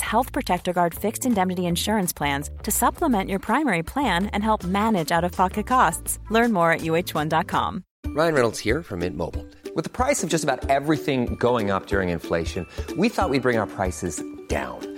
Health 0.00 0.32
Protector 0.32 0.72
Guard 0.72 0.94
fixed 0.94 1.26
indemnity 1.26 1.66
insurance 1.66 2.12
plans 2.12 2.50
to 2.62 2.70
supplement 2.70 3.28
your 3.28 3.38
primary 3.38 3.82
plan 3.82 4.26
and 4.32 4.42
help 4.42 4.64
manage 4.64 5.12
out 5.12 5.24
of 5.24 5.32
pocket 5.32 5.66
costs. 5.66 6.18
Learn 6.30 6.52
more 6.52 6.72
at 6.72 6.80
uh1.com. 6.80 7.84
Ryan 8.06 8.34
Reynolds 8.34 8.58
here 8.58 8.82
from 8.82 9.00
Mint 9.00 9.16
Mobile. 9.16 9.46
With 9.74 9.84
the 9.84 9.90
price 9.90 10.24
of 10.24 10.30
just 10.30 10.42
about 10.42 10.68
everything 10.68 11.36
going 11.36 11.70
up 11.70 11.86
during 11.86 12.08
inflation, 12.08 12.66
we 12.96 13.08
thought 13.08 13.30
we'd 13.30 13.42
bring 13.42 13.58
our 13.58 13.66
prices 13.66 14.20
down. 14.48 14.97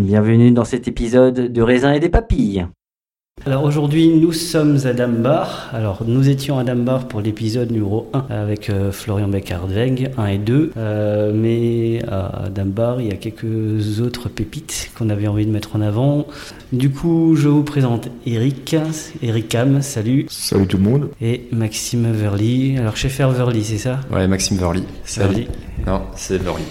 Bienvenue 0.00 0.52
dans 0.52 0.64
cet 0.64 0.88
épisode 0.88 1.52
de 1.52 1.62
raisin 1.62 1.92
et 1.92 2.00
des 2.00 2.08
papilles. 2.08 2.66
Alors 3.44 3.64
aujourd'hui 3.64 4.08
nous 4.08 4.32
sommes 4.32 4.78
à 4.84 4.92
Dambar. 4.92 5.70
Alors 5.72 6.02
nous 6.06 6.28
étions 6.28 6.58
à 6.58 6.64
Dambar 6.64 7.08
pour 7.08 7.20
l'épisode 7.20 7.70
numéro 7.70 8.08
1 8.12 8.26
avec 8.30 8.70
euh, 8.70 8.92
Florian 8.92 9.28
Beckardweg 9.28 10.12
1 10.16 10.26
et 10.26 10.38
2. 10.38 10.72
Euh, 10.76 11.32
mais 11.34 12.02
à 12.08 12.48
Dambar 12.50 13.00
il 13.00 13.08
y 13.08 13.10
a 13.10 13.16
quelques 13.16 14.00
autres 14.00 14.28
pépites 14.28 14.90
qu'on 14.96 15.10
avait 15.10 15.26
envie 15.26 15.46
de 15.46 15.50
mettre 15.50 15.76
en 15.76 15.80
avant. 15.80 16.26
Du 16.72 16.90
coup 16.90 17.34
je 17.34 17.48
vous 17.48 17.64
présente 17.64 18.08
Eric, 18.26 18.76
Eric 19.22 19.48
Cam, 19.48 19.82
salut. 19.82 20.26
Salut 20.28 20.66
tout 20.66 20.76
le 20.76 20.84
monde. 20.84 21.10
Et 21.20 21.48
Maxime 21.52 22.12
Verly. 22.12 22.78
Alors 22.78 22.96
chez 22.96 23.08
Faire 23.08 23.30
Verly 23.30 23.64
c'est 23.64 23.78
ça? 23.78 24.00
Ouais, 24.12 24.28
Maxime 24.28 24.56
Verly. 24.56 24.84
Verly. 25.16 25.48
Non, 25.86 26.02
c'est 26.14 26.38
Verly. 26.38 26.64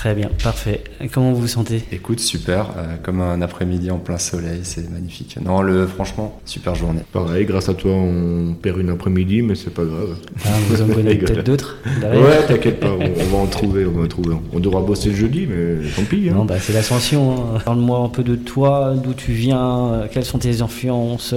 Très 0.00 0.14
bien, 0.14 0.30
parfait. 0.42 0.82
Et 1.02 1.08
Comment 1.08 1.32
vous 1.32 1.42
vous 1.42 1.46
sentez 1.46 1.82
Écoute, 1.92 2.20
super. 2.20 2.70
euh, 2.78 2.96
comme 3.02 3.20
un 3.20 3.42
après-midi 3.42 3.90
en 3.90 3.98
plein 3.98 4.16
soleil, 4.16 4.60
c'est 4.62 4.90
magnifique. 4.90 5.36
Non, 5.44 5.60
le, 5.60 5.86
franchement, 5.86 6.40
super 6.46 6.74
journée. 6.74 7.02
Pareil, 7.12 7.44
grâce 7.44 7.68
à 7.68 7.74
toi, 7.74 7.92
on 7.92 8.54
perd 8.54 8.78
une 8.78 8.88
après-midi, 8.88 9.42
mais 9.42 9.54
c'est 9.54 9.68
pas 9.74 9.84
grave. 9.84 10.16
ah, 10.46 10.48
Vous 10.70 10.80
en 10.80 10.86
connaissez 10.94 11.18
peut-être 11.18 11.44
d'autres 11.44 11.76
Ouais, 12.02 12.46
t'inquiète 12.48 12.80
pas, 12.80 12.92
on, 12.92 13.02
on 13.02 13.36
va 13.36 13.42
en 13.42 13.46
trouver, 13.46 13.84
on 13.84 13.90
va 13.90 14.04
en 14.04 14.08
trouver. 14.08 14.36
On 14.54 14.58
devra 14.58 14.80
bosser 14.80 15.10
le 15.10 15.16
jeudi, 15.16 15.46
mais 15.46 15.86
tant 15.94 16.04
pis. 16.04 16.30
hein. 16.30 16.34
Non, 16.34 16.44
bah, 16.46 16.54
c'est 16.58 16.72
l'ascension. 16.72 17.32
hein. 17.56 17.58
Parle-moi 17.62 17.98
un 17.98 18.08
peu 18.08 18.22
de 18.22 18.36
toi, 18.36 18.94
d'où 18.96 19.12
tu 19.12 19.32
viens, 19.32 19.92
euh, 19.92 20.06
quelles 20.10 20.24
sont 20.24 20.38
tes 20.38 20.62
influences, 20.62 21.34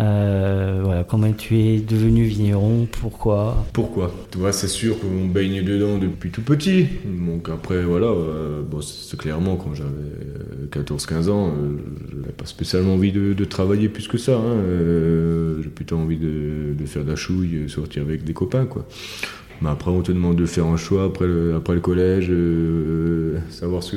euh, 0.00 0.80
euh, 0.80 0.80
voilà, 0.82 1.04
comment 1.04 1.32
tu 1.32 1.58
es 1.58 1.78
devenu 1.80 2.24
vigneron, 2.24 2.86
pourquoi. 3.00 3.64
Pourquoi 3.72 4.12
Tu 4.30 4.38
vois, 4.38 4.52
c'est 4.52 4.68
sûr 4.68 4.98
qu'on 4.98 5.26
baigne 5.26 5.62
dedans 5.62 5.98
depuis 5.98 6.30
tout 6.30 6.42
petit. 6.42 6.86
Donc 7.04 7.48
après, 7.48 7.82
voilà, 7.82 8.06
euh, 8.06 8.62
bon, 8.62 8.80
c'est 8.80 9.18
clairement 9.18 9.56
quand 9.56 9.74
j'avais 9.74 9.88
euh, 9.90 10.82
14-15 10.82 11.30
ans, 11.30 11.48
euh, 11.48 11.78
j'avais 12.12 12.32
pas 12.32 12.46
spécialement 12.46 12.94
envie 12.94 13.12
de, 13.12 13.44
travailler 13.44 13.88
plus 13.88 14.06
que 14.08 14.18
ça. 14.18 14.36
hein. 14.36 14.42
Euh, 14.44 15.60
J'ai 15.62 15.68
plutôt 15.70 15.96
envie 15.96 16.18
de, 16.18 16.74
de 16.78 16.86
faire 16.86 17.04
de 17.04 17.10
la 17.10 17.16
chouille, 17.16 17.68
sortir 17.68 18.02
avec 18.02 18.24
des 18.24 18.32
copains, 18.32 18.66
quoi. 18.66 18.86
Mais 19.62 19.68
après, 19.68 19.90
on 19.90 20.00
te 20.00 20.10
demande 20.10 20.36
de 20.36 20.46
faire 20.46 20.66
un 20.66 20.76
choix 20.76 21.04
après 21.04 21.26
le, 21.26 21.54
après 21.54 21.74
le 21.74 21.80
collège, 21.80 22.28
euh, 22.30 23.38
savoir 23.50 23.82
ce 23.82 23.96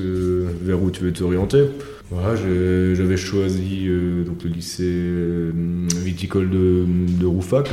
vers 0.62 0.82
où 0.82 0.92
tu 0.92 1.04
veux 1.04 1.14
t'orienter. 1.14 1.64
Voilà, 2.12 2.36
j'avais 2.36 3.18
choisi 3.18 3.86
euh, 3.88 4.24
donc 4.24 4.44
le 4.44 4.50
lycée 4.50 4.84
euh, 4.86 5.52
viticole 6.04 6.50
de, 6.50 6.86
de 7.20 7.26
Roufac. 7.26 7.70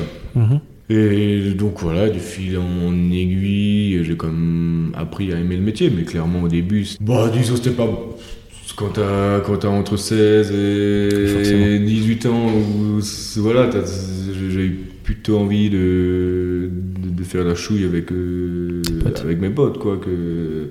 Et 0.89 1.53
donc 1.53 1.81
voilà, 1.81 2.09
du 2.09 2.19
fil 2.19 2.59
en 2.59 2.93
aiguille, 3.13 4.03
j'ai 4.05 4.17
quand 4.17 4.27
même 4.27 4.93
appris 4.97 5.33
à 5.33 5.39
aimer 5.39 5.57
le 5.57 5.63
métier, 5.63 5.89
mais 5.89 6.03
clairement 6.03 6.43
au 6.43 6.49
début, 6.49 6.85
bah 7.01 7.31
disons 7.33 7.55
c'était 7.55 7.71
pas 7.71 7.89
quand 8.75 8.89
t'as 8.95 9.39
quand 9.41 9.59
t'as 9.59 9.69
entre 9.69 9.97
16 9.97 10.51
et 10.51 11.27
Forcément. 11.29 11.87
18 11.87 12.27
ans, 12.27 12.47
où, 12.49 13.01
voilà, 13.37 13.71
j'ai 13.71 14.65
eu 14.65 14.90
plutôt 15.03 15.39
envie 15.39 15.71
de, 15.71 16.71
de, 16.71 17.09
de 17.11 17.23
faire 17.25 17.45
la 17.45 17.55
chouille 17.55 17.85
avec 17.85 18.13
euh, 18.13 18.83
avec 19.23 19.41
mes 19.41 19.51
potes 19.51 19.79
quoi 19.79 19.97
que 19.99 20.69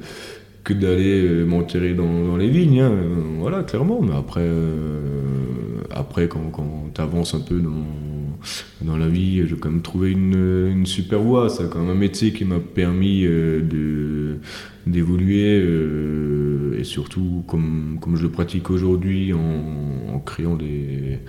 que 0.63 0.73
d'aller 0.73 1.25
euh, 1.25 1.45
m'enterrer 1.45 1.93
dans, 1.93 2.25
dans 2.27 2.37
les 2.37 2.49
vignes, 2.49 2.81
hein. 2.81 2.91
Voilà, 3.39 3.63
clairement. 3.63 4.01
Mais 4.01 4.15
après, 4.15 4.41
euh, 4.43 5.81
après 5.89 6.27
quand, 6.27 6.51
quand 6.51 6.91
tu 6.93 7.01
avances 7.01 7.33
un 7.33 7.39
peu 7.39 7.59
dans, 7.59 7.85
dans 8.81 8.97
la 8.97 9.07
vie, 9.07 9.45
j'ai 9.47 9.55
quand 9.55 9.69
même 9.69 9.81
trouvé 9.81 10.11
une, 10.11 10.85
super 10.85 11.19
voie. 11.19 11.49
C'est 11.49 11.69
quand 11.69 11.79
même 11.79 11.89
un 11.89 11.99
métier 11.99 12.31
qui 12.31 12.45
m'a 12.45 12.59
permis 12.59 13.23
euh, 13.25 14.37
d'évoluer 14.87 15.61
euh, 15.61 16.79
et 16.79 16.83
surtout 16.83 17.43
comme, 17.47 17.99
je 18.15 18.23
le 18.23 18.29
pratique 18.29 18.69
aujourd'hui 18.69 19.33
en, 19.33 20.19
créant 20.25 20.55
des, 20.55 21.19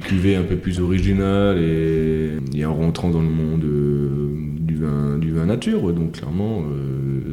cuvées 0.00 0.36
un 0.36 0.42
peu 0.42 0.56
plus 0.56 0.80
originales 0.80 1.58
et, 1.58 2.64
en 2.64 2.74
rentrant 2.74 3.10
dans 3.10 3.22
le 3.22 3.28
monde 3.28 3.64
euh, 3.64 5.18
du 5.18 5.32
vin, 5.32 5.46
nature. 5.46 5.92
Donc 5.92 6.12
clairement, 6.12 6.64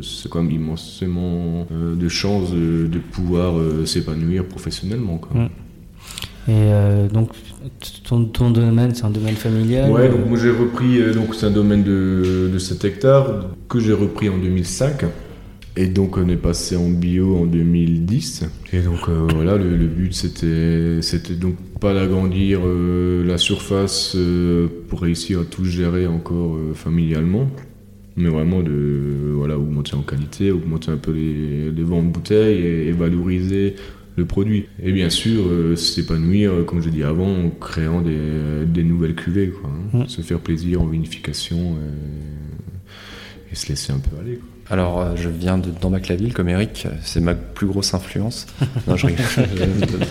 c'est 0.01 0.29
quand 0.29 0.41
même 0.41 0.51
immensément 0.51 1.67
de 1.71 2.09
chance 2.09 2.51
de, 2.51 2.99
pouvoir 3.11 3.55
s'épanouir 3.85 4.45
professionnellement. 4.45 5.21
Mm. 5.33 5.47
Et 6.47 6.51
euh, 6.53 7.07
donc, 7.09 7.29
ton, 8.07 8.25
ton 8.25 8.51
domaine, 8.51 8.95
c'est 8.95 9.03
un 9.03 9.09
domaine 9.09 9.35
familial 9.35 9.91
Ouais, 9.91 10.09
donc 10.09 10.27
moi 10.27 10.37
j'ai 10.41 10.51
repris, 10.51 10.99
euh, 11.01 11.13
donc 11.13 11.35
c'est 11.35 11.45
un 11.45 11.51
domaine 11.51 11.83
de, 11.83 12.49
de 12.51 12.57
7 12.57 12.85
hectares 12.85 13.47
que 13.67 13.79
j'ai 13.79 13.93
repris 13.93 14.29
en 14.29 14.37
2005. 14.37 15.03
Et 15.79 15.85
donc 15.85 16.17
on 16.17 16.27
est 16.27 16.37
passé 16.37 16.75
en 16.75 16.89
bio 16.89 17.37
en 17.37 17.45
2010. 17.45 18.45
Et 18.73 18.79
donc 18.79 19.07
euh, 19.09 19.27
voilà, 19.35 19.57
le, 19.57 19.77
le 19.77 19.85
but 19.85 20.11
c'était 20.11 21.03
c'était 21.03 21.35
donc 21.35 21.55
pas 21.79 21.93
d'agrandir 21.93 22.61
euh, 22.65 23.23
la 23.23 23.37
surface 23.37 24.13
euh, 24.15 24.67
pour 24.89 25.01
réussir 25.01 25.41
à 25.41 25.43
tout 25.45 25.65
gérer 25.65 26.07
encore 26.07 26.57
familialement, 26.73 27.47
mais 28.15 28.29
vraiment 28.29 28.61
de 28.63 29.33
voilà 29.35 29.59
augmenter 29.59 29.95
en 29.95 30.01
qualité, 30.01 30.51
augmenter 30.51 30.89
un 30.89 30.97
peu 30.97 31.11
les, 31.11 31.71
les 31.71 31.83
ventes 31.83 32.07
de 32.07 32.11
bouteilles 32.11 32.57
et, 32.59 32.87
et 32.87 32.91
valoriser 32.91 33.75
le 34.17 34.25
produit. 34.25 34.65
Et 34.83 34.91
bien 34.91 35.09
sûr, 35.09 35.47
euh, 35.47 35.75
s'épanouir, 35.75 36.51
euh, 36.51 36.63
comme 36.63 36.81
je 36.81 36.89
dit 36.89 37.03
avant, 37.03 37.29
en 37.29 37.49
créant 37.49 38.01
des, 38.01 38.65
des 38.65 38.83
nouvelles 38.83 39.15
cuvées, 39.15 39.49
quoi, 39.49 39.69
hein. 39.69 40.03
Mm. 40.03 40.07
se 40.07 40.21
faire 40.21 40.39
plaisir 40.39 40.81
en 40.81 40.85
vinification 40.85 41.77
et, 41.77 43.53
et 43.53 43.55
se 43.55 43.69
laisser 43.69 43.93
un 43.93 43.99
peu 43.99 44.17
aller. 44.19 44.35
Quoi. 44.37 44.49
Alors, 44.69 44.99
euh, 44.99 45.15
je 45.15 45.29
viens 45.29 45.57
de 45.57 45.69
Dampbach-la-Ville, 45.69 46.33
comme 46.33 46.49
Eric, 46.49 46.87
c'est 47.03 47.21
ma 47.21 47.35
plus 47.35 47.67
grosse 47.67 47.93
influence. 47.93 48.47
Non, 48.87 48.97
je 48.97 49.07
rigole. 49.07 49.25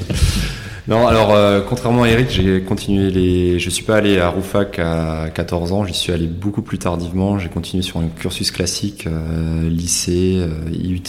Non, 0.88 1.08
alors 1.08 1.34
euh, 1.34 1.62
contrairement 1.68 2.04
à 2.04 2.08
Eric, 2.08 2.30
j'ai 2.30 2.62
continué 2.62 3.10
les. 3.10 3.58
Je 3.58 3.70
suis 3.70 3.84
pas 3.84 3.96
allé 3.96 4.18
à 4.18 4.28
Roufac 4.28 4.78
à 4.78 5.30
14 5.34 5.72
ans, 5.72 5.84
j'y 5.84 5.94
suis 5.94 6.12
allé 6.12 6.28
beaucoup 6.28 6.62
plus 6.62 6.78
tardivement. 6.78 7.40
J'ai 7.40 7.48
continué 7.48 7.82
sur 7.82 7.98
un 7.98 8.06
cursus 8.06 8.52
classique, 8.52 9.08
euh, 9.08 9.68
lycée, 9.68 10.36
euh, 10.36 10.70
IUT, 10.70 11.00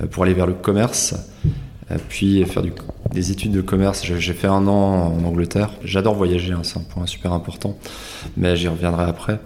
euh, 0.00 0.06
pour 0.10 0.22
aller 0.22 0.32
vers 0.32 0.46
le 0.46 0.54
commerce, 0.54 1.14
euh, 1.14 1.48
puis 2.08 2.44
faire 2.44 2.62
des 3.12 3.30
études 3.30 3.52
de 3.52 3.60
commerce. 3.60 4.04
J'ai 4.04 4.32
fait 4.32 4.46
un 4.48 4.66
an 4.66 5.14
en 5.14 5.24
Angleterre. 5.24 5.70
J'adore 5.84 6.14
voyager, 6.14 6.52
hein, 6.52 6.60
c'est 6.62 6.78
un 6.78 6.82
point 6.82 7.06
super 7.06 7.32
important, 7.32 7.76
mais 8.36 8.56
j'y 8.56 8.68
reviendrai 8.68 9.04
après. 9.04 9.38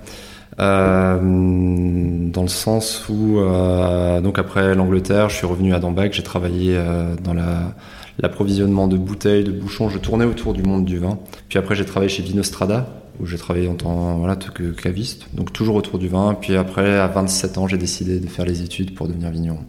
Euh, 0.59 1.19
dans 1.21 2.43
le 2.43 2.49
sens 2.49 3.09
où, 3.09 3.39
euh, 3.39 4.21
donc 4.21 4.39
après 4.39 4.75
l'Angleterre, 4.75 5.29
je 5.29 5.37
suis 5.37 5.47
revenu 5.47 5.75
à 5.75 5.79
Dambach, 5.79 6.13
j'ai 6.13 6.23
travaillé 6.23 6.77
euh, 6.77 7.15
dans 7.23 7.35
la 7.35 7.75
l'approvisionnement 8.21 8.87
de 8.87 8.97
bouteilles, 8.97 9.45
de 9.45 9.53
bouchons. 9.53 9.89
Je 9.89 9.99
tournais 9.99 10.25
autour 10.25 10.53
du 10.53 10.63
monde 10.63 10.85
du 10.85 10.99
vin. 10.99 11.19
Puis 11.49 11.59
après, 11.59 11.75
j'ai 11.75 11.85
travaillé 11.85 12.11
chez 12.11 12.23
Vinostrada, 12.23 12.87
où 13.19 13.27
j'ai 13.27 13.39
travaillé 13.39 13.69
en 13.69 13.75
tant 13.75 14.21
que 14.55 14.71
caviste, 14.71 15.27
donc 15.33 15.53
toujours 15.53 15.77
autour 15.77 15.99
du 15.99 16.09
vin. 16.09 16.37
Puis 16.39 16.57
après, 16.57 16.99
à 16.99 17.07
27 17.07 17.59
ans, 17.59 17.67
j'ai 17.67 17.79
décidé 17.79 18.21
de 18.21 18.27
faire 18.27 18.45
les 18.45 18.63
études 18.63 18.95
pour 18.95 19.09
devenir 19.09 19.31
vigneron. 19.31 19.61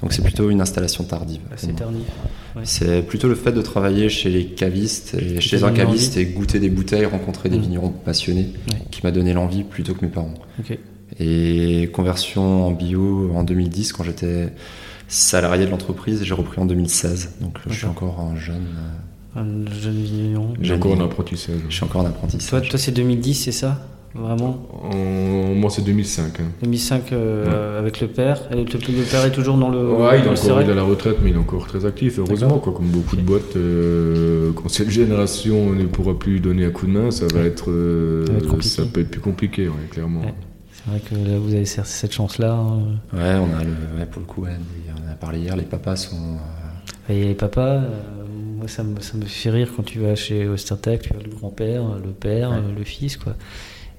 Donc 0.00 0.12
c'est 0.12 0.22
plutôt 0.22 0.48
une 0.50 0.60
installation 0.60 1.02
tardive. 1.04 1.40
pour 1.40 1.58
C'est 1.58 1.66
moi. 1.68 1.76
tardif. 1.80 2.02
Ouais. 2.56 2.62
C'est 2.64 3.02
plutôt 3.02 3.28
le 3.28 3.34
fait 3.34 3.52
de 3.52 3.60
travailler 3.62 4.08
chez 4.08 4.30
les 4.30 4.46
cavistes 4.46 5.14
et 5.14 5.40
chez 5.40 5.64
un 5.64 5.72
caviste 5.72 6.16
et 6.16 6.26
goûter 6.26 6.60
des 6.60 6.70
bouteilles, 6.70 7.04
rencontrer 7.06 7.48
des 7.48 7.58
Mm. 7.58 7.62
vignerons 7.62 7.90
passionnés, 7.90 8.52
Ouais. 8.70 8.78
qui 8.90 9.00
m'a 9.04 9.10
donné 9.10 9.32
l'envie 9.32 9.64
plutôt 9.64 9.94
que 9.94 10.04
mes 10.04 10.10
parents. 10.10 10.34
Et 11.18 11.90
conversion 11.92 12.66
en 12.66 12.70
bio 12.70 13.30
en 13.34 13.42
2010 13.42 13.92
quand 13.92 14.04
j'étais 14.04 14.52
salarié 15.08 15.64
de 15.66 15.70
l'entreprise 15.70 16.20
et 16.22 16.24
j'ai 16.24 16.34
repris 16.34 16.60
en 16.60 16.66
2016. 16.66 17.30
Donc 17.40 17.58
je 17.68 17.74
suis 17.74 17.86
encore 17.86 18.20
un 18.20 18.36
jeune. 18.36 18.66
euh, 19.36 19.40
Un 19.40 19.70
jeune 19.72 20.00
vigneron. 20.02 20.54
J'ai 20.60 20.74
encore 20.74 21.00
un 21.00 21.04
apprentissage. 21.04 21.60
Je 21.68 21.74
suis 21.74 21.84
encore 21.84 22.02
un 22.02 22.06
apprenti. 22.10 22.38
Toi, 22.38 22.60
toi 22.60 22.78
c'est 22.78 22.92
2010, 22.92 23.34
c'est 23.34 23.52
ça? 23.52 23.80
Vraiment 24.14 24.66
En- 24.82 25.54
Moi, 25.54 25.70
c'est 25.70 25.82
2005. 25.82 26.40
hein. 26.40 26.44
2005 26.62 27.12
euh, 27.12 27.78
avec 27.78 28.00
le 28.00 28.08
père. 28.08 28.40
Et 28.50 28.54
le, 28.56 28.62
le 28.64 29.02
père 29.10 29.24
est 29.24 29.30
toujours 29.32 29.56
dans 29.58 29.68
le. 29.68 29.78
Ouais, 29.78 30.18
il 30.18 30.22
est 30.22 30.24
dans 30.24 30.32
le 30.32 30.38
encore 30.38 30.62
il 30.62 30.68
est 30.68 30.72
à 30.72 30.74
la 30.74 30.82
retraite, 30.82 31.16
mais 31.22 31.30
il 31.30 31.36
est 31.36 31.38
encore 31.38 31.66
très 31.66 31.84
actif, 31.84 32.18
heureusement. 32.18 32.58
Quoi, 32.58 32.72
comme 32.72 32.86
beaucoup 32.88 33.16
de 33.16 33.20
boîtes, 33.22 33.56
euh, 33.56 34.52
quand 34.52 34.68
cette 34.68 34.90
génération 34.90 35.72
ne 35.74 35.84
pourra 35.84 36.18
plus 36.18 36.40
donner 36.40 36.64
un 36.64 36.70
coup 36.70 36.86
de 36.86 36.92
main, 36.92 37.10
ça 37.10 37.26
va 37.32 37.40
être, 37.40 37.70
euh, 37.70 38.24
Ça 38.26 38.32
va 38.32 38.38
être 38.38 38.62
ça 38.62 38.82
peut 38.86 39.00
être 39.00 39.10
plus 39.10 39.20
compliqué, 39.20 39.68
ouais, 39.68 39.74
clairement. 39.90 40.20
Ouais. 40.22 40.34
C'est 40.72 40.90
vrai 40.90 41.00
que 41.00 41.14
là, 41.30 41.38
vous 41.38 41.52
avez 41.52 41.64
cette 41.66 41.86
cette 41.86 42.12
chance-là. 42.12 42.54
hein. 42.54 42.78
Ouais, 43.12 43.34
on 43.34 43.56
a 43.58 43.62
le, 43.64 43.98
ouais, 44.00 44.06
pour 44.10 44.20
le 44.20 44.26
coup, 44.26 44.44
on 44.46 45.08
en 45.08 45.12
a 45.12 45.14
parlé 45.16 45.40
hier, 45.40 45.54
les 45.56 45.64
papas 45.64 45.96
sont. 45.96 46.16
euh, 46.16 47.12
Et 47.12 47.24
les 47.24 47.34
papas, 47.34 47.76
euh, 47.76 47.82
moi 48.58 48.68
ça 48.68 48.82
me, 48.84 48.98
ça 49.00 49.16
me 49.18 49.24
fait 49.24 49.50
rire 49.50 49.70
quand 49.76 49.82
tu 49.82 49.98
vas 49.98 50.14
chez 50.14 50.46
Ostertech, 50.48 51.02
tu 51.02 51.10
as 51.12 51.22
le 51.22 51.30
grand-père, 51.34 51.82
le 52.02 52.10
père, 52.12 52.50
Ouais. 52.50 52.56
le 52.76 52.84
fils, 52.84 53.16
quoi. 53.18 53.34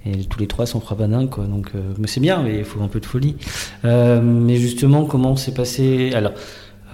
Et 0.06 0.24
tous 0.26 0.40
les 0.40 0.48
trois 0.48 0.66
sont 0.66 0.80
frappadingues, 0.80 1.30
quoi. 1.30 1.46
Donc, 1.46 1.72
euh, 1.76 1.94
mais 1.98 2.08
c'est 2.08 2.20
bien, 2.20 2.42
mais 2.42 2.60
il 2.60 2.64
faut 2.64 2.82
un 2.82 2.88
peu 2.88 3.00
de 3.00 3.06
folie. 3.06 3.36
Euh, 3.86 4.22
mais 4.22 4.56
justement, 4.56 5.06
comment 5.06 5.36
s'est 5.36 5.54
passé 5.54 6.12
Alors, 6.14 6.32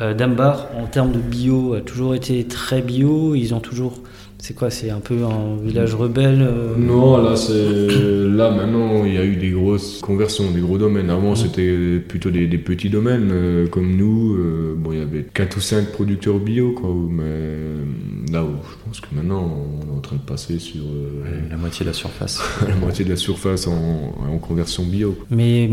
euh, 0.02 0.13
Dambar, 0.13 0.68
en 0.78 0.88
termes 0.88 1.12
de 1.12 1.19
bio, 1.19 1.74
a 1.75 1.81
toujours 1.81 2.16
été 2.16 2.46
très 2.46 2.81
bio. 2.81 3.36
Ils 3.36 3.54
ont 3.54 3.60
toujours. 3.60 4.02
C'est 4.47 4.53
quoi 4.53 4.69
C'est 4.69 4.92
un 4.92 5.00
peu 5.00 5.15
un 5.24 5.56
village 5.65 5.95
rebelle 5.95 6.44
euh, 6.47 6.75
Non, 6.77 7.18
là, 7.18 7.36
c'est 7.36 7.88
là 8.30 8.51
maintenant, 8.51 9.03
il 9.03 9.15
y 9.15 9.18
a 9.18 9.25
eu 9.25 9.38
des 9.38 9.50
grosses 9.50 10.01
conversions, 10.01 10.51
des 10.51 10.59
gros 10.62 10.77
domaines. 10.77 11.09
Avant, 11.09 11.33
c'était 11.33 11.97
plutôt 12.07 12.30
des, 12.30 12.45
des 12.45 12.59
petits 12.59 12.92
domaines 12.92 13.30
euh, 13.31 13.65
comme 13.68 13.95
nous. 13.95 14.36
euh, 14.36 14.75
bon, 14.77 14.92
il 14.92 15.00
y 15.00 15.01
avait 15.01 15.25
4 15.33 15.57
ou 15.57 15.59
5 15.62 15.88
producteurs 15.92 16.38
bio, 16.38 16.74
quoi. 16.74 16.92
Mais 17.09 18.31
là, 18.31 18.44
où 18.44 18.50
je 18.69 18.86
pense 18.86 19.01
que 19.01 19.07
maintenant, 19.15 19.51
on 19.81 19.94
est 19.94 19.97
en 19.97 20.01
train 20.01 20.18
de 20.18 20.21
passer 20.21 20.59
sur 20.59 20.83
euh, 20.83 21.24
la 21.50 21.57
moitié 21.57 21.83
de 21.83 21.89
la 21.89 21.94
surface. 21.95 22.39
la 22.68 22.75
moitié 22.75 23.03
de 23.03 23.09
la 23.09 23.15
surface 23.15 23.65
en, 23.65 24.13
en 24.31 24.38
conversion 24.38 24.83
bio. 24.83 25.18
Mais 25.31 25.68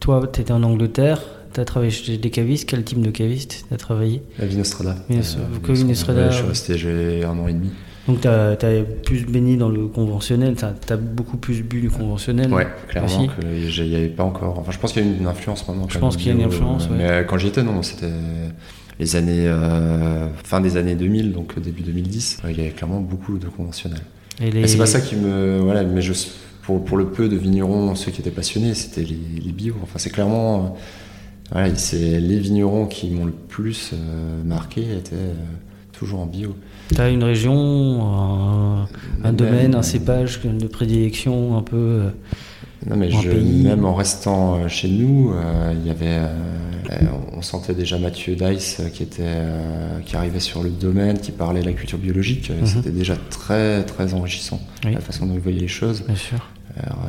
toi, 0.00 0.28
tu 0.30 0.42
étais 0.42 0.52
en 0.52 0.62
Angleterre, 0.64 1.22
tu 1.54 1.60
as 1.60 1.64
travaillé 1.64 1.90
chez 1.90 2.18
des 2.18 2.28
cavistes. 2.28 2.68
Quel 2.68 2.84
type 2.84 3.00
de 3.00 3.10
caviste 3.10 3.64
tu 3.68 3.72
as 3.74 3.78
travaillé 3.78 4.20
La 4.38 4.44
Vinostrada. 4.44 4.96
Vinos- 5.08 5.38
Euh, 5.38 5.58
que 5.66 5.72
Vinostrada, 5.72 6.26
ouais, 6.26 6.30
je 6.30 6.36
suis 6.36 6.46
resté 6.46 6.76
j'ai 6.76 7.24
un 7.24 7.38
an 7.38 7.48
et 7.48 7.54
demi. 7.54 7.70
Donc 8.08 8.20
tu 8.20 8.28
as, 8.28 8.56
plus 9.04 9.26
baigné 9.26 9.56
dans 9.56 9.68
le 9.68 9.86
conventionnel, 9.86 10.56
tu 10.56 10.92
as, 10.92 10.96
beaucoup 10.96 11.36
plus 11.36 11.62
bu 11.62 11.80
du 11.80 11.90
conventionnel. 11.90 12.52
Ouais, 12.52 12.66
clairement 12.88 13.26
il 13.42 13.88
n'y 13.88 13.96
avait 13.96 14.08
pas 14.08 14.24
encore. 14.24 14.58
Enfin, 14.58 14.72
je 14.72 14.78
pense 14.78 14.92
qu'il 14.92 15.06
y 15.06 15.08
a 15.08 15.16
une 15.16 15.26
influence 15.26 15.66
maintenant. 15.68 15.86
Je 15.88 15.98
pense 15.98 16.16
qu'il 16.16 16.26
y 16.26 16.30
a 16.30 16.32
une 16.32 16.38
bio, 16.38 16.48
influence, 16.48 16.88
euh, 16.90 16.96
ouais. 16.96 17.20
Mais 17.20 17.26
quand 17.26 17.38
j'y 17.38 17.48
étais, 17.48 17.62
non, 17.62 17.82
c'était 17.82 18.10
les 18.98 19.16
années 19.16 19.46
euh, 19.46 20.28
fin 20.44 20.60
des 20.60 20.76
années 20.76 20.94
2000, 20.94 21.32
donc 21.32 21.58
début 21.60 21.82
2010. 21.82 22.40
Ouais, 22.44 22.52
il 22.52 22.58
y 22.58 22.60
avait 22.60 22.70
clairement 22.70 23.00
beaucoup 23.00 23.38
de 23.38 23.46
conventionnels. 23.46 24.02
Et 24.40 24.50
les... 24.50 24.66
C'est 24.66 24.78
pas 24.78 24.86
ça 24.86 25.00
qui 25.00 25.16
me. 25.16 25.60
Voilà, 25.60 25.84
mais 25.84 26.02
je, 26.02 26.12
pour, 26.62 26.84
pour 26.84 26.96
le 26.96 27.06
peu 27.06 27.28
de 27.28 27.36
vignerons, 27.36 27.94
ceux 27.94 28.10
qui 28.10 28.20
étaient 28.20 28.30
passionnés, 28.30 28.74
c'était 28.74 29.02
les, 29.02 29.40
les 29.44 29.52
bio. 29.52 29.74
Enfin, 29.82 29.98
c'est 29.98 30.10
clairement. 30.10 30.64
euh, 30.64 30.68
voilà, 31.50 31.74
c'est 31.74 32.18
les 32.20 32.38
vignerons 32.38 32.86
qui 32.86 33.10
m'ont 33.10 33.26
le 33.26 33.32
plus 33.32 33.90
euh, 33.92 34.42
marqué 34.42 34.96
étaient 34.96 35.14
euh, 35.16 35.34
toujours 35.92 36.20
en 36.20 36.26
bio. 36.26 36.56
Tu 36.94 37.00
as 37.00 37.08
une 37.08 37.24
région, 37.24 38.86
un, 39.24 39.32
domaine, 39.32 39.74
un 39.74 39.82
cépage 39.82 40.40
de 40.42 40.66
prédilection 40.66 41.56
un 41.56 41.62
peu. 41.62 41.76
euh, 41.76 42.10
Non, 42.88 42.96
mais 42.96 43.10
je, 43.10 43.30
même 43.30 43.84
en 43.84 43.94
restant 43.94 44.56
euh, 44.56 44.68
chez 44.68 44.88
nous, 44.88 45.32
euh, 45.32 45.72
il 45.74 45.86
y 45.86 45.90
avait, 45.90 46.06
euh, 46.18 46.96
on 47.32 47.40
sentait 47.40 47.74
déjà 47.74 47.98
Mathieu 47.98 48.34
Dice 48.34 48.82
qui 48.92 49.02
était, 49.04 49.22
euh, 49.24 50.00
qui 50.04 50.16
arrivait 50.16 50.40
sur 50.40 50.62
le 50.62 50.68
domaine, 50.70 51.18
qui 51.18 51.32
parlait 51.32 51.60
de 51.60 51.66
la 51.66 51.72
culture 51.72 51.98
biologique. 51.98 52.50
Mhm. 52.50 52.66
C'était 52.66 52.90
déjà 52.90 53.14
très, 53.30 53.84
très 53.84 54.12
enrichissant 54.12 54.60
Oui. 54.84 54.92
la 54.92 55.00
façon 55.00 55.24
dont 55.26 55.34
il 55.34 55.40
voyait 55.40 55.60
les 55.60 55.68
choses. 55.68 56.02
Bien 56.06 56.16
sûr. 56.16 56.50
Alors, 56.76 57.06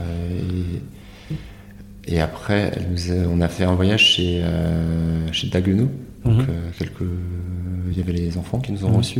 et, 2.07 2.13
et 2.15 2.21
après, 2.21 2.71
on 3.29 3.41
a 3.41 3.47
fait 3.49 3.63
un 3.65 3.75
voyage 3.75 4.03
chez, 4.03 4.43
chez 5.31 5.47
Daguenau. 5.47 5.89
Donc, 6.25 6.37
Mhm. 6.37 6.45
euh, 6.49 6.69
quelques, 6.77 6.93
il 7.91 7.97
y 7.97 8.01
avait 8.01 8.13
les 8.13 8.37
enfants 8.37 8.59
qui 8.59 8.71
nous 8.71 8.85
ont 8.85 8.89
Mhm. 8.91 8.97
reçus 8.97 9.19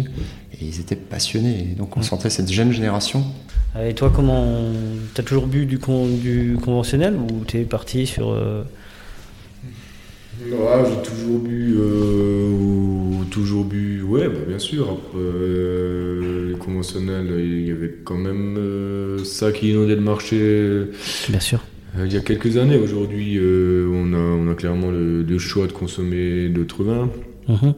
et 0.53 0.57
ils 0.65 0.79
étaient 0.79 0.95
passionnés. 0.95 1.67
Et 1.71 1.75
donc, 1.75 1.95
on 1.97 2.00
Mhm. 2.00 2.05
sentait 2.05 2.29
cette 2.29 2.51
jeune 2.51 2.71
génération. 2.71 3.23
Euh, 3.75 3.89
Et 3.89 3.94
toi, 3.94 4.11
comment. 4.15 4.71
Tu 5.13 5.19
as 5.21 5.23
toujours 5.23 5.47
bu 5.47 5.65
du, 5.65 5.79
con- 5.79 6.07
du 6.07 6.57
conventionnel 6.63 7.15
ou 7.15 7.44
tu 7.45 7.57
es 7.59 7.63
parti 7.63 8.05
sur. 8.07 8.29
euh, 8.31 8.63
Ouais, 10.41 10.83
j'ai 10.89 11.01
toujours 11.09 11.39
bu, 11.39 11.75
euh, 11.77 12.50
ou- 12.51 13.23
toujours 13.29 13.65
bu, 13.65 14.01
ouais, 14.01 14.27
bah, 14.27 14.39
bien 14.47 14.57
sûr. 14.59 14.83
Après, 14.89 15.17
euh, 15.19 16.50
les 16.51 16.57
conventionnels, 16.57 17.27
il 17.39 17.67
y 17.67 17.71
avait 17.71 17.94
quand 18.03 18.17
même 18.17 18.55
euh, 18.57 19.23
ça 19.23 19.51
qui 19.51 19.69
inondait 19.71 19.95
le 19.95 20.01
marché 20.01 20.85
Bien 21.29 21.39
sûr. 21.39 21.63
Il 21.98 22.12
y 22.13 22.18
a 22.18 22.22
quelques 22.22 22.57
années. 22.57 22.78
Aujourd'hui, 22.78 23.38
euh, 23.38 23.88
on, 23.94 24.13
a, 24.13 24.18
on 24.18 24.51
a 24.51 24.56
clairement 24.56 24.92
le, 24.92 25.24
le 25.24 25.38
choix 25.40 25.68
de 25.68 25.72
consommer 25.72 26.50
d'autres 26.50 26.84
vins. 26.84 27.10
Mhm. 27.48 27.74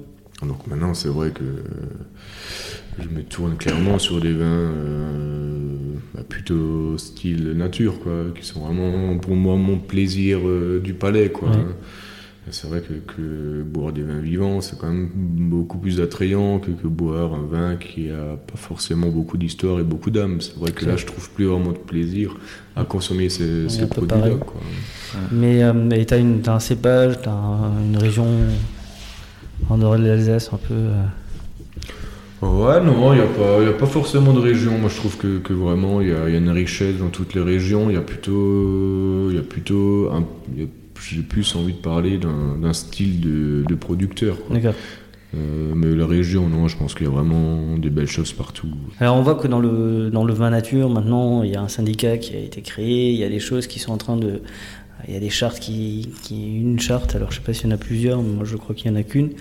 Donc 0.48 0.68
maintenant, 0.68 0.94
c'est 0.94 1.10
vrai 1.10 1.32
que 1.32 1.44
je 3.00 3.08
me 3.10 3.24
tourne 3.24 3.56
clairement 3.58 4.00
sur 4.00 4.20
des 4.22 4.34
vins 4.34 4.46
euh, 4.46 5.76
bah, 6.14 6.22
plutôt 6.28 6.98
style 6.98 7.52
nature, 7.52 8.00
quoi, 8.00 8.26
qui 8.40 8.46
sont 8.46 8.62
vraiment 8.62 9.18
pour 9.18 9.36
moi 9.36 9.56
mon 9.56 9.78
plaisir 9.78 10.40
euh, 10.46 10.80
du 10.80 10.94
palais, 10.94 11.30
quoi. 11.30 11.50
C'est 12.52 12.68
vrai 12.68 12.82
que, 12.82 12.94
que 12.94 13.64
boire 13.64 13.92
des 13.92 14.04
vins 14.04 14.20
vivants, 14.20 14.62
c'est 14.62 14.78
quand 14.78 14.88
même 14.88 15.10
beaucoup 15.16 15.80
plus 15.80 16.00
attrayant 16.00 16.60
que, 16.60 16.70
que 16.72 16.88
boire 16.88 17.34
un 17.34 17.46
vin 17.46 17.76
qui 17.76 18.10
a 18.12 18.38
pas 18.38 18.56
forcément 18.58 19.08
beaucoup 19.08 19.38
d'histoire 19.38 19.80
et 19.80 19.84
beaucoup 19.84 20.12
d'âme. 20.12 20.42
C'est 20.42 20.56
vrai 20.56 20.72
que 20.72 20.86
là, 20.86 20.96
je 20.96 21.06
trouve 21.08 21.28
plus 21.32 21.46
vraiment 21.46 21.72
de 21.72 21.78
plaisir 21.80 22.36
à 22.76 22.84
consommer 22.86 23.30
ces, 23.30 23.68
produits-là. 23.88 24.36
Mais 25.32 25.64
euh, 25.64 25.74
une- 26.20 26.42
t'as 26.42 26.54
un 26.54 26.60
cépage, 26.60 27.16
t'as 27.24 27.32
un- 27.32 27.82
une 27.84 27.98
région 27.98 28.28
en 29.70 29.78
dehors 29.78 29.98
de 29.98 30.04
l'Alsace 30.06 30.50
un 30.54 30.58
peu. 30.58 30.74
euh, 30.74 31.04
Ouais, 32.42 32.80
non, 32.84 33.14
il 33.14 33.22
n'y 33.22 33.70
a, 33.70 33.70
a 33.70 33.74
pas 33.74 33.86
forcément 33.88 34.34
de 34.34 34.40
région. 34.40 34.78
Moi, 34.78 34.90
je 34.90 34.98
trouve 34.98 35.18
que, 35.18 35.40
que 35.40 35.54
vraiment, 35.54 36.02
il 36.02 36.10
y 36.10 36.12
a, 36.12 36.30
y 36.30 36.36
a 36.36 36.38
une 36.38 36.50
richesse 36.50 36.98
dans 36.98 37.10
toutes 37.10 37.34
les 37.34 37.42
régions. 37.42 37.90
Il 37.90 37.94
y 37.96 37.98
a 37.98 38.02
plutôt. 38.02 39.32
Y 39.32 39.38
a 39.38 39.42
plutôt 39.42 40.10
un- 40.12 40.26
y 40.56 40.64
a- 40.64 40.68
J'ai 41.08 41.22
plus 41.22 41.56
envie 41.56 41.74
de 41.74 41.78
parler 41.78 42.18
d'un 42.18 42.74
style 42.74 43.22
de, 43.22 43.64
de 43.68 43.76
producteur. 43.76 44.38
D'accord. 44.50 44.74
Euh, 45.36 45.74
mais 45.76 45.94
la 45.94 46.08
région, 46.08 46.48
non, 46.48 46.68
je 46.68 46.78
pense 46.78 46.96
qu'il 46.96 47.06
y 47.06 47.10
a 47.10 47.12
vraiment 47.12 47.78
des 47.78 47.90
belles 47.90 48.08
choses 48.08 48.32
partout. 48.32 48.70
Alors 49.00 49.18
on 49.18 49.22
voit 49.22 49.36
que 49.36 49.48
dans 49.48 49.60
le, 49.60 50.10
dans 50.10 50.24
le 50.24 50.34
vin 50.34 50.50
nature, 50.50 50.90
maintenant, 50.90 51.44
il 51.44 51.52
y 51.52 51.56
a 51.56 51.62
un 51.62 51.68
syndicat 51.68 52.18
qui 52.18 52.34
a 52.36 52.40
été 52.40 52.62
créé, 52.62 53.12
il 53.12 53.18
y 53.18 53.24
a 53.24 53.30
des 53.30 53.40
choses 53.40 53.68
qui 53.68 53.80
sont 53.80 53.92
en 53.92 53.98
train 53.98 54.18
de... 54.18 54.42
Il 55.08 55.14
y 55.14 55.18
a 55.18 55.20
des 55.20 55.30
chartes 55.30 55.60
qui... 55.60 56.10
qui 56.24 56.58
une 56.58 56.80
charte, 56.80 57.16
alors 57.16 57.32
je 57.32 57.38
sais 57.38 57.44
pas 57.44 57.54
s'il 57.54 57.66
y 57.66 57.68
en 57.68 57.76
a 57.76 57.78
plusieurs, 57.78 58.22
mais 58.22 58.34
moi 58.34 58.46
je 58.46 58.56
crois 58.56 58.74
qu'il 58.74 58.90
y 58.90 58.94
en 58.94 58.96
a 58.96 59.04
qu'une, 59.04 59.32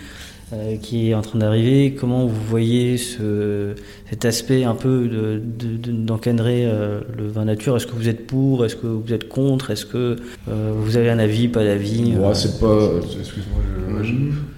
euh, 0.52 0.76
qui 0.76 1.10
est 1.10 1.14
en 1.14 1.22
train 1.22 1.38
d'arriver. 1.38 1.94
Comment 1.98 2.26
vous 2.26 2.40
voyez 2.48 2.96
ce, 2.98 3.74
cet 4.10 4.24
aspect 4.24 4.64
un 4.64 4.74
peu 4.74 5.08
de- 5.08 5.40
de- 5.58 5.76
de- 5.76 5.92
d'encadrer 5.92 6.64
euh, 6.66 7.00
le 7.16 7.26
vin 7.28 7.44
nature? 7.44 7.76
Est-ce 7.76 7.86
que 7.86 7.94
vous 7.94 8.08
êtes 8.08 8.26
pour? 8.26 8.64
Est-ce 8.64 8.76
que 8.76 8.86
vous 8.86 9.12
êtes 9.12 9.28
contre? 9.28 9.70
Est-ce 9.70 9.86
que 9.86 10.16
euh, 10.48 10.72
vous 10.76 10.96
avez 10.96 11.10
un 11.10 11.18
avis, 11.18 11.48
pas 11.48 11.64
d'avis 11.64 12.14
Ouais, 12.16 12.26
euh, 12.26 12.34
c'est 12.34 12.60
pas. 12.60 12.90
Excuse-moi, 13.20 13.60
je- 14.02 14.12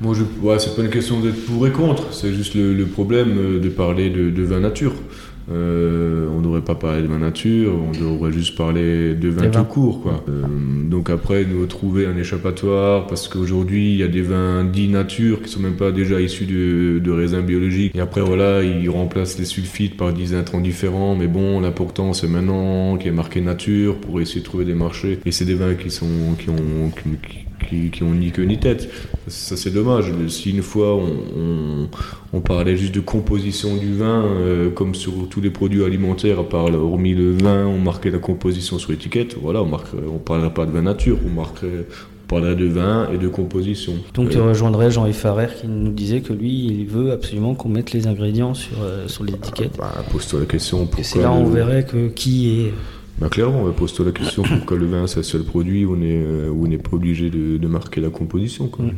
Moi, 0.04 0.14
je, 0.14 0.22
ouais, 0.46 0.58
c'est 0.58 0.74
pas 0.74 0.82
une 0.82 0.90
question 0.90 1.20
d'être 1.20 1.44
pour 1.46 1.66
et 1.66 1.70
contre, 1.70 2.12
c'est 2.12 2.32
juste 2.32 2.54
le, 2.54 2.74
le 2.74 2.84
problème 2.86 3.36
euh, 3.38 3.60
de 3.60 3.68
parler 3.68 4.10
de, 4.10 4.30
de 4.30 4.42
vin 4.42 4.60
nature. 4.60 4.92
Euh, 5.50 6.26
on 6.36 6.40
devrait 6.40 6.60
pas 6.60 6.74
parler 6.74 7.02
de 7.02 7.06
vin 7.06 7.18
nature, 7.18 7.72
on 7.74 7.92
devrait 7.92 8.32
juste 8.32 8.56
parler 8.56 9.14
de 9.14 9.28
vin 9.28 9.42
Des 9.42 9.50
tout 9.50 9.58
vins. 9.58 9.64
court. 9.64 10.02
Quoi. 10.02 10.24
Euh, 10.28 10.42
donc 10.90 11.08
après, 11.08 11.44
nous 11.44 11.64
trouver 11.66 12.06
un 12.06 12.16
échappatoire, 12.16 13.06
parce 13.06 13.28
qu'aujourd'hui, 13.28 13.92
il 13.92 13.96
y 13.98 14.02
a 14.02 14.08
des 14.08 14.22
vins 14.22 14.64
dits 14.64 14.88
nature 14.88 15.42
qui 15.42 15.48
sont 15.48 15.60
même 15.60 15.76
pas 15.76 15.92
déjà 15.92 16.20
issus 16.20 16.46
de, 16.46 16.98
de 16.98 17.10
raisins 17.12 17.42
biologiques. 17.42 17.94
Et 17.94 18.00
après, 18.00 18.22
voilà, 18.22 18.62
ils 18.64 18.90
remplacent 18.90 19.38
les 19.38 19.44
sulfites 19.44 19.96
par 19.96 20.12
des 20.12 20.34
intrants 20.34 20.60
différents. 20.60 21.14
Mais 21.14 21.28
bon, 21.28 21.60
l'important, 21.60 22.12
c'est 22.12 22.28
maintenant 22.28 22.96
qu'il 22.96 23.06
y 23.06 23.08
ait 23.10 23.16
marqué 23.16 23.40
nature 23.40 23.96
pour 24.00 24.20
essayer 24.20 24.40
de 24.40 24.44
trouver 24.46 24.64
des 24.64 24.74
marchés. 24.74 25.20
Et 25.24 25.30
c'est 25.32 25.44
des 25.44 25.54
vins 25.54 25.74
qui 25.74 25.90
sont 25.90 26.06
qui 26.38 26.50
ont 26.50 26.90
qui, 26.90 27.10
qui- 27.28 27.45
qui 27.66 28.02
ont 28.02 28.14
ni 28.14 28.30
queue 28.30 28.44
ni 28.44 28.58
tête. 28.58 28.88
Ça, 29.28 29.56
c'est 29.56 29.70
dommage. 29.70 30.06
Si 30.28 30.50
une 30.50 30.62
fois 30.62 30.94
on, 30.94 31.08
on, 31.36 31.88
on 32.32 32.40
parlait 32.40 32.76
juste 32.76 32.94
de 32.94 33.00
composition 33.00 33.76
du 33.76 33.94
vin, 33.94 34.24
euh, 34.24 34.70
comme 34.70 34.94
sur 34.94 35.12
tous 35.28 35.40
les 35.40 35.50
produits 35.50 35.84
alimentaires, 35.84 36.38
à 36.38 36.48
part 36.48 36.66
hormis 36.74 37.14
le 37.14 37.32
vin, 37.36 37.66
on 37.66 37.78
marquait 37.78 38.10
la 38.10 38.18
composition 38.18 38.78
sur 38.78 38.92
l'étiquette, 38.92 39.36
voilà, 39.40 39.62
on 39.62 39.66
marquerait, 39.66 40.02
on 40.12 40.18
parlerait 40.18 40.54
pas 40.54 40.66
de 40.66 40.70
vin 40.70 40.82
nature, 40.82 41.18
on 41.26 41.30
marquerait, 41.30 41.86
on 42.24 42.26
parlerait 42.28 42.56
de 42.56 42.66
vin 42.66 43.08
et 43.12 43.18
de 43.18 43.28
composition. 43.28 43.94
Donc 44.14 44.30
tu 44.30 44.38
Euh, 44.38 44.44
rejoindrais 44.48 44.90
Jean-Yves 44.90 45.14
Farrer 45.14 45.48
qui 45.60 45.66
nous 45.68 45.92
disait 45.92 46.20
que 46.20 46.32
lui, 46.32 46.66
il 46.66 46.86
veut 46.86 47.12
absolument 47.12 47.54
qu'on 47.54 47.68
mette 47.68 47.92
les 47.92 48.06
ingrédients 48.06 48.54
sur, 48.54 48.82
euh, 48.82 49.06
sur 49.08 49.24
l'étiquette. 49.24 49.76
bah, 49.78 49.92
pose-toi 50.12 50.40
la 50.40 50.46
question 50.46 50.88
Et 50.98 51.02
c'est 51.02 51.20
là 51.22 51.32
on 51.32 51.44
verrait 51.46 51.84
que 51.84 52.08
qui 52.08 52.60
est. 52.60 52.74
Bah, 53.18 53.28
clairement, 53.28 53.64
ouais, 53.64 53.72
pose-toi 53.72 54.06
la 54.06 54.12
question 54.12 54.42
pourquoi 54.42 54.76
le 54.76 54.86
vin 54.86 55.06
c'est 55.06 55.18
le 55.18 55.22
seul 55.22 55.42
produit 55.42 55.84
où 55.84 55.96
on 55.96 56.02
est, 56.02 56.22
euh, 56.22 56.50
on 56.50 56.66
n'est 56.66 56.78
pas 56.78 56.92
obligé 56.92 57.30
de, 57.30 57.66
marquer 57.66 58.00
la 58.00 58.10
composition. 58.10 58.66
Mm. 58.66 58.90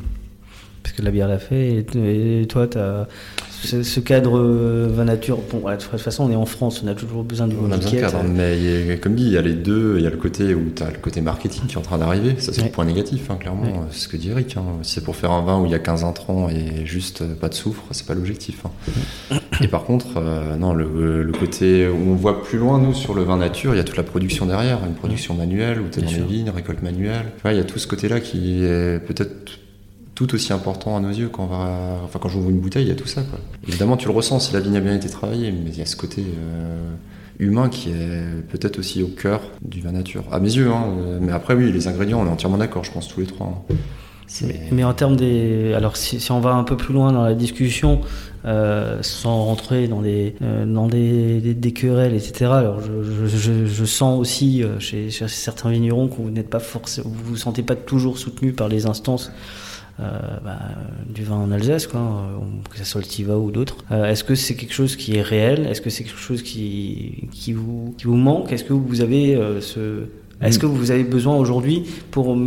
Parce 0.83 0.95
que 0.97 1.03
la 1.03 1.11
bière 1.11 1.29
l'a 1.29 1.39
fait. 1.39 1.85
Et, 1.95 2.43
et 2.43 2.47
toi, 2.47 2.67
tu 2.67 2.79
as 2.79 3.09
ce, 3.63 3.83
ce 3.83 4.01
cadre 4.01 4.39
euh, 4.39 4.89
vin 4.91 5.05
nature. 5.05 5.39
Bon, 5.51 5.59
ouais, 5.67 5.77
de 5.77 5.83
toute 5.83 5.99
façon, 6.01 6.25
on 6.25 6.31
est 6.31 6.37
en 6.37 6.47
France, 6.47 6.83
on 6.85 6.89
a 6.89 6.95
toujours 6.95 7.25
besoin 7.25 7.47
d'une 7.49 7.59
On 7.61 7.71
a 7.73 7.77
besoin 7.77 7.93
de 7.93 8.01
cadre, 8.01 8.23
mais 8.25 8.59
y 8.59 8.93
a- 8.93 8.97
comme 8.97 9.15
dit, 9.15 9.25
il 9.25 9.33
y 9.33 9.37
a 9.39 9.43
les 9.43 9.55
deux. 9.55 9.95
Il 9.99 10.05
y 10.05 10.07
a 10.07 10.11
le 10.11 10.17
côté 10.17 10.55
où 10.55 10.71
tu 10.75 10.83
as 10.83 10.91
le 10.91 10.99
côté 10.99 11.21
marketing 11.21 11.63
qui 11.67 11.75
est 11.75 11.79
en 11.79 11.83
train 11.83 11.99
d'arriver. 11.99 12.35
Ça, 12.39 12.53
c'est 12.53 12.61
Ouais. 12.61 12.67
le 12.69 12.73
point 12.73 12.85
négatif, 12.85 13.31
hein, 13.31 13.37
clairement. 13.39 13.63
Ouais. 13.65 13.73
C'est 13.91 14.01
ce 14.01 14.09
que 14.09 14.17
dit 14.17 14.31
Eric. 14.31 14.57
hein. 14.57 14.65
Si 14.83 14.95
c'est 14.95 15.05
pour 15.05 15.17
faire 15.17 15.33
un 15.33 15.43
vin 15.43 15.61
où 15.61 15.67
il 15.67 15.73
y 15.73 15.75
a 15.75 15.79
15 15.79 16.05
intrants 16.05 16.49
et 16.49 16.87
juste 16.87 17.25
pas 17.35 17.49
de 17.49 17.55
soufre, 17.55 17.83
c'est 17.91 18.07
pas 18.07 18.15
l'objectif. 18.15 18.63
hein. 19.31 19.39
Et 19.61 19.69
par 19.69 19.85
contre, 19.85 20.07
euh, 20.19 20.57
non, 20.57 20.73
le, 20.73 21.23
le 21.23 21.33
côté 21.33 21.89
où 21.89 22.11
on 22.13 22.15
voit 22.15 22.43
plus 22.45 22.59
loin, 22.59 22.79
nous, 22.79 22.95
sur 22.95 23.15
le 23.15 23.23
vin 23.25 23.37
nature, 23.37 23.75
il 23.75 23.79
y 23.79 23.81
a 23.81 23.85
toute 23.85 23.97
la 23.97 24.03
production 24.05 24.47
derrière, 24.47 24.79
une 24.87 24.95
production 24.95 25.35
manuelle 25.35 25.81
où 25.81 25.89
tu 25.91 25.99
es 25.99 26.03
Bien 26.03 26.11
dans 26.13 26.17
sûr. 26.19 26.27
les 26.29 26.33
vignes, 26.37 26.51
récolte 26.51 26.83
manuelle. 26.83 27.27
Ouais, 27.45 27.55
il 27.55 27.59
y 27.59 27.61
a 27.61 27.65
tout 27.65 27.79
ce 27.81 27.87
côté-là 27.89 28.21
qui 28.21 28.63
est 28.63 29.05
peut-être 29.05 29.59
tout 30.19 30.35
aussi 30.35 30.53
important 30.53 30.97
à 30.97 31.01
nos 31.01 31.11
yeux 31.11 31.29
quand 31.29 31.45
on 31.45 31.47
va 31.47 32.01
enfin 32.05 32.19
quand 32.19 32.29
j'ouvre 32.29 32.51
une 32.51 32.59
bouteille 32.59 32.83
il 32.87 32.89
y 32.89 32.93
a 32.93 32.97
tout 32.97 33.07
ça 33.07 33.23
quoi 33.23 33.39
évidemment 33.69 33.97
tu 33.97 34.09
le 34.09 34.15
ressens 34.15 34.41
si 34.41 34.53
la 34.53 34.59
vigne 34.59 34.77
a 34.77 34.81
bien 34.81 34.97
été 34.97 35.09
travaillée 35.09 35.53
mais 35.53 35.71
il 35.71 35.79
y 35.79 35.81
a 35.81 35.87
ce 35.87 35.95
côté 35.95 36.23
euh, 36.23 36.91
humain 37.39 37.69
qui 37.69 37.91
est 37.91 38.43
peut-être 38.51 38.81
aussi 38.81 39.01
au 39.05 39.07
cœur 39.07 39.41
du 39.63 39.81
vin 39.81 39.93
nature 39.93 40.25
à 40.33 40.41
mes 40.41 40.53
yeux 40.53 40.73
hein, 40.73 40.87
euh, 40.99 41.19
mais 41.23 41.31
après 41.31 41.55
oui 41.55 41.71
les 41.71 41.87
ingrédients 41.87 42.21
on 42.21 42.27
est 42.27 42.31
entièrement 42.31 42.59
d'accord 42.59 42.83
je 42.83 42.91
pense 42.91 43.07
tous 43.07 43.21
les 43.21 43.27
trois 43.27 43.47
hein. 43.71 43.75
Mais, 44.43 44.61
mais 44.73 44.85
en 44.85 44.93
termes 44.93 45.17
des. 45.17 45.73
Alors, 45.73 45.97
si, 45.97 46.21
si 46.21 46.31
on 46.33 46.41
va 46.41 46.51
un 46.51 46.63
peu 46.63 46.77
plus 46.77 46.93
loin 46.93 47.13
dans 47.13 47.23
la 47.25 47.33
discussion, 47.33 48.03
euh, 48.45 48.99
sans 49.01 49.43
rentrer 49.45 49.89
dans 49.89 50.03
des, 50.03 50.35
euh, 50.43 50.67
dans 50.67 50.87
des, 50.87 51.41
des- 51.41 51.55
des 51.55 51.73
querelles, 51.73 52.13
etc., 52.15 52.51
alors 52.51 52.83
je, 52.83 53.27
je- 53.27 53.27
je- 53.39 53.65
je 53.67 53.85
sens 53.87 54.21
aussi 54.21 54.63
chez, 54.81 55.09
chez 55.09 55.29
certains 55.29 55.71
vignerons 55.71 56.09
que 56.09 56.17
vous 56.17 56.29
n'êtes 56.31 56.51
pas 56.51 56.59
forcément. 56.59 57.09
Vous 57.09 57.25
vous 57.31 57.37
sentez 57.39 57.63
pas 57.63 57.75
toujours 57.75 58.19
soutenu 58.19 58.53
par 58.53 58.69
les 58.69 58.85
instances. 58.85 59.33
Euh, 60.01 60.39
bah, 60.45 60.61
du 61.09 61.25
vin 61.25 61.35
en 61.35 61.51
Alsace, 61.51 61.89
quoi, 61.89 62.01
euh, 62.01 62.39
que 62.71 62.79
ce 62.79 62.85
soit 62.85 63.01
le 63.01 63.07
Tiva 63.07 63.37
ou 63.37 63.51
d'autres. 63.51 63.79
Euh, 63.91 64.05
Est-ce 64.05 64.23
que 64.23 64.37
c'est 64.37 64.55
quelque 64.55 64.73
chose 64.73 64.95
qui 64.95 65.17
est 65.17 65.23
réel? 65.23 65.67
Est-ce 65.67 65.81
que 65.81 65.91
c'est 65.91 66.05
quelque 66.05 66.21
chose 66.21 66.43
qui, 66.43 67.29
qui, 67.33 67.53
vous, 67.53 67.97
qui 67.99 68.05
vous 68.05 68.17
manque? 68.17 68.53
Est-ce 68.53 68.63
que 68.63 68.73
vous 68.73 69.01
avez 69.01 69.37
ce, 69.61 70.05
est-ce 70.41 70.61
que 70.61 70.67
vous 70.67 70.93
avez 70.93 71.03
besoin 71.03 71.37
aujourd'hui 71.37 71.83
pour, 72.13 72.39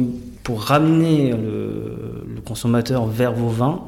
pour 0.44 0.62
ramener 0.62 1.32
le, 1.32 2.40
consommateur 2.46 3.06
vers 3.06 3.34
vos 3.34 3.50
vins, 3.50 3.82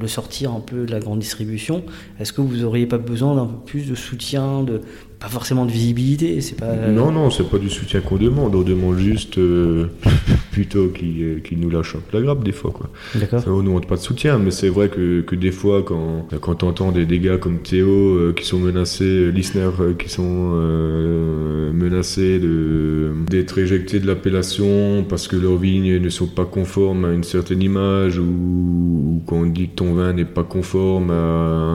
le 0.00 0.06
sortir 0.06 0.52
un 0.52 0.60
peu 0.60 0.86
de 0.86 0.92
la 0.92 1.00
grande 1.00 1.18
distribution? 1.18 1.82
Est-ce 2.20 2.32
que 2.32 2.40
vous 2.40 2.62
auriez 2.62 2.86
pas 2.86 2.98
besoin 2.98 3.34
d'un 3.34 3.46
peu 3.46 3.58
plus 3.64 3.88
de 3.88 3.96
soutien, 3.96 4.62
de 4.62 4.80
pas 5.18 5.28
forcément 5.28 5.64
de 5.64 5.70
visibilité 5.72 6.40
C'est 6.40 6.56
pas 6.58 6.74
Non, 6.88 7.10
non, 7.10 7.30
c'est 7.30 7.48
pas 7.48 7.58
du 7.58 7.70
soutien 7.70 8.00
qu'on 8.00 8.16
demande, 8.16 8.54
on 8.54 8.62
demande 8.62 8.98
juste 8.98 9.38
euh, 9.38 9.86
plutôt 10.52 10.88
qu'ils 10.88 11.40
qu'ils 11.42 11.58
nous 11.58 11.70
lâchent 11.70 11.96
un 11.96 12.00
peu 12.00 12.18
la 12.18 12.22
grappe 12.24 12.44
des 12.44 12.52
fois. 12.52 12.70
Quoi. 12.70 12.90
D'accord. 13.14 13.42
On 13.46 13.58
ne 13.58 13.62
demande 13.68 13.86
pas 13.86 13.96
de 13.96 14.00
soutien, 14.00 14.38
mais 14.38 14.50
c'est 14.50 14.68
vrai 14.68 14.88
que, 14.88 15.22
que 15.22 15.34
des 15.34 15.52
fois, 15.52 15.82
quand, 15.82 16.26
quand 16.40 16.56
t'entends 16.56 16.92
des, 16.92 17.06
des 17.06 17.18
gars 17.18 17.38
comme 17.38 17.58
Théo 17.60 17.88
euh, 17.88 18.32
qui 18.34 18.44
sont 18.44 18.58
menacés, 18.58 19.04
euh, 19.04 19.30
Lisner 19.30 19.68
euh, 19.80 19.94
qui 19.94 20.08
sont 20.10 20.52
euh, 20.54 21.72
menacés 21.72 22.38
de- 22.38 23.12
d'être 23.30 23.58
éjectés 23.58 24.00
de 24.00 24.06
l'appellation 24.06 25.04
parce 25.08 25.28
que 25.28 25.36
leurs 25.36 25.56
vignes 25.56 25.98
ne 25.98 26.08
sont 26.10 26.26
pas 26.26 26.44
conformes 26.44 27.04
à 27.04 27.12
une 27.12 27.24
certaine 27.24 27.62
image 27.62 28.18
ou, 28.18 28.24
ou 28.24 29.22
qu'on 29.26 29.46
dit 29.46 29.68
que 29.68 29.76
ton 29.76 29.94
vin 29.94 30.12
n'est 30.12 30.24
pas 30.24 30.44
conforme 30.44 31.10
à 31.10 31.14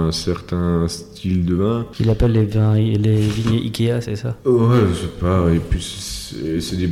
un 0.07 0.11
certain 0.11 0.87
style 0.87 1.45
de 1.45 1.55
vin. 1.55 1.85
Il 1.99 2.09
appelle 2.09 2.31
les 2.33 2.45
vins, 2.45 2.75
les 2.75 3.30
vignes 3.31 3.61
Ikea, 3.63 4.01
c'est 4.01 4.15
ça? 4.15 4.37
Ouais, 4.45 4.79
je 4.89 4.95
sais 4.95 5.11
pas. 5.19 5.47
Et 5.53 5.59
puis 5.59 5.81
c'est 5.81 6.77
des 6.77 6.89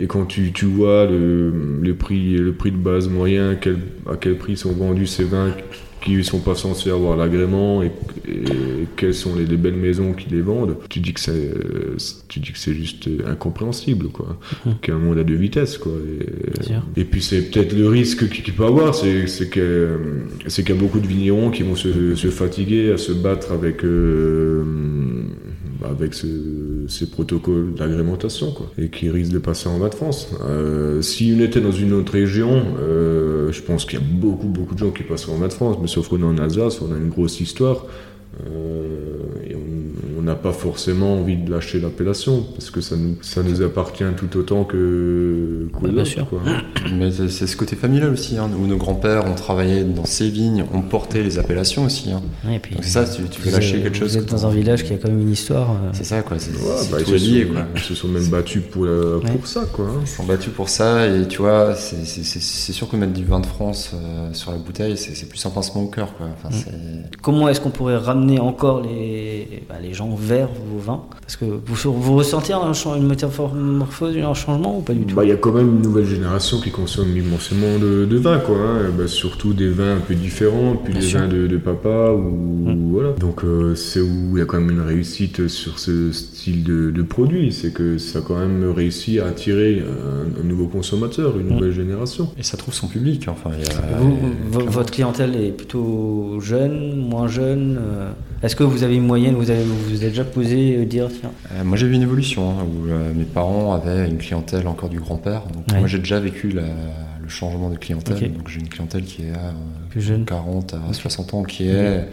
et, 0.00 0.06
quand 0.06 0.24
tu, 0.26 0.52
tu 0.52 0.66
vois 0.66 1.06
le, 1.06 1.52
le 1.82 1.94
prix 1.94 2.36
le 2.36 2.52
prix 2.52 2.70
de 2.70 2.76
base 2.76 3.08
moyen, 3.08 3.54
quel, 3.54 3.78
à 4.10 4.16
quel 4.16 4.36
prix 4.36 4.56
sont 4.56 4.72
vendus 4.72 5.06
ces 5.06 5.24
vins 5.24 5.54
qui 6.02 6.22
sont 6.24 6.40
pas 6.40 6.56
censés 6.56 6.90
avoir 6.90 7.16
l'agrément 7.16 7.80
et, 7.82 7.92
et 8.26 8.42
quelles 8.96 9.14
sont 9.14 9.36
les, 9.36 9.46
les 9.46 9.56
belles 9.56 9.76
maisons 9.76 10.14
qui 10.14 10.28
les 10.30 10.40
vendent, 10.40 10.76
tu 10.88 10.98
dis 10.98 11.12
que 11.12 11.20
c'est 11.20 11.54
tu 12.26 12.40
dis 12.40 12.50
que 12.50 12.58
c'est 12.58 12.74
juste 12.74 13.08
incompréhensible 13.26 14.08
quoi. 14.08 14.36
Qu'un 14.80 14.98
monde 14.98 15.18
à 15.18 15.24
deux 15.24 15.36
vitesses 15.36 15.78
quoi. 15.78 15.92
Et, 16.96 17.00
et 17.00 17.04
puis 17.04 17.22
c'est 17.22 17.42
peut-être 17.50 17.72
le 17.72 17.88
risque 17.88 18.28
qu'il 18.28 18.52
peut 18.52 18.64
avoir, 18.64 18.94
c'est 18.94 19.28
c'est 19.28 19.48
que 19.48 19.98
c'est 20.48 20.64
qu'il 20.64 20.74
y 20.74 20.78
a 20.78 20.80
beaucoup 20.80 20.98
de 20.98 21.06
vignerons 21.06 21.50
qui 21.50 21.62
vont 21.62 21.76
se, 21.76 22.14
se 22.16 22.28
fatiguer 22.28 22.92
à 22.92 22.96
se 22.98 23.12
battre 23.12 23.52
avec 23.52 23.84
euh, 23.84 24.64
avec 25.90 26.14
ce- 26.14 26.86
ces 26.88 27.06
protocoles 27.10 27.74
d'agrémentation 27.74 28.52
quoi, 28.52 28.70
et 28.78 28.88
qui 28.88 29.10
risquent 29.10 29.32
de 29.32 29.38
passer 29.38 29.68
en 29.68 29.78
bas 29.78 29.88
de 29.88 29.94
France. 29.94 30.28
Euh, 30.44 31.00
si 31.02 31.34
on 31.36 31.40
était 31.40 31.60
dans 31.60 31.72
une 31.72 31.92
autre 31.92 32.12
région, 32.12 32.62
euh, 32.80 33.50
je 33.52 33.62
pense 33.62 33.84
qu'il 33.84 33.98
y 33.98 34.02
a 34.02 34.04
beaucoup 34.04 34.46
beaucoup 34.48 34.74
de 34.74 34.78
gens 34.80 34.90
qui 34.90 35.02
passeraient 35.02 35.32
en 35.32 35.38
bas 35.38 35.48
de 35.48 35.52
France, 35.52 35.76
mais 35.80 35.88
sauf 35.88 36.08
qu'on 36.08 36.20
est 36.20 36.24
en 36.24 36.38
Alsace, 36.38 36.80
on 36.82 36.92
a 36.92 36.96
une 36.96 37.08
grosse 37.10 37.40
histoire. 37.40 37.86
euh, 38.46 39.18
on- 40.22 40.24
n'a 40.24 40.34
pas 40.34 40.52
forcément 40.52 41.14
envie 41.14 41.36
de 41.36 41.50
lâcher 41.50 41.80
l'appellation 41.80 42.44
parce 42.54 42.70
que 42.70 42.80
ça 42.80 42.96
nous, 42.96 43.16
ça 43.22 43.42
nous 43.42 43.60
appartient 43.62 44.04
tout 44.16 44.38
autant 44.38 44.64
que 44.64 45.66
Ouais, 45.82 45.90
bien 45.90 46.04
sûr. 46.04 46.28
quoi. 46.28 46.40
mais 46.94 47.10
c'est 47.10 47.46
ce 47.46 47.56
côté 47.56 47.76
familial 47.76 48.12
aussi 48.12 48.36
hein, 48.38 48.48
où 48.58 48.66
nos 48.66 48.76
grands-pères 48.76 49.26
ont 49.26 49.34
travaillé 49.34 49.82
dans 49.84 50.04
ces 50.04 50.28
vignes 50.28 50.64
ont 50.72 50.82
porté 50.82 51.22
les 51.22 51.38
appellations 51.38 51.84
aussi 51.84 52.10
hein. 52.12 52.22
Ouais, 52.46 52.56
Et 52.56 52.58
puis, 52.58 52.74
donc 52.74 52.84
ça 52.84 53.04
tu, 53.04 53.22
tu 53.24 53.40
veux 53.42 53.50
lâcher 53.50 53.80
quelque 53.82 53.96
chose 53.96 54.12
Vous 54.16 54.18
êtes 54.22 54.30
dans 54.30 54.46
un 54.46 54.50
village 54.50 54.84
qui 54.84 54.92
a 54.92 54.96
quand 54.96 55.08
même 55.08 55.20
une 55.20 55.30
histoire. 55.32 55.70
euh, 55.72 55.90
c'est 55.92 56.04
ça 56.04 56.22
quoi 56.22 56.38
c'est 56.38 56.52
Ouais, 56.52 56.58
c'est 56.78 56.90
bah, 56.92 56.98
ils, 57.00 57.06
se 57.06 57.14
lié 57.14 57.44
sont, 57.46 57.52
quoi 57.52 57.62
ils 57.74 57.80
se 57.80 57.94
sont 57.94 58.08
même 58.08 58.26
battus 58.28 58.62
pour, 58.70 58.84
la- 58.84 59.16
Ouais. 59.18 59.30
pour 59.32 59.46
ça, 59.46 59.62
quoi. 59.72 59.86
hein. 59.86 60.00
Ils 60.02 60.06
sont 60.08 60.24
battus 60.24 60.52
pour 60.52 60.68
ça 60.68 61.06
et 61.08 61.26
tu 61.28 61.38
vois, 61.38 61.74
c'est- 61.74 62.04
c'est 62.04 62.22
c'est- 62.24 62.40
c'est 62.42 62.72
sûr 62.72 62.88
que 62.88 62.96
mettre 62.96 63.12
du 63.12 63.24
vin 63.24 63.40
de 63.40 63.46
France 63.46 63.90
euh, 63.94 64.32
sur 64.32 64.50
la 64.52 64.58
bouteille, 64.58 64.96
c'est 64.96 65.28
plus 65.28 65.44
un 65.46 65.50
pincement 65.50 65.82
au 65.82 65.88
cœur. 65.88 66.14
Quoi. 66.16 66.26
Enfin, 66.32 66.48
Mm. 66.52 67.02
Comment 67.22 67.48
est-ce 67.48 67.60
qu'on 67.60 67.70
pourrait 67.70 67.96
ramener 67.96 68.38
encore 68.38 68.82
les, 68.82 69.62
bah, 69.68 69.76
les 69.82 69.92
gens 69.94 70.08
vers 70.16 70.48
vos 70.48 70.78
vins 70.78 71.00
Parce 71.20 71.36
que 71.36 71.44
vous, 71.44 71.92
vous 72.00 72.16
ressentez 72.16 72.52
un, 72.52 72.72
une 72.96 73.06
métamorphose, 73.06 74.16
un 74.16 74.34
changement 74.34 74.78
ou 74.78 74.80
pas 74.82 74.92
du 74.94 75.04
tout 75.04 75.14
Bah, 75.14 75.24
il 75.24 75.28
y 75.28 75.32
a 75.32 75.36
quand 75.36 75.52
même 75.52 75.68
une 75.76 75.82
nouvelle 75.82 76.06
génération 76.06 76.60
qui 76.60 76.70
consomme 76.70 77.16
immensément 77.16 77.78
de, 77.78 78.04
de 78.04 78.16
vin, 78.16 78.38
quoi. 78.38 78.56
hein. 78.56 78.90
Bah, 78.96 79.06
surtout 79.06 79.52
des 79.52 79.68
vins 79.68 79.96
un 79.96 80.00
peu 80.00 80.14
différents, 80.14 80.76
puis 80.76 80.92
Bien 80.92 81.00
des 81.00 81.06
sûr. 81.06 81.20
vins 81.20 81.28
de, 81.28 81.46
de 81.46 81.56
papa, 81.56 82.12
ou 82.12 82.30
Mm. 82.62 82.90
voilà. 82.92 83.12
Donc 83.12 83.44
euh, 83.44 83.74
c'est 83.74 84.00
où 84.00 84.32
il 84.34 84.38
y 84.38 84.42
a 84.42 84.44
quand 84.44 84.60
même 84.60 84.70
une 84.70 84.80
réussite 84.80 85.48
sur 85.48 85.78
ce 85.78 86.12
style 86.12 86.62
de, 86.64 86.90
de 86.90 87.02
produit, 87.02 87.52
c'est 87.52 87.72
que 87.72 87.98
ça 87.98 88.18
a 88.20 88.22
quand 88.22 88.36
même 88.38 88.70
réussi 88.70 89.18
à 89.20 89.26
attirer 89.26 89.82
un, 89.82 90.40
un 90.40 90.44
nouveau 90.44 90.66
consommateur, 90.66 91.38
une 91.38 91.46
Mm. 91.46 91.54
nouvelle 91.54 91.72
génération. 91.72 92.28
Et 92.38 92.42
ça 92.42 92.56
trouve 92.56 92.74
son 92.74 92.88
public. 92.88 93.26
Enfin, 93.28 93.50
il 93.58 93.64
y 93.64 93.68
a- 93.68 93.98
Vous- 93.98 94.10
il 94.10 94.14
y 94.14 94.16
a- 94.16 94.28
vo- 94.50 94.50
clairement. 94.58 94.70
votre 94.70 94.90
clientèle 94.92 95.36
est 95.36 95.52
plutôt 95.52 96.38
jeune, 96.40 96.96
moins 96.96 97.28
jeune 97.28 97.78
euh, 97.80 98.10
Est-ce 98.42 98.56
que 98.56 98.64
vous 98.64 98.82
avez 98.82 98.96
une 98.96 99.06
moyenne 99.06 99.34
Vous 99.36 99.50
avez, 99.50 99.62
vous 99.62 99.76
vous 99.88 100.02
êtes 100.04 100.10
déjà 100.10 100.24
posé 100.24 100.76
euh, 100.76 100.84
dire 100.84 101.08
tiens, 101.08 101.30
Euh, 101.54 101.62
moi 101.64 101.76
j'ai 101.76 101.86
vu 101.86 101.94
une 101.94 102.02
évolution 102.02 102.50
hein, 102.50 102.64
où 102.64 102.88
euh, 102.90 103.12
mes 103.14 103.24
parents 103.24 103.72
avaient 103.72 104.08
une 104.08 104.18
clientèle 104.18 104.66
encore 104.66 104.88
du 104.88 104.98
grand-père. 104.98 105.42
Donc 105.54 105.64
Ouais. 105.70 105.78
moi 105.78 105.86
j'ai 105.86 105.98
déjà 105.98 106.18
vécu 106.18 106.48
la- 106.50 106.62
le 107.22 107.28
changement 107.28 107.70
de 107.70 107.76
clientèle. 107.76 108.32
Donc 108.32 108.48
j'ai 108.48 108.58
une 108.60 108.68
clientèle 108.68 109.04
qui 109.04 109.22
est 109.22 109.30
à 109.30 109.48
euh, 109.50 109.52
plus 109.90 110.00
jeune 110.02 110.24
40 110.24 110.74
à 110.74 110.92
60 110.92 111.34
ans, 111.34 111.42
qui 111.44 111.68
est 111.68 112.04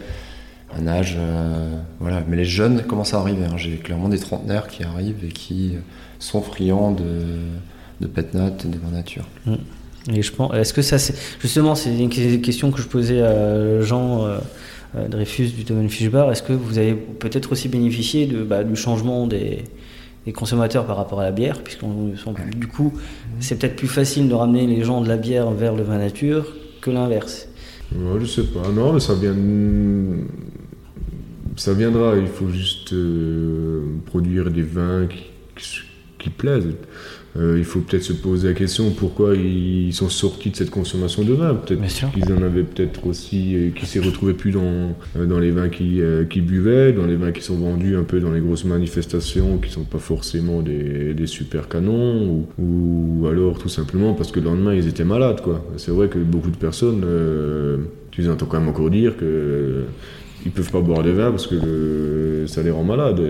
un 0.78 0.86
âge. 0.86 1.16
euh, 1.18 1.74
voilà. 1.98 2.22
Mais 2.28 2.36
les 2.36 2.44
jeunes 2.44 2.82
commencent 2.82 3.12
à 3.14 3.18
arriver. 3.18 3.44
hein. 3.44 3.56
J'ai 3.56 3.76
clairement 3.78 4.08
des 4.08 4.18
trentenaires 4.20 4.68
qui 4.68 4.84
arrivent 4.84 5.24
et 5.24 5.28
qui 5.32 5.72
sont 6.20 6.40
friands 6.42 6.92
de, 6.92 7.38
de 8.00 8.06
pet 8.06 8.32
nat, 8.34 8.50
de 8.50 8.78
vin 8.78 8.92
nature. 8.92 9.24
Et 10.12 10.22
je 10.22 10.32
pense, 10.32 10.54
est-ce 10.54 10.72
que 10.72 10.80
ça, 10.82 10.98
c'est 10.98 11.14
justement, 11.42 11.74
c'est 11.74 11.94
une 11.98 12.08
question 12.08 12.70
que 12.70 12.80
je 12.80 12.86
posais 12.86 13.20
à 13.20 13.80
Jean 13.82 14.22
euh, 14.24 14.36
euh, 14.36 14.38
Dreyfus 15.08 15.48
du 15.48 15.64
domaine 15.64 15.88
Fishbar. 15.88 16.30
Est-ce 16.32 16.42
que 16.42 16.52
vous 16.52 16.78
avez 16.78 16.94
peut-être 16.94 17.52
aussi 17.52 17.68
bénéficié 17.68 18.26
de, 18.26 18.42
bah, 18.42 18.64
du 18.64 18.76
changement 18.76 19.26
des, 19.26 19.64
des 20.26 20.32
consommateurs 20.32 20.86
par 20.86 20.96
rapport 20.96 21.20
à 21.20 21.24
la 21.24 21.32
bière, 21.32 21.62
puisqu'on 21.62 22.12
du 22.56 22.66
coup, 22.66 22.92
c'est 23.38 23.58
peut-être 23.58 23.76
plus 23.76 23.88
facile 23.88 24.28
de 24.28 24.34
ramener 24.34 24.66
les 24.66 24.82
gens 24.84 25.00
de 25.00 25.08
la 25.08 25.16
bière 25.16 25.50
vers 25.50 25.74
le 25.74 25.82
vin 25.82 25.98
nature 25.98 26.46
que 26.80 26.90
l'inverse. 26.90 27.48
Ouais, 27.94 28.20
je 28.20 28.26
sais 28.26 28.44
pas. 28.44 28.68
Non, 28.72 28.92
mais 28.92 29.00
ça 29.00 29.14
vient. 29.14 29.34
Ça 31.56 31.74
viendra. 31.74 32.16
Il 32.16 32.28
faut 32.28 32.48
juste 32.48 32.92
euh, 32.92 33.84
produire 34.06 34.50
des 34.50 34.62
vins 34.62 35.06
qui, 35.06 35.80
qui 36.18 36.30
plaisent. 36.30 36.68
Euh, 37.36 37.56
il 37.58 37.64
faut 37.64 37.80
peut-être 37.80 38.02
se 38.02 38.12
poser 38.12 38.48
la 38.48 38.54
question 38.54 38.90
pourquoi 38.90 39.34
ils 39.36 39.92
sont 39.92 40.08
sortis 40.08 40.50
de 40.50 40.56
cette 40.56 40.70
consommation 40.70 41.22
de 41.22 41.32
vin. 41.32 41.54
Peut-être 41.54 41.82
qu'ils 42.12 42.32
en 42.32 42.42
avaient 42.42 42.64
peut-être 42.64 43.06
aussi, 43.06 43.54
euh, 43.54 43.70
qui 43.70 43.86
s'est 43.86 44.00
retrouvé 44.00 44.34
plus 44.34 44.50
dans, 44.50 44.96
euh, 45.16 45.26
dans 45.26 45.38
les 45.38 45.52
vins 45.52 45.68
qui, 45.68 46.00
qui 46.28 46.40
buvaient, 46.40 46.92
dans 46.92 47.06
les 47.06 47.16
vins 47.16 47.30
qui 47.32 47.42
sont 47.42 47.56
vendus 47.56 47.96
un 47.96 48.02
peu 48.02 48.20
dans 48.20 48.32
les 48.32 48.40
grosses 48.40 48.64
manifestations, 48.64 49.58
qui 49.58 49.70
sont 49.70 49.84
pas 49.84 49.98
forcément 49.98 50.60
des, 50.60 51.14
des 51.14 51.26
super 51.26 51.68
canons, 51.68 52.46
ou, 52.58 53.26
alors 53.28 53.58
tout 53.58 53.68
simplement 53.68 54.14
parce 54.14 54.32
que 54.32 54.40
le 54.40 54.46
lendemain 54.46 54.74
ils 54.74 54.88
étaient 54.88 55.04
malades. 55.04 55.40
quoi. 55.40 55.64
C'est 55.76 55.92
vrai 55.92 56.08
que 56.08 56.18
beaucoup 56.18 56.50
de 56.50 56.56
personnes, 56.56 57.04
tu 58.10 58.28
entends 58.28 58.46
quand 58.46 58.58
même 58.58 58.68
encore 58.68 58.90
dire 58.90 59.16
que 59.16 59.84
ils 60.44 60.52
peuvent 60.52 60.70
pas 60.70 60.80
boire 60.80 61.02
des 61.02 61.12
vins 61.12 61.30
parce 61.30 61.46
que 61.46 62.44
ça 62.46 62.62
les 62.62 62.70
rend 62.70 62.84
malades. 62.84 63.20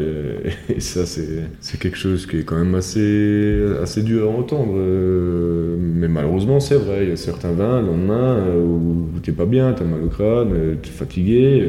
Et, 0.69 0.81
ça, 0.81 1.05
c'est 1.07 1.79
quelque 1.79 1.97
chose 1.97 2.27
qui 2.27 2.39
est 2.39 2.45
quand 2.45 2.57
même 2.57 2.75
assez, 2.75 3.59
assez 3.83 4.03
dur 4.03 4.31
à 4.31 4.33
entendre. 4.33 4.75
Euh, 4.77 5.77
mais 5.79 6.09
malheureusement, 6.09 6.61
c'est 6.61 6.77
vrai. 6.77 7.05
Il 7.05 7.09
y 7.11 7.13
a 7.13 7.17
certains 7.17 7.53
vins, 7.53 7.81
le 7.81 7.89
lendemain, 7.89 8.37
euh, 8.37 8.63
où 8.63 9.19
t'es 9.23 9.33
pas 9.33 9.47
bien, 9.47 9.73
t'as 9.73 9.85
mal 9.85 10.03
au 10.03 10.09
crâne, 10.09 10.53
euh, 10.53 10.75
t'es 10.81 10.91
fatigué. 10.91 11.69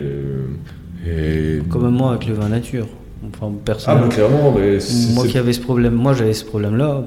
Et... 1.08 1.60
Comme 1.70 1.90
moi 1.90 2.12
avec 2.12 2.28
le 2.28 2.36
vin 2.36 2.50
nature. 2.50 2.88
Enfin, 3.28 3.52
personnellement, 3.64 4.08
ah, 4.10 4.14
clairement, 4.14 4.56
mais 4.58 4.80
moi 5.14 5.28
qui 5.28 5.38
avais 5.38 5.54
ce 5.54 5.62
problème, 5.62 5.94
moi 5.94 6.14
j'avais 6.14 6.34
ce 6.34 6.46
problème-là. 6.46 7.06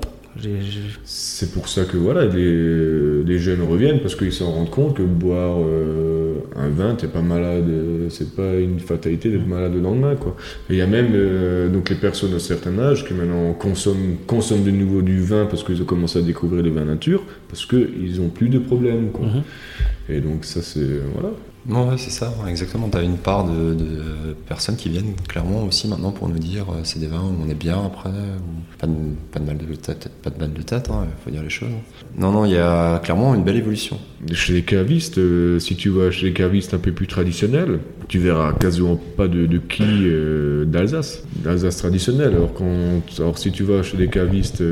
C'est 1.05 1.53
pour 1.53 1.69
ça 1.69 1.85
que 1.85 1.97
voilà, 1.97 2.27
les, 2.27 3.39
jeunes 3.39 3.63
reviennent 3.63 4.01
parce 4.01 4.17
qu'ils 4.17 4.33
se 4.33 4.43
rendent 4.43 4.71
compte 4.71 4.97
que 4.97 5.03
boire 5.03 5.59
euh, 5.61 6.24
un 6.57 6.69
vin, 6.69 6.95
t'es 6.95 7.07
pas 7.07 7.23
malade, 7.23 7.65
c'est 8.11 8.35
pas 8.35 8.55
une 8.55 8.81
fatalité 8.81 9.31
d'être 9.31 9.47
malade 9.47 9.75
le 9.75 9.81
lendemain. 9.81 10.15
Quoi. 10.17 10.37
Et 10.71 10.75
il 10.75 10.79
y 10.79 10.83
a 10.83 10.87
même 10.87 11.13
euh, 11.15 11.69
donc 11.69 11.91
les 11.91 11.97
personnes 11.97 12.31
d'un 12.31 12.39
certain 12.39 12.79
âge 12.79 13.07
qui 13.07 13.15
maintenant 13.15 13.53
consomment, 13.55 14.17
consomment 14.27 14.65
de 14.65 14.71
nouveau 14.71 15.03
du 15.03 15.21
vin 15.21 15.47
parce 15.47 15.63
qu'ils 15.63 15.81
ont 15.83 15.87
commencé 15.87 16.19
à 16.19 16.23
découvrir 16.23 16.63
les 16.63 16.71
vins 16.71 16.85
nature 16.85 17.23
parce 17.49 17.67
qu'ils 17.67 18.21
ont 18.21 18.29
plus 18.29 18.49
de 18.49 18.59
problèmes. 18.59 19.11
Quoi. 19.11 19.27
Mhm. 19.27 19.43
Et 20.09 20.21
donc 20.21 20.45
ça 20.45 20.63
c'est 20.63 21.01
voilà, 21.15 21.31
non, 21.67 21.97
c'est 21.97 22.11
ça, 22.11 22.33
exactement. 22.47 22.89
Tu 22.91 22.99
as 22.99 23.03
une 23.03 23.17
part 23.17 23.45
de, 23.45 23.75
personnes 24.47 24.77
qui 24.77 24.91
viennent 24.91 25.15
clairement 25.29 25.65
aussi 25.65 25.89
maintenant 25.89 26.11
pour 26.11 26.29
nous 26.29 26.39
dire 26.39 26.67
euh, 26.71 26.81
c'est 26.83 26.99
des 26.99 27.07
vins 27.07 27.23
où 27.23 27.35
on 27.43 27.49
est 27.49 27.55
bien 27.55 27.83
après, 27.87 28.11
ou 28.11 28.77
pas, 28.79 28.87
de, 28.87 29.45
mal 29.45 29.57
de 29.57 29.75
tête, 29.75 30.11
pas 30.23 30.29
de 30.29 30.39
mal 30.39 30.53
de 30.53 30.63
tête, 30.63 30.89
il 30.89 30.93
hein, 30.93 31.07
faut 31.25 31.31
dire 31.31 31.43
les 31.43 31.49
choses. 31.49 31.71
Non, 32.19 32.33
non, 32.33 32.45
il 32.45 32.53
y 32.53 32.59
a 32.59 32.99
clairement 32.99 33.35
une 33.35 33.45
belle 33.45 33.57
évolution. 33.57 33.99
Chez 34.33 34.53
les 34.53 34.63
cavistes, 34.63 35.19
euh, 35.19 35.59
si 35.59 35.77
tu 35.77 35.89
vas 35.89 36.11
chez 36.11 36.27
les 36.27 36.33
cavistes 36.35 36.75
un 36.75 36.79
peu 36.79 36.93
plus 36.93 37.07
traditionnels, 37.07 37.81
tu 38.09 38.19
verras 38.19 38.53
quasiment 38.53 39.01
pas 39.17 39.29
de, 39.29 39.47
de 39.47 39.59
quilles 39.59 40.07
euh, 40.07 40.65
d'Alsace, 40.67 41.25
d'Alsace 41.43 41.79
traditionnelle. 41.79 42.35
Alors, 42.35 42.53
quand, 42.53 43.01
alors 43.19 43.39
si 43.39 43.51
tu 43.51 43.63
vas 43.63 43.83
chez 43.83 43.97
des 43.97 44.09
cavistes 44.09 44.63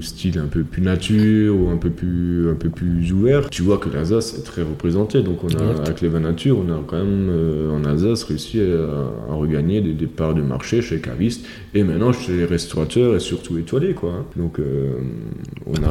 style 0.00 0.38
un 0.38 0.46
peu 0.46 0.62
plus 0.62 0.82
nature 0.82 1.54
ou 1.54 1.68
un 1.68 1.76
peu 1.76 1.90
plus, 1.90 2.50
un 2.50 2.54
peu 2.54 2.70
plus 2.70 3.12
ouvert, 3.12 3.50
tu 3.50 3.62
vois 3.62 3.76
que 3.76 3.90
l'Alsace 3.90 4.38
est 4.38 4.42
très 4.42 4.62
représentée. 4.62 5.22
Donc 5.22 5.44
on 5.44 5.48
a, 5.48 5.82
avec 5.82 6.00
les 6.00 6.05
nature, 6.14 6.58
on 6.58 6.72
a 6.72 6.80
quand 6.86 6.96
même 6.96 7.28
euh, 7.30 7.70
en 7.70 7.84
Alsace 7.84 8.24
réussi 8.24 8.60
à, 8.60 9.34
regagner 9.34 9.80
des, 9.80 9.92
des, 9.92 10.06
parts 10.06 10.34
de 10.34 10.42
marché 10.42 10.82
chez 10.82 10.96
les 10.96 11.00
cavistes 11.00 11.46
et 11.74 11.82
maintenant 11.82 12.12
chez 12.12 12.36
les 12.36 12.44
restaurateurs 12.44 13.16
et 13.16 13.20
surtout 13.20 13.58
étoilés. 13.58 13.94
Quoi. 13.94 14.10
Hein. 14.10 14.24
Donc 14.36 14.58
euh, 14.58 14.94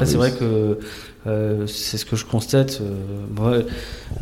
C'est 0.03 0.17
vrai 0.17 0.31
que 0.31 0.79
euh, 1.27 1.67
c'est 1.67 1.97
ce 1.97 2.05
que 2.05 2.15
je 2.15 2.25
constate, 2.25 2.81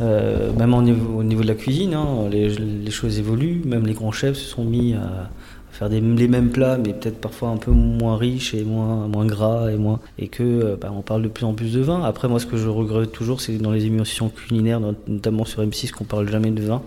même 0.00 0.74
au 0.74 0.82
niveau, 0.82 1.18
au 1.18 1.22
niveau, 1.22 1.42
de 1.42 1.48
la 1.48 1.54
cuisine, 1.54 1.94
hein, 1.94 2.28
les, 2.30 2.48
les, 2.48 2.90
choses 2.90 3.18
évoluent, 3.18 3.62
même 3.64 3.86
les 3.86 3.94
grands 3.94 4.12
chefs 4.12 4.36
se 4.36 4.48
sont 4.48 4.64
mis 4.64 4.94
à, 4.94 5.30
faire 5.74 5.90
des, 5.90 6.00
les 6.00 6.28
mêmes 6.28 6.50
plats, 6.50 6.78
mais 6.78 6.92
peut-être 6.92 7.20
parfois 7.20 7.48
un 7.48 7.56
peu 7.56 7.72
moins 7.72 8.16
riches 8.16 8.54
et 8.54 8.62
moins, 8.62 9.08
moins 9.08 9.26
gras 9.26 9.70
et 9.70 9.76
moins 9.76 9.98
et 10.18 10.28
que 10.28 10.42
euh, 10.42 10.76
bah, 10.80 10.92
on 10.96 11.02
parle 11.02 11.22
de 11.22 11.28
plus 11.28 11.44
en 11.44 11.52
plus 11.52 11.72
de 11.72 11.80
vin. 11.80 12.02
Après, 12.04 12.28
moi, 12.28 12.38
ce 12.38 12.46
que 12.46 12.56
je 12.56 12.68
regrette 12.68 13.12
toujours, 13.12 13.40
c'est 13.40 13.58
dans 13.58 13.72
les 13.72 13.84
émissions 13.86 14.28
culinaires, 14.28 14.80
notamment 15.08 15.44
sur 15.44 15.62
M6, 15.62 15.90
qu'on 15.90 16.04
parle 16.04 16.30
jamais 16.30 16.52
de 16.52 16.62
vin. 16.62 16.80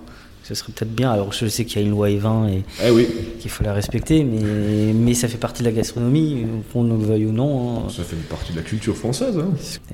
Ce 0.43 0.55
serait 0.55 0.71
peut-être 0.71 0.95
bien. 0.95 1.11
Alors, 1.11 1.33
je 1.33 1.45
sais 1.47 1.65
qu'il 1.65 1.81
y 1.81 1.83
a 1.83 1.85
une 1.85 1.91
loi 1.91 2.07
E20 2.07 2.49
et 2.49 2.63
eh 2.85 2.89
oui. 2.89 3.05
qu'il 3.37 3.51
faut 3.51 3.65
la 3.65 3.73
respecter, 3.73 4.23
mais, 4.23 4.93
mais 4.93 5.13
ça 5.13 5.27
fait 5.27 5.37
partie 5.37 5.61
de 5.61 5.67
la 5.67 5.73
gastronomie, 5.73 6.45
qu'on 6.71 6.83
le 6.83 6.95
veuille 6.95 7.25
ou 7.25 7.33
non. 7.33 7.79
Hein. 7.79 7.89
Ça 7.89 8.03
fait 8.03 8.15
une 8.15 8.21
partie 8.21 8.53
de 8.53 8.57
la 8.57 8.63
culture 8.63 8.95
française. 8.95 9.37
Hein. 9.37 9.49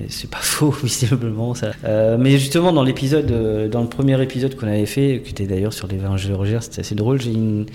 C'est 0.08 0.30
pas 0.30 0.38
faux, 0.40 0.70
visiblement. 0.70 1.56
Ça. 1.56 1.72
Euh, 1.84 2.16
mais 2.20 2.38
justement, 2.38 2.72
dans 2.72 2.84
l'épisode, 2.84 3.32
euh, 3.32 3.66
dans 3.68 3.82
le 3.82 3.88
premier 3.88 4.22
épisode 4.22 4.54
qu'on 4.54 4.68
avait 4.68 4.86
fait, 4.86 5.22
qui 5.24 5.32
était 5.32 5.46
d'ailleurs 5.46 5.72
sur 5.72 5.88
les 5.88 5.96
vins 5.96 6.16
géorgiens, 6.16 6.60
c'était 6.60 6.82
assez 6.82 6.94
drôle. 6.94 7.20
J'ai 7.20 7.32
une 7.32 7.66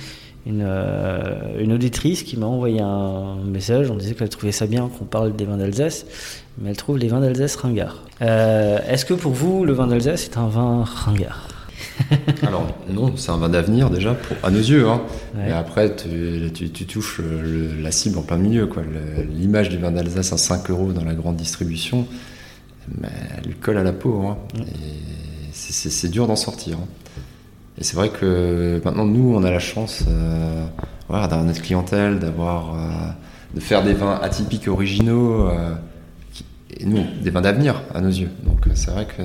une, 0.49 0.63
euh, 0.65 1.59
une 1.59 1.71
auditrice 1.71 2.23
qui 2.23 2.35
m'a 2.37 2.47
envoyé 2.47 2.81
un 2.81 3.35
message. 3.45 3.89
On 3.91 3.95
disait 3.95 4.15
qu'elle 4.15 4.29
trouvait 4.29 4.51
ça 4.51 4.65
bien 4.65 4.89
qu'on 4.89 5.05
parle 5.05 5.35
des 5.35 5.45
vins 5.45 5.57
d'Alsace, 5.57 6.05
mais 6.57 6.71
elle 6.71 6.77
trouve 6.77 6.97
les 6.97 7.07
vins 7.07 7.21
d'Alsace 7.21 7.55
ringards. 7.55 8.03
Euh, 8.21 8.79
est-ce 8.87 9.05
que 9.05 9.13
pour 9.13 9.31
vous, 9.31 9.63
le 9.63 9.73
vin 9.73 9.87
d'Alsace 9.87 10.25
est 10.25 10.37
un 10.37 10.47
vin 10.47 10.83
ringard? 10.83 11.47
Alors 12.43 12.67
non, 12.89 13.13
c'est 13.15 13.31
un 13.31 13.37
vin 13.37 13.49
d'avenir 13.49 13.89
déjà 13.89 14.13
pour, 14.13 14.35
à 14.43 14.49
nos 14.49 14.59
yeux. 14.59 14.87
Hein. 14.87 15.01
Et 15.47 15.51
après, 15.51 15.95
tu, 15.95 16.71
tu, 16.71 16.85
touches 16.85 17.21
la 17.81 17.91
cible 17.91 18.17
en 18.17 18.23
plein 18.23 18.37
milieu. 18.37 18.67
L'image 19.29 19.69
du 19.69 19.77
vin 19.77 19.91
d'Alsace 19.91 20.33
à 20.33 20.37
5 20.37 20.69
euros 20.71 20.91
dans 20.91 21.05
la 21.05 21.13
grande 21.13 21.35
distribution, 21.35 22.07
elle 23.03 23.55
colle 23.55 23.77
à 23.77 23.83
la 23.83 23.93
peau. 23.93 24.23
Hein. 24.25 24.37
Mm. 24.55 24.61
c'est 25.53 26.09
dur 26.09 26.27
d'en 26.27 26.35
sortir. 26.35 26.77
Hein. 26.77 26.87
Et 27.79 27.83
c'est 27.83 27.95
vrai 27.95 28.09
que 28.09 28.81
maintenant, 28.83 29.05
nous, 29.05 29.33
on 29.33 29.43
a 29.43 29.51
la 29.51 29.59
chance 29.59 30.03
euh, 30.09 30.65
d'avoir 31.09 31.43
notre 31.43 31.61
clientèle, 31.61 32.19
d'avoir, 32.19 32.75
euh, 32.75 32.77
de 33.55 33.59
faire 33.61 33.83
des 33.83 33.93
vins 33.93 34.19
atypiques, 34.21 34.67
originaux, 34.67 35.47
euh, 35.47 35.73
et 36.77 36.85
nous, 36.85 37.05
des 37.21 37.29
vins 37.29 37.41
d'avenir 37.41 37.81
à 37.95 38.01
nos 38.01 38.09
yeux. 38.09 38.29
Donc 38.43 38.67
c'est 38.73 38.91
vrai 38.91 39.05
que 39.05 39.23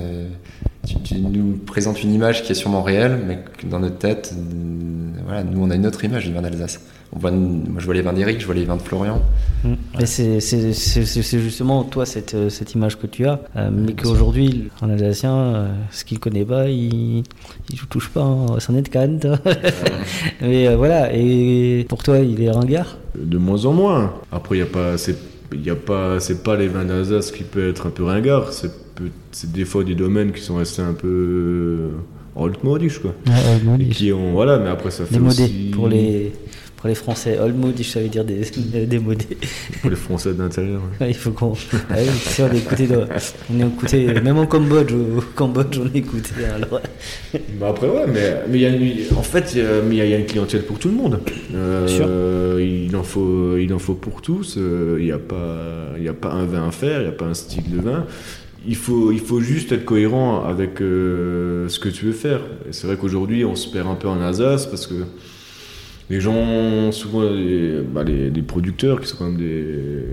tu, 1.03 1.19
nous 1.19 1.57
présentes 1.65 2.01
une 2.01 2.13
image 2.13 2.43
qui 2.43 2.53
est 2.53 2.55
sûrement 2.55 2.81
réelle, 2.81 3.19
mais 3.27 3.39
que 3.57 3.67
dans 3.67 3.79
notre 3.79 3.97
tête, 3.97 4.33
voilà, 5.25 5.43
nous, 5.43 5.61
on 5.61 5.69
a 5.69 5.75
une 5.75 5.85
autre 5.85 6.03
image 6.05 6.25
du 6.25 6.33
vin 6.33 6.41
d'Alsace 6.41 6.79
moi, 7.13 7.31
je 7.77 7.85
vois 7.85 7.93
les 7.93 8.01
vins 8.01 8.13
d'Eric, 8.13 8.39
je 8.41 8.45
vois 8.45 8.55
les 8.55 8.65
vins 8.65 8.75
de 8.75 8.81
Florian. 8.81 9.21
Mm. 9.63 9.73
C'est 10.05 11.39
justement 11.39 11.83
toi 11.83 12.05
cette, 12.05 12.33
euh, 12.33 12.49
cette, 12.49 12.73
image 12.73 12.97
que 12.99 13.07
tu 13.07 13.25
as, 13.25 13.39
euh, 13.55 13.69
mais 13.71 13.93
qu'aujourd'hui, 13.93 14.69
un 14.81 14.89
Alsacien, 14.89 15.35
euh, 15.35 15.73
ce 15.91 16.03
qu'il 16.03 16.19
connaît 16.19 16.45
pas, 16.45 16.67
il 16.67 17.23
ne 17.71 17.85
touche 17.89 18.09
pas, 18.09 18.21
hein, 18.21 18.45
c'en 18.59 18.75
est 18.75 18.81
de 18.81 18.89
Cannes. 18.89 19.39
mais 20.41 20.75
voilà, 20.75 21.13
et 21.13 21.85
pour 21.87 22.03
toi, 22.03 22.19
il 22.19 22.41
est 22.41 22.51
ringard? 22.51 22.97
De 23.17 23.37
moins 23.37 23.65
en 23.65 23.73
moins. 23.73 24.13
Après, 24.31 24.55
il 24.57 24.61
n'y 24.61 24.67
a 24.67 24.71
pas. 24.71 24.95
Il 25.53 25.69
a 25.69 25.75
pas, 25.75 26.19
c'est 26.19 26.43
pas 26.43 26.57
les 26.57 26.67
vins 26.67 26.83
d'Alsace 26.83 27.31
qui 27.31 27.43
peuvent 27.43 27.69
être 27.69 27.87
un 27.87 27.91
peu 27.91 28.03
ringard, 28.03 28.51
c'est 28.51 28.71
des 29.51 29.63
fois 29.63 29.83
des 29.83 29.95
domaines 29.95 30.31
qui 30.31 30.41
sont 30.41 30.55
restés 30.55 30.81
un 30.81 30.93
peu 30.93 31.91
old 32.35 32.57
modish 32.63 32.99
quoi. 32.99 33.13
Ouais, 33.27 33.83
et 33.83 33.89
qui 33.89 34.11
ont 34.11 34.33
voilà, 34.33 34.57
mais 34.57 34.69
après 34.69 34.91
ça 34.91 35.05
fait 35.05 35.19
aussi... 35.19 35.71
pour 35.73 35.87
les 35.87 36.33
pour 36.85 36.89
les 36.89 36.93
Français, 36.93 37.39
old 37.39 37.57
modish, 37.57 37.93
ça 37.93 37.99
veut 37.99 38.09
dire 38.09 38.23
des, 38.23 38.43
démodés. 38.85 39.39
Pour 39.81 39.89
les 39.89 39.95
Français 39.95 40.35
d'intérieur. 40.35 40.81
il 41.01 41.15
faut 41.15 41.31
qu'on. 41.31 41.53
Ah 41.89 41.95
oui, 41.97 42.07
si 42.15 42.43
on 42.43 42.53
écouté, 42.53 42.87
on 43.51 43.59
a 43.59 43.65
écouté, 43.65 44.21
même 44.21 44.37
en 44.37 44.45
Cambodge, 44.45 44.93
au 44.93 45.19
Cambodge, 45.33 45.79
on 45.79 45.91
écouté. 45.97 46.45
Alors... 46.45 46.81
Bah 47.59 47.69
après, 47.69 47.87
ouais, 47.87 48.05
mais, 48.07 48.35
mais 48.47 48.59
y 48.59 48.65
a 48.67 49.17
en 49.17 49.23
fait, 49.23 49.55
il 49.55 49.95
y, 49.95 49.99
a 49.99 50.19
une 50.19 50.27
clientèle 50.27 50.61
pour 50.61 50.77
tout 50.77 50.89
le 50.89 50.93
monde. 50.93 51.21
Euh, 51.55 52.59
il, 52.61 52.95
en 52.95 53.01
faut, 53.01 53.57
il 53.57 53.73
en 53.73 53.79
faut 53.79 53.95
pour 53.95 54.21
tous. 54.21 54.55
Euh, 54.59 54.97
il 54.99 55.05
n'y 55.05 55.11
a, 55.11 55.17
pas, 55.17 55.95
a 55.95 56.13
pas 56.13 56.33
un 56.33 56.45
vin 56.45 56.67
à 56.67 56.71
faire, 56.71 56.99
il 56.99 57.05
n'y 57.05 57.09
a 57.09 57.17
pas 57.17 57.25
un 57.25 57.33
style 57.33 57.67
de 57.67 57.81
vin 57.81 58.05
il 58.67 58.75
faut, 58.75 59.11
il 59.11 59.19
faut 59.19 59.41
juste 59.41 59.71
être 59.71 59.85
cohérent 59.85 60.43
avec 60.43 60.81
euh, 60.81 61.67
ce 61.67 61.79
que 61.79 61.89
tu 61.89 62.05
veux 62.05 62.13
faire. 62.13 62.41
C'est 62.71 62.87
vrai 62.87 62.95
qu'aujourd'hui, 62.95 63.45
on 63.45 63.55
se 63.55 63.69
perd 63.69 63.87
un 63.87 63.95
peu 63.95 64.07
en 64.07 64.19
Alsace 64.21 64.65
parce 64.65 64.87
que 64.87 64.95
les 66.09 66.21
gens, 66.21 66.91
souvent 66.91 67.23
les, 67.23 67.81
bah, 67.81 68.03
producteurs 68.47 69.01
qui 69.01 69.07
sont 69.07 69.17
quand 69.17 69.29
même 69.29 69.37
des, 69.37 70.03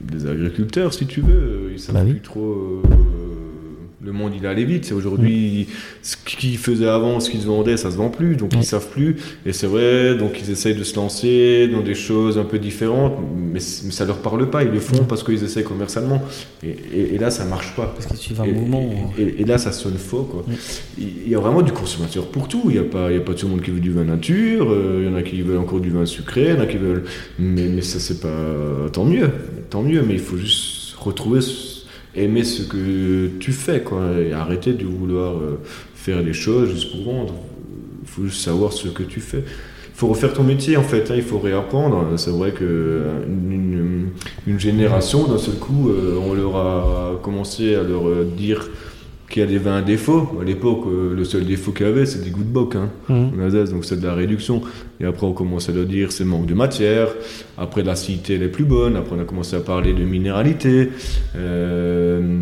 des 0.00 0.26
agriculteurs, 0.26 0.92
si 0.92 1.06
tu 1.06 1.20
veux, 1.20 1.70
ils 1.72 1.80
savent 1.80 1.94
bah 1.94 2.04
plus 2.04 2.20
trop. 2.20 2.52
Euh, 2.52 2.82
le 4.04 4.12
monde 4.12 4.32
il 4.38 4.46
allait 4.46 4.64
vite. 4.64 4.92
Aujourd'hui, 4.94 5.68
ce 6.02 6.16
qu'ils 6.16 6.58
faisaient 6.58 6.86
avant, 6.88 7.18
ce 7.18 7.30
qu'ils 7.30 7.40
vendaient, 7.46 7.76
ça 7.78 7.90
se 7.90 7.96
vend 7.96 8.10
plus, 8.10 8.36
donc 8.36 8.52
ils 8.54 8.62
savent 8.62 8.88
plus. 8.90 9.16
Et 9.46 9.52
c'est 9.52 9.66
vrai, 9.66 10.14
donc 10.16 10.38
ils 10.40 10.50
essayent 10.50 10.74
de 10.74 10.84
se 10.84 10.94
lancer 10.96 11.66
dans 11.68 11.80
des 11.80 11.94
choses 11.94 12.36
un 12.38 12.44
peu 12.44 12.58
différentes, 12.58 13.14
mais, 13.36 13.54
mais 13.84 13.90
ça 13.90 14.04
leur 14.04 14.18
parle 14.18 14.50
pas. 14.50 14.62
Ils 14.64 14.70
le 14.70 14.80
font 14.80 15.04
parce 15.04 15.22
qu'ils 15.22 15.42
essayent 15.42 15.64
commercialement. 15.64 16.22
Et, 16.62 16.76
et- 16.94 17.14
et 17.14 17.18
là, 17.18 17.30
ça 17.30 17.44
marche 17.46 17.74
pas. 17.74 17.86
Parce 17.94 18.06
qu'ils 18.06 18.18
suivent 18.18 18.40
un 18.40 18.44
Et- 18.44 18.52
mouvement. 18.52 19.12
Et, 19.18 19.40
et- 19.40 19.44
là, 19.44 19.56
ça 19.58 19.72
sonne 19.72 19.96
faux. 19.96 20.24
Quoi. 20.24 20.44
Il 20.98 21.06
il 21.26 21.32
y 21.32 21.34
a 21.34 21.40
vraiment 21.40 21.62
du 21.62 21.72
consommateur 21.72 22.26
pour 22.28 22.48
tout. 22.48 22.62
Il 22.66 22.72
n'y 22.72 22.78
a, 22.78 22.82
pas- 22.84 23.10
il 23.10 23.14
y 23.14 23.18
a 23.18 23.22
pas 23.22 23.34
tout 23.34 23.46
le 23.46 23.52
monde 23.52 23.62
qui 23.62 23.70
veut 23.70 23.80
du 23.80 23.90
vin 23.92 24.04
nature. 24.04 24.70
euh, 24.70 25.00
Il 25.04 25.10
y 25.10 25.12
en 25.12 25.16
a 25.16 25.22
qui 25.22 25.40
veulent 25.42 25.58
encore 25.58 25.80
du 25.80 25.90
vin 25.90 26.04
sucré. 26.06 26.44
Il 26.44 26.50
y 26.50 26.52
en 26.52 26.60
a 26.60 26.66
qui 26.66 26.76
veulent. 26.76 27.04
Mais, 27.38 27.66
mais 27.68 27.82
ça, 27.82 27.98
c'est 27.98 28.20
pas. 28.20 28.28
Tant 28.92 29.04
mieux. 29.04 29.30
Tant 29.70 29.82
mieux. 29.82 30.02
Mais 30.06 30.14
il 30.14 30.20
faut 30.20 30.36
juste 30.36 30.94
retrouver. 30.98 31.40
ce- 31.40 31.75
Aimer 32.16 32.44
ce 32.44 32.62
que 32.62 33.28
tu 33.38 33.52
fais. 33.52 33.80
Quoi, 33.82 34.20
et 34.20 34.32
arrêter 34.32 34.72
de 34.72 34.84
vouloir 34.84 35.36
euh, 35.36 35.60
faire 35.94 36.22
des 36.22 36.32
choses 36.32 36.70
juste 36.70 36.92
pour 36.92 37.12
vendre. 37.12 37.34
Il 38.02 38.08
faut 38.08 38.24
juste 38.24 38.42
savoir 38.42 38.72
ce 38.72 38.88
que 38.88 39.02
tu 39.02 39.20
fais. 39.20 39.44
Il 39.44 39.98
faut 39.98 40.08
refaire 40.08 40.34
ton 40.34 40.42
métier 40.42 40.76
en 40.76 40.82
fait, 40.82 41.10
hein, 41.10 41.14
il 41.16 41.22
faut 41.22 41.38
réapprendre. 41.38 42.06
C'est 42.16 42.30
vrai 42.30 42.52
que 42.52 42.64
euh, 42.64 44.04
génération, 44.58 45.26
d'un 45.26 45.38
seul 45.38 45.54
coup, 45.54 45.90
euh, 45.90 46.18
on 46.22 46.34
leur 46.34 46.56
a 46.56 47.20
commencé 47.22 47.74
à 47.74 47.82
leur 47.82 48.24
dire 48.24 48.68
qu'il 49.28 49.40
y 49.40 49.44
a 49.44 49.48
des 49.48 49.58
vins 49.58 49.78
à 49.78 49.82
défaut. 49.82 50.38
À 50.40 50.44
l'époque, 50.44 50.84
euh, 50.86 51.14
le 51.14 51.24
seul 51.24 51.44
défaut 51.44 51.72
qu'il 51.72 51.86
y 51.86 51.88
avait, 51.88 52.06
c'est 52.06 52.22
des 52.22 52.30
goûts 52.30 52.44
de 52.44 52.48
boc. 52.48 52.76
Hein, 52.76 52.90
en 53.08 53.38
Alsace, 53.40 53.70
donc 53.72 53.84
c'est 53.84 54.00
de 54.00 54.06
la 54.06 54.14
réduction. 54.14 54.62
Et 55.00 55.04
après, 55.04 55.26
on 55.26 55.32
commence 55.32 55.68
à 55.68 55.72
dire 55.72 56.12
c'est 56.12 56.24
manque 56.24 56.46
de 56.46 56.54
matière. 56.54 57.08
Après, 57.58 57.82
l'acidité, 57.82 58.34
elle 58.34 58.42
est 58.42 58.48
plus 58.48 58.64
bonne. 58.64 58.96
Après, 58.96 59.16
on 59.16 59.20
a 59.20 59.24
commencé 59.24 59.56
à 59.56 59.60
parler 59.60 59.92
de 59.92 60.04
minéralité. 60.04 60.90
Euh, 61.36 62.40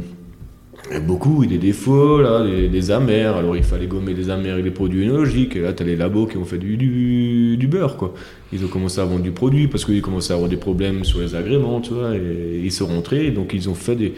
Beaucoup, 1.06 1.42
il 1.42 1.50
y 1.50 1.54
a 1.54 1.58
des 1.58 1.68
défauts, 1.68 2.20
là, 2.20 2.44
des, 2.44 2.68
des 2.68 2.90
amers. 2.90 3.36
Alors, 3.36 3.56
il 3.56 3.62
fallait 3.62 3.86
gommer 3.86 4.12
des 4.12 4.28
amers 4.28 4.52
avec 4.52 4.64
des 4.64 4.70
produits 4.70 5.04
énologiques. 5.04 5.56
Et 5.56 5.62
là, 5.62 5.72
tu 5.72 5.82
as 5.82 5.86
les 5.86 5.96
labos 5.96 6.26
qui 6.26 6.36
ont 6.36 6.44
fait 6.44 6.58
du, 6.58 6.76
du, 6.76 7.56
du 7.56 7.66
beurre, 7.66 7.96
quoi. 7.96 8.12
Ils 8.52 8.62
ont 8.66 8.68
commencé 8.68 9.00
à 9.00 9.04
vendre 9.06 9.22
du 9.22 9.30
produit 9.30 9.66
parce 9.66 9.86
qu'ils 9.86 10.02
commençaient 10.02 10.34
à 10.34 10.36
avoir 10.36 10.50
des 10.50 10.58
problèmes 10.58 11.02
sur 11.04 11.20
les 11.20 11.34
agréments, 11.34 11.80
tu 11.80 11.94
vois. 11.94 12.14
Et 12.14 12.60
ils 12.62 12.70
sont 12.70 12.86
rentrés, 12.86 13.30
donc 13.30 13.52
ils 13.54 13.70
ont 13.70 13.74
fait 13.74 13.96
des. 13.96 14.12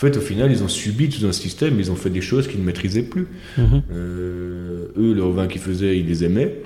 En 0.00 0.06
fait, 0.06 0.16
au 0.16 0.20
final, 0.22 0.50
ils 0.50 0.62
ont 0.64 0.68
subi 0.68 1.10
tout 1.10 1.26
un 1.26 1.32
système, 1.32 1.78
ils 1.78 1.90
ont 1.92 1.94
fait 1.94 2.08
des 2.08 2.22
choses 2.22 2.48
qu'ils 2.48 2.58
ne 2.60 2.64
maîtrisaient 2.64 3.02
plus. 3.02 3.26
Mhm. 3.58 3.82
Euh, 3.92 4.86
eux, 4.96 5.12
leur 5.12 5.30
vin 5.32 5.46
qu'ils 5.46 5.60
faisaient, 5.60 5.98
ils 5.98 6.06
les 6.06 6.24
aimaient. 6.24 6.62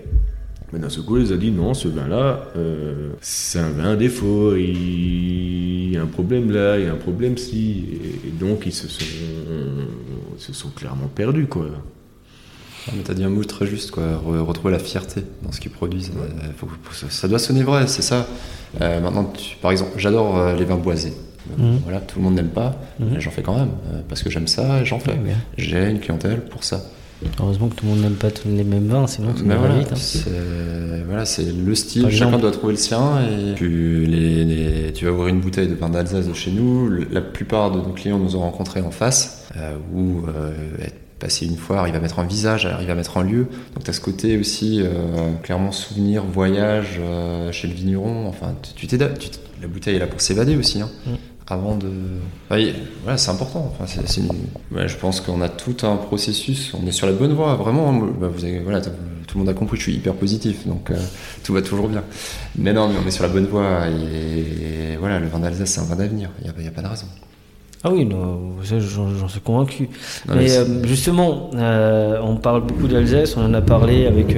Mais 0.73 0.79
d'un 0.79 0.89
seul 0.89 1.03
coup, 1.03 1.19
ils 1.19 1.33
ont 1.33 1.37
dit 1.37 1.51
non, 1.51 1.75
ce 1.75 1.89
vin-là, 1.89 2.53
euh, 2.57 3.11
c'est 3.21 3.59
un 3.59 3.71
vin 3.71 3.91
à 3.91 3.97
défaut, 3.97 4.55
il 4.55 5.91
y 5.91 5.97
a 5.97 6.03
un 6.03 6.07
problème 6.07 6.53
là, 6.53 6.79
il 6.79 6.85
y 6.85 6.89
a 6.89 6.93
un 6.93 6.97
problème 6.97 7.37
ci. 7.37 7.85
Et, 8.25 8.29
et 8.29 8.31
donc, 8.31 8.67
ils 8.67 8.73
se 8.73 8.87
sont, 8.87 9.05
ils 10.37 10.41
se 10.41 10.53
sont 10.53 10.69
clairement 10.69 11.09
perdus, 11.13 11.47
quoi. 11.47 11.67
Ah, 12.87 12.93
mais 12.97 13.03
t'as 13.03 13.15
dit 13.15 13.25
un 13.25 13.31
mot 13.31 13.43
très 13.43 13.67
juste, 13.67 13.91
quoi. 13.91 14.05
Re- 14.25 14.39
retrouver 14.43 14.71
la 14.75 14.79
fierté 14.79 15.23
dans 15.43 15.51
ce 15.51 15.59
qu'ils 15.61 15.73
produisent. 15.73 16.13
Euh, 16.17 16.51
faut- 16.57 16.69
faut- 16.85 16.95
ça, 16.95 17.11
ça 17.11 17.27
doit 17.27 17.41
sonner 17.41 17.65
vrai, 17.65 17.89
c'est 17.89 18.03
ça. 18.03 18.29
Euh, 18.81 19.01
maintenant, 19.01 19.25
tu- 19.25 19.57
par 19.57 19.73
exemple, 19.73 19.91
j'adore 19.97 20.39
euh, 20.39 20.55
les 20.55 20.65
vins 20.65 20.77
boisés. 20.77 21.13
Mhm. 21.59 21.79
Voilà, 21.85 22.01
tout 22.01 22.19
le 22.19 22.25
monde 22.25 22.35
n'aime 22.35 22.49
pas, 22.49 22.77
Mhm. 22.99 23.09
mais 23.13 23.21
j'en 23.21 23.31
fais 23.31 23.43
quand 23.43 23.57
même 23.57 23.71
euh, 23.93 24.01
parce 24.09 24.23
que 24.23 24.31
j'aime 24.31 24.47
ça 24.49 24.81
et 24.81 24.85
j'en 24.85 24.99
fais. 24.99 25.13
Ouais. 25.13 25.37
J'ai 25.59 25.91
une 25.91 26.01
clientèle 26.01 26.41
pour 26.43 26.65
ça. 26.65 26.83
Heureusement 27.41 27.69
que 27.69 27.77
tout 27.77 27.85
le 27.87 27.93
monde 27.93 28.01
n'aime 28.03 28.15
pas 28.17 28.31
tous 28.31 28.49
les 28.49 28.65
mêmes 28.65 28.89
vins, 28.89 29.07
sinon 29.07 29.29
Mais 29.45 29.55
va 29.55 29.61
voilà, 29.61 29.79
vite. 29.79 29.89
hein. 29.93 29.97
c'est 29.97 30.31
voilà, 31.07 31.25
le 31.67 31.75
style. 31.75 32.03
Par 32.03 32.11
Chacun 32.11 32.25
exemple- 32.27 32.43
doit 32.43 32.51
trouver 32.51 32.73
le 32.75 32.79
sien. 32.79 33.21
Et 33.23 33.55
tu, 33.55 34.05
les- 34.07 34.45
les- 34.45 34.93
tu 34.93 35.05
vas 35.07 35.13
ouvrir 35.13 35.29
une 35.29 35.41
bouteille 35.41 35.69
de 35.69 35.75
vin 35.75 35.89
d'Alsace 35.89 36.27
de 36.29 36.35
chez 36.35 36.51
nous. 36.51 36.89
le- 36.89 37.07
la 37.11 37.21
plupart 37.23 37.71
de 37.71 37.79
nos 37.79 37.93
clients 37.95 38.19
nous 38.19 38.37
ont 38.37 38.41
rencontrés 38.41 38.81
en 38.83 38.91
face, 38.91 39.47
euh, 39.57 39.75
où 39.95 40.27
euh, 40.29 40.53
être 40.83 40.97
passé 41.19 41.47
une 41.47 41.57
fois, 41.57 41.79
arrive 41.79 41.95
à 41.95 42.01
mettre 42.01 42.19
un 42.19 42.25
visage, 42.27 42.67
arrive 42.67 42.91
à 42.91 42.95
mettre 42.95 43.17
un 43.17 43.23
lieu. 43.23 43.47
Donc 43.75 43.85
tu 43.85 43.91
as 43.91 43.95
ce 43.95 44.01
côté 44.01 44.37
aussi 44.37 44.81
euh, 44.83 44.89
clairement 45.43 45.73
souvenir, 45.73 46.25
voyage 46.25 46.99
euh, 47.01 47.53
chez 47.53 47.69
le 47.69 47.75
vigneron. 47.75 48.27
Enfin, 48.27 48.55
tu- 48.77 48.87
tu 48.87 48.99
la 48.99 49.69
bouteille 49.69 49.97
est 49.97 50.01
là 50.01 50.07
pour 50.09 50.21
s'évader 50.21 50.57
aussi. 50.57 50.83
hein. 50.83 50.91
Mm. 51.07 51.11
Avant 51.47 51.77
de. 51.77 51.91
Oui, 52.51 52.73
voilà, 53.03 53.19
c'est 53.19 53.31
important. 53.31 53.71
Enfin, 53.79 53.85
ouais, 54.73 54.89
je 54.89 54.97
pense 54.97 55.21
qu'on 55.21 55.43
a 55.43 55.51
tout 55.51 55.77
un 55.83 55.97
processus. 55.97 56.73
On 56.73 56.87
est 56.87 56.93
sur 56.93 57.07
la 57.07 57.13
bonne 57.13 57.35
voie, 57.35 57.55
vraiment. 57.57 57.93
Bah, 57.93 58.29
vous 58.35 58.45
avez- 58.45 58.61
voilà, 58.61 58.81
tout 58.81 58.91
le 59.35 59.39
monde 59.41 59.49
a 59.51 59.53
compris. 59.53 59.77
Je 59.77 59.83
suis 59.83 59.95
hyper 59.95 60.15
positif, 60.15 60.67
donc 60.67 60.91
euh, 60.91 60.97
tout 61.43 61.53
va 61.53 61.61
toujours 61.61 61.89
bien. 61.89 62.03
Mais 62.57 62.73
non, 62.73 62.89
mais 62.89 62.95
on 63.03 63.07
est 63.07 63.11
sur 63.11 63.25
la 63.25 63.29
bonne 63.29 63.45
voie. 63.45 63.89
Et, 63.89 64.97
voilà, 64.99 65.19
le 65.19 65.27
vin 65.27 65.39
d'Alsace, 65.39 65.73
c'est 65.73 65.81
un 65.81 65.85
vin 65.85 65.97
d'avenir. 65.97 66.31
Il 66.41 66.45
n'y 66.63 66.69
a, 66.69 66.71
pas 66.71 66.81
de 66.81 66.89
raison. 66.89 67.07
Ah 67.83 67.91
oui, 67.93 68.09
j'en 68.63 69.29
suis 69.29 69.41
convaincu. 69.41 69.91
Non, 70.27 70.37
mais 70.37 70.51
euh, 70.51 70.83
justement, 70.85 71.51
euh, 71.57 72.21
on 72.23 72.37
parle 72.37 72.63
beaucoup 72.63 72.89
d'Alsace, 72.89 73.37
on 73.37 73.45
en 73.45 73.53
a 73.53 73.61
parlé 73.61 74.07
avec, 74.07 74.35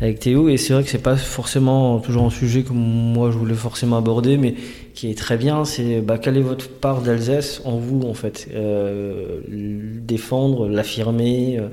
avec 0.00 0.18
Théo, 0.18 0.48
et 0.48 0.56
c'est 0.56 0.72
vrai 0.72 0.82
que 0.82 0.90
c'est 0.90 0.98
pas 0.98 1.14
forcément 1.14 2.00
toujours 2.00 2.24
un 2.24 2.30
sujet 2.30 2.62
que 2.64 2.72
moi 2.72 3.30
je 3.30 3.38
voulais 3.38 3.54
forcément 3.54 3.96
aborder, 3.96 4.36
mais 4.36 4.56
qui 4.94 5.10
est 5.10 5.18
très 5.18 5.36
bien, 5.36 5.64
c'est 5.64 6.00
bah, 6.00 6.18
quelle 6.18 6.36
est 6.36 6.40
votre 6.42 6.68
part 6.68 7.02
d'Alsace 7.02 7.60
en 7.64 7.76
vous, 7.78 8.02
en 8.02 8.14
fait 8.14 8.48
Euh, 8.54 9.40
le 9.48 10.00
Défendre, 10.00 10.68
l'affirmer 10.68 11.58
euh. 11.58 11.68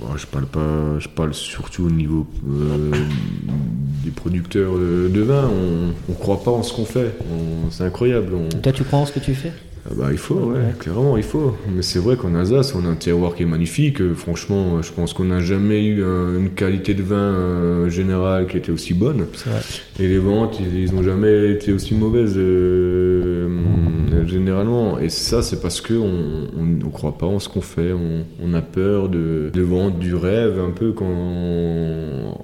Bon, 0.00 0.16
je 0.16 0.26
parle 0.26 0.46
pas, 0.46 0.98
je 0.98 1.08
parle 1.08 1.34
surtout 1.34 1.84
au 1.86 1.90
niveau 1.90 2.26
euh, 2.48 2.90
des 4.04 4.10
producteurs 4.10 4.74
de, 4.74 5.08
de 5.12 5.20
vin. 5.20 5.48
On, 5.50 6.12
on 6.12 6.14
croit 6.14 6.42
pas 6.42 6.50
en 6.52 6.62
ce 6.62 6.72
qu'on 6.72 6.84
fait. 6.84 7.14
On- 7.22 7.70
C'est 7.70 7.84
incroyable. 7.84 8.34
On- 8.34 8.48
Toi, 8.60 8.72
tu 8.72 8.84
crois 8.84 8.98
en 9.00 9.06
ce 9.06 9.12
que 9.12 9.20
tu 9.20 9.34
fais? 9.34 9.52
Ah 9.86 9.92
bah, 9.96 10.08
il 10.12 10.18
faut, 10.18 10.34
ouais, 10.34 10.74
clairement, 10.78 11.16
il 11.16 11.22
faut. 11.22 11.56
Mais 11.74 11.80
c'est 11.80 12.00
vrai 12.00 12.16
qu'en 12.16 12.34
Alsace, 12.34 12.74
on 12.74 12.84
a 12.84 12.88
un 12.88 12.94
terroir 12.96 13.34
qui 13.34 13.44
est 13.44 13.46
magnifique. 13.46 14.02
Euh, 14.02 14.12
Franchement, 14.14 14.82
je 14.82 14.92
pense 14.92 15.14
qu'on 15.14 15.24
n'a 15.24 15.40
jamais 15.40 15.82
eu 15.86 16.04
un- 16.04 16.36
une 16.38 16.50
qualité 16.50 16.92
de 16.92 17.02
vin 17.02 17.16
euh, 17.16 17.88
générale 17.88 18.46
qui 18.46 18.58
était 18.58 18.72
aussi 18.72 18.92
bonne. 18.92 19.24
Et 19.98 20.06
les 20.06 20.18
ventes, 20.18 20.60
ils 20.60 20.94
n'ont 20.94 21.02
jamais 21.02 21.52
été 21.52 21.72
aussi 21.72 21.94
mauvaises 21.94 22.34
euh, 22.36 23.48
euh, 24.12 24.26
généralement. 24.26 24.98
Et 24.98 25.08
ça, 25.08 25.40
c'est 25.42 25.62
parce 25.62 25.80
qu'on 25.80 25.94
on, 25.94 26.86
on 26.86 26.90
croit 26.90 27.16
pas 27.16 27.26
en 27.26 27.38
ce 27.38 27.48
qu'on 27.48 27.62
fait. 27.62 27.92
On, 27.92 28.24
on 28.44 28.52
a 28.52 28.60
peur 28.60 29.08
de, 29.08 29.50
de 29.50 29.62
vendre 29.62 29.96
du 29.96 30.14
rêve 30.14 30.60
un 30.60 30.70
peu 30.72 30.92
quand, 30.92 31.06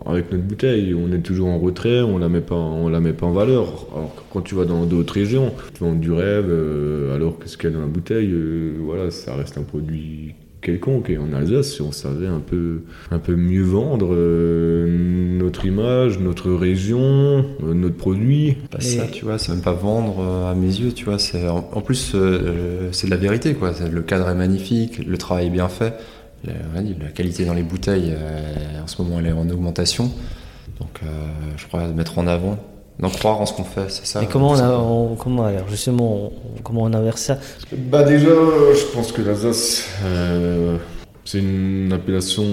avec 0.06 0.32
notre 0.32 0.44
bouteille. 0.44 0.94
On 0.94 1.12
est 1.12 1.18
toujours 1.20 1.48
en 1.48 1.58
retrait, 1.58 2.00
on 2.00 2.16
on 2.16 2.18
la 2.88 3.00
met 3.00 3.12
pas 3.12 3.26
en 3.26 3.32
valeur. 3.32 3.86
Alors 3.94 4.14
que 4.16 4.20
quand 4.32 4.40
tu 4.40 4.54
vas 4.54 4.64
dans 4.64 4.84
d'autres 4.86 5.12
régions, 5.14 5.52
tu 5.74 5.84
vends 5.84 5.92
du 5.94 6.10
rêve, 6.12 6.46
euh, 6.48 7.14
que 7.32 7.48
ce 7.48 7.56
qu'il 7.56 7.70
y 7.70 7.72
a 7.72 7.76
dans 7.76 7.82
la 7.82 7.86
bouteille, 7.86 8.30
euh, 8.32 8.74
voilà, 8.80 9.10
ça 9.10 9.34
reste 9.34 9.58
un 9.58 9.62
produit 9.62 10.34
quelconque. 10.60 11.10
Et 11.10 11.18
en 11.18 11.32
Alsace, 11.32 11.74
si 11.74 11.82
on 11.82 11.92
savait 11.92 12.26
un 12.26 12.40
peu, 12.40 12.82
un 13.10 13.18
peu 13.18 13.36
mieux 13.36 13.62
vendre 13.62 14.08
euh, 14.12 15.38
notre 15.38 15.64
image, 15.66 16.18
notre 16.18 16.50
région, 16.52 17.44
euh, 17.62 17.74
notre 17.74 17.96
produit. 17.96 18.56
Pas 18.70 18.80
ça, 18.80 19.06
tu 19.06 19.24
vois, 19.24 19.38
c'est 19.38 19.52
même 19.52 19.62
pas 19.62 19.72
vendre 19.72 20.22
à 20.22 20.54
mes 20.54 20.66
yeux, 20.66 20.92
tu 20.92 21.04
vois. 21.04 21.18
C'est 21.18 21.48
en, 21.48 21.62
plus, 21.80 22.16
c'est 22.92 23.06
de 23.06 23.10
la 23.10 23.16
vérité, 23.16 23.54
quoi. 23.54 23.72
Le 23.90 24.02
cadre 24.02 24.28
est 24.28 24.34
magnifique, 24.34 25.04
le 25.06 25.18
travail 25.18 25.46
est 25.46 25.50
bien 25.50 25.68
fait. 25.68 25.94
La, 26.44 27.08
qualité 27.08 27.44
dans 27.44 27.54
les 27.54 27.64
bouteilles, 27.64 28.14
en 28.80 28.86
ce 28.86 29.02
moment, 29.02 29.18
elle 29.18 29.26
est 29.26 29.32
en 29.32 29.48
augmentation. 29.48 30.12
Donc, 30.78 31.00
je 31.56 31.66
crois 31.66 31.88
mettre 31.88 32.18
en 32.18 32.26
avant, 32.26 32.58
d'en 32.98 33.10
croire 33.10 33.40
en 33.40 33.46
ce 33.46 33.52
qu'on 33.52 33.64
fait, 33.64 33.88
c'est 33.90 34.06
ça. 34.06 34.22
Et 34.22 34.26
comment 34.26 34.50
on, 34.52 34.58
a, 34.58 34.70
on- 34.78 35.16
comment 35.16 35.44
alors 35.44 35.68
justement, 35.68 36.30
on- 36.56 36.62
comment 36.62 36.82
on 36.82 36.92
inverse 36.94 37.20
ça? 37.22 37.38
Bah 37.72 38.02
déjà, 38.04 38.28
je 38.28 38.84
pense 38.94 39.12
que 39.12 39.22
l'Alsace, 39.22 39.84
euh, 40.04 40.76
c'est 41.24 41.38
une 41.38 41.92
appellation 41.92 42.44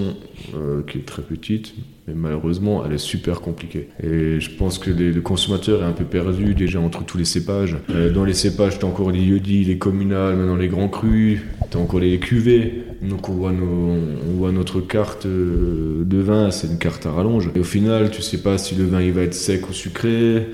euh, 0.54 0.82
qui 0.86 0.98
est 0.98 1.06
très 1.06 1.22
petite, 1.22 1.74
mais 2.06 2.14
malheureusement, 2.14 2.84
elle 2.86 2.92
est 2.92 2.98
super 2.98 3.40
compliquée. 3.40 3.88
Et 4.02 4.40
je 4.40 4.50
pense 4.50 4.78
que 4.78 4.90
les- 4.90 5.12
le 5.12 5.20
consommateur 5.20 5.82
est 5.82 5.86
un 5.86 5.92
peu 5.92 6.04
perdu 6.04 6.54
déjà 6.54 6.80
entre 6.80 7.04
tous 7.04 7.16
les 7.18 7.24
cépages. 7.24 7.76
Euh, 7.90 8.12
dans 8.12 8.24
les 8.24 8.34
cépages, 8.34 8.78
t'as 8.78 8.86
encore 8.86 9.10
les 9.10 9.20
lieux-dits, 9.24 9.64
les 9.64 9.78
communales, 9.78 10.36
maintenant 10.36 10.56
les 10.56 10.68
grands 10.68 10.88
crus, 10.88 11.40
t'as 11.70 11.78
encore 11.78 12.00
les 12.00 12.18
cuvées. 12.18 12.82
Donc 13.02 13.28
on 13.28 13.32
voit, 13.34 13.52
nos- 13.52 13.96
on 14.28 14.36
voit 14.36 14.52
notre 14.52 14.80
carte 14.80 15.26
euh, 15.26 16.04
de 16.04 16.18
vin, 16.18 16.50
c'est 16.50 16.66
une 16.68 16.78
carte 16.78 17.06
à 17.06 17.12
rallonge. 17.12 17.50
Et 17.54 17.60
au 17.60 17.64
final, 17.64 18.10
tu 18.10 18.22
sais 18.22 18.38
pas 18.42 18.58
si 18.58 18.74
le 18.74 18.84
vin 18.84 19.00
il 19.02 19.12
va 19.12 19.22
être 19.22 19.34
sec 19.34 19.68
ou 19.68 19.72
sucré. 19.72 20.46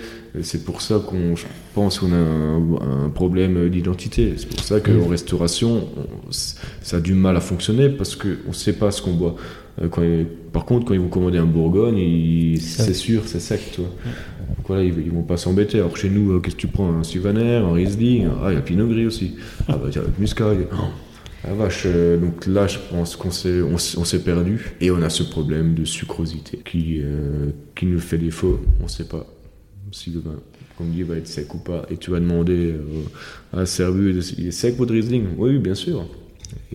C'est 0.42 0.64
pour 0.64 0.80
ça 0.80 1.00
qu'on 1.04 1.34
pense 1.74 1.98
qu'on 1.98 2.12
a 2.12 2.16
un, 2.16 3.06
un 3.06 3.08
problème 3.08 3.68
d'identité. 3.68 4.34
C'est 4.36 4.48
pour 4.48 4.60
ça 4.60 4.78
qu'en 4.78 5.08
restauration, 5.08 5.88
on- 5.96 6.30
ça 6.30 6.96
a 6.98 7.00
du 7.00 7.14
mal 7.14 7.36
à 7.36 7.40
fonctionner 7.40 7.88
parce 7.88 8.14
qu'on 8.14 8.28
ne 8.48 8.52
sait 8.52 8.74
pas 8.74 8.92
ce 8.92 9.02
qu'on 9.02 9.14
boit. 9.14 9.34
Euh, 9.82 9.88
Quand 9.88 10.02
ils- 10.02 10.26
par 10.52 10.64
contre, 10.64 10.86
quand 10.86 10.94
ils 10.94 11.00
vont 11.00 11.08
commander 11.08 11.38
un 11.38 11.46
Bourgogne, 11.46 12.56
c'est 12.60 12.94
sûr, 12.94 13.22
c'est 13.26 13.40
sec. 13.40 13.60
Tu 13.72 13.80
vois. 13.80 13.90
Donc 13.90 14.66
voilà, 14.66 14.82
ils, 14.84 14.94
ils 14.98 15.10
vont 15.10 15.22
pas 15.22 15.36
s'embêter. 15.36 15.78
Alors 15.78 15.96
chez 15.96 16.10
nous, 16.10 16.32
euh, 16.32 16.40
qu'est-ce 16.40 16.56
que 16.56 16.60
tu 16.60 16.66
prends 16.66 16.92
Un 16.92 17.04
Sylvaner, 17.04 17.56
un 17.56 17.72
Riesling 17.72 18.28
Ah, 18.42 18.48
il 18.50 18.54
y 18.54 18.58
a 18.58 18.60
Pinot 18.60 18.88
Gris 18.88 19.06
aussi. 19.06 19.36
Ah 19.68 19.76
bah 19.76 19.88
tiens, 19.90 20.02
le 20.02 20.12
Muscat. 20.18 20.52
Oh, 20.72 20.76
la 21.46 21.54
vache, 21.54 21.84
euh, 21.86 22.18
donc 22.18 22.46
là, 22.46 22.66
je 22.66 22.78
pense 22.90 23.16
qu'on 23.16 23.30
s'est, 23.30 23.62
on, 23.62 24.18
perdu. 24.18 24.72
Et 24.80 24.90
on 24.90 25.00
a 25.02 25.08
ce 25.08 25.22
problème 25.22 25.74
de 25.74 25.84
sucrosité 25.84 26.60
qui, 26.64 27.00
euh, 27.02 27.50
qui 27.74 27.86
nous 27.86 28.00
fait 28.00 28.18
défaut. 28.18 28.60
On 28.80 28.84
ne 28.84 28.88
sait 28.88 29.04
pas 29.08 29.26
si 29.92 30.10
le 30.10 30.20
vin, 30.20 30.34
comme 30.76 30.90
dit, 30.90 31.02
va 31.02 31.16
être 31.16 31.26
sec 31.26 31.54
ou 31.54 31.58
pas. 31.58 31.86
Et 31.90 31.96
tu 31.96 32.10
vas 32.10 32.20
demander 32.20 32.74
à 33.54 33.60
un 33.60 33.66
serveur, 33.66 34.14
il 34.38 34.46
est 34.48 34.50
sec 34.50 34.76
votre 34.76 34.92
Riesling 34.92 35.24
Oui, 35.38 35.58
bien 35.58 35.74
sûr. 35.74 36.04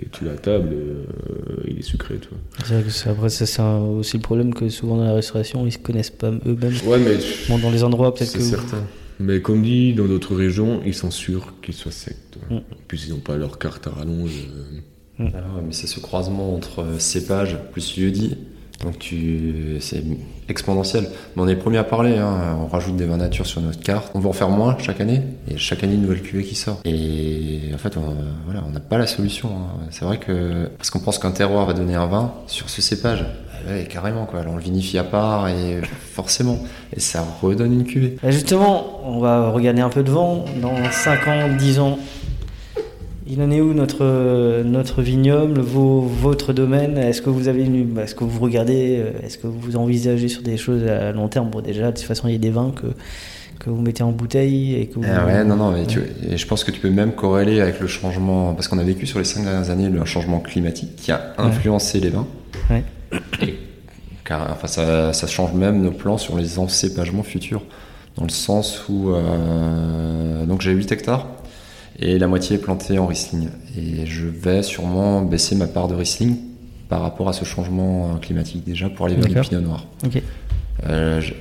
Et 0.02 0.08
tu 0.12 0.26
la 0.26 0.36
table, 0.36 0.70
et, 0.74 0.76
euh, 0.76 1.64
il 1.68 1.80
est 1.80 1.84
sucré, 1.84 2.16
tu 2.22 2.30
vois. 2.30 2.38
C'est 2.66 2.74
vrai 2.74 2.84
que 2.84 2.90
c'est- 2.90 3.10
après, 3.10 3.30
ça, 3.30 3.46
c'est 3.46 3.62
un- 3.62 3.80
aussi 3.80 4.18
le 4.18 4.22
problème 4.24 4.54
que 4.54 4.70
souvent 4.70 4.98
dans 4.98 5.06
la 5.06 5.14
restauration, 5.14 5.66
ils 5.66 5.72
se 5.72 5.78
connaissent 5.78 6.10
pas 6.10 6.32
eux-mêmes. 6.32 6.74
Ouais, 6.86 7.00
mais 7.00 7.18
Bon, 7.50 7.58
dans 7.60 7.72
les 7.72 7.84
endroits, 7.84 8.14
peut-être 8.14 8.30
c'est 8.30 8.38
que. 8.40 8.44
certain. 8.44 8.84
Mais 9.20 9.42
comme 9.42 9.62
dit, 9.64 9.94
dans 9.94 10.06
d'autres 10.06 10.36
régions, 10.36 10.82
ils 10.86 10.94
sont 10.94 11.12
sûrs 11.12 11.54
qu'ils 11.62 11.74
soient 11.74 11.92
secs. 11.92 12.16
Mm. 12.50 12.58
Puis 12.88 13.04
ils 13.08 13.12
n'ont 13.12 13.20
pas 13.20 13.38
leur 13.38 13.58
carte 13.60 13.88
à 13.88 13.92
rallonge. 13.92 14.48
euh. 14.54 14.80
Ah 15.20 15.24
ouais, 15.56 15.62
mais 15.66 15.72
c'est 15.72 15.88
ce 15.88 16.02
croisement 16.02 16.54
entre 16.54 16.80
euh, 16.82 17.00
cépage 17.00 17.58
plus 17.72 17.96
lieu 17.98 18.12
dit. 18.12 18.36
Donc 18.84 19.00
tu, 19.00 19.78
c'est 19.80 20.04
exponentiel. 20.50 21.08
Mais 21.36 21.42
on 21.42 21.48
est 21.48 21.56
les 21.56 21.60
premiers 21.60 21.78
à 21.78 21.84
parler. 21.84 22.18
hein. 22.18 22.58
On 22.62 22.68
rajoute 22.68 22.96
des 22.96 23.06
vins 23.06 23.18
nature 23.18 23.46
sur 23.46 23.62
notre 23.62 23.80
carte. 23.80 24.12
On 24.14 24.20
va 24.20 24.30
en 24.30 24.34
faire 24.34 24.50
moins 24.50 24.76
chaque 24.80 25.02
année. 25.02 25.22
Et 25.50 25.58
chaque 25.58 25.84
année 25.84 25.94
une 25.96 26.02
nouvelle 26.02 26.22
cuvée 26.22 26.44
qui 26.44 26.56
sort. 26.56 26.80
Et 26.86 27.62
en 27.74 27.78
fait, 27.78 27.98
on, 27.98 28.72
n'a 28.72 28.80
pas 28.80 28.98
la 28.98 29.08
solution. 29.08 29.50
hein. 29.50 29.86
C'est 29.92 30.06
vrai 30.06 30.18
que 30.18 30.70
parce 30.78 30.90
qu'on 30.90 31.00
pense 31.00 31.18
qu'un 31.20 31.32
terroir 31.32 31.66
va 31.66 31.74
donner 31.74 31.96
un 31.96 32.06
vin 32.08 32.34
sur 32.48 32.70
ce 32.70 32.82
cépage. 32.82 33.26
Ah 33.68 33.82
carrément 33.90 34.26
quoi. 34.26 34.42
On 34.48 34.58
le 34.58 34.62
vinifie 34.62 34.98
à 35.00 35.04
part 35.04 35.48
et 35.48 35.82
forcément. 36.14 36.60
Et 36.96 37.00
ça 37.00 37.26
redonne 37.42 37.74
une 37.74 37.86
cuvée. 37.86 38.18
Bah, 38.22 38.30
Justement, 38.30 39.00
on 39.06 39.20
va 39.20 39.50
regarder 39.50 39.82
un 39.82 39.90
peu 39.90 40.04
devant. 40.04 40.46
Dans 40.62 40.76
5 40.92 41.28
ans, 41.28 41.56
10 41.58 41.80
ans, 41.80 41.98
il 43.28 43.42
en 43.42 43.50
est 43.52 43.62
où 43.62 43.74
notre, 43.74 44.62
notre 44.64 45.02
vignoble, 45.02 45.60
vos- 45.62 46.02
votre 46.02 46.54
domaine? 46.54 46.98
Est-ce 46.98 47.22
que 47.22 47.30
vous 47.30 47.48
avez 47.48 47.64
une, 47.64 47.98
est-ce 47.98 48.16
que 48.16 48.24
vous 48.24 48.40
regardez, 48.40 48.98
euh, 49.00 49.12
est-ce 49.26 49.38
que 49.38 49.48
vous 49.48 49.76
envisagez 49.78 50.28
sur 50.28 50.42
des 50.42 50.58
choses 50.58 50.84
à 50.88 51.12
long 51.12 51.28
terme? 51.28 51.50
Bon, 51.50 51.62
déjà, 51.62 51.92
de 51.92 51.98
toute 51.98 52.06
façon, 52.06 52.28
il 52.28 52.34
y 52.34 52.36
a 52.36 52.40
des 52.40 52.52
vins 52.52 52.72
que, 52.76 52.88
que 53.60 53.70
vous 53.70 53.82
mettez 53.82 54.04
en 54.04 54.12
bouteille 54.12 54.76
et 54.76 54.88
que 54.88 54.96
vous. 54.96 55.06
Ah 55.12 55.26
ouais, 55.26 55.44
non, 55.44 55.56
non, 55.56 55.72
mais 55.72 55.86
tu, 55.86 56.02
et 56.30 56.38
je 56.38 56.48
pense 56.48 56.64
que 56.64 56.72
tu 56.72 56.80
peux 56.80 56.90
même 56.90 57.14
corréler 57.14 57.62
avec 57.62 57.80
le 57.80 57.88
changement, 57.88 58.54
parce 58.54 58.68
qu'on 58.68 58.78
a 58.80 58.84
vécu 58.84 59.06
sur 59.08 59.18
les 59.20 59.26
cinq 59.26 59.44
dernières 59.44 59.70
années 59.72 59.90
le 59.90 60.06
changement 60.06 60.40
climatique 60.40 60.96
qui 60.96 61.12
a 61.12 61.34
influencé 61.38 62.00
les 62.00 62.10
vins. 62.10 62.28
Ouais. 62.70 62.84
Et, 63.42 63.56
car, 64.24 64.50
enfin, 64.52 64.68
ça, 64.68 65.14
ça 65.14 65.28
change 65.28 65.54
même 65.54 65.82
nos 65.82 65.92
plans 65.92 66.18
sur 66.18 66.38
les 66.38 66.60
encépagements 66.60 67.24
futurs, 67.24 67.62
dans 68.18 68.24
le 68.24 68.30
sens 68.30 68.84
où 68.90 69.10
euh, 69.10 70.46
donc 70.46 70.62
j'ai 70.62 70.72
8 70.72 70.92
hectares 70.92 71.28
et 72.00 72.18
la 72.20 72.28
moitié 72.28 72.56
est 72.56 72.60
plantée 72.60 72.98
en 73.00 73.08
Riesling. 73.08 73.50
Et 73.78 74.06
je 74.06 74.26
vais 74.28 74.64
sûrement 74.64 75.22
baisser 75.22 75.56
ma 75.56 75.68
part 75.68 75.88
de 75.88 75.96
Riesling 75.96 76.38
par 76.90 77.02
rapport 77.02 77.30
à 77.30 77.34
ce 77.34 77.46
changement 77.46 78.16
climatique 78.22 78.64
déjà 78.64 78.90
pour 78.90 79.06
aller 79.08 79.16
vers 79.16 79.26
le 79.26 79.34
pinot 79.50 79.62
noir. 79.62 79.88
Ok. 80.06 80.22
Euh, 80.88 81.22
je- 81.22 81.34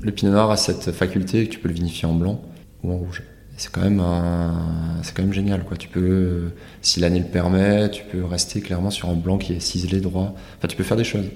le 0.00 0.10
pinot 0.12 0.32
noir 0.32 0.50
a 0.50 0.56
cette 0.56 0.90
faculté 0.92 1.46
que 1.46 1.52
tu 1.52 1.58
peux 1.58 1.68
le 1.68 1.74
vinifier 1.74 2.06
en 2.08 2.14
blanc 2.14 2.40
ou 2.82 2.92
en 2.92 2.96
rouge. 2.96 3.22
C'est 3.56 3.70
quand 3.70 3.82
même 3.82 4.00
un- 4.00 4.98
c'est 5.02 5.14
quand 5.14 5.22
même 5.22 5.32
génial 5.32 5.62
quoi. 5.64 5.76
Tu 5.76 5.88
peux, 5.88 6.50
si 6.80 6.98
l'année 7.00 7.20
le 7.20 7.26
permet, 7.26 7.90
tu 7.90 8.02
peux 8.10 8.24
rester 8.24 8.60
clairement 8.60 8.90
sur 8.90 9.08
un 9.10 9.14
blanc 9.14 9.38
qui 9.38 9.52
est 9.52 9.60
ciselé 9.60 10.00
droit. 10.00 10.34
Enfin, 10.58 10.68
tu 10.68 10.76
peux 10.76 10.82
faire 10.84 10.96
des 10.96 11.04
choses. 11.04 11.26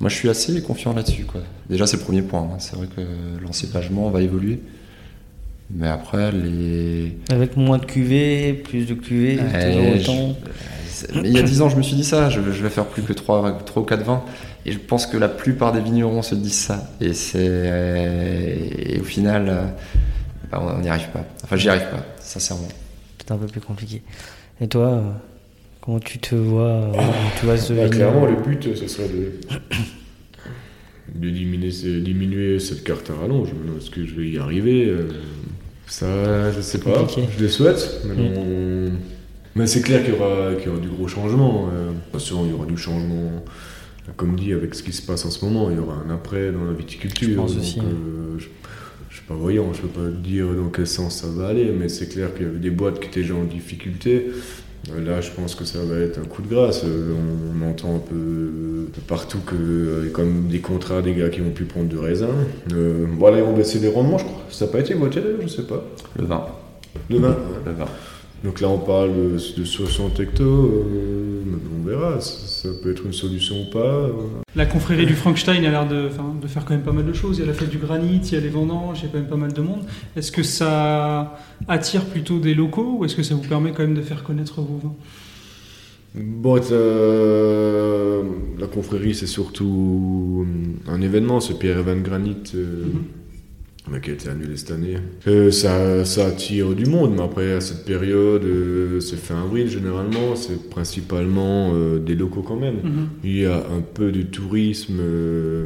Moi, 0.00 0.10
je 0.10 0.14
suis 0.16 0.28
assez 0.28 0.60
confiant 0.62 0.92
là-dessus 0.92 1.24
quoi. 1.24 1.40
Déjà, 1.70 1.86
c'est 1.86 1.96
le 1.96 2.02
premier 2.02 2.22
point. 2.22 2.40
hein. 2.42 2.56
C'est 2.58 2.76
vrai 2.76 2.86
que 2.94 3.00
l'encépagement 3.42 4.10
va 4.10 4.20
évoluer, 4.22 4.60
mais 5.74 5.88
après 5.88 6.32
les 6.32 7.16
Avec 7.30 7.56
moins 7.56 7.78
de 7.78 7.84
cuvées, 7.84 8.52
plus 8.54 8.86
de 8.86 8.94
cuvées, 8.94 9.38
Ouais, 9.38 9.72
toujours 9.72 9.96
je- 9.96 10.00
autant. 10.10 10.36
mais 11.22 11.28
il 11.28 11.36
y 11.36 11.38
a 11.38 11.42
10 11.42 11.62
ans, 11.62 11.68
je 11.68 11.76
me 11.76 11.82
suis 11.82 11.96
dit 11.96 12.04
ça, 12.04 12.28
je, 12.30 12.40
je 12.40 12.62
vais 12.62 12.70
faire 12.70 12.86
plus 12.86 13.02
que 13.02 13.12
3, 13.12 13.60
ou 13.76 13.80
4 13.82 14.02
vins. 14.04 14.22
Et 14.66 14.72
je 14.72 14.78
pense 14.78 15.06
que 15.06 15.16
la 15.16 15.28
plupart 15.28 15.72
des 15.72 15.80
vignerons 15.80 16.20
se 16.22 16.34
disent 16.34 16.52
ça. 16.58 16.90
Et 17.00 17.14
c'est. 17.14 17.38
Et 18.94 19.00
au 19.00 19.04
final, 19.04 19.46
euh, 19.48 19.62
bah, 20.52 20.62
on 20.76 20.80
n'y 20.82 20.88
arrive 20.88 21.08
pas. 21.08 21.24
Enfin, 21.44 21.56
j'y 21.56 21.68
arrive 21.70 21.88
pas, 21.90 22.04
sincèrement. 22.20 22.68
C'est 23.18 23.30
un 23.32 23.38
peu 23.38 23.46
plus 23.46 23.62
compliqué. 23.62 24.02
Et 24.60 24.68
toi, 24.68 24.88
euh, 24.88 25.00
comment 25.80 25.98
tu 25.98 26.18
te 26.18 26.34
vois 26.34 26.68
euh, 26.68 26.92
tu 27.40 27.46
vois 27.46 27.56
ce 27.56 27.72
Bah, 27.72 27.88
clairement, 27.88 28.26
le 28.26 28.36
but, 28.36 28.74
ce 28.76 28.86
serait 28.86 29.08
de, 29.08 29.32
de 31.14 31.30
diminuer, 31.30 31.70
diminuer 32.02 32.58
cette 32.58 32.84
carte 32.84 33.08
à 33.10 33.14
rallonge. 33.14 33.48
Est-ce 33.78 33.88
que 33.90 34.04
je 34.04 34.14
vais 34.14 34.28
y 34.28 34.38
arriver 34.38 34.84
Euh, 34.88 35.08
Ça, 35.90 36.52
je 36.52 36.60
sais 36.60 36.78
pas. 36.78 36.92
compliqué. 37.00 37.28
Je 37.36 37.42
le 37.42 37.48
souhaite. 37.48 38.00
Maintenant, 38.04 38.92
Mais 39.56 39.66
c'est 39.66 39.82
clair 39.82 40.04
qu'il 40.04 40.14
y, 40.14 40.16
y 40.16 40.20
aura 40.20 40.54
du 40.80 40.88
gros 40.88 41.08
changement. 41.08 41.68
Euh, 41.74 41.90
façon, 42.12 42.44
il 42.44 42.52
y 42.52 42.54
aura 42.54 42.66
du 42.66 42.76
changement, 42.76 43.44
comme 44.16 44.36
dit, 44.36 44.52
avec 44.52 44.74
ce 44.74 44.82
qui 44.82 44.92
se 44.92 45.02
passe 45.02 45.24
en 45.24 45.30
ce 45.30 45.44
moment. 45.44 45.68
Il 45.70 45.76
y 45.76 45.80
aura 45.80 45.96
un 46.06 46.10
après 46.14 46.52
dans 46.52 46.64
la 46.64 46.72
viticulture. 46.72 47.28
Je 47.28 47.34
pense 47.34 47.54
Donc, 47.54 47.62
aussi, 47.62 47.80
euh, 47.80 48.38
je, 48.38 48.46
je 49.10 49.16
suis 49.16 49.24
pas 49.26 49.34
voyant, 49.34 49.72
je 49.72 49.80
peux 49.82 49.88
pas 49.88 50.08
dire 50.08 50.46
dans 50.54 50.68
quel 50.68 50.86
sens 50.86 51.16
ça 51.22 51.26
va 51.28 51.48
aller, 51.48 51.72
mais 51.76 51.88
c'est 51.88 52.08
clair 52.08 52.32
qu'il 52.34 52.46
y 52.46 52.48
avait 52.48 52.58
des 52.58 52.70
boîtes 52.70 53.00
qui 53.00 53.08
étaient 53.08 53.22
déjà 53.22 53.34
en 53.34 53.44
difficulté. 53.44 54.26
Euh, 54.96 55.04
Là, 55.04 55.20
je 55.20 55.30
pense 55.30 55.54
que 55.54 55.64
ça 55.64 55.78
va 55.82 55.98
être 55.98 56.18
un 56.18 56.24
coup 56.26 56.42
de 56.42 56.48
grâce. 56.48 56.82
Euh, 56.84 57.12
On, 57.14 57.64
on 57.64 57.70
entend 57.70 57.96
un 57.96 57.98
peu 57.98 58.14
euh, 58.14 58.86
partout 59.06 59.38
que 59.46 59.54
il 60.02 60.06
y 60.06 60.10
a 60.10 60.12
comme 60.12 60.48
des 60.48 60.60
contrats, 60.60 61.02
des 61.02 61.14
gars 61.14 61.28
qui 61.28 61.40
vont 61.40 61.50
plus 61.50 61.64
prendre 61.64 61.88
de 61.88 61.98
raisin. 61.98 62.28
Euh, 62.74 63.06
voilà, 63.18 63.38
ils 63.38 63.44
vont 63.44 63.54
baisser 63.56 63.78
les 63.78 63.88
rendements, 63.88 64.18
je 64.18 64.24
crois. 64.24 64.42
Ça 64.50 64.66
n'a 64.66 64.72
pas 64.72 64.80
été 64.80 64.94
voté 64.94 65.20
d'ailleurs, 65.20 65.40
je 65.42 65.48
sais 65.48 65.62
pas. 65.62 65.82
Le 66.18 66.24
vin. 66.24 66.46
Le 67.08 67.18
vin. 67.18 67.36
Le 67.66 67.72
vin. 67.72 67.86
Donc 68.42 68.60
là, 68.60 68.68
on 68.68 68.78
parle 68.78 69.10
de, 69.14 69.60
de 69.60 69.64
60 69.64 70.18
hectares. 70.20 70.46
euh, 70.46 71.42
on 71.78 71.86
verra. 71.86 72.20
Ça, 72.20 72.46
ça 72.46 72.68
peut 72.82 72.90
être 72.90 73.04
une 73.04 73.12
solution 73.12 73.62
ou 73.62 73.70
pas. 73.70 73.78
euh. 73.78 74.12
La 74.56 74.64
confrérie 74.66 75.04
du 75.06 75.14
Frankenstein 75.14 75.64
a 75.64 75.70
l'air 75.70 75.86
de, 75.86 76.08
faire 76.48 76.64
quand 76.64 76.74
même 76.74 76.82
pas 76.82 76.92
mal 76.92 77.04
de 77.04 77.12
choses. 77.12 77.36
Il 77.38 77.40
y 77.40 77.44
a 77.44 77.46
la 77.46 77.52
fête 77.52 77.68
du 77.70 77.78
granit, 77.78 78.20
il 78.24 78.32
y 78.32 78.36
a 78.36 78.40
les 78.40 78.48
vendanges, 78.48 79.00
il 79.00 79.04
y 79.04 79.06
a 79.06 79.10
quand 79.12 79.18
même 79.18 79.28
pas 79.28 79.36
mal 79.36 79.52
de 79.52 79.60
monde. 79.60 79.82
Est-ce 80.16 80.32
que 80.32 80.42
ça 80.42 81.38
attire 81.68 82.04
plutôt 82.06 82.38
des 82.38 82.54
locaux 82.54 82.96
ou 82.98 83.04
est-ce 83.04 83.14
que 83.14 83.22
ça 83.22 83.34
vous 83.34 83.42
permet 83.46 83.72
quand 83.72 83.82
même 83.82 83.94
de 83.94 84.02
faire 84.02 84.22
connaître 84.22 84.60
vos 84.62 84.78
vins? 84.82 84.94
Bon, 86.14 86.60
euh, 86.72 88.22
la 88.58 88.66
confrérie, 88.66 89.14
c'est 89.14 89.28
surtout 89.28 90.44
un 90.88 91.00
événement, 91.02 91.38
c'est 91.40 91.56
Pierre 91.58 91.78
Evan 91.78 92.02
Granit 92.02 92.36
euh, 92.56 92.86
mais 93.90 94.00
qui 94.00 94.10
a 94.10 94.12
été 94.12 94.28
annulé 94.28 94.56
cette 94.56 94.70
année. 94.70 94.96
Euh, 95.26 95.50
ça, 95.50 96.04
ça 96.04 96.26
attire 96.26 96.74
du 96.74 96.86
monde, 96.86 97.14
mais 97.16 97.22
après, 97.22 97.52
à 97.52 97.60
cette 97.60 97.84
période, 97.84 98.44
euh, 98.44 99.00
c'est 99.00 99.16
fin 99.16 99.42
avril 99.42 99.68
généralement, 99.68 100.36
c'est 100.36 100.70
principalement 100.70 101.72
euh, 101.74 101.98
des 101.98 102.14
locaux 102.14 102.42
quand 102.42 102.56
même. 102.56 102.76
Mhm. 102.82 103.08
Il 103.24 103.40
y 103.40 103.46
a 103.46 103.56
un 103.56 103.80
peu 103.80 104.12
de 104.12 104.22
tourisme, 104.22 105.00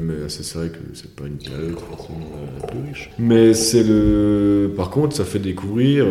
mais 0.02 0.28
c'est 0.28 0.54
vrai 0.56 0.68
que 0.68 0.78
c'est 0.94 1.14
pas 1.14 1.26
une 1.26 1.37
période 1.37 1.78
forcément 1.78 2.30
la 2.60 2.66
plus 2.66 2.78
riche. 2.88 3.10
Mais 3.18 3.54
c'est 3.54 3.84
le. 3.84 4.72
Par 4.76 4.90
contre, 4.90 5.14
ça 5.14 5.24
fait 5.24 5.38
découvrir, 5.38 6.06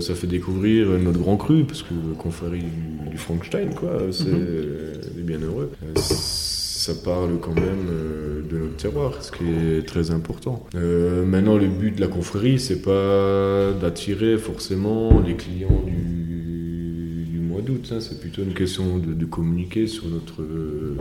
ça 0.00 0.14
fait 0.14 0.26
découvrir 0.26 0.88
notre 0.98 1.18
grand 1.18 1.36
cru, 1.36 1.64
parce 1.64 1.82
que 1.82 1.94
confrérie 2.18 2.60
du, 2.60 3.10
du 3.10 3.16
Frankenstein, 3.16 3.74
quoi, 3.74 3.98
c'est 4.10 4.24
des 4.24 5.22
bienheureux. 5.22 5.70
Ça 6.82 6.94
parle 6.96 7.38
quand 7.40 7.54
même 7.54 7.86
euh, 7.92 8.42
de 8.42 8.58
notre 8.58 8.74
terroir, 8.76 9.12
ce 9.22 9.30
qui 9.30 9.44
est 9.44 9.86
très 9.86 10.10
important. 10.10 10.66
Euh, 10.74 11.24
maintenant, 11.24 11.56
le 11.56 11.68
but 11.68 11.94
de 11.94 12.00
la 12.00 12.08
confrérie, 12.08 12.58
c'est 12.58 12.82
pas 12.82 13.70
d'attirer 13.80 14.36
forcément 14.36 15.20
les 15.24 15.36
clients 15.36 15.84
du, 15.86 17.24
du 17.30 17.38
mois 17.38 17.60
d'août. 17.60 17.88
hein. 17.92 17.98
C'est 18.00 18.18
plutôt 18.20 18.42
une 18.42 18.52
question 18.54 18.98
de, 18.98 19.14
de 19.14 19.24
communiquer 19.26 19.86
sur 19.86 20.06
notre, 20.08 20.42
euh, 20.42 20.96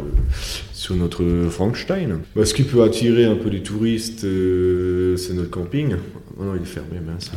sur 0.71 0.95
notre 0.95 1.23
Frankenstein. 1.49 2.19
Bah, 2.35 2.45
ce 2.45 2.53
qui 2.53 2.61
peut 2.61 2.83
attirer 2.83 3.25
un 3.25 3.35
peu 3.35 3.49
les 3.49 3.63
touristes, 3.63 4.23
euh, 4.23 5.17
c'est 5.17 5.33
notre 5.33 5.49
camping. 5.49 5.95
Oh 6.37 6.43
non, 6.43 6.53
il 6.55 6.61
est 6.61 6.65
fermé, 6.65 6.99
mince. 7.03 7.31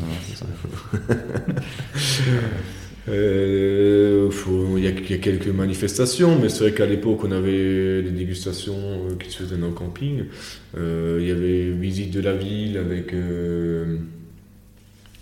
Faut- 0.61 0.99
Il 3.07 4.83
y, 4.83 4.87
a- 4.87 4.91
il 4.91 5.11
y 5.11 5.15
a 5.15 5.19
quelques 5.19 5.49
manifestations, 5.49 6.39
mais 6.41 6.49
c'est 6.49 6.61
vrai 6.65 6.73
qu'à 6.73 6.87
l'époque, 6.87 7.25
on 7.25 7.33
avait 7.33 8.03
des 8.03 8.11
dégustations 8.11 8.77
euh, 8.79 9.15
qui 9.19 9.31
se 9.31 9.43
faisaient 9.43 9.57
dans 9.57 9.69
le 9.69 9.73
camping. 9.75 10.25
Euh, 10.77 11.19
il 11.21 11.29
y 11.29 11.31
avait 11.31 11.71
visite 11.71 12.11
de 12.13 12.21
la 12.21 12.35
ville 12.35 12.77
avec, 12.79 13.13
euh, 13.15 13.97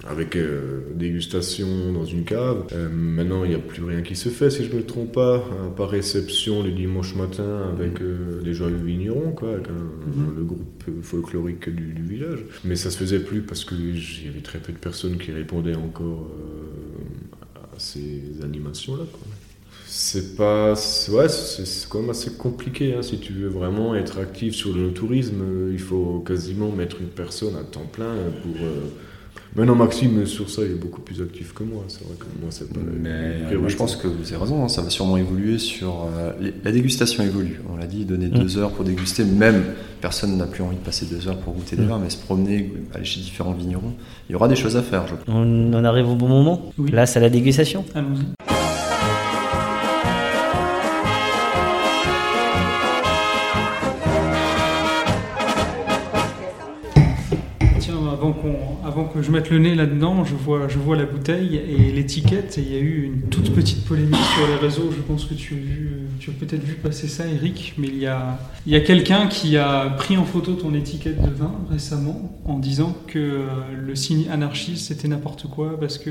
avec 0.09 0.35
euh, 0.37 0.81
dégustation 0.97 1.93
dans 1.93 2.05
une 2.05 2.25
cave. 2.25 2.65
Euh, 2.73 2.89
maintenant, 2.89 3.45
il 3.45 3.51
n'y 3.51 3.55
a 3.57 3.61
plus 3.61 3.85
rien 3.85 4.03
qui 4.03 4.17
se 4.17 4.29
fait, 4.31 4.51
si 4.51 4.65
je 4.65 4.71
ne 4.73 4.77
me 4.79 4.83
trompe 4.85 5.13
pas, 5.13 5.37
à 5.37 5.71
part 5.77 5.91
réception 5.91 6.63
le 6.63 6.71
dimanche 6.73 7.15
matin 7.17 7.71
avec 7.77 8.01
euh, 8.01 8.41
les 8.45 8.53
joyeux 8.55 8.77
vignerons, 8.77 9.33
quoi, 9.33 9.53
avec 9.55 9.69
un- 9.69 10.37
le 10.37 10.45
groupe 10.45 10.85
folklorique 11.03 11.69
du, 11.69 11.93
du 11.93 12.03
village. 12.03 12.41
Mais 12.65 12.75
ça 12.77 12.91
se 12.91 12.97
faisait 12.99 13.21
plus 13.21 13.43
parce 13.43 13.65
qu'il 13.65 13.97
y 13.97 14.29
avait 14.29 14.41
très 14.43 14.59
peu 14.59 14.73
de 14.73 14.79
personnes 14.79 15.19
qui 15.19 15.31
répondaient 15.33 15.77
encore 15.77 16.29
euh, 16.31 16.72
ces 17.79 18.41
animations-là. 18.43 19.05
C'est 19.85 20.37
pas. 20.37 20.73
Ouais, 21.11 21.29
c'est 21.29 21.67
c'est 21.67 21.89
quand 21.89 22.01
même 22.01 22.11
assez 22.11 22.37
compliqué. 22.37 22.95
hein. 22.95 23.03
Si 23.03 23.19
tu 23.21 23.33
veux 23.33 23.49
vraiment 23.49 23.95
être 23.95 24.19
actif 24.19 24.55
sur 24.55 24.73
le 24.75 24.93
tourisme, 24.95 25.43
euh, 25.43 25.71
il 25.73 25.79
faut 25.81 26.21
quasiment 26.21 26.71
mettre 26.73 27.01
une 27.01 27.11
personne 27.11 27.57
à 27.57 27.65
temps 27.65 27.87
plein 27.87 28.31
pour. 28.43 28.65
euh, 28.65 28.91
Maintenant, 29.55 29.75
Maxime, 29.75 30.25
sur 30.25 30.49
ça, 30.49 30.63
il 30.65 30.71
est 30.71 30.81
beaucoup 30.81 31.03
plus 31.03 31.21
actif 31.21 31.53
que 31.53 31.63
moi. 31.63 31.85
C'est 31.89 32.03
vrai 32.05 32.15
que 32.19 32.25
moi, 32.41 32.49
c'est 32.51 32.73
pas 32.73 32.81
Mais 32.81 33.11
euh, 33.11 33.59
moi, 33.59 33.69
je 33.69 33.77
pense 33.77 33.97
que 33.97 34.07
vous 34.09 34.27
avez 34.33 34.37
raison, 34.43 34.65
hein, 34.65 34.69
ça 34.69 34.81
va 34.81 34.89
sûrement 34.89 35.19
évoluer 35.19 35.59
sur. 35.59 36.07
euh, 36.17 36.33
les- 36.41 36.55
la 36.65 36.73
dégustation 36.73 37.23
évolue. 37.23 37.61
On 37.71 37.77
l'a 37.77 37.87
dit, 37.87 38.07
donner 38.07 38.29
Mm. 38.29 38.39
deux 38.39 38.57
heures 38.57 38.71
pour 38.71 38.83
déguster, 38.85 39.25
même 39.25 39.63
personne 40.01 40.39
n'a 40.39 40.47
plus 40.47 40.63
envie 40.63 40.77
de 40.77 40.81
passer 40.81 41.05
deux 41.05 41.29
heures 41.29 41.37
pour 41.39 41.53
goûter 41.53 41.77
des 41.77 41.83
Mm. 41.83 41.89
vins, 41.89 41.99
mais 42.03 42.09
se 42.09 42.17
promener, 42.17 42.73
aller 42.95 43.05
chez 43.05 43.21
différents 43.21 43.53
vignerons, 43.53 43.93
il 44.31 44.33
y 44.33 44.35
aura 44.37 44.49
des 44.49 44.57
choses 44.57 44.77
à 44.79 44.83
faire, 44.83 45.07
je 45.07 45.17
pense. 45.17 45.25
On 45.29 45.75
en 45.75 45.85
arrive 45.85 46.09
au 46.09 46.15
bon 46.17 46.29
moment? 46.29 46.73
Oui. 46.79 46.91
Là, 46.91 47.05
c'est 47.05 47.21
la 47.21 47.29
dégustation. 47.29 47.85
Allons-y. 47.95 48.25
Avant, 58.85 59.05
que 59.05 59.23
je 59.23 59.31
mette 59.31 59.51
le 59.51 59.59
nez 59.59 59.75
là-dedans, 59.75 60.25
je 60.25 60.35
vois, 60.35 60.97
la 60.97 61.05
bouteille 61.05 61.57
et 61.57 61.91
l'étiquette. 61.93 62.59
Et 62.59 62.63
il 62.63 62.73
y 62.73 62.77
a 62.77 62.81
eu 62.81 63.05
une 63.05 63.29
toute 63.29 63.53
petite 63.55 63.85
polémique 63.85 64.15
sur 64.37 64.47
les 64.47 64.57
réseaux. 64.57 64.91
Je 64.95 65.03
pense 65.03 65.25
que 65.25 65.35
tu 65.35 65.55
as, 66.29 66.31
peut-être 66.33 66.63
vu 66.63 66.75
passer 66.75 67.09
ça, 67.09 67.27
Eric. 67.27 67.75
Mais 67.79 67.89
il 67.89 67.99
y 67.99 68.07
a, 68.07 68.81
quelqu'un 68.81 69.27
qui 69.27 69.57
a 69.57 69.91
pris 69.97 70.17
en 70.17 70.25
photo 70.25 70.55
ton 70.55 70.75
étiquette 70.75 71.21
de 71.21 71.31
vin 71.31 71.53
récemment 71.71 72.39
en 72.45 72.59
disant 72.59 72.97
que 73.07 73.19
euh, 73.19 73.47
le 73.87 73.95
signe 73.95 74.27
anarchiste 74.31 74.89
c'était 74.89 75.09
n'importe 75.09 75.47
quoi 75.49 75.79
parce 75.79 75.99
que 75.99 76.11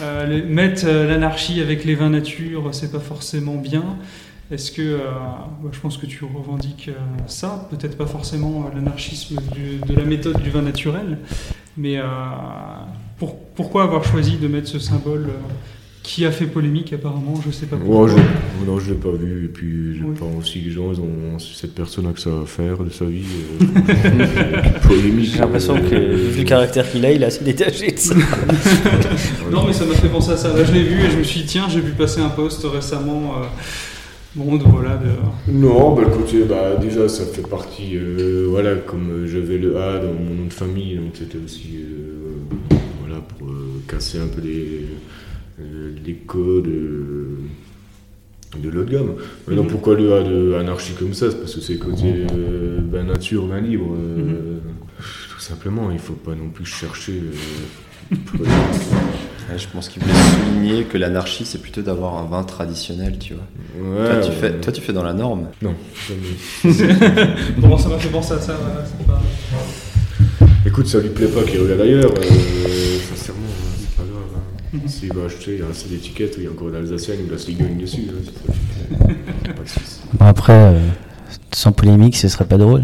euh, 0.00 0.26
les- 0.26 0.42
mettre 0.42 0.82
euh, 0.86 1.08
l'anarchie 1.08 1.60
avec 1.60 1.84
les 1.84 1.94
vins 1.94 2.10
nature, 2.10 2.68
c'est 2.72 2.90
pas 2.92 3.00
forcément 3.00 3.56
bien. 3.56 3.84
Est-ce 4.50 4.70
que, 4.72 4.82
euh, 4.82 4.98
moi, 5.62 5.70
je 5.72 5.80
pense 5.80 5.96
que 5.96 6.06
tu 6.06 6.24
revendiques 6.24 6.88
euh, 6.90 6.98
ça, 7.26 7.66
peut-être 7.70 7.96
pas 7.96 8.06
forcément 8.06 8.66
euh, 8.70 8.76
l'anarchisme 8.76 9.36
de 9.88 9.94
la 9.94 10.04
méthode 10.04 10.40
du 10.42 10.50
vin 10.50 10.62
naturel, 10.62 11.18
mais 11.76 11.96
euh, 11.98 12.04
pour- 13.18 13.38
pourquoi 13.56 13.84
avoir 13.84 14.04
choisi 14.04 14.36
de 14.36 14.46
mettre 14.46 14.68
ce 14.68 14.78
symbole 14.78 15.26
euh, 15.28 15.38
qui 16.02 16.26
a 16.26 16.30
fait 16.30 16.44
polémique 16.44 16.92
apparemment, 16.92 17.40
je 17.44 17.50
sais 17.50 17.64
pas 17.64 17.76
pourquoi. 17.78 18.06
Moi, 18.06 18.08
je, 18.60 18.66
non, 18.70 18.78
je 18.78 18.90
l'ai 18.90 18.98
pas 18.98 19.10
vu. 19.12 19.46
Et 19.46 19.48
puis, 19.48 19.96
je 19.96 20.04
Oui. 20.04 20.14
pense 20.18 20.44
aussi 20.44 20.60
que 20.60 20.66
les 20.66 20.70
gens, 20.72 20.92
ils 20.92 21.00
ont, 21.00 21.38
cette 21.38 21.74
personne 21.74 22.06
a 22.06 22.12
que 22.12 22.20
ça 22.20 22.28
à 22.42 22.44
faire 22.46 22.76
de 22.84 22.90
sa 22.90 23.06
vie. 23.06 23.24
euh, 23.62 24.62
polémique. 24.86 25.30
J'ai 25.32 25.38
l'impression 25.38 25.74
que, 25.80 26.14
vu 26.14 26.40
le 26.40 26.44
caractère 26.44 26.90
qu'il 26.92 27.04
a, 27.06 27.10
il 27.10 27.22
est 27.22 27.26
assez 27.26 27.42
détaché 27.42 27.92
de 27.92 27.98
ça. 27.98 28.14
Non, 29.50 29.64
mais 29.66 29.72
ça 29.72 29.86
m'a 29.86 29.94
fait 29.94 30.08
penser 30.08 30.32
à 30.32 30.36
ça. 30.36 30.48
Là, 30.54 30.64
je 30.64 30.72
l'ai 30.72 30.82
vu 30.82 31.00
et 31.06 31.10
je 31.10 31.16
me 31.16 31.22
suis 31.22 31.40
dit, 31.40 31.46
tiens, 31.46 31.66
j'ai 31.70 31.80
vu 31.80 31.92
passer 31.92 32.20
un 32.20 32.28
post 32.28 32.62
récemment. 32.70 33.36
Euh, 34.36 34.40
bon, 34.40 34.56
de- 34.56 34.64
voilà, 34.64 34.96
de, 34.96 35.52
Non, 35.52 35.94
bah 35.94 36.02
écoutez, 36.08 36.44
bah, 36.44 36.76
déjà 36.76 37.08
ça 37.08 37.24
fait 37.24 37.46
partie, 37.46 37.96
euh, 37.96 38.46
voilà, 38.48 38.76
comme 38.76 39.10
euh, 39.10 39.26
j'avais 39.26 39.58
le 39.58 39.76
A 39.76 39.98
dans 39.98 40.12
mon 40.12 40.34
nom 40.34 40.46
de 40.46 40.52
famille, 40.52 40.96
donc 40.96 41.12
c'était 41.14 41.38
aussi, 41.44 41.76
euh, 41.76 42.76
voilà, 43.00 43.20
pour 43.20 43.48
euh, 43.48 43.82
casser 43.88 44.18
un 44.18 44.26
peu 44.28 44.40
les, 44.40 44.86
euh, 45.60 45.92
les 46.04 46.14
codes 46.14 46.66
euh, 46.68 47.38
de 48.62 48.68
l'autre 48.70 48.90
gamme. 48.90 49.14
Maintenant, 49.48 49.64
Mhm. 49.64 49.68
pourquoi 49.70 49.94
le 49.96 50.12
A 50.14 50.22
de 50.22 50.54
anarchie 50.54 50.92
comme 50.98 51.12
ça? 51.14 51.30
C'est 51.30 51.38
parce 51.38 51.54
que 51.54 51.60
c'est 51.60 51.76
côté 51.78 52.24
euh, 52.32 52.78
ben 52.80 53.06
nature, 53.06 53.46
ben 53.46 53.60
libre. 53.60 53.94
euh, 53.94 54.18
Mhm. 54.18 54.60
Tout 55.32 55.40
simplement, 55.40 55.90
il 55.90 55.98
faut 55.98 56.14
pas 56.14 56.34
non 56.34 56.48
plus 56.48 56.64
chercher. 56.64 57.20
Ouais, 59.50 59.58
je 59.58 59.66
pense 59.68 59.88
qu'il 59.90 60.02
voulait 60.02 60.14
souligner 60.14 60.84
que 60.84 60.96
l'anarchie, 60.96 61.44
c'est 61.44 61.60
plutôt 61.60 61.82
d'avoir 61.82 62.16
un 62.16 62.24
vin 62.24 62.42
traditionnel, 62.44 63.18
tu 63.18 63.34
vois. 63.34 63.42
Ouais, 63.78 64.06
toi, 64.10 64.20
tu 64.22 64.30
ouais. 64.30 64.34
fais, 64.36 64.52
toi, 64.52 64.72
tu 64.72 64.80
fais 64.80 64.92
dans 64.94 65.02
la 65.02 65.12
norme. 65.12 65.48
Non, 65.60 65.74
jamais. 66.08 66.74
Bon, 67.58 67.76
ça 67.76 67.88
m'a 67.90 67.98
fait 67.98 68.08
penser 68.08 68.32
à 68.34 68.40
ça, 68.40 68.54
voilà, 68.60 68.84
c'est 68.86 69.06
pas... 69.06 69.20
Écoute, 70.66 70.86
ça 70.86 70.98
lui 71.00 71.10
plaît 71.10 71.26
pas 71.28 71.42
qu'il 71.42 71.60
regarde 71.60 71.82
ailleurs. 71.82 72.10
euh, 72.16 72.98
sincèrement, 73.10 73.40
hein, 73.46 73.76
c'est 73.78 73.96
pas 73.96 74.02
grave. 74.02 74.22
hein. 74.36 74.78
S'il 74.88 75.12
va 75.12 75.24
acheter, 75.26 75.54
il 75.54 75.60
y 75.60 75.62
a 75.62 75.66
assez 75.70 75.88
d'étiquettes 75.88 76.36
où 76.38 76.40
il 76.40 76.44
y 76.44 76.46
a 76.46 76.50
encore 76.50 76.68
l'Alsacienne 76.68 77.18
ou 77.28 77.30
la 77.30 77.36
Cigogne 77.38 77.76
dessus. 77.78 78.06
hein, 78.08 79.06
pas 80.18 80.24
de 80.24 80.28
après, 80.30 80.52
euh, 80.74 80.78
sans 81.52 81.72
polémique, 81.72 82.16
ce 82.16 82.28
serait 82.28 82.46
pas 82.46 82.56
drôle. 82.56 82.82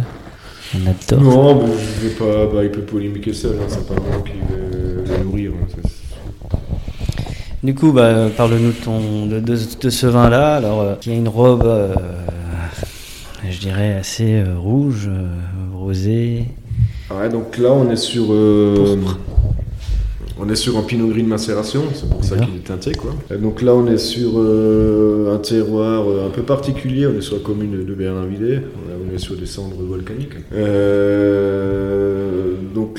On 0.75 0.91
a 0.91 0.93
tort. 0.95 1.21
Non, 1.23 1.67
mais 1.67 1.73
je 2.03 2.07
vais 2.09 2.15
pas. 2.15 2.47
Bah, 2.53 2.63
il 2.63 2.71
peut 2.71 2.83
polémiquer 2.83 3.33
seul, 3.33 3.57
hein, 3.61 3.65
c'est 3.67 3.87
pas 3.89 3.95
moi 3.95 4.23
qui 4.25 4.33
vais 4.33 5.19
le 5.19 5.25
nourrir. 5.25 5.53
hein, 5.61 5.67
ça, 5.83 5.89
Du 7.63 7.75
coup, 7.75 7.93
bah, 7.93 8.29
parle-nous 8.35 8.73
de, 8.73 8.85
ton, 8.85 9.27
de, 9.27 9.39
de, 9.39 9.57
de 9.81 9.91
ce 9.91 10.07
vin-là. 10.07 10.57
Alors, 10.57 10.81
euh, 10.81 10.95
il 11.05 11.13
y 11.13 11.15
a 11.15 11.19
une 11.19 11.29
robe, 11.29 11.65
euh, 11.67 11.95
je 13.49 13.59
dirais, 13.59 13.95
assez 13.95 14.41
euh, 14.41 14.57
rouge, 14.59 15.11
rosée. 15.75 16.47
Ouais, 17.11 17.29
donc 17.29 17.59
là, 17.59 17.73
on 17.73 17.91
est 17.91 17.97
sur. 17.97 18.31
on 20.43 20.49
est 20.49 20.57
sur 20.57 20.79
un 20.79 20.83
pinot 20.83 21.09
gris 21.09 21.23
de 21.23 21.29
macération, 21.29 21.83
c'est 21.95 22.09
pour 22.09 22.25
ça 22.25 22.37
qu'il 22.37 22.57
est 22.57 22.65
teinté, 22.65 22.93
quoi. 22.93 23.11
Et 23.31 23.37
donc 23.37 23.61
là, 23.61 23.75
on 23.75 23.87
est 23.87 23.99
sur 23.99 24.31
euh, 24.39 25.35
un 25.35 25.39
terroir 25.39 26.09
euh, 26.09 26.27
un 26.27 26.31
peu 26.31 26.43
particulier, 26.43 27.07
on 27.07 27.19
est 27.19 27.21
sur 27.21 27.37
la 27.37 27.43
commune 27.43 27.85
de 27.85 27.95
Berlin-Villers, 27.95 28.63
on 29.05 29.15
est 29.15 29.19
sur 29.19 29.37
des 29.37 29.45
cendres 29.45 29.83
volcaniques. 29.83 30.33
Euh, 30.55 31.50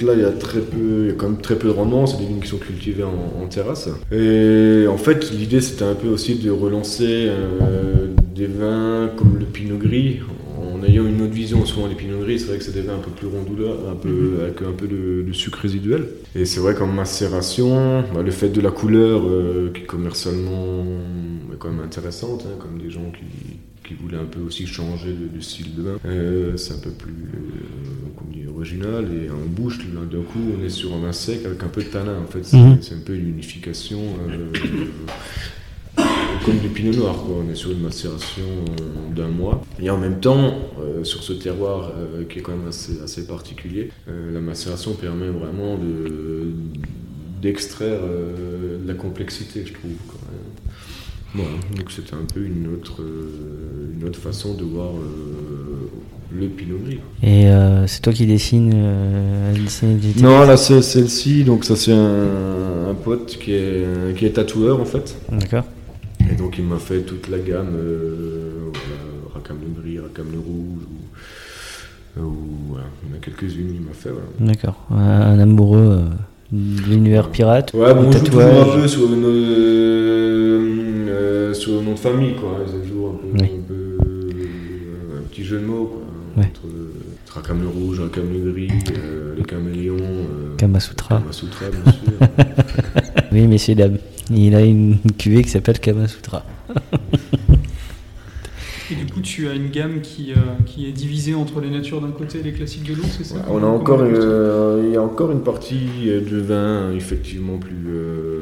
donc 0.01 0.09
là, 0.09 0.15
il 0.15 0.21
y 0.21 0.25
a 0.25 0.31
très 0.31 0.59
peu, 0.59 1.01
il 1.03 1.07
y 1.07 1.09
a 1.09 1.13
quand 1.13 1.29
même 1.29 1.41
très 1.41 1.55
peu 1.55 1.67
de 1.67 1.73
rendement, 1.73 2.05
c'est 2.07 2.17
des 2.17 2.25
vignes 2.25 2.39
qui 2.39 2.47
sont 2.47 2.57
cultivées 2.57 3.03
en, 3.03 3.43
en 3.43 3.47
terrasse. 3.47 3.89
Et 4.11 4.85
en 4.87 4.97
fait, 4.97 5.31
l'idée, 5.31 5.61
c'était 5.61 5.83
un 5.83 5.95
peu 5.95 6.07
aussi 6.07 6.35
de 6.35 6.49
relancer 6.49 7.27
euh, 7.29 8.07
des 8.33 8.47
vins 8.47 9.09
comme 9.15 9.37
le 9.39 9.45
pinot 9.45 9.77
gris, 9.77 10.19
en 10.57 10.83
ayant 10.83 11.05
une 11.05 11.21
autre 11.21 11.33
vision. 11.33 11.65
Souvent, 11.65 11.87
les 11.87 11.95
pinots 11.95 12.19
gris, 12.19 12.39
c'est 12.39 12.47
vrai 12.47 12.57
que 12.57 12.63
c'est 12.63 12.73
des 12.73 12.81
vins 12.81 12.95
un 12.95 12.99
peu 12.99 13.11
plus 13.11 13.27
rondouleux, 13.27 13.69
un 13.89 13.95
peu, 13.95 14.39
avec 14.43 14.61
un 14.61 14.73
peu 14.73 14.87
de, 14.87 15.23
de 15.27 15.33
sucre 15.33 15.59
résiduel. 15.59 16.07
Et 16.35 16.45
c'est 16.45 16.59
vrai 16.59 16.73
qu'en 16.73 16.87
macération, 16.87 18.03
bah, 18.13 18.21
le 18.23 18.31
fait 18.31 18.49
de 18.49 18.61
la 18.61 18.71
couleur, 18.71 19.21
euh, 19.25 19.71
qui 19.73 19.83
commercialement 19.83 20.83
est 21.53 21.57
quand 21.57 21.69
même 21.69 21.83
intéressante, 21.83 22.45
hein, 22.47 22.55
comme 22.59 22.79
des 22.81 22.89
gens 22.89 23.11
qui, 23.11 23.57
qui 23.87 23.95
voulaient 24.01 24.17
un 24.17 24.25
peu 24.25 24.39
aussi 24.39 24.65
changer 24.65 25.09
de, 25.09 25.35
de 25.35 25.41
style 25.41 25.75
de 25.75 25.81
vin, 25.83 25.97
euh, 26.05 26.57
c'est 26.57 26.73
un 26.73 26.79
peu 26.79 26.91
plus 26.91 27.11
euh, 27.11 28.00
original. 28.61 29.05
Et 29.11 29.29
en 29.29 29.45
bouche, 29.47 29.79
d'un 29.87 30.21
coup, 30.21 30.39
on 30.59 30.63
est 30.63 30.69
sur 30.69 30.93
un 30.93 30.99
vin 31.01 31.11
sec 31.11 31.45
avec 31.45 31.61
un 31.63 31.67
peu 31.67 31.81
de 31.81 31.87
tanin. 31.87 32.17
En 32.23 32.27
fait, 32.31 32.43
c'est 32.45 32.57
Mhm. 32.57 32.79
un 32.79 33.03
peu 33.05 33.15
une 33.15 33.29
unification. 33.29 33.99
euh, 34.29 34.51
comme 36.45 36.57
du 36.57 36.69
pinot 36.69 36.93
noir, 36.97 37.15
quoi. 37.23 37.35
on 37.45 37.51
est 37.51 37.55
sur 37.55 37.71
une 37.71 37.81
macération 37.81 38.41
euh, 38.43 39.15
d'un 39.15 39.27
mois. 39.27 39.61
Et 39.79 39.89
en 39.89 39.97
même 39.97 40.19
temps, 40.19 40.55
euh, 40.79 41.03
sur 41.03 41.21
ce 41.23 41.33
terroir 41.33 41.91
qui 42.29 42.39
est 42.39 42.41
quand 42.41 42.55
même 42.55 42.67
assez, 42.67 42.99
assez 43.03 43.27
particulier, 43.27 43.89
la 44.07 44.39
macération 44.41 44.93
permet 44.93 45.27
vraiment 45.29 45.77
de, 45.77 46.51
d'extraire 47.41 47.99
de 48.01 48.87
la 48.87 48.93
complexité, 48.93 49.63
je 49.65 49.73
trouve. 49.73 49.91
Voilà, 51.33 51.49
donc 51.77 51.89
c'était 51.91 52.13
un 52.13 52.25
peu 52.33 52.41
une 52.41 52.67
autre, 52.73 53.01
euh, 53.01 53.93
une 53.97 54.05
autre 54.07 54.19
façon 54.19 54.53
de 54.53 54.63
voir 54.63 54.89
euh, 54.89 55.89
le 56.37 56.47
pinot 56.47 56.77
gris. 56.85 56.99
Et 57.23 57.47
euh, 57.47 57.87
c'est 57.87 58.01
toi 58.01 58.11
qui 58.11 58.25
dessines, 58.25 58.71
euh, 58.73 59.53
Non, 60.21 60.41
là 60.45 60.57
c'est 60.57 60.81
celle-ci, 60.81 61.43
donc 61.45 61.63
ça 61.63 61.75
c'est 61.77 61.93
un, 61.93 62.89
un 62.89 62.93
pote 62.95 63.37
qui 63.39 63.53
est, 63.53 64.15
qui 64.17 64.25
est 64.25 64.31
tatoueur 64.31 64.81
en 64.81 64.85
fait. 64.85 65.15
D'accord. 65.31 65.63
Et 66.29 66.35
donc 66.35 66.57
il 66.57 66.65
m'a 66.65 66.79
fait 66.79 67.01
toute 67.01 67.29
la 67.29 67.39
gamme, 67.39 67.75
euh, 67.75 68.51
voilà, 68.73 69.33
Rackham 69.33 69.57
le 69.63 69.81
gris, 69.81 69.99
Rackham 69.99 70.27
le 70.33 70.39
rouge, 70.39 70.83
ou, 72.17 72.21
ou 72.21 72.33
voilà, 72.69 72.85
il 73.03 73.09
y 73.09 73.13
en 73.13 73.15
a 73.17 73.19
quelques-unes, 73.19 73.71
il 73.73 73.81
m'a 73.81 73.93
fait. 73.93 74.09
Voilà. 74.09 74.27
D'accord. 74.51 74.85
Un, 74.91 74.99
un 74.99 75.39
amoureux 75.39 75.79
euh, 75.79 76.03
de 76.51 76.89
l'univers 76.89 77.29
pirate. 77.29 77.73
Ouais, 77.73 77.93
bon, 77.93 78.11
joue 78.11 78.19
toujours 78.19 78.41
un 78.41 78.81
peu 78.81 78.87
sur 78.87 79.09
le, 79.09 79.17
euh, 81.21 81.53
sur 81.53 81.73
le 81.75 81.81
nom 81.81 81.93
de 81.93 81.99
famille, 81.99 82.35
quoi. 82.35 82.57
Ils 82.67 82.87
jouent 82.89 83.07
un 83.07 83.11
peu, 83.15 83.27
Oui. 83.43 83.49
un, 83.57 83.67
peu, 83.67 83.73
euh, 83.73 85.19
un 85.19 85.21
petit 85.29 85.43
jeu 85.43 85.59
de 85.59 85.65
mots, 85.65 85.85
quoi. 85.85 86.01
Ouais. 86.43 86.49
Entre 86.49 86.67
euh, 86.67 87.61
le 87.61 87.67
rouge, 87.67 87.99
Rackham 87.99 88.25
le 88.33 88.51
gris, 88.51 88.69
euh, 88.97 89.35
les 89.37 89.43
caméléons. 89.43 89.97
euh, 89.99 90.55
Kamasutra. 90.57 91.17
Kamasutra, 91.19 91.65
bien 91.69 91.91
sûr. 91.91 92.11
Oui, 93.33 93.47
messieurs, 93.47 93.75
dames. 93.75 93.97
Il 94.29 94.55
a 94.55 94.61
une 94.61 94.97
cuvée 95.17 95.41
qui 95.43 95.49
s'appelle 95.49 95.79
Kamasutra. 95.79 96.45
Et 98.91 98.95
du 98.95 99.05
coup, 99.05 99.21
tu 99.21 99.47
as 99.47 99.53
une 99.53 99.69
gamme 99.69 100.01
qui, 100.01 100.33
euh, 100.33 100.35
qui 100.65 100.85
est 100.87 100.91
divisée 100.91 101.33
entre 101.33 101.61
les 101.61 101.69
natures 101.69 102.01
d'un 102.01 102.11
côté 102.11 102.39
et 102.39 102.43
les 102.43 102.51
classiques 102.51 102.83
de 102.83 102.93
l'autre, 102.93 103.07
c'est 103.17 103.23
ça 103.23 103.35
Ouais, 103.35 103.41
on 103.49 103.63
a 103.63 103.67
encore, 103.67 104.01
euh, 104.01 104.83
il 104.85 104.91
y 104.93 104.97
a 104.97 105.01
encore 105.01 105.31
une 105.31 105.43
partie 105.43 105.79
de 106.07 106.37
vin 106.37 106.91
effectivement 106.93 107.57
plus 107.57 107.87
euh, 107.87 108.39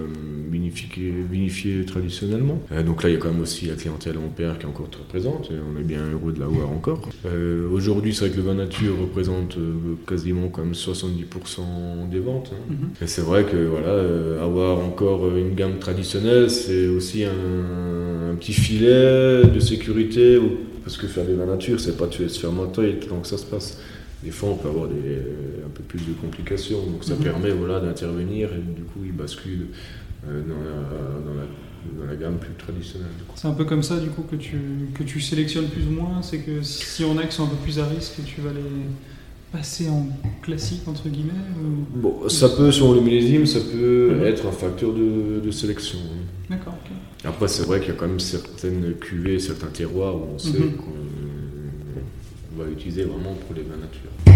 vinifié, 0.63 1.13
vinifié 1.31 1.85
traditionnellement. 1.85 2.61
Euh, 2.71 2.83
donc 2.83 3.03
là, 3.03 3.09
il 3.09 3.13
y 3.13 3.15
a 3.15 3.19
quand 3.19 3.31
même 3.31 3.41
aussi 3.41 3.65
la 3.67 3.75
clientèle 3.75 4.17
Ampère 4.17 4.57
qui 4.59 4.65
est 4.65 4.69
encore 4.69 4.89
très 4.89 5.03
présente 5.03 5.49
et 5.51 5.55
on 5.55 5.79
est 5.79 5.83
bien 5.83 6.01
heureux 6.11 6.33
de 6.33 6.39
l'avoir 6.39 6.69
encore. 6.69 7.09
Euh, 7.25 7.67
Aujourd'hui, 7.71 8.13
c'est 8.13 8.25
vrai 8.25 8.31
que 8.31 8.37
le 8.37 8.43
vin 8.47 8.55
nature 8.55 8.93
représente 8.99 9.57
euh, 9.57 9.95
quasiment 10.07 10.49
quand 10.49 10.63
même 10.63 10.73
70% 10.73 12.09
des 12.11 12.19
ventes. 12.19 12.51
hein. 12.53 12.63
Mhm. 12.69 12.89
Et 13.01 13.07
c'est 13.07 13.21
vrai 13.21 13.43
que 13.45 13.57
voilà, 13.57 14.43
avoir 14.43 14.79
encore 14.79 15.35
une 15.35 15.55
gamme 15.55 15.79
traditionnelle, 15.79 16.49
c'est 16.49 16.87
aussi 16.87 17.23
un, 17.23 18.31
un 18.31 18.35
petit 18.35 18.53
filet 18.53 19.43
de 19.45 19.59
sécurité. 19.59 20.39
Parce 20.83 20.97
que 20.97 21.07
faire 21.07 21.25
des 21.25 21.35
vins 21.35 21.45
nature, 21.45 21.79
c'est 21.79 21.97
pas 21.97 22.07
tuer 22.07 22.29
se 22.29 22.39
faire 22.39 22.51
mentir 22.51 22.85
tant 23.07 23.19
que 23.19 23.27
ça 23.27 23.37
se 23.37 23.45
passe. 23.45 23.79
Des 24.23 24.31
fois, 24.31 24.49
on 24.49 24.55
peut 24.55 24.67
avoir 24.69 24.87
des, 24.87 24.95
un 25.65 25.69
peu 25.73 25.83
plus 25.83 25.99
de 25.99 26.13
complications. 26.19 26.79
Donc 26.85 27.03
ça 27.03 27.13
Mhm. 27.13 27.19
permet 27.23 27.51
voilà, 27.51 27.79
d'intervenir 27.79 28.49
et 28.53 28.57
du 28.75 28.81
coup, 28.83 28.99
il 29.05 29.12
bascule 29.13 29.67
dans, 30.25 30.31
la, 30.31 31.21
dans, 31.25 31.33
la, 31.35 31.45
dans 32.05 32.09
la 32.11 32.15
gamme 32.15 32.37
plus 32.37 32.53
traditionnelle. 32.53 33.09
C'est 33.35 33.47
un 33.47 33.53
peu 33.53 33.65
comme 33.65 33.83
ça, 33.83 33.97
du 33.99 34.09
coup, 34.09 34.23
que 34.23 34.35
tu, 34.35 34.57
que 34.93 35.03
tu 35.03 35.19
sélectionnes 35.21 35.67
plus 35.67 35.85
ou 35.87 35.91
moins. 35.91 36.21
C'est 36.21 36.39
que 36.39 36.61
si 36.61 37.03
on 37.03 37.17
a 37.17 37.23
qui 37.23 37.35
sont 37.35 37.43
un 37.45 37.47
peu 37.47 37.55
plus 37.57 37.79
à 37.79 37.85
risque, 37.85 38.15
tu 38.25 38.41
vas 38.41 38.51
les 38.51 38.59
passer 39.51 39.89
en 39.89 40.05
classique, 40.43 40.81
entre 40.87 41.09
guillemets 41.09 41.31
ou- 41.63 41.99
Bon, 41.99 42.29
ça 42.29 42.49
peut, 42.49 42.71
selon 42.71 42.93
le 42.93 43.01
millésime, 43.01 43.45
ça 43.47 43.59
peut 43.59 44.11
Mhm. 44.15 44.23
être 44.25 44.45
un 44.45 44.51
facteur 44.51 44.93
de, 44.93 45.39
de 45.43 45.51
sélection. 45.51 45.97
D'accord. 46.49 46.75
Après, 47.23 47.47
c'est 47.47 47.63
vrai 47.63 47.79
qu'il 47.79 47.89
y 47.89 47.91
a 47.91 47.95
quand 47.95 48.07
même 48.07 48.19
certaines 48.19 48.93
cuvées, 48.99 49.39
certains 49.39 49.67
terroirs 49.67 50.15
où 50.15 50.27
on 50.35 50.37
sait 50.37 50.59
Mhm. 50.59 50.73
qu'on 50.73 52.63
va 52.63 52.69
utiliser 52.69 53.03
vraiment 53.03 53.33
pour 53.33 53.55
les 53.55 53.63
vins 53.63 53.77
nature. 53.77 54.29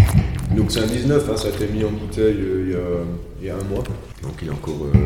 Donc 0.56 0.70
c'est 0.70 0.80
un 0.80 0.86
19, 0.86 1.28
hein, 1.28 1.36
ça 1.36 1.48
a 1.48 1.50
été 1.50 1.66
mis 1.66 1.84
en 1.84 1.90
bouteille 1.90 2.36
euh, 2.40 3.04
il, 3.40 3.46
y 3.46 3.50
a, 3.50 3.54
un 3.54 3.64
mois. 3.64 3.82
Donc 4.22 4.34
il 4.42 4.48
est 4.48 4.50
encore 4.50 4.86
euh, 4.94 4.98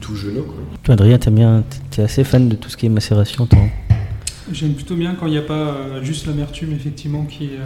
tout 0.00 0.14
jeune. 0.14 0.34
Quoi. 0.34 0.54
Toi, 0.82 0.94
Adrien, 0.94 1.18
t'es 1.90 2.02
assez 2.02 2.24
fan 2.24 2.48
de 2.48 2.54
tout 2.54 2.68
ce 2.68 2.76
qui 2.76 2.86
est 2.86 2.88
macération, 2.88 3.46
toi 3.46 3.58
J'aime 4.50 4.74
plutôt 4.74 4.96
bien 4.96 5.14
quand 5.14 5.26
il 5.26 5.32
n'y 5.32 5.38
a 5.38 5.42
pas 5.42 5.54
euh, 5.76 6.02
juste 6.02 6.26
l'amertume 6.26 6.72
effectivement 6.72 7.24
qui, 7.26 7.50
euh, 7.52 7.58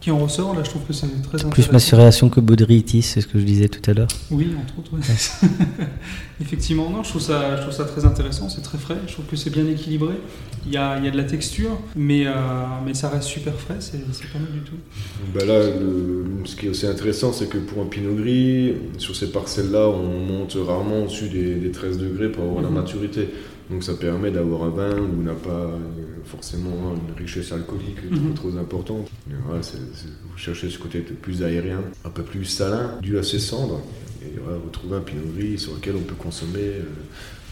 qui 0.00 0.10
en 0.12 0.18
ressort. 0.18 0.54
Là, 0.54 0.62
je 0.64 0.70
trouve 0.70 0.82
que 0.82 0.92
c'est 0.92 1.06
très 1.22 1.38
intéressant. 1.38 1.50
Plus 1.50 1.72
macération 1.72 2.28
que 2.28 2.38
baudritis, 2.40 3.02
c'est 3.02 3.20
ce 3.20 3.26
que 3.26 3.38
je 3.40 3.44
disais 3.44 3.68
tout 3.68 3.90
à 3.90 3.94
l'heure. 3.94 4.08
Oui, 4.30 4.48
entre 4.62 4.78
autres. 4.78 4.92
ouais. 4.94 5.48
effectivement, 6.40 6.88
non, 6.90 7.02
je 7.02 7.08
trouve, 7.10 7.22
ça, 7.22 7.56
je 7.56 7.62
trouve 7.62 7.74
ça 7.74 7.84
très 7.84 8.04
intéressant. 8.04 8.48
C'est 8.48 8.60
très 8.62 8.78
frais. 8.78 8.96
Je 9.08 9.12
trouve 9.14 9.24
que 9.26 9.36
c'est 9.36 9.50
bien 9.50 9.66
équilibré. 9.66 10.14
Il 10.66 10.72
y 10.72 10.76
a, 10.76 10.98
il 10.98 11.04
y 11.04 11.08
a 11.08 11.10
de 11.10 11.16
la 11.16 11.24
texture, 11.24 11.78
mais, 11.96 12.26
euh, 12.26 12.32
mais 12.86 12.94
ça 12.94 13.08
reste 13.08 13.24
super 13.28 13.54
frais. 13.54 13.76
C'est 13.80 13.98
pas 13.98 14.38
mal 14.38 14.52
du 14.52 14.60
tout. 14.60 14.76
Bah 15.34 15.44
là, 15.44 15.64
le- 15.64 16.26
ce 16.44 16.54
qui 16.56 16.66
est 16.66 16.68
aussi 16.68 16.86
intéressant, 16.86 17.32
c'est 17.32 17.48
que 17.48 17.58
pour 17.58 17.82
un 17.82 17.86
pinot 17.86 18.14
gris, 18.14 18.74
sur 18.98 19.16
ces 19.16 19.30
parcelles-là, 19.32 19.88
on 19.88 20.20
monte 20.32 20.56
rarement 20.66 21.02
au-dessus 21.02 21.28
des, 21.28 21.54
des 21.56 21.70
13 21.70 21.98
degrés 21.98 22.28
pour 22.30 22.44
avoir 22.44 22.62
la 22.62 22.68
Mhm. 22.68 22.74
maturité. 22.76 23.28
Donc 23.70 23.84
ça 23.84 23.94
permet 23.94 24.30
d'avoir 24.30 24.64
un 24.64 24.70
vin 24.70 24.98
où 24.98 25.08
on 25.20 25.22
n'a 25.22 25.34
pas 25.34 25.50
euh, 25.50 25.78
forcément 26.24 26.94
une 26.94 27.14
richesse 27.16 27.52
alcoolique 27.52 28.02
Mhm. 28.10 28.34
trop, 28.34 28.56
importante. 28.56 29.08
Voilà, 29.46 29.60
vous 29.60 30.38
cherchez 30.38 30.70
ce 30.70 30.78
côté 30.78 31.00
plus 31.00 31.42
aérien, 31.42 31.80
un 32.04 32.10
peu 32.10 32.22
plus 32.22 32.44
salin, 32.44 32.98
dû 33.00 33.16
à 33.18 33.22
ses 33.22 33.38
cendres. 33.38 33.80
Et 34.22 34.38
voilà, 34.42 34.58
vous 34.58 34.70
trouvez 34.70 34.96
un 34.96 35.00
pinot 35.00 35.22
gris 35.36 35.58
sur 35.58 35.74
lequel 35.74 35.94
on 35.96 36.02
peut 36.02 36.16
consommer 36.16 36.58
euh, 36.60 36.82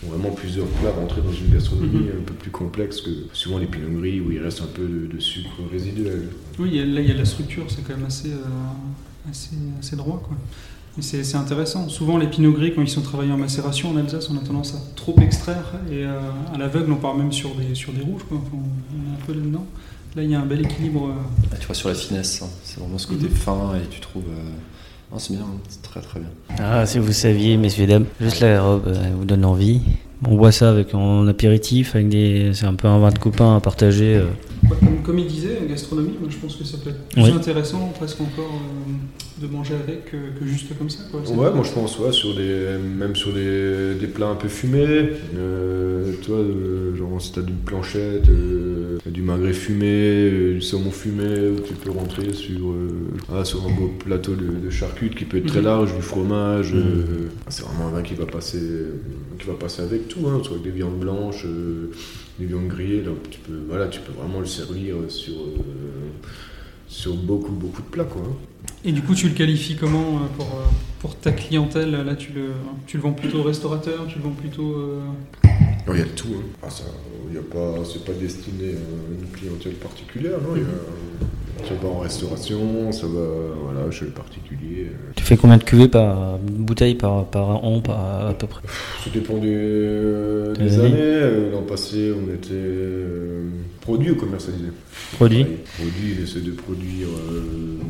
vraiment 0.08 0.30
plusieurs 0.32 0.66
plats, 0.66 0.90
rentrer 0.90 1.22
dans 1.22 1.32
une 1.32 1.52
gastronomie 1.54 2.06
Mhm. 2.08 2.20
un 2.20 2.24
peu 2.24 2.34
plus 2.34 2.50
complexe 2.50 3.00
que 3.00 3.10
souvent 3.32 3.58
les 3.58 3.66
pinots 3.66 4.00
gris 4.00 4.20
où 4.20 4.32
il 4.32 4.40
reste 4.40 4.60
un 4.62 4.66
peu 4.66 4.82
de, 4.86 5.06
de 5.06 5.20
sucre 5.20 5.50
résiduel. 5.70 6.24
Oui, 6.58 6.78
là, 6.78 7.00
il 7.00 7.08
y 7.08 7.12
a 7.12 7.14
la 7.16 7.24
structure. 7.24 7.64
C'est 7.68 7.82
quand 7.86 7.96
même 7.96 8.06
assez, 8.06 8.32
euh, 8.32 9.30
assez, 9.30 9.50
assez 9.78 9.94
droit. 9.96 10.20
Quoi. 10.26 10.36
C'est 11.00 11.36
intéressant. 11.36 11.88
Souvent, 11.88 12.18
les 12.18 12.26
pinots 12.26 12.52
gris, 12.52 12.74
quand 12.74 12.82
ils 12.82 12.88
sont 12.88 13.02
travaillés 13.02 13.32
en 13.32 13.36
macération 13.36 13.90
en 13.90 13.96
Alsace, 13.96 14.28
on 14.30 14.36
a 14.36 14.40
tendance 14.40 14.74
à 14.74 14.78
trop 14.96 15.14
extraire. 15.20 15.74
Et 15.90 16.04
euh, 16.04 16.18
à 16.52 16.58
l'aveugle, 16.58 16.92
on 16.92 16.96
part 16.96 17.14
même 17.14 17.32
sur 17.32 17.54
des, 17.54 17.74
sur 17.74 17.92
des 17.92 18.02
rouges. 18.02 18.22
Quoi. 18.28 18.38
Enfin, 18.38 18.56
on, 18.56 19.10
est 19.10 19.14
un 19.14 19.26
peu 19.26 19.32
là-dedans. 19.32 19.64
Là, 20.16 20.22
il 20.22 20.30
y 20.30 20.34
a 20.34 20.40
un 20.40 20.46
bel 20.46 20.60
équilibre. 20.60 21.06
euh, 21.08 21.48
Bah, 21.50 21.56
tu 21.60 21.66
vois 21.66 21.74
sur 21.74 21.88
la 21.88 21.94
finesse, 21.94 22.42
hein. 22.42 22.48
c'est 22.64 22.80
vraiment 22.80 22.98
ce 22.98 23.06
côté 23.06 23.28
fin 23.28 23.74
et 23.76 23.86
tu 23.88 24.00
trouves. 24.00 24.24
euh, 24.28 24.50
non, 25.12 25.18
c'est 25.18 25.34
bien, 25.34 25.46
c'est 25.68 25.82
très 25.82 26.00
très 26.00 26.20
bien. 26.20 26.28
Ah, 26.58 26.84
si 26.84 26.98
vous 26.98 27.12
saviez, 27.12 27.56
messieurs, 27.56 27.86
dames, 27.86 28.06
juste 28.20 28.40
la 28.40 28.60
robe 28.62 28.88
euh, 28.88 29.02
elle 29.06 29.12
vous 29.12 29.24
donne 29.24 29.44
envie. 29.44 29.80
On 30.26 30.34
boit 30.34 30.50
ça 30.52 30.70
avec 30.70 30.94
en 30.94 31.26
apéritif, 31.28 31.94
avec 31.94 32.08
des, 32.08 32.50
c'est 32.54 32.66
un 32.66 32.74
peu 32.74 32.88
un 32.88 32.98
vin 32.98 33.10
de 33.10 33.18
copain 33.18 33.56
à 33.56 33.60
partager. 33.60 34.20
Bah, 34.68 34.76
comme, 34.80 35.02
comme 35.02 35.18
il 35.18 35.26
disait, 35.26 35.58
en 35.62 35.66
gastronomie, 35.66 36.16
moi, 36.20 36.28
je 36.30 36.36
pense 36.36 36.56
que 36.56 36.64
ça 36.64 36.76
peut 36.78 36.90
être 36.90 37.08
plus 37.08 37.22
Oui. 37.22 37.30
intéressant, 37.30 37.90
presque 37.96 38.20
encore, 38.20 38.52
euh, 38.52 39.42
de 39.46 39.50
manger 39.50 39.74
avec 39.74 40.06
que, 40.10 40.16
que 40.38 40.44
juste 40.46 40.76
comme 40.76 40.90
ça. 40.90 41.04
Quoi. 41.10 41.20
Ouais, 41.20 41.54
moi 41.54 41.62
je 41.64 41.72
pense, 41.72 41.96
ouais, 42.00 42.10
sur 42.12 42.34
des, 42.34 42.76
même 42.98 43.14
sur 43.14 43.32
des, 43.32 43.94
des 43.94 44.08
plats 44.08 44.26
un 44.28 44.34
peu 44.34 44.48
fumés. 44.48 45.10
Euh, 45.36 46.12
tu 46.22 46.30
vois, 46.30 46.40
euh, 46.40 46.96
genre 46.96 47.22
si 47.22 47.32
t'as 47.32 47.42
d'une 47.42 47.54
planchette, 47.56 48.28
euh, 48.28 48.98
du 49.06 49.22
magret 49.22 49.52
fumé, 49.52 49.86
euh, 49.88 50.54
du 50.54 50.60
saumon 50.60 50.90
fumé, 50.90 51.50
où 51.56 51.60
tu 51.60 51.72
peux 51.74 51.90
rentrer 51.92 52.32
sur, 52.34 52.70
euh, 52.72 52.88
ah, 53.32 53.44
sur 53.44 53.64
un 53.64 53.70
beau 53.70 53.92
plateau 54.04 54.34
de, 54.34 54.46
de 54.64 54.70
charcutes 54.70 55.14
qui 55.14 55.24
peut 55.24 55.36
être 55.38 55.46
très 55.46 55.60
Mhm. 55.60 55.64
large, 55.66 55.94
du 55.94 56.02
fromage. 56.02 56.74
Mhm. 56.74 57.28
c'est 57.48 57.62
vraiment 57.64 57.86
un 57.88 57.92
vin 57.92 58.02
qui 58.02 58.14
va 58.14 58.26
passer, 58.26 58.58
qui 59.38 59.46
va 59.46 59.54
passer 59.54 59.82
avec 59.82 60.08
tout, 60.08 60.20
hein, 60.26 60.40
soit 60.42 60.56
avec 60.56 60.64
des 60.64 60.70
viandes 60.76 60.98
blanches, 60.98 61.46
des 62.38 62.46
viandes 62.46 62.68
grillées. 62.68 63.02
Donc 63.02 63.28
tu 63.30 63.38
peux, 63.40 63.60
voilà, 63.68 63.88
tu 63.88 64.00
peux 64.00 64.12
vraiment 64.12 64.40
le 64.40 64.46
servir 64.46 64.96
sur, 65.08 65.34
euh, 65.34 66.10
sur 66.88 67.14
beaucoup, 67.14 67.52
beaucoup 67.52 67.82
de 67.82 67.88
plats, 67.88 68.04
quoi. 68.04 68.22
hein. 68.24 68.32
Et 68.84 68.92
du 68.92 69.02
coup, 69.02 69.14
tu 69.14 69.28
le 69.28 69.34
qualifies 69.34 69.76
comment 69.76 70.16
euh, 70.16 70.26
pour, 70.36 70.46
euh, 70.46 70.64
pour 71.00 71.16
ta 71.16 71.32
clientèle? 71.32 71.90
Là, 71.90 72.14
tu 72.14 72.32
le, 72.32 72.50
tu 72.86 72.96
le 72.96 73.02
vends 73.02 73.12
plutôt 73.12 73.38
au 73.40 73.42
restaurateur 73.42 74.06
Tu 74.08 74.18
le 74.18 74.24
vends 74.24 74.30
plutôt. 74.30 74.72
euh, 74.74 75.00
Non, 75.86 75.94
Il 75.94 75.98
y 75.98 76.02
a 76.02 76.04
de 76.04 76.10
tout. 76.10 76.28
Hein. 76.36 76.42
Ah, 76.62 76.70
ça, 76.70 76.84
il 77.28 77.34
y 77.34 77.38
a 77.38 77.42
pas, 77.42 77.84
c'est 77.84 78.04
pas 78.04 78.12
destiné 78.12 78.68
à 78.70 79.20
une 79.22 79.28
clientèle 79.32 79.74
particulière. 79.74 80.38
Non, 80.42 80.54
il 80.56 80.62
y 80.62 80.64
a, 80.64 80.68
ça 81.66 81.74
va 81.82 81.88
en 81.88 81.98
restauration, 81.98 82.92
ça 82.92 83.06
va 83.06 83.20
voilà, 83.64 83.90
chez 83.90 84.04
le 84.06 84.10
particulier. 84.12 84.88
Tu 85.16 85.24
fais 85.24 85.36
combien 85.36 85.56
de 85.56 85.64
cuvées 85.64 85.88
par 85.88 86.38
bouteille 86.38 86.94
par, 86.94 87.24
par 87.26 87.64
an, 87.64 87.80
par, 87.80 88.28
à 88.28 88.34
peu 88.34 88.46
près? 88.46 88.62
Ça 89.04 89.10
dépend 89.12 89.34
des, 89.38 90.52
Des 90.56 90.64
des 90.64 90.78
années. 90.78 90.86
années. 90.86 90.96
Euh, 91.00 91.50
L'an 91.52 91.62
passé, 91.62 92.12
on 92.16 92.32
était 92.32 92.54
euh, 93.88 93.94
produit 93.94 94.10
ou 94.10 94.16
commercialisé 94.16 94.66
Produit. 95.16 95.42
Pareil. 95.44 95.56
Produit, 95.76 96.14
il 96.18 96.22
essaie 96.24 96.40
de 96.40 96.50
produire 96.52 97.08
euh, 97.08 97.42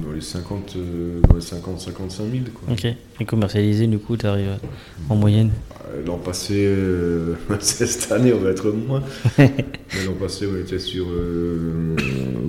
dans 0.07 0.13
les 0.13 0.21
50, 0.21 0.75
euh, 0.77 1.21
dans 1.29 1.35
les 1.35 1.41
50, 1.41 1.81
55 1.81 2.23
000. 2.31 2.45
Quoi. 2.55 2.73
Ok. 2.75 2.87
Et 3.21 3.25
commercialisé, 3.25 3.87
du 3.87 3.99
coup, 3.99 4.17
t'arrives 4.17 4.59
en 5.09 5.17
moyenne 5.17 5.51
Euh, 5.93 6.03
L'an 6.07 6.19
passé, 6.19 6.55
euh, 6.67 7.35
cette 7.61 8.13
année, 8.13 8.33
on 8.33 8.39
va 8.39 8.51
être 8.51 8.71
moins. 8.71 9.03
Mais 9.39 10.05
l'an 10.07 10.13
passé, 10.21 10.47
on 10.53 10.57
était 10.61 10.79
sur 10.79 11.07
euh, 11.11 11.97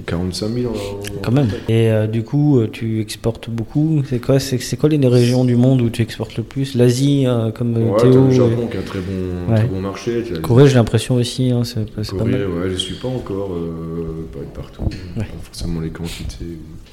45 0.06 0.50
000. 0.54 0.72
en- 0.72 0.76
en- 0.76 1.22
Quand 1.24 1.32
même. 1.32 1.47
Et 1.68 1.89
euh, 1.89 2.06
du 2.08 2.24
coup, 2.24 2.60
euh, 2.60 2.68
tu 2.72 3.00
exportes 3.02 3.50
beaucoup. 3.50 4.04
C'est 4.10 4.20
quoi, 4.20 4.39
c'est, 4.39 4.78
quoi 4.78 4.89
les 4.89 5.08
régions 5.08 5.45
du 5.45 5.56
monde 5.56 5.82
où 5.82 5.89
tu 5.89 6.02
exportes 6.02 6.36
le 6.38 6.43
plus? 6.43 6.76
L'Asie, 6.76 7.26
euh, 7.28 7.52
comme 7.52 7.76
euh, 7.78 7.89
Ouais, 7.91 8.02
Théo 8.02 8.26
le 8.26 8.32
et- 8.32 8.36
Japon 8.36 8.68
qui 8.70 8.78
a 8.78 8.80
un 8.82 8.84
très 8.84 9.00
bon, 9.00 9.52
Ouais. 9.54 9.60
très 9.60 9.68
bon 9.68 9.82
marché. 9.82 10.24
tu 10.28 10.34
Corée, 10.41 10.68
j'ai 10.68 10.76
l'impression 10.76 11.16
aussi. 11.16 11.50
Hein, 11.52 11.64
c'est, 11.64 11.89
pas 11.89 12.04
Corée, 12.04 12.32
mal. 12.32 12.47
ouais, 12.47 12.70
je 12.72 12.76
suis 12.76 12.95
pas 12.95 13.08
encore, 13.08 13.39
euh, 13.52 14.28
pas 14.34 14.40
être 14.40 14.54
partout, 14.54 14.84
Ouais. 15.18 15.24
pas 15.24 15.26
forcément 15.44 15.80
les 15.82 15.90
quantités. 15.90 16.46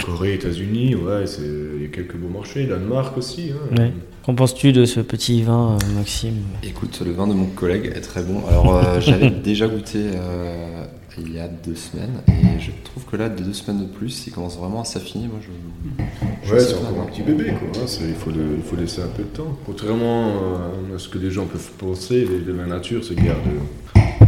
Corée, 0.04 0.34
États-Unis, 0.34 0.94
ouais, 0.94 1.26
c'est- 1.26 1.42
il 1.76 1.82
y 1.82 1.84
a 1.86 1.88
quelques 1.88 2.16
beaux 2.16 2.28
marchés. 2.28 2.66
Danemark 2.66 3.16
aussi. 3.16 3.50
Hein. 3.52 3.76
Ouais. 3.78 3.92
Qu'en 4.24 4.34
penses-tu 4.34 4.72
de 4.72 4.84
ce 4.84 5.00
petit 5.00 5.42
vin, 5.42 5.76
euh, 5.80 5.94
Maxime? 5.94 6.34
Écoute, 6.62 7.00
le 7.04 7.12
vin 7.12 7.26
de 7.28 7.34
mon 7.34 7.46
collègue 7.46 7.92
est 7.94 8.00
très 8.00 8.22
bon. 8.22 8.42
Alors, 8.48 8.76
euh, 8.76 9.00
j'avais 9.00 9.30
déjà 9.30 9.68
goûté 9.68 9.98
euh, 10.14 10.84
il 11.18 11.32
y 11.32 11.38
a 11.38 11.48
deux 11.48 11.76
semaines 11.76 12.20
et 12.28 12.60
je 12.60 12.70
trouve 12.84 13.04
que 13.04 13.16
là, 13.16 13.28
de 13.28 13.42
deux 13.42 13.52
semaines 13.54 13.82
de 13.86 13.88
plus, 13.90 14.26
il 14.26 14.32
commence 14.32 14.58
vraiment 14.58 14.82
à 14.82 14.84
s'affiner. 14.84 15.28
Moi, 15.28 15.38
je. 15.40 15.48
je 16.48 16.54
Ouais, 16.54 16.60
c'est 16.60 16.74
encore 16.74 17.02
un 17.02 17.06
petit 17.06 17.22
bébé, 17.22 17.44
quoi. 17.58 17.68
hein, 17.82 17.86
c'est- 17.86 18.08
il, 18.08 18.14
faut 18.14 18.30
le- 18.30 18.56
il 18.56 18.62
faut 18.62 18.76
laisser 18.76 19.00
un 19.00 19.06
peu 19.08 19.22
de 19.22 19.28
temps. 19.28 19.56
Contrairement 19.64 20.28
euh, 20.92 20.96
à 20.96 20.98
ce 20.98 21.08
que 21.08 21.18
les 21.18 21.30
gens 21.30 21.46
peuvent 21.46 21.70
penser, 21.78 22.26
les, 22.26 22.52
la 22.52 22.66
nature 22.66 23.02
se 23.04 23.14
garde. 23.14 23.38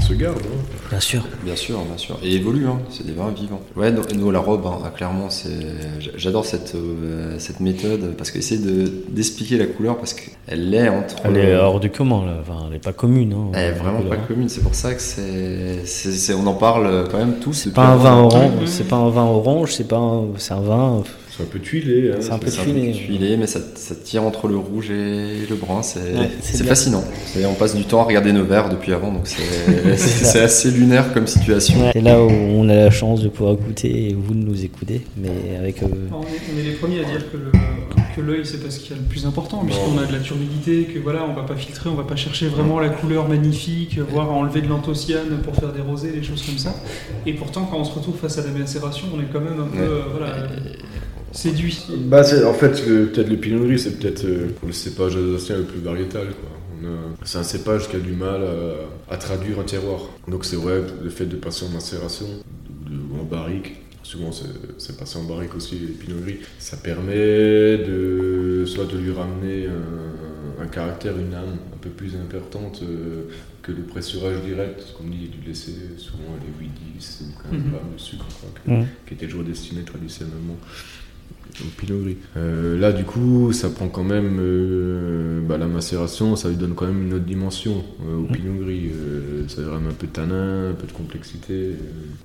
Se 0.01 0.15
garde 0.15 0.39
hein. 0.39 0.77
Bien 0.91 1.01
sûr. 1.01 1.23
Bien 1.45 1.57
sûr, 1.57 1.79
bien 1.81 1.97
sûr. 1.99 2.19
Et 2.23 2.37
évolue, 2.37 2.67
hein. 2.67 2.79
c'est 2.91 3.05
des 3.07 3.13
vins 3.13 3.31
vivants. 3.31 3.61
Ouais, 3.77 3.91
nous, 3.91 4.03
nous, 4.17 4.31
la 4.31 4.39
robe, 4.39 4.65
hein, 4.67 4.79
clairement, 4.97 5.29
c'est. 5.29 5.51
J'adore 6.17 6.47
cette, 6.47 6.75
euh, 6.75 7.35
cette 7.39 7.61
méthode 7.61 8.15
parce 8.17 8.31
qu'essayer 8.31 8.61
de 8.61 8.91
d'expliquer 9.11 9.59
la 9.59 9.67
couleur 9.67 9.99
parce 9.99 10.15
qu'elle 10.15 10.73
est 10.73 10.89
entre. 10.89 11.17
Elle 11.25 11.37
est 11.37 11.55
hors 11.57 11.79
du 11.79 11.91
commun, 11.91 12.25
là. 12.25 12.39
Enfin, 12.41 12.67
elle 12.71 12.77
est 12.77 12.83
pas 12.83 12.93
commune. 12.95 13.33
Hein, 13.35 13.51
Elle 13.55 13.75
est 13.75 13.79
vraiment 13.79 14.01
pas 14.03 14.17
commune, 14.17 14.49
c'est 14.49 14.63
pour 14.63 14.75
ça 14.75 14.95
que 14.95 15.03
c'est, 15.03 15.85
c'est- 15.85 16.13
c'est- 16.13 16.35
on 16.35 16.47
en 16.47 16.55
parle 16.55 17.07
quand 17.11 17.19
même 17.19 17.35
tous. 17.41 17.53
C'est 17.53 17.75
pas 17.75 17.89
un 17.89 17.97
vin 17.97 18.17
orange, 18.23 18.53
c'est 18.67 18.89
pas 18.89 18.97
un 18.97 19.11
vin 19.11 19.25
orange, 19.25 19.73
c'est 19.75 19.89
pas 19.89 19.97
un, 19.99 20.25
c'est 20.39 20.55
un 20.55 20.61
vin. 20.61 21.03
C'est 21.39 21.45
un 21.45 21.47
peu 21.47 21.59
tuilé. 21.61 22.11
hein, 22.13 22.17
C'est 22.21 22.33
un 22.33 22.39
peu 22.39 22.51
C'est 22.51 22.61
un 22.61 22.65
tuilé. 22.65 22.89
peu 22.91 22.99
tuilé, 22.99 23.37
mais 23.37 23.47
ça, 23.47 23.61
ça 23.77 23.95
tire 23.95 24.25
entre 24.25 24.49
le 24.49 24.57
rouge 24.57 24.91
et 24.91 25.47
le 25.49 25.55
brun. 25.57 25.83
C'est, 25.83 26.01
Ouais, 26.19 26.29
fascinant. 26.67 27.05
On 27.49 27.55
passe 27.55 27.77
du 27.77 27.85
temps 27.85 28.01
à 28.01 28.05
regarder 28.05 28.33
nos 28.33 28.45
verres 28.45 28.69
depuis 28.69 28.93
avant, 28.93 29.13
donc 29.13 29.27
c'est, 29.29 30.41
assez 30.41 30.71
lunaire 30.73 31.13
comme 31.13 31.27
situation. 31.29 31.77
C'est 31.93 32.01
là 32.01 32.21
où 32.23 32.29
on 32.29 32.69
a 32.69 32.75
la 32.75 32.91
chance 32.91 33.23
de 33.23 33.29
pouvoir 33.29 33.55
goûter 33.55 34.09
et 34.11 34.15
vous 34.15 34.35
de 34.35 34.41
nous 34.45 34.65
écouter, 34.65 35.03
mais 35.17 35.57
avec. 35.59 35.83
euh, 35.83 35.87
On 36.13 36.23
est, 36.23 36.27
on 36.55 36.59
est 36.59 36.63
les 36.63 36.73
premiers 36.73 37.01
à 37.01 37.05
dire 37.05 37.25
que, 37.31 37.39
l'œil 38.21 38.41
c'est 38.45 38.61
pas 38.61 38.69
ce 38.69 38.81
qu'il 38.81 38.91
y 38.91 38.95
a 38.95 39.01
le 39.01 39.07
plus 39.09 39.25
important, 39.27 39.65
puisqu'on 39.65 39.97
a 39.97 40.05
de 40.05 40.13
la 40.13 40.19
turbidité, 40.19 40.87
que 40.93 40.99
voilà, 40.99 41.25
on 41.25 41.35
va 41.35 41.45
pas 41.45 41.55
filtrer, 41.55 41.89
on 41.89 41.95
va 41.95 42.03
pas 42.03 42.17
chercher 42.17 42.49
vraiment 42.49 42.81
la 42.81 42.89
couleur 42.89 43.29
magnifique, 43.29 43.97
voire 44.11 44.29
à 44.29 44.33
enlever 44.33 44.61
de 44.61 44.67
l'anthocyanne 44.67 45.39
pour 45.45 45.55
faire 45.55 45.73
des 45.73 45.81
rosés, 45.83 46.11
des 46.11 46.25
choses 46.25 46.43
comme 46.43 46.59
ça. 46.59 46.75
Et 47.27 47.35
pourtant, 47.35 47.69
quand 47.71 47.79
on 47.79 47.85
se 47.85 47.93
retrouve 47.95 48.17
face 48.17 48.37
à 48.39 48.43
la 48.43 48.51
macération, 48.51 49.07
on 49.17 49.21
est 49.21 49.27
quand 49.33 49.41
même 49.41 49.61
un 49.61 49.69
peu 49.69 49.79
Ouais. 49.79 49.89
euh, 49.89 50.01
voilà, 50.11 50.33
séduit. 51.33 51.79
Bah, 52.07 52.23
en 52.47 52.55
fait, 52.55 52.87
le- 52.87 53.07
peut-être 53.07 53.29
le 53.29 53.37
pinot 53.37 53.65
gris, 53.67 53.79
c'est 53.79 53.99
peut-être 53.99 54.25
euh, 54.25 54.49
le 54.67 54.73
cépage 54.73 55.17
alsacien 55.17 55.59
le 55.59 55.65
plus 55.65 55.81
variétal. 55.81 56.27
Quoi. 56.29 56.91
C'est 57.25 57.39
un 57.39 57.43
cépage 57.43 57.89
qui 57.89 57.97
a 57.97 58.01
du 58.01 58.13
mal 58.13 58.41
à, 58.43 59.13
à 59.15 59.17
traduire 59.17 59.59
un 59.59 59.65
terroir. 59.65 60.03
Donc 60.29 60.45
c'est 60.45 60.57
vrai, 60.57 60.81
le 61.03 61.11
fait 61.11 61.27
de 61.27 61.37
passer 61.37 61.65
en 61.67 61.71
macération 61.71 62.27
ou 62.89 63.21
en 63.21 63.25
barrique, 63.25 63.77
souvent 64.05 64.31
c'est 64.79 64.97
passé 64.97 65.19
en 65.19 65.25
barrique 65.25 65.55
aussi 65.57 65.75
les 65.75 65.89
pinot 65.89 66.21
gris, 66.21 66.39
ça 66.59 66.77
permet 66.77 67.79
de 67.79 68.65
soit 68.67 68.85
de 68.87 68.97
lui 68.97 69.11
ramener 69.13 69.67
un, 69.67 70.63
un 70.63 70.67
caractère, 70.69 71.19
une 71.19 71.35
âme 71.35 71.59
un 71.75 71.79
peu 71.81 71.91
plus 71.91 72.15
importante 72.15 72.81
euh, 72.85 73.25
que 73.63 73.73
le 73.73 73.83
pressurage 73.83 74.41
direct, 74.47 74.95
comme 74.97 75.11
dit, 75.11 75.29
du 75.29 75.47
laisser 75.47 75.73
souvent 75.99 76.37
les 76.41 76.67
8-10 76.67 77.23
ou 77.23 77.43
15 77.43 77.53
Mhm. 77.53 77.71
grammes 77.73 77.93
de 77.97 78.01
sucre, 78.01 78.27
quoi, 78.41 78.49
que- 78.65 78.71
Mhm. 78.71 78.87
qui 79.07 79.15
était 79.15 79.27
toujours 79.27 79.43
destiné 79.45 79.83
traditionnellement. 79.83 80.57
Au 81.63 81.69
pinot 81.81 82.01
gris. 82.03 82.17
Euh, 82.37 82.79
là, 82.79 82.93
du 82.93 83.05
coup, 83.05 83.53
ça 83.53 83.69
prend 83.71 83.89
quand 83.89 84.05
même 84.05 84.39
euh, 84.41 85.41
bah, 85.41 85.59
la 85.59 85.67
macération, 85.67 86.37
ça 86.37 86.49
lui 86.49 86.57
donne 86.57 86.75
quand 86.75 86.87
même 86.87 87.03
une 87.07 87.15
autre 87.15 87.25
dimension 87.25 87.85
euh, 88.07 88.19
au 88.19 88.25
pinot 88.25 88.55
gris. 88.65 88.91
Euh, 88.93 89.47
ça 89.49 89.63
donne 89.63 89.87
un 89.89 89.93
peu 89.95 90.07
de 90.07 90.13
tanin, 90.13 90.71
un 90.71 90.75
peu 90.75 90.87
de 90.87 90.93
complexité. 90.93 91.53
Euh, 91.55 91.75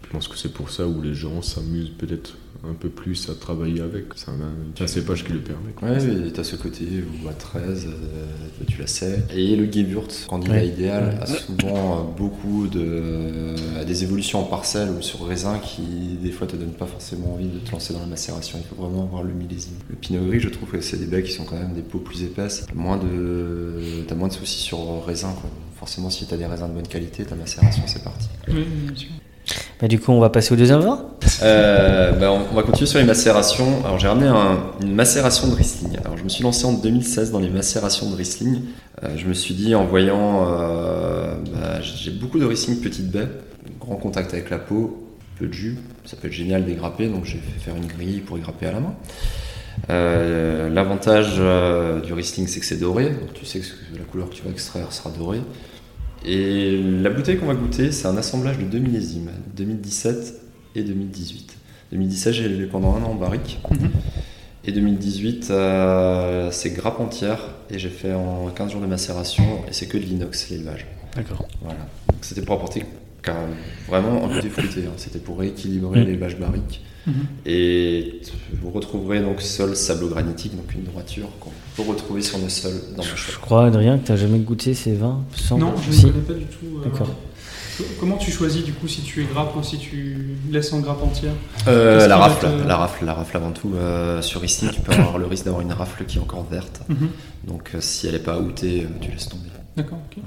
je 0.05 0.09
pense 0.09 0.27
que 0.27 0.37
c'est 0.37 0.51
pour 0.53 0.69
ça 0.69 0.87
où 0.87 1.01
les 1.01 1.13
gens 1.13 1.41
s'amusent 1.41 1.91
peut-être 1.97 2.37
un 2.65 2.73
peu 2.75 2.87
plus 2.87 3.29
à 3.29 3.33
travailler 3.35 3.81
avec. 3.81 4.05
C'est 4.15 4.29
un, 4.29 4.83
un 4.83 4.87
cépage 4.87 5.25
qui 5.25 5.33
le 5.33 5.39
permet. 5.39 5.71
quoi. 5.75 5.89
Ouais, 5.89 5.97
oui, 5.99 6.31
t'as 6.33 6.45
ce 6.45 6.55
côté 6.55 6.85
où 7.23 7.27
à 7.27 7.33
13, 7.33 7.87
euh, 7.87 8.63
tu 8.67 8.79
la 8.79 8.87
sais. 8.87 9.19
Et 9.35 9.57
le 9.57 9.69
Gewürz, 9.69 10.25
candidat 10.29 10.53
Ouais. 10.53 10.67
idéal, 10.69 11.17
a 11.21 11.25
souvent 11.25 12.15
beaucoup 12.17 12.67
de. 12.67 13.53
a 13.77 13.83
des 13.83 14.03
évolutions 14.03 14.39
en 14.39 14.43
parcelle 14.45 14.91
ou 14.97 15.01
sur 15.01 15.27
raisin 15.27 15.59
qui, 15.59 15.81
des 16.21 16.31
fois, 16.31 16.47
te 16.47 16.55
donnent 16.55 16.69
pas 16.71 16.85
forcément 16.85 17.33
envie 17.33 17.47
de 17.49 17.59
te 17.59 17.71
lancer 17.71 17.91
dans 17.93 17.99
la 17.99 18.05
macération. 18.05 18.57
Il 18.63 18.67
faut 18.73 18.81
vraiment 18.81 19.03
avoir 19.03 19.22
le 19.23 19.33
millésime. 19.33 19.73
Le 19.89 19.95
Pinot 19.95 20.25
Gris, 20.27 20.39
je 20.39 20.49
trouve 20.49 20.69
que 20.69 20.81
c'est 20.81 20.97
des 20.97 21.05
baies 21.05 21.23
qui 21.23 21.31
sont 21.31 21.43
quand 21.45 21.55
même 21.57 21.73
des 21.73 21.81
peaux 21.81 21.99
plus 21.99 22.23
épaisses. 22.23 22.65
T'as 22.67 22.75
moins 22.75 22.97
de, 22.97 23.79
t'as 24.07 24.15
moins 24.15 24.27
de 24.27 24.33
soucis 24.33 24.59
sur 24.61 24.79
raisin, 25.05 25.33
quoi. 25.39 25.49
Forcément, 25.79 26.09
si 26.09 26.25
t'as 26.25 26.37
des 26.37 26.45
raisins 26.45 26.67
de 26.69 26.73
bonne 26.73 26.87
qualité, 26.87 27.25
ta 27.25 27.35
macération, 27.35 27.83
c'est 27.87 28.03
parti. 28.03 28.27
Oui, 28.47 28.65
bien 28.87 28.95
sûr. 28.95 29.09
Bah, 29.81 29.89
du 29.89 29.99
coup, 29.99 30.11
on 30.13 30.19
va 30.21 30.29
passer 30.29 30.53
au 30.53 30.55
deuxième 30.55 30.79
vin 30.79 31.05
Euh, 31.41 32.13
bah, 32.13 32.31
on, 32.31 32.45
on 32.51 32.55
va 32.55 32.63
continuer 32.63 32.87
sur 32.87 32.99
les 32.99 33.05
macérations. 33.05 33.83
Alors 33.83 33.99
j'ai 33.99 34.07
ramené 34.07 34.27
un- 34.27 34.59
une 34.81 34.93
macération 34.95 35.49
de 35.49 35.55
Riesling. 35.55 35.97
Alors 36.05 36.17
je 36.17 36.23
me 36.23 36.29
suis 36.29 36.43
lancé 36.43 36.63
en 36.65 36.71
2016 36.73 37.31
dans 37.31 37.39
les 37.39 37.49
macérations 37.49 38.09
de 38.09 38.15
Riesling. 38.15 38.61
Euh, 39.03 39.09
je 39.17 39.25
me 39.27 39.33
suis 39.33 39.53
dit 39.53 39.75
en 39.75 39.85
voyant, 39.85 40.45
euh, 40.47 41.35
bah, 41.53 41.81
j'ai 41.81 42.11
beaucoup 42.11 42.39
de 42.39 42.45
Riesling 42.45 42.79
petite 42.79 43.11
baie, 43.11 43.27
grand 43.81 43.95
contact 43.97 44.33
avec 44.33 44.49
la 44.49 44.59
peau, 44.59 45.02
peu 45.37 45.47
de 45.47 45.53
jus. 45.53 45.77
Ça 46.05 46.17
peut 46.17 46.27
être 46.27 46.33
génial 46.33 46.65
d'égrapper, 46.65 47.07
donc 47.07 47.25
j'ai 47.25 47.37
fait 47.37 47.59
faire 47.59 47.75
une 47.75 47.87
grille 47.87 48.21
pour 48.21 48.37
égrapper 48.37 48.67
à 48.67 48.71
la 48.73 48.79
main. 48.79 48.95
Euh, 49.89 50.69
L'avantage 50.69 51.35
euh, 51.39 51.99
du 52.01 52.13
Riesling, 52.13 52.47
c'est 52.47 52.59
que 52.59 52.65
c'est 52.65 52.79
doré. 52.79 53.09
Donc 53.09 53.33
tu 53.33 53.45
sais 53.45 53.59
que 53.59 53.97
la 53.97 54.03
couleur 54.03 54.29
que 54.29 54.35
tu 54.35 54.43
vas 54.43 54.51
extraire 54.51 54.91
sera 54.91 55.09
dorée. 55.09 55.41
Et 56.25 56.81
la 56.81 57.09
bouteille 57.09 57.37
qu'on 57.37 57.47
va 57.47 57.55
goûter, 57.55 57.91
c'est 57.91 58.07
un 58.07 58.15
assemblage 58.15 58.57
de 58.57 58.63
deux 58.63 58.79
millésimes, 58.79 59.29
2017 59.55 60.41
et 60.75 60.83
2018. 60.83 61.57
2017, 61.91 62.33
j'ai 62.33 62.45
élevé 62.45 62.65
pendant 62.65 62.95
un 62.95 63.03
an 63.03 63.11
en 63.11 63.15
barrique. 63.15 63.59
Mhm. 63.69 63.89
Et 64.65 64.71
2018, 64.71 65.49
euh, 65.51 66.49
c'est 66.51 66.71
grappe 66.71 66.99
entière. 67.01 67.39
Et 67.69 67.77
j'ai 67.77 67.89
fait 67.89 68.13
en 68.13 68.47
15 68.47 68.71
jours 68.71 68.81
de 68.81 68.87
macération. 68.87 69.43
Et 69.67 69.73
c'est 69.73 69.87
que 69.87 69.97
de 69.97 70.03
l'inox, 70.03 70.49
l'élevage. 70.49 70.87
D'accord. 71.15 71.45
Voilà. 71.61 71.79
Donc, 72.09 72.19
C'était 72.21 72.41
pour 72.41 72.55
apporter 72.55 72.85
car- 73.23 73.35
vraiment 73.87 74.25
un 74.25 74.35
côté 74.35 74.49
fruité. 74.49 74.81
hein. 74.87 74.93
C'était 74.97 75.19
pour 75.19 75.39
rééquilibrer 75.39 75.99
Mhm. 76.01 76.05
l'élevage 76.05 76.37
barrique. 76.37 76.81
Mhm. 77.05 77.13
Et 77.45 78.21
vous 78.61 78.69
retrouverez 78.71 79.19
donc 79.21 79.41
sol 79.41 79.75
sablo-granitique, 79.75 80.55
donc 80.55 80.73
une 80.73 80.83
droiture 80.83 81.27
qu'on 81.39 81.49
peut 81.75 81.89
retrouver 81.89 82.21
sur 82.21 82.37
nos 82.39 82.47
sols 82.49 82.79
dans 82.95 83.03
nos 83.03 83.09
Je 83.15 83.37
crois, 83.39 83.65
Adrien, 83.65 83.97
que 83.97 84.07
t'as 84.07 84.15
jamais 84.15 84.39
goûté 84.39 84.73
ces 84.73 84.93
vins 84.93 85.21
sans 85.35 85.57
Non, 85.57 85.73
je 85.85 85.91
Si 85.91 86.05
ne 86.05 86.11
connais 86.11 86.23
pas 86.23 86.33
du 86.33 86.45
tout. 86.45 86.65
euh, 86.79 86.83
D'accord. 86.85 87.07
co- 87.07 87.83
Comment 87.99 88.17
tu 88.17 88.31
choisis 88.31 88.63
du 88.63 88.71
coup 88.71 88.87
si 88.87 89.01
tu 89.01 89.21
es 89.21 89.25
grappe 89.25 89.53
ou 89.57 89.63
si 89.63 89.77
tu 89.79 90.35
laisses 90.51 90.71
en 90.73 90.79
grappe 90.79 91.01
entière 91.03 91.33
Euh, 91.67 92.07
la 92.07 92.17
rafle, 92.17 92.45
te- 92.47 92.67
la 92.67 92.77
rafle, 92.77 93.03
la 93.05 93.13
rafle 93.15 93.35
avant 93.35 93.51
tout. 93.51 93.71
Euh, 93.75 94.21
sur 94.21 94.39
Riesling, 94.41 94.69
tu 94.71 94.79
peux 94.81 94.93
avoir 94.93 95.17
le 95.17 95.25
risque 95.25 95.43
d'avoir 95.45 95.61
une 95.63 95.73
rafle 95.73 96.05
qui 96.05 96.19
est 96.19 96.21
encore 96.21 96.45
verte. 96.49 96.81
Mhm. 96.87 97.09
Donc 97.47 97.71
si 97.79 98.05
elle 98.07 98.13
n'est 98.13 98.19
pas 98.19 98.37
outée, 98.39 98.87
tu 99.01 99.11
laisses 99.11 99.27
tomber. 99.27 99.49
D'accord, 99.75 99.97
ok. 100.09 100.21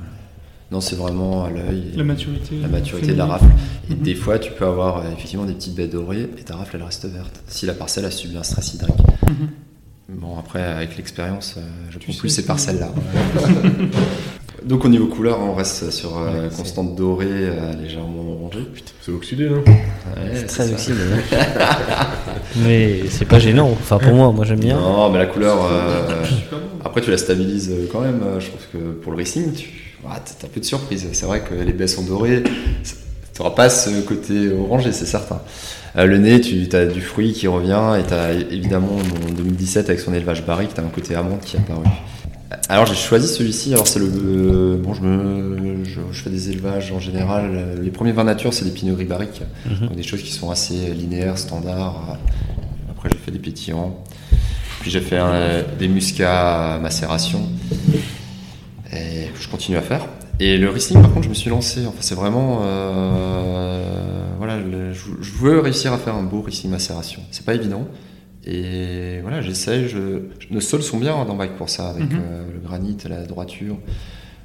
Non, 0.73 0.81
c'est 0.81 0.97
vraiment 0.97 1.45
à 1.45 1.51
l'œil. 1.51 1.93
et 1.95 1.97
La 1.97 2.03
maturité. 2.05 2.57
La 2.61 2.69
maturité 2.69 3.13
de 3.13 3.19
la 3.19 3.27
rafle. 3.27 3.45
Et 3.91 3.95
Mhm. 3.95 4.01
des 4.03 4.15
fois, 4.17 4.39
tu 4.41 4.51
peux 4.53 4.67
avoir 4.67 4.99
euh, 4.99 5.03
effectivement 5.13 5.45
des 5.45 5.53
petites 5.55 5.75
baies 5.77 5.87
dorées 5.87 6.29
et 6.39 6.43
ta 6.43 6.57
rafle, 6.57 6.77
elle 6.77 6.83
reste 6.83 7.05
verte. 7.07 7.41
Si 7.47 7.67
la 7.67 7.73
parcelle 7.75 8.05
a 8.05 8.11
subi 8.11 8.37
un 8.37 8.43
stress 8.43 8.75
hydrique. 8.75 8.97
Mhm. 9.29 9.49
Bon, 10.21 10.39
après, 10.39 10.63
avec 10.63 10.97
l'expérience, 10.97 11.55
euh, 11.59 11.61
je 11.91 11.99
sais 12.13 12.19
plus 12.19 12.29
ces 12.29 12.45
parcelles-là. 12.47 12.89
Donc 14.65 14.85
au 14.85 14.89
niveau 14.89 15.07
couleur, 15.07 15.39
on 15.41 15.55
reste 15.55 15.91
sur 15.93 16.19
euh, 16.19 16.49
Ouais, 16.49 16.57
constante 16.57 16.97
dorée, 16.97 17.27
euh, 17.31 17.73
légèrement 17.81 18.33
orangée. 18.43 18.67
C'est 19.01 19.13
oxydé, 19.13 19.49
non 19.49 19.63
Ouais, 19.65 20.33
C'est 20.35 20.47
très 20.47 20.73
oxydé. 20.73 20.97
Mais 22.57 23.03
c'est 23.09 23.25
pas 23.27 23.39
gênant. 23.39 23.69
Enfin, 23.71 23.99
pour 23.99 24.15
moi, 24.15 24.33
moi 24.33 24.45
j'aime 24.45 24.61
bien. 24.61 24.79
Non, 24.81 25.11
mais 25.11 25.19
la 25.19 25.27
couleur. 25.27 25.59
euh. 25.71 26.25
Après, 26.85 27.01
tu 27.01 27.11
la 27.11 27.19
stabilises 27.19 27.73
quand 27.93 28.01
même. 28.01 28.21
Je 28.39 28.47
trouve 28.49 28.61
que 28.73 28.79
pour 28.93 29.13
le 29.13 29.19
racing, 29.19 29.53
tu 29.53 29.69
ah, 30.11 30.21
t'as 30.41 30.47
un 30.47 30.51
peu 30.51 30.61
de 30.61 30.65
surprise. 30.65 31.07
C'est 31.13 31.27
vrai 31.27 31.41
que 31.41 31.55
les 31.55 31.73
baies 31.73 31.87
sont 31.89 32.03
dorées. 32.03 32.43
Tu 33.35 33.43
n'auras 33.43 33.55
pas 33.55 33.69
ce 33.69 34.01
côté 34.01 34.51
orangé, 34.53 34.93
c'est 34.93 35.07
certain. 35.07 35.41
Euh, 35.97 36.07
le 36.07 36.19
nez, 36.19 36.41
tu 36.41 36.69
as 36.75 36.87
du 36.87 37.01
fruit 37.01 37.33
qui 37.33 37.47
revient 37.49 37.99
et 37.99 38.07
tu 38.07 38.15
as 38.15 38.33
évidemment 38.33 38.97
en 38.97 39.33
2017 39.33 39.89
avec 39.89 40.01
son 40.01 40.15
élevage 40.15 40.45
barrique, 40.45 40.71
tu 40.75 40.81
as 40.81 40.85
un 40.85 40.89
côté 40.89 41.15
amande 41.15 41.41
qui 41.41 41.57
est 41.57 41.61
apparu. 41.61 41.85
Alors 42.69 42.87
j'ai 42.87 42.95
choisi 42.95 43.27
celui-ci. 43.29 43.73
Alors 43.75 43.87
c'est 43.89 43.99
le 43.99 44.07
euh, 44.15 44.77
bon, 44.79 44.95
je, 44.95 45.03
me, 45.03 45.85
je, 45.85 46.01
je 46.13 46.23
fais 46.23 46.31
des 46.31 46.51
élevages 46.51 46.93
en 46.93 47.01
général. 47.01 47.79
Les 47.83 47.91
premiers 47.91 48.13
vins 48.13 48.25
nature, 48.25 48.55
c'est 48.55 48.65
des 48.65 48.71
pinot 48.71 48.95
gris 48.95 49.05
barriques, 49.05 49.43
donc 49.81 49.95
des 49.97 50.03
choses 50.03 50.23
qui 50.23 50.33
sont 50.33 50.51
assez 50.51 50.75
linéaires, 50.95 51.39
standards. 51.39 52.19
Après 52.91 53.09
j'ai 53.13 53.19
fait 53.19 53.33
des 53.33 53.39
pétillants. 53.39 53.99
Puis 54.81 54.91
j'ai 54.91 55.01
fait 55.01 55.19
un- 55.19 55.63
des 55.79 55.89
muscats 55.89 56.75
à 56.75 56.79
macération. 56.79 57.43
Et 58.93 59.29
je 59.39 59.49
continue 59.49 59.77
à 59.77 59.83
faire. 59.83 60.07
Et 60.39 60.59
le 60.59 60.69
Riesling, 60.71 61.01
par 61.01 61.11
contre, 61.13 61.25
je 61.25 61.29
me 61.31 61.35
suis 61.35 61.51
lancé. 61.51 61.87
Enfin, 61.87 61.97
c'est 62.01 62.15
vraiment. 62.15 62.61
euh, 62.63 64.35
voilà, 64.39 64.59
le- 64.59 64.93
je, 64.93 65.07
je 65.21 65.33
veux 65.35 65.61
réussir 65.61 65.93
à 65.93 65.99
faire 65.99 66.15
un 66.15 66.23
beau 66.23 66.43
Riesling 66.43 66.71
macération. 66.71 67.23
C'est 67.31 67.45
pas 67.45 67.55
évident. 67.55 67.87
Et 68.45 69.21
voilà, 69.23 69.41
j'essaie. 69.41 69.89
Je, 69.89 70.23
nos 70.51 70.61
sols 70.61 70.83
sont 70.83 70.99
bien 70.99 71.25
dans 71.25 71.35
Bike 71.37 71.57
pour 71.57 71.69
ça, 71.69 71.89
avec 71.91 72.05
Mhm. 72.13 72.21
euh, 72.21 72.45
le 72.55 72.61
granit, 72.61 72.97
la 73.09 73.25
droiture. 73.25 73.77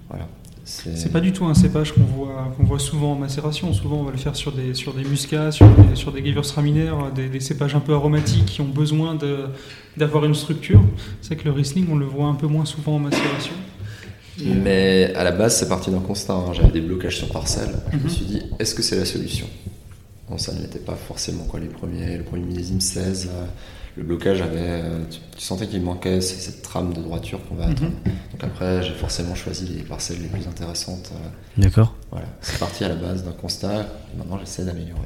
Voilà. 0.09 0.27
C'est 0.63 1.11
pas 1.11 1.19
du 1.19 1.33
tout 1.33 1.45
un 1.45 1.53
cépage 1.53 1.91
qu'on 1.93 2.01
voit, 2.03 2.53
qu'on 2.55 2.63
voit 2.63 2.79
souvent 2.79 3.13
en 3.13 3.15
macération. 3.15 3.73
Souvent, 3.73 3.97
on 3.97 4.03
va 4.03 4.11
le 4.11 4.17
faire 4.17 4.35
sur 4.35 4.53
des, 4.53 4.73
sur 4.73 4.93
des 4.93 5.03
muscats, 5.03 5.51
sur 5.51 5.67
des, 5.67 5.95
sur 5.95 6.11
des 6.13 6.23
Gewürztraminer, 6.25 6.91
des, 7.13 7.27
des 7.27 7.39
cépages 7.41 7.75
un 7.75 7.79
peu 7.81 7.93
aromatiques 7.93 8.45
qui 8.45 8.61
ont 8.61 8.65
besoin 8.69 9.17
d'avoir 9.97 10.23
une 10.23 10.35
structure. 10.35 10.81
C'est 11.21 11.35
que 11.35 11.43
le 11.45 11.51
Riesling, 11.51 11.87
on 11.91 11.95
le 11.97 12.05
voit 12.05 12.27
un 12.27 12.35
peu 12.35 12.47
moins 12.47 12.63
souvent 12.65 12.95
en 12.95 12.99
macération. 12.99 13.53
Euh, 14.47 14.53
Mais 14.63 15.13
à 15.15 15.23
la 15.23 15.31
base, 15.31 15.55
c'est 15.57 15.67
parti 15.69 15.91
d'un 15.91 15.99
constat. 15.99 16.33
hein. 16.33 16.53
J'avais 16.53 16.71
des 16.71 16.81
blocages 16.81 17.17
sur 17.17 17.29
parcelle. 17.29 17.69
Je 17.91 17.97
me 17.97 18.03
Mhm. 18.03 18.09
suis 18.09 18.25
dit, 18.25 18.41
est-ce 18.59 18.73
que 18.75 18.81
c'est 18.81 18.95
la 18.97 19.05
solution? 19.05 19.47
Bon, 20.29 20.37
ça 20.37 20.53
ne 20.53 20.61
l'était 20.61 20.79
pas 20.79 20.95
forcément. 20.95 21.43
Quoi. 21.43 21.59
Les 21.59 21.67
premiers, 21.67 22.17
le 22.17 22.23
premier 22.23 22.43
millésime 22.45 22.79
16, 22.81 23.29
euh, 23.31 23.45
le 23.97 24.03
blocage 24.03 24.41
avait. 24.41 24.59
euh, 24.59 24.99
tu, 25.09 25.19
tu 25.37 25.43
sentais 25.43 25.67
qu'il 25.67 25.81
manquait 25.81 26.21
cette 26.21 26.61
trame 26.61 26.93
de 26.93 27.01
droiture 27.01 27.39
qu'on 27.47 27.55
va 27.55 27.65
Mhm. 27.67 27.71
attendre. 27.73 27.91
Donc 28.31 28.43
après, 28.43 28.81
j'ai 28.83 28.93
forcément 28.93 29.35
choisi 29.35 29.65
les 29.65 29.83
parcelles 29.83 30.21
les 30.21 30.27
plus 30.29 30.47
intéressantes. 30.47 31.11
euh, 31.13 31.27
D'accord. 31.61 31.95
voilà. 32.11 32.27
C'est 32.41 32.59
parti 32.59 32.83
à 32.85 32.89
la 32.89 32.95
base 32.95 33.23
d'un 33.25 33.31
constat. 33.33 33.81
Et 34.13 34.17
maintenant, 34.17 34.39
j'essaie 34.39 34.63
d'améliorer. 34.63 35.01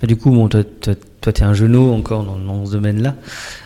Bah, 0.00 0.06
du 0.06 0.16
coup, 0.16 0.30
bon, 0.30 0.48
toi, 0.48 0.62
toi, 0.64 0.94
toi, 1.20 1.32
t'es 1.32 1.42
un 1.42 1.52
genou 1.52 1.92
encore 1.92 2.24
dans, 2.24 2.38
dans 2.38 2.64
ce 2.64 2.72
domaine-là. 2.72 3.16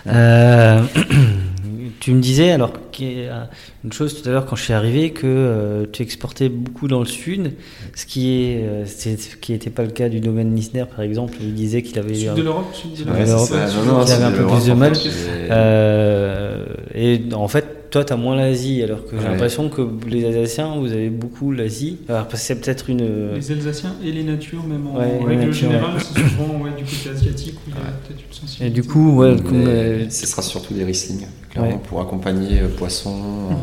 Euh, 0.08 0.82
tu 2.00 2.12
me 2.12 2.20
disais, 2.20 2.50
alors, 2.52 2.72
qu'il 2.92 3.18
y 3.24 3.26
a 3.26 3.48
une 3.84 3.92
chose 3.92 4.20
tout 4.22 4.28
à 4.28 4.32
l'heure 4.32 4.46
quand 4.46 4.56
je 4.56 4.62
suis 4.62 4.72
arrivé, 4.72 5.10
que 5.10 5.26
euh, 5.26 5.84
tu 5.90 6.02
exportais 6.02 6.48
beaucoup 6.48 6.86
dans 6.88 7.00
le 7.00 7.06
sud, 7.06 7.52
ce 7.94 8.06
qui 8.06 8.34
est, 8.42 8.62
euh, 8.62 8.84
c'est- 8.86 9.20
ce 9.20 9.36
qui 9.36 9.52
n'était 9.52 9.70
pas 9.70 9.82
le 9.82 9.90
cas 9.90 10.08
du 10.08 10.20
domaine 10.20 10.50
Nisner, 10.52 10.84
par 10.88 11.00
exemple. 11.02 11.34
où 11.40 11.44
Il 11.44 11.54
disait 11.54 11.82
qu'il 11.82 11.98
avait 11.98 12.12
eu 12.12 12.16
Sud 12.16 12.28
un- 12.28 12.34
de 12.34 12.42
l'Europe, 12.42 12.74
sud 12.74 12.92
de 12.94 13.04
l'Europe. 13.04 13.50
Non, 13.76 13.92
non, 13.94 13.98
avait 14.00 14.24
un 14.24 14.30
peu 14.32 14.46
plus 14.46 14.66
de 14.66 14.72
mal. 14.74 14.92
Euh, 15.50 16.64
et 16.94 17.20
en 17.34 17.48
fait, 17.48 17.64
toi, 17.90 18.04
tu 18.04 18.12
as 18.12 18.16
moins 18.16 18.36
l'Asie, 18.36 18.82
alors 18.82 19.04
que 19.04 19.12
j'ai 19.16 19.24
Ouais. 19.24 19.30
l'impression 19.30 19.68
que 19.68 19.82
les 20.08 20.24
Alsaciens, 20.26 20.76
vous 20.78 20.92
avez 20.92 21.08
beaucoup 21.10 21.52
l'Asie. 21.52 21.98
Alors, 22.08 22.26
parce 22.28 22.40
que 22.42 22.46
c'est 22.46 22.60
peut-être 22.60 22.90
une. 22.90 23.34
Les 23.34 23.50
Alsaciens 23.52 23.94
et 24.04 24.12
les 24.12 24.22
natures, 24.24 24.62
même 24.64 24.86
en 24.88 24.98
Ouais, 24.98 25.06
les 25.20 25.24
règle 25.26 25.46
natures, 25.46 25.52
générale, 25.70 25.94
ouais. 25.96 26.00
c'est 26.00 26.28
souvent 26.28 26.58
ouais, 26.64 26.70
du 26.76 26.84
côté 26.84 27.10
asiatique 27.10 27.54
où 27.66 27.68
il 27.68 27.74
y 27.74 27.76
a 27.76 27.80
Ouais. 27.80 27.86
peut-être 28.06 28.20
une 28.20 28.30
Et 28.32 28.40
sensibilité. 28.40 28.70
du 28.80 28.82
coup, 28.88 29.16
ouais, 29.16 29.36
Mais 29.52 29.64
euh, 29.66 30.10
ce 30.10 30.26
sera 30.26 30.42
surtout 30.42 30.74
des 30.74 30.84
Riesling, 30.84 31.26
clairement, 31.50 31.70
Ouais. 31.70 31.78
pour 31.88 32.00
accompagner 32.00 32.60
euh, 32.60 32.68
poisson, 32.68 33.14
euh, 33.50 33.54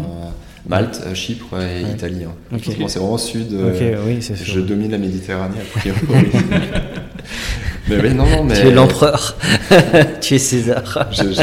Malte, 0.68 1.00
euh, 1.06 1.14
Chypre 1.14 1.54
et 1.62 1.84
Ouais. 1.84 1.92
Italie. 1.94 2.24
hein. 2.26 2.34
Ok. 2.54 2.64
Franchement, 2.64 2.88
c'est 2.88 3.00
vraiment 3.00 3.18
sud. 3.20 3.54
euh, 3.54 3.72
ok, 3.98 4.00
oui, 4.08 4.18
c'est 4.22 4.36
Je 4.36 4.44
sûr. 4.44 4.66
domine 4.66 4.90
la 4.92 4.98
Méditerranée 4.98 5.56
a 5.62 5.78
priori. 5.80 6.00
mais 7.88 7.98
oui, 8.02 8.14
non, 8.16 8.26
non, 8.26 8.44
mais. 8.44 8.60
Tu 8.60 8.68
es 8.68 8.72
l'empereur. 8.72 9.36
tu 10.22 10.36
es 10.36 10.40
César. 10.40 11.08
Je- 11.12 11.24
je- 11.34 11.42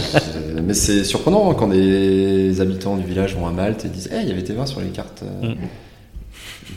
mais 0.61 0.75
c'est 0.75 1.05
surprenant 1.05 1.51
hein, 1.51 1.55
quand 1.59 1.69
des 1.69 2.61
habitants 2.61 2.97
du 2.97 3.05
village 3.07 3.35
vont 3.37 3.47
à 3.47 3.51
Malte 3.53 3.85
et 3.85 3.89
disent 3.89 4.11
Eh, 4.13 4.23
il 4.23 4.29
y 4.29 4.33
avait 4.33 4.43
tes 4.45 4.53
vins 4.53 4.67
sur 4.67 4.81
les 4.81 4.89
cartes. 4.89 5.23
euh. 5.23 5.51
Mm. 5.55 5.57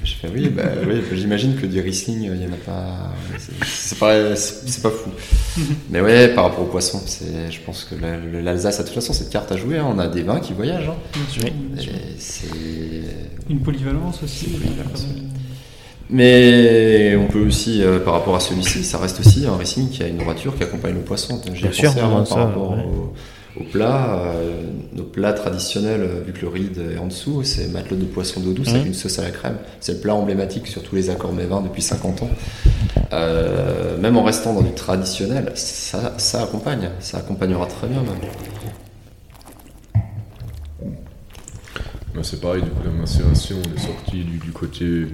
Je 0.03 0.13
fais 0.15 0.28
oui, 0.34 0.49
bah, 0.49 0.63
oui 0.88 1.01
j'imagine 1.13 1.55
que 1.55 1.65
des 1.65 1.80
Riesling, 1.82 2.23
il 2.23 2.32
n'y 2.34 2.45
en 2.45 2.49
a 2.53 2.57
pas. 2.65 3.13
c'est- 3.65 3.97
pas, 3.97 4.36
c'est 4.36 4.82
pas 4.84 4.89
fou. 4.91 5.09
mais 5.89 6.01
ouais, 6.01 6.30
par 6.30 6.45
rapport 6.45 6.61
au 6.63 6.67
poisson, 6.67 7.01
c'est, 7.05 7.49
je 7.51 7.59
pense 7.65 7.86
que 7.86 7.95
l'Alsace 8.43 8.78
de 8.80 8.84
toute 8.84 8.93
façon 8.93 9.13
cette 9.13 9.30
carte 9.30 9.51
à 9.51 9.57
jouer. 9.57 9.78
hein. 9.78 9.88
On 9.89 9.97
a 9.99 10.07
des 10.07 10.21
vins 10.23 10.39
qui 10.39 10.53
voyagent. 10.53 10.89
hein. 10.89 10.95
Bien 11.13 11.23
sûr, 11.30 11.43
bien 11.71 11.82
sûr. 11.82 11.91
Et 11.93 12.15
c'est. 12.19 12.47
Une 13.49 13.59
polyvalence 13.61 14.21
aussi. 14.23 14.47
Une 14.47 14.59
polyvalence, 14.59 15.05
euh, 15.09 15.21
Mais 16.09 17.15
on 17.15 17.28
peut 17.28 17.39
aussi, 17.45 17.82
euh, 17.84 17.99
par 17.99 18.13
rapport 18.15 18.36
à 18.36 18.39
celui-ci, 18.39 18.84
ça 18.84 18.97
reste 18.99 19.19
aussi 19.21 19.45
un 19.47 19.55
Riesling 19.55 19.89
qui 19.89 20.03
a 20.03 20.07
une 20.07 20.17
droiture 20.17 20.55
qui 20.55 20.63
accompagne 20.63 20.93
le 20.95 21.01
poisson. 21.01 21.41
J'ai 21.45 21.51
Bien 21.53 21.67
pensé 21.69 21.82
sûr, 21.82 22.03
avant 22.05 22.17
par 22.17 22.28
ça, 22.28 22.36
rapport 22.45 22.71
ouais. 22.71 22.84
au, 22.84 23.13
au 23.60 23.64
plat. 23.64 24.20
euh, 24.20 24.62
nos 24.93 25.03
plats 25.03 25.34
traditionnels, 25.34 26.01
euh, 26.01 26.22
vu 26.26 26.34
que 26.34 26.41
le 26.41 26.47
riz 26.49 26.70
est 26.93 26.97
en 26.97 27.08
dessous, 27.08 27.43
c'est 27.43 27.68
matelote 27.70 27.99
de 27.99 28.06
poisson 28.06 28.39
d'eau 28.41 28.53
douce 28.53 28.70
Mhm. 28.70 28.76
avec 28.76 28.88
une 28.88 28.93
sauce 28.93 29.20
à 29.20 29.24
la 29.24 29.32
crème. 29.32 29.58
C'est 29.80 29.93
le 29.93 29.99
plat 29.99 30.14
emblématique 30.16 30.68
sur 30.68 30.84
tous 30.84 30.95
les 30.95 31.10
accords 31.10 31.34
mévins 31.34 31.62
depuis 31.62 31.82
50 31.82 32.24
ans. 32.24 32.30
Euh, 33.14 33.97
même 33.99 34.18
en 34.18 34.24
restant 34.24 34.53
dans 34.53 34.62
du 34.62 34.72
traditionnel, 34.74 35.51
ça, 35.56 36.14
ça 36.18 36.43
accompagne. 36.43 36.89
Ça 36.99 37.20
accompagnera 37.20 37.66
très 37.68 37.88
bien 37.88 38.01
même. 38.01 38.32
C'est 42.22 42.39
pareil, 42.41 42.64
du 42.64 42.70
coup, 42.70 42.82
la 42.84 42.91
macération, 42.91 43.58
on 43.58 43.76
est 43.76 43.80
sorti 43.80 44.24
du, 44.24 44.38
du 44.39 44.51
côté 44.51 45.06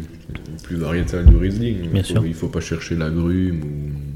plus 0.63 0.77
variétal 0.77 1.25
du 1.25 1.35
Riesling. 1.35 1.89
Bien 1.89 1.89
il 1.95 2.03
faut, 2.03 2.03
sûr. 2.13 2.25
Il 2.25 2.33
faut 2.33 2.47
pas 2.47 2.61
chercher 2.61 2.95
l'agrume 2.95 3.61
ou, 3.63 4.10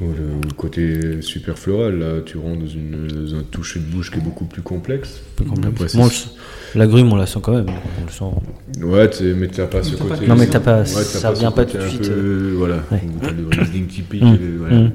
ou 0.00 0.04
le, 0.06 0.34
ou 0.36 0.40
le 0.42 0.52
côté 0.54 1.22
super 1.22 1.58
floral. 1.58 1.98
Là, 1.98 2.20
tu 2.24 2.36
rentres 2.38 2.60
dans, 2.60 2.66
une, 2.66 3.06
dans 3.08 3.34
un 3.36 3.42
toucher 3.42 3.80
de 3.80 3.84
bouche 3.86 4.10
qui 4.10 4.18
est 4.18 4.22
beaucoup 4.22 4.44
plus 4.44 4.62
complexe. 4.62 5.20
Après, 5.40 5.56
Bon, 5.94 6.06
le- 6.06 6.78
l'agrume, 6.78 7.12
on 7.12 7.16
la 7.16 7.26
sent 7.26 7.40
quand 7.42 7.52
même. 7.54 7.66
On 7.68 8.04
le 8.06 8.10
sent. 8.12 8.84
Ouais, 8.84 9.08
t'es- 9.10 9.34
mais 9.34 9.48
t'as 9.48 9.66
pas 9.66 9.82
ce 9.82 9.96
côté. 9.96 10.26
Non, 10.26 10.36
mais 10.36 10.46
t'as 10.48 10.60
pas- 10.60 10.80
Ouais, 10.80 10.84
ça 10.86 11.32
vient 11.32 11.50
pas 11.50 11.64
tout 11.64 11.78
de 11.78 11.82
suite, 11.88 12.08
peu, 12.10 12.52
Voilà, 12.56 12.82
Ouais. 12.90 13.00
où 13.06 13.18
t'as 13.20 13.30
le 13.32 13.46
Riesling 13.48 13.86
typique, 13.86 14.22
Mm. 14.22 14.34
et 14.34 14.56
voilà, 14.58 14.76
Mm. 14.80 14.92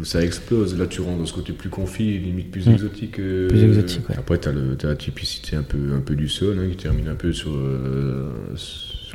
où 0.00 0.04
ça 0.04 0.22
explose. 0.22 0.76
Là, 0.78 0.86
tu 0.86 1.00
rentres 1.00 1.18
dans 1.18 1.26
ce 1.26 1.32
côté 1.34 1.52
plus 1.52 1.68
confit, 1.70 2.18
limite 2.18 2.50
plus 2.50 2.68
exotique. 2.68 3.18
euh, 3.20 3.48
Plus 3.48 3.62
exotique, 3.64 4.08
ouais. 4.08 4.16
Après, 4.18 4.38
t'as 4.38 4.50
le- 4.52 4.74
t'as 4.76 4.88
la 4.88 4.96
typicité 4.96 5.54
un 5.56 5.62
peu, 5.62 5.78
un 5.96 6.00
peu 6.00 6.16
du 6.16 6.28
sol, 6.28 6.58
hein, 6.58 6.68
qui 6.70 6.76
termine 6.76 7.08
un 7.08 7.14
peu 7.14 7.32
sur 7.32 7.50
euh, 7.52 8.30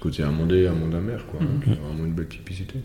côté 0.03 0.21
amandé, 0.23 0.67
amande 0.67 0.93
amer, 0.95 1.25
quoi. 1.27 1.39
hein, 1.41 1.45
Mm. 1.45 1.63
qui 1.63 1.69
a 1.71 1.75
vraiment 1.87 2.05
une 2.05 2.13
belle 2.13 2.27
typicité. 2.27 2.75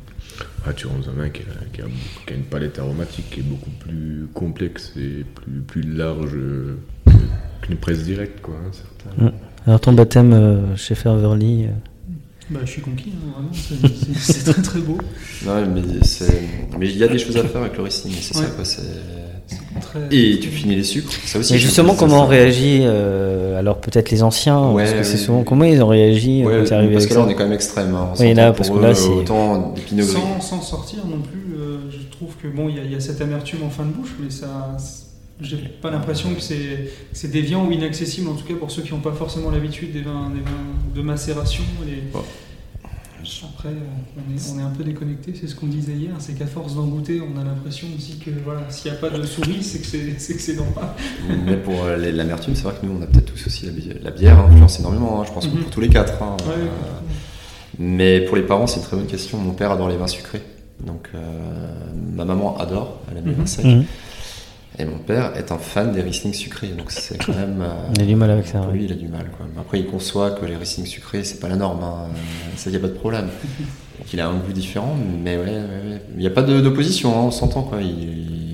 Ah, 0.64 0.72
tu 0.72 0.86
rentres 0.86 1.06
dans 1.06 1.10
un 1.10 1.14
vin 1.14 1.28
qui 1.30 1.42
a, 1.42 1.64
qui 1.72 1.82
a- 1.82 1.86
qui 2.26 2.32
a 2.32 2.36
une 2.36 2.44
palette 2.44 2.78
aromatique 2.78 3.28
qui 3.30 3.40
est 3.40 3.42
beaucoup 3.42 3.70
plus 3.70 4.28
complexe 4.34 4.92
et 4.96 5.24
plus, 5.34 5.60
plus 5.66 5.82
large 5.82 6.32
que- 6.32 6.76
qu'une 7.62 7.76
presse 7.76 8.04
directe, 8.04 8.40
quoi. 8.40 8.54
hein, 8.64 8.70
certains. 8.72 9.32
Alors 9.66 9.80
ton 9.80 9.92
baptême 9.92 10.32
euh, 10.32 10.76
chez 10.76 10.94
Ferverly, 10.94 11.64
euh, 11.66 11.70
Bah, 12.50 12.60
je 12.64 12.70
suis 12.70 12.80
conquis, 12.82 13.12
hein, 13.14 13.32
vraiment, 13.34 13.50
c'est- 13.52 14.44
très 14.52 14.62
très 14.62 14.80
beau. 14.80 14.96
Non, 15.44 15.66
mais 16.78 16.88
il 16.88 16.96
y 16.96 17.04
a 17.04 17.08
des 17.08 17.18
choses 17.18 17.36
à 17.36 17.44
faire 17.44 17.60
avec 17.62 17.76
le 17.76 17.82
Riesling, 17.82 18.14
c'est 18.20 18.32
ça 18.34 18.46
quoi. 18.46 18.64
Très- 19.80 20.08
Et 20.10 20.38
tu 20.40 20.48
finis 20.48 20.74
les 20.76 20.82
sucres, 20.82 21.12
ça 21.24 21.38
aussi. 21.38 21.54
Et 21.54 21.58
je 21.58 21.66
justement, 21.66 21.94
comment 21.94 22.24
on 22.24 22.26
réagit 22.26 22.80
euh, 22.82 23.58
Alors 23.58 23.78
peut-être 23.78 24.10
les 24.10 24.22
anciens, 24.22 24.70
Ouais, 24.72 24.84
parce 24.84 24.94
que 24.96 25.02
c'est 25.04 25.16
souvent 25.18 25.42
comment 25.44 25.64
ils 25.64 25.82
ont 25.82 25.86
réagi 25.88 26.44
Ouais, 26.44 26.58
quand 26.58 26.66
c'est 26.66 26.74
arrivé 26.74 26.92
parce 26.94 27.06
que 27.06 27.14
là 27.14 27.20
ça 27.20 27.26
on 27.26 27.30
est 27.30 27.34
quand 27.34 27.44
même 27.44 27.52
extrême. 27.52 27.94
Hein. 27.94 28.08
On 28.18 28.20
Oui, 28.22 28.34
là, 28.34 28.52
parce 28.52 28.70
que 28.70 28.78
là, 28.78 28.94
c'est- 28.94 29.08
autant. 29.08 29.74
Sans, 30.02 30.40
sans 30.40 30.60
sortir 30.60 30.98
non 31.06 31.20
plus, 31.20 31.54
euh, 31.58 31.78
je 31.90 31.98
trouve 32.16 32.34
que 32.42 32.48
bon, 32.48 32.68
il 32.68 32.76
y, 32.76 32.80
a- 32.80 32.84
il 32.84 32.92
y 32.92 32.96
a 32.96 33.00
cette 33.00 33.20
amertume 33.20 33.60
en 33.64 33.70
fin 33.70 33.84
de 33.84 33.90
bouche, 33.92 34.14
mais 34.22 34.30
ça, 34.30 34.76
j'ai 35.40 35.56
pas 35.80 35.90
l'impression 35.90 36.34
que 36.34 36.40
c'est 36.42 36.56
que 36.56 36.90
c'est 37.12 37.30
déviant 37.30 37.64
ou 37.66 37.70
inaccessible, 37.72 38.28
en 38.28 38.34
tout 38.34 38.44
cas 38.46 38.54
pour 38.58 38.70
ceux 38.70 38.82
qui 38.82 38.92
n'ont 38.92 39.00
pas 39.00 39.12
forcément 39.12 39.50
l'habitude 39.50 39.92
des 39.92 40.02
vins, 40.02 40.30
des 40.34 40.40
vins 40.40 40.94
de 40.94 41.02
macération. 41.02 41.62
Après, 43.54 43.68
euh, 43.68 43.72
on 44.16 44.34
est, 44.34 44.52
on 44.54 44.58
est 44.60 44.62
un 44.62 44.70
peu 44.70 44.84
déconnecté, 44.84 45.34
c'est 45.38 45.46
ce 45.48 45.54
qu'on 45.54 45.66
disait 45.66 45.92
hier, 45.92 46.12
c'est 46.18 46.34
qu'à 46.38 46.46
force 46.46 46.74
d'en 46.74 46.86
goûter, 46.86 47.20
on 47.20 47.38
a 47.40 47.44
l'impression 47.44 47.88
aussi 47.96 48.18
que 48.18 48.30
voilà, 48.44 48.60
s'il 48.70 48.90
n'y 48.90 48.96
a 48.96 49.00
pas 49.00 49.10
de 49.10 49.22
souris, 49.24 49.62
c'est 49.62 49.80
que 49.80 49.86
c'est 49.86 50.18
c'est 50.18 50.34
que 50.34 50.40
c'est 50.40 50.56
normal. 50.56 50.88
Mais 51.46 51.56
pour 51.56 51.82
euh, 51.84 51.96
l'amertume, 51.96 52.54
c'est 52.54 52.62
vrai 52.64 52.74
que 52.80 52.86
nous 52.86 52.96
on 52.98 53.02
a 53.02 53.06
peut-être 53.06 53.26
tous 53.32 53.46
aussi 53.46 53.66
la, 53.66 53.72
bi- 53.72 53.92
la 54.02 54.10
bière 54.10 54.38
influence 54.38 54.78
énormément. 54.80 55.20
hein. 55.20 55.24
Je 55.26 55.32
pense 55.32 55.46
que 55.46 55.54
Mhm. 55.54 55.62
pour 55.62 55.70
tous 55.70 55.80
les 55.80 55.88
quatre. 55.88 56.22
hein. 56.22 56.36
Ouais, 56.46 56.52
Euh, 56.56 56.68
Mais 57.78 58.20
pour 58.22 58.36
les 58.36 58.42
parents, 58.42 58.66
c'est 58.66 58.80
une 58.80 58.86
très 58.86 58.96
bonne 58.96 59.06
question. 59.06 59.38
Mon 59.38 59.52
père 59.52 59.70
adore 59.70 59.88
les 59.88 59.96
vins 59.96 60.06
sucrés. 60.08 60.42
Donc 60.86 61.08
euh, 61.14 61.18
ma 62.14 62.24
maman 62.24 62.56
adore, 62.58 63.00
elle 63.10 63.18
aime 63.18 63.26
les 63.26 63.32
vins 63.32 63.46
secs. 63.46 63.64
Mhm. 63.64 63.84
Et 64.80 64.84
mon 64.84 64.98
père 64.98 65.36
est 65.36 65.50
un 65.50 65.58
fan 65.58 65.92
des 65.92 66.02
Riesling 66.02 66.32
sucrés. 66.32 66.68
Donc 66.68 66.90
c'est 66.90 67.18
quand 67.18 67.34
même. 67.34 67.60
euh, 67.60 67.88
On 67.98 68.00
a 68.02 68.04
du 68.06 68.14
mal 68.14 68.30
avec 68.30 68.46
ça. 68.46 68.58
Pour 68.58 68.68
ouais. 68.68 68.74
lui, 68.78 68.84
il 68.84 68.92
a 68.92 68.96
du 68.96 69.08
mal. 69.08 69.26
Quoi. 69.36 69.46
Après, 69.60 69.80
il 69.80 69.86
conçoit 69.86 70.30
que 70.32 70.46
les 70.46 70.56
Riesling 70.56 70.86
sucrés, 70.86 71.24
c'est 71.24 71.40
pas 71.40 71.48
la 71.48 71.56
norme. 71.56 71.82
Hein. 71.82 72.06
Ça, 72.56 72.70
il 72.70 72.72
n'y 72.72 72.76
a 72.78 72.80
pas 72.80 72.88
de 72.88 72.92
problème. 72.98 73.28
Qu'il 74.06 74.20
a 74.20 74.28
un 74.28 74.36
goût 74.38 74.52
différent, 74.52 74.94
mais 75.22 75.36
ouais, 75.36 75.42
ouais, 75.44 75.50
ouais. 75.50 76.02
il 76.14 76.20
n'y 76.20 76.26
a 76.26 76.30
pas 76.30 76.42
d'opposition, 76.42 77.10
hein, 77.18 77.24
on 77.24 77.30
s'entend. 77.32 77.62
quoi. 77.62 77.82
Il- 77.82 78.47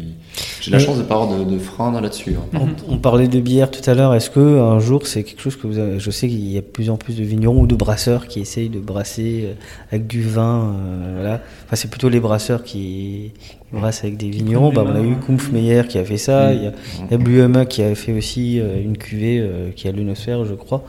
J'ai 0.65 0.71
la 0.73 0.79
chance 0.79 0.99
de 0.99 1.03
pas 1.03 1.15
avoir 1.21 1.39
de, 1.39 1.45
de 1.45 1.59
frein 1.59 1.93
là-dessus. 2.01 2.35
hein. 2.55 2.59
On, 2.89 2.95
on 2.95 2.99
parlait 2.99 3.29
de 3.29 3.41
bière 3.41 3.71
tout 3.71 3.89
à 3.89 3.95
l'heure. 3.95 4.15
Est-ce 4.15 4.31
que 4.31 4.41
un 4.61 4.79
jour 4.81 5.07
c'est 5.07 5.23
quelque 5.23 5.41
chose 5.43 5.57
que 5.57 5.67
vous 5.67 5.79
avez 5.79 5.99
Je 6.01 6.11
sais 6.11 6.29
qu'il 6.29 6.49
y 6.51 6.57
a 6.59 6.61
de 6.61 6.67
plus 6.67 6.91
en 6.91 6.97
plus 6.97 7.17
de 7.17 7.23
vignerons 7.25 7.61
ou 7.61 7.67
de 7.67 7.75
brasseurs 7.75 8.27
qui 8.27 8.41
essayent 8.41 8.69
de 8.71 8.81
brasser 8.81 9.45
euh, 9.47 9.53
avec 9.91 10.07
du 10.07 10.23
vin. 10.23 10.75
euh, 10.77 11.13
voilà. 11.21 11.41
Enfin, 11.67 11.77
c'est 11.77 11.91
plutôt 11.91 12.09
les 12.09 12.21
brasseurs 12.21 12.63
qui, 12.65 13.33
brassent 13.73 14.05
avec 14.05 14.17
des 14.17 14.31
vignerons. 14.31 14.73
Bah, 14.73 14.85
on 14.87 14.95
a 14.95 15.01
eu. 15.01 15.17
Kumpfmeyer 15.27 15.83
qui 15.89 15.99
a 15.99 16.05
fait 16.05 16.17
ça. 16.17 16.53
Il 16.53 16.63
y 16.63 16.67
a, 16.67 16.73
il 17.07 17.11
y 17.11 17.15
a 17.15 17.19
Bluema 17.19 17.65
qui 17.67 17.83
a 17.83 17.95
fait 17.95 18.13
aussi 18.13 18.61
euh, 18.61 18.81
une 18.83 18.97
cuvée 18.97 19.41
euh, 19.41 19.71
qui 19.75 19.89
a 19.89 19.93
l'unosphère, 19.93 20.45
je 20.45 20.55
crois. 20.55 20.85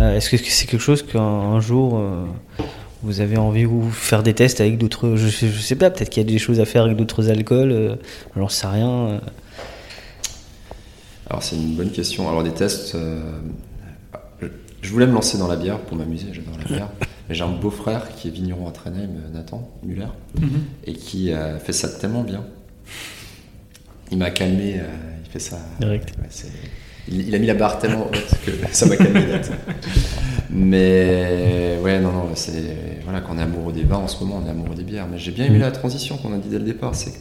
Euh, 0.00 0.16
Est-ce 0.16 0.28
que 0.30 0.36
c'est 0.36 0.66
quelque 0.66 0.80
chose 0.82 1.02
qu'un 1.02 1.20
un 1.20 1.60
jour 1.60 1.96
euh, 1.96 2.24
vous 3.02 3.20
avez 3.20 3.36
envie 3.36 3.62
de 3.64 3.90
faire 3.92 4.22
des 4.22 4.34
tests 4.34 4.60
avec 4.60 4.76
d'autres 4.78 5.14
je, 5.16 5.28
sais- 5.28 5.48
je 5.48 5.58
sais 5.60 5.76
pas, 5.76 5.90
peut-être 5.90 6.10
qu'il 6.10 6.22
y 6.22 6.26
a 6.26 6.28
des 6.30 6.38
choses 6.38 6.58
à 6.60 6.64
faire 6.64 6.84
avec 6.84 6.96
d'autres 6.96 7.30
alcools. 7.30 7.70
Euh, 7.72 7.96
J'en 8.36 8.48
sais 8.48 8.66
rien. 8.66 8.90
euh. 8.90 9.18
Alors, 11.30 11.42
c'est 11.42 11.56
une 11.56 11.74
bonne 11.76 11.90
question. 11.90 12.28
Alors, 12.28 12.42
des 12.42 12.52
tests. 12.52 12.94
euh, 12.94 13.20
je- 14.82 14.90
voulais 14.90 15.06
me 15.06 15.12
lancer 15.12 15.36
dans 15.38 15.48
la 15.48 15.56
bière 15.56 15.78
pour 15.80 15.96
m'amuser, 15.96 16.26
j'adore 16.32 16.54
la 16.58 16.64
bière. 16.76 16.88
J'ai 17.30 17.42
un 17.44 17.48
beau-frère 17.48 18.08
qui 18.16 18.28
est 18.28 18.30
vigneron 18.30 18.66
à 18.68 18.70
Trenheim, 18.72 19.10
Nathan 19.34 19.68
Muller, 19.82 20.06
Mhm. 20.40 20.48
et 20.86 20.94
qui 20.94 21.30
euh, 21.32 21.58
fait 21.58 21.74
ça 21.74 21.88
tellement 21.88 22.22
bien. 22.22 22.42
Il 24.10 24.16
m'a 24.18 24.30
calmé, 24.30 24.76
euh, 24.80 24.84
il 25.24 25.30
fait 25.30 25.38
ça. 25.38 25.58
Direct. 25.78 26.08
ouais, 26.18 26.50
il, 27.08 27.28
il 27.28 27.34
a 27.34 27.38
mis 27.38 27.46
la 27.46 27.52
barre 27.54 27.78
tellement 27.78 28.06
haute 28.06 28.24
que 28.46 28.50
ça 28.72 28.86
m'a 28.86 28.96
calmé 28.96 29.20
net. 29.26 29.50
Mais 30.50 31.78
ouais, 31.82 32.00
non, 32.00 32.12
non, 32.12 32.24
c'est. 32.34 32.52
Voilà, 33.04 33.20
quand 33.20 33.34
on 33.34 33.38
est 33.38 33.42
amoureux 33.42 33.72
des 33.72 33.82
vins 33.84 33.96
en 33.98 34.08
ce 34.08 34.22
moment, 34.24 34.40
on 34.42 34.46
est 34.46 34.50
amoureux 34.50 34.74
des 34.74 34.82
bières. 34.82 35.06
Mais 35.10 35.18
j'ai 35.18 35.30
bien 35.30 35.44
aimé 35.46 35.56
Mhm. 35.56 35.62
la 35.62 35.70
transition 35.70 36.16
qu'on 36.16 36.32
a 36.32 36.38
dit 36.38 36.48
dès 36.48 36.58
le 36.58 36.64
départ. 36.64 36.94
C'est. 36.94 37.12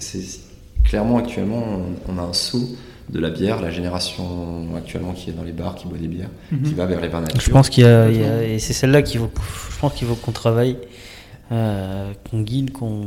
Clairement, 0.84 1.18
actuellement, 1.18 1.62
on, 2.08 2.14
on 2.14 2.18
a 2.18 2.22
un 2.22 2.32
saut 2.34 2.64
de 3.10 3.20
la 3.20 3.30
bière, 3.30 3.62
la 3.62 3.72
génération 3.72 4.68
actuellement 4.78 5.12
qui 5.12 5.30
est 5.30 5.34
dans 5.34 5.44
les 5.44 5.52
bars, 5.52 5.76
qui 5.76 5.88
boit 5.88 5.98
des 5.98 6.08
bières, 6.08 6.30
qui 6.64 6.74
va 6.74 6.86
vers 6.86 7.02
les 7.02 7.08
vins 7.10 7.20
nature. 7.22 7.40
Je 7.42 7.50
pense 7.50 7.70
qu'il 7.70 7.84
y 7.84 7.88
a, 7.88 8.10
il 8.10 8.22
y 8.22 8.24
a- 8.24 8.44
et 8.44 8.60
c'est 8.60 8.72
celle-là 8.74 9.02
qu'il 9.02 9.20
faut, 9.20 9.30
je 9.72 9.78
pense 9.80 9.94
qu'il 9.94 10.08
faut 10.08 10.16
qu'on 10.16 10.32
travaille, 10.32 10.78
euh, 11.52 12.12
qu'on 12.32 12.40
guide, 12.42 12.72
qu'on. 12.72 13.02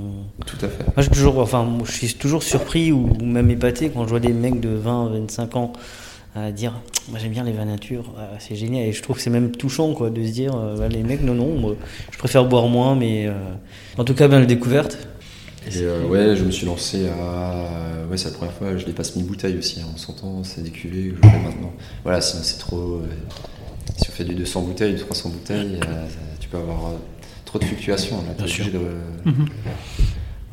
Tout 0.45 0.57
à 0.62 0.68
fait. 0.68 0.85
Moi, 0.85 0.93
je 0.99 1.03
suis 1.03 1.11
toujours, 1.11 1.39
enfin, 1.39 1.62
moi, 1.64 1.83
je 1.87 1.93
suis 1.93 2.14
toujours 2.14 2.43
surpris 2.43 2.93
ou 2.93 3.09
même 3.23 3.51
épaté 3.51 3.91
quand 3.91 4.05
je 4.05 4.09
vois 4.11 4.21
des 4.21 4.33
mecs 4.35 4.61
de 4.61 4.71
20, 4.71 5.09
25 5.11 5.57
ans 5.57 5.73
à 6.35 6.53
dire, 6.53 6.81
moi 7.11 7.18
j'aime 7.18 7.33
bien 7.33 7.45
les 7.45 7.53
vins 7.53 7.64
nature, 7.64 8.12
Ah, 8.18 8.37
c'est 8.39 8.55
génial. 8.57 8.85
Et 8.87 8.93
je 8.93 9.03
trouve 9.03 9.16
que 9.16 9.22
c'est 9.22 9.31
même 9.31 9.51
touchant, 9.51 9.93
quoi, 9.95 10.11
de 10.11 10.24
se 10.24 10.31
dire, 10.33 10.55
euh, 10.57 10.76
bah, 10.76 10.89
les 10.89 11.03
mecs, 11.03 11.22
non, 11.22 11.35
non, 11.35 11.59
moi, 11.59 11.74
je 12.12 12.18
préfère 12.18 12.45
boire 12.45 12.66
moins, 12.68 12.95
mais 12.95 13.26
euh, 13.26 13.33
en 13.99 14.05
tout 14.05 14.14
cas, 14.14 14.28
bien 14.28 14.39
la 14.41 14.47
découverte. 14.47 14.99
Et 15.66 15.83
euh, 15.83 16.07
ouais, 16.07 16.37
je 16.37 16.45
me 16.45 16.51
suis 16.51 16.64
lancé 16.66 17.07
à. 17.09 18.07
Ouais, 18.11 18.16
c'est 18.16 18.31
la 18.31 18.35
première 18.37 18.55
fois, 18.55 18.76
je 18.76 18.87
dépasse 18.87 19.14
1000 19.16 19.26
bouteilles 19.26 19.59
aussi. 19.59 19.81
hein. 19.81 19.87
On 19.95 19.97
s'entend, 19.99 20.43
c'est 20.43 20.62
des 20.62 20.70
cuvées 20.70 21.11
que 21.11 21.16
je 21.16 21.28
fais 21.28 21.39
maintenant. 21.39 21.72
Voilà, 22.03 22.20
sinon 22.20 22.43
c'est 22.43 22.59
trop. 22.59 22.78
euh, 23.03 23.03
Si 23.99 24.09
on 24.09 24.12
fait 24.12 24.24
du 24.24 24.35
200 24.35 24.62
bouteilles, 24.62 24.95
du 24.95 25.01
300 25.01 25.28
bouteilles, 25.28 25.78
euh, 25.87 26.07
tu 26.41 26.49
peux 26.49 26.57
avoir 26.57 26.87
euh, 26.87 26.97
trop 27.45 27.59
de 27.59 27.64
fluctuations. 27.64 28.16
Là, 28.26 28.33
Bien 28.39 28.47
sûr. 28.47 28.64
de. 28.66 28.78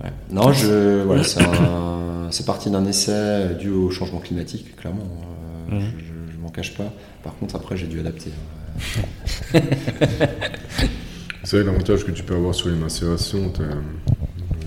Ouais. 0.04 0.12
Non, 0.30 0.52
je. 0.52 1.04
Voilà, 1.04 1.24
c'est 1.24 1.42
un- 1.42 2.28
c'est 2.30 2.46
parti 2.46 2.70
d'un 2.70 2.86
essai 2.86 3.12
euh, 3.14 3.54
dû 3.54 3.70
au 3.70 3.90
changement 3.90 4.20
climatique, 4.20 4.76
clairement. 4.76 5.08
Euh, 5.72 5.76
Mhm. 5.76 5.92
Je, 6.00 6.34
je, 6.34 6.38
m'en 6.40 6.50
cache 6.50 6.76
pas. 6.76 6.94
Par 7.24 7.36
contre, 7.36 7.56
après, 7.56 7.76
j'ai 7.78 7.88
dû 7.88 8.00
adapter. 8.00 8.32
hein. 8.32 9.60
C'est 11.44 11.58
vrai, 11.58 11.66
l'avantage 11.66 12.04
que 12.06 12.12
tu 12.12 12.24
peux 12.24 12.36
avoir 12.36 12.54
sur 12.54 12.68
les 12.70 12.76
macérations, 12.76 13.50
t'as- 13.50 13.64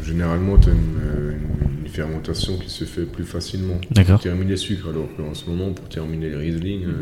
généralement, 0.04 0.56
tu 0.58 0.70
as 0.70 0.72
une, 0.72 1.38
une 1.82 1.88
fermentation 1.88 2.56
qui 2.58 2.70
se 2.70 2.84
fait 2.84 3.04
plus 3.04 3.24
facilement. 3.24 3.78
Pour 4.14 4.20
terminer 4.22 4.50
les 4.52 4.56
sucres, 4.56 4.88
alors 4.88 5.08
qu'en 5.16 5.34
ce 5.34 5.44
moment, 5.46 5.72
pour 5.72 5.88
terminer 5.88 6.30
les 6.30 6.36
Riesling, 6.36 6.84
euh, 6.86 6.92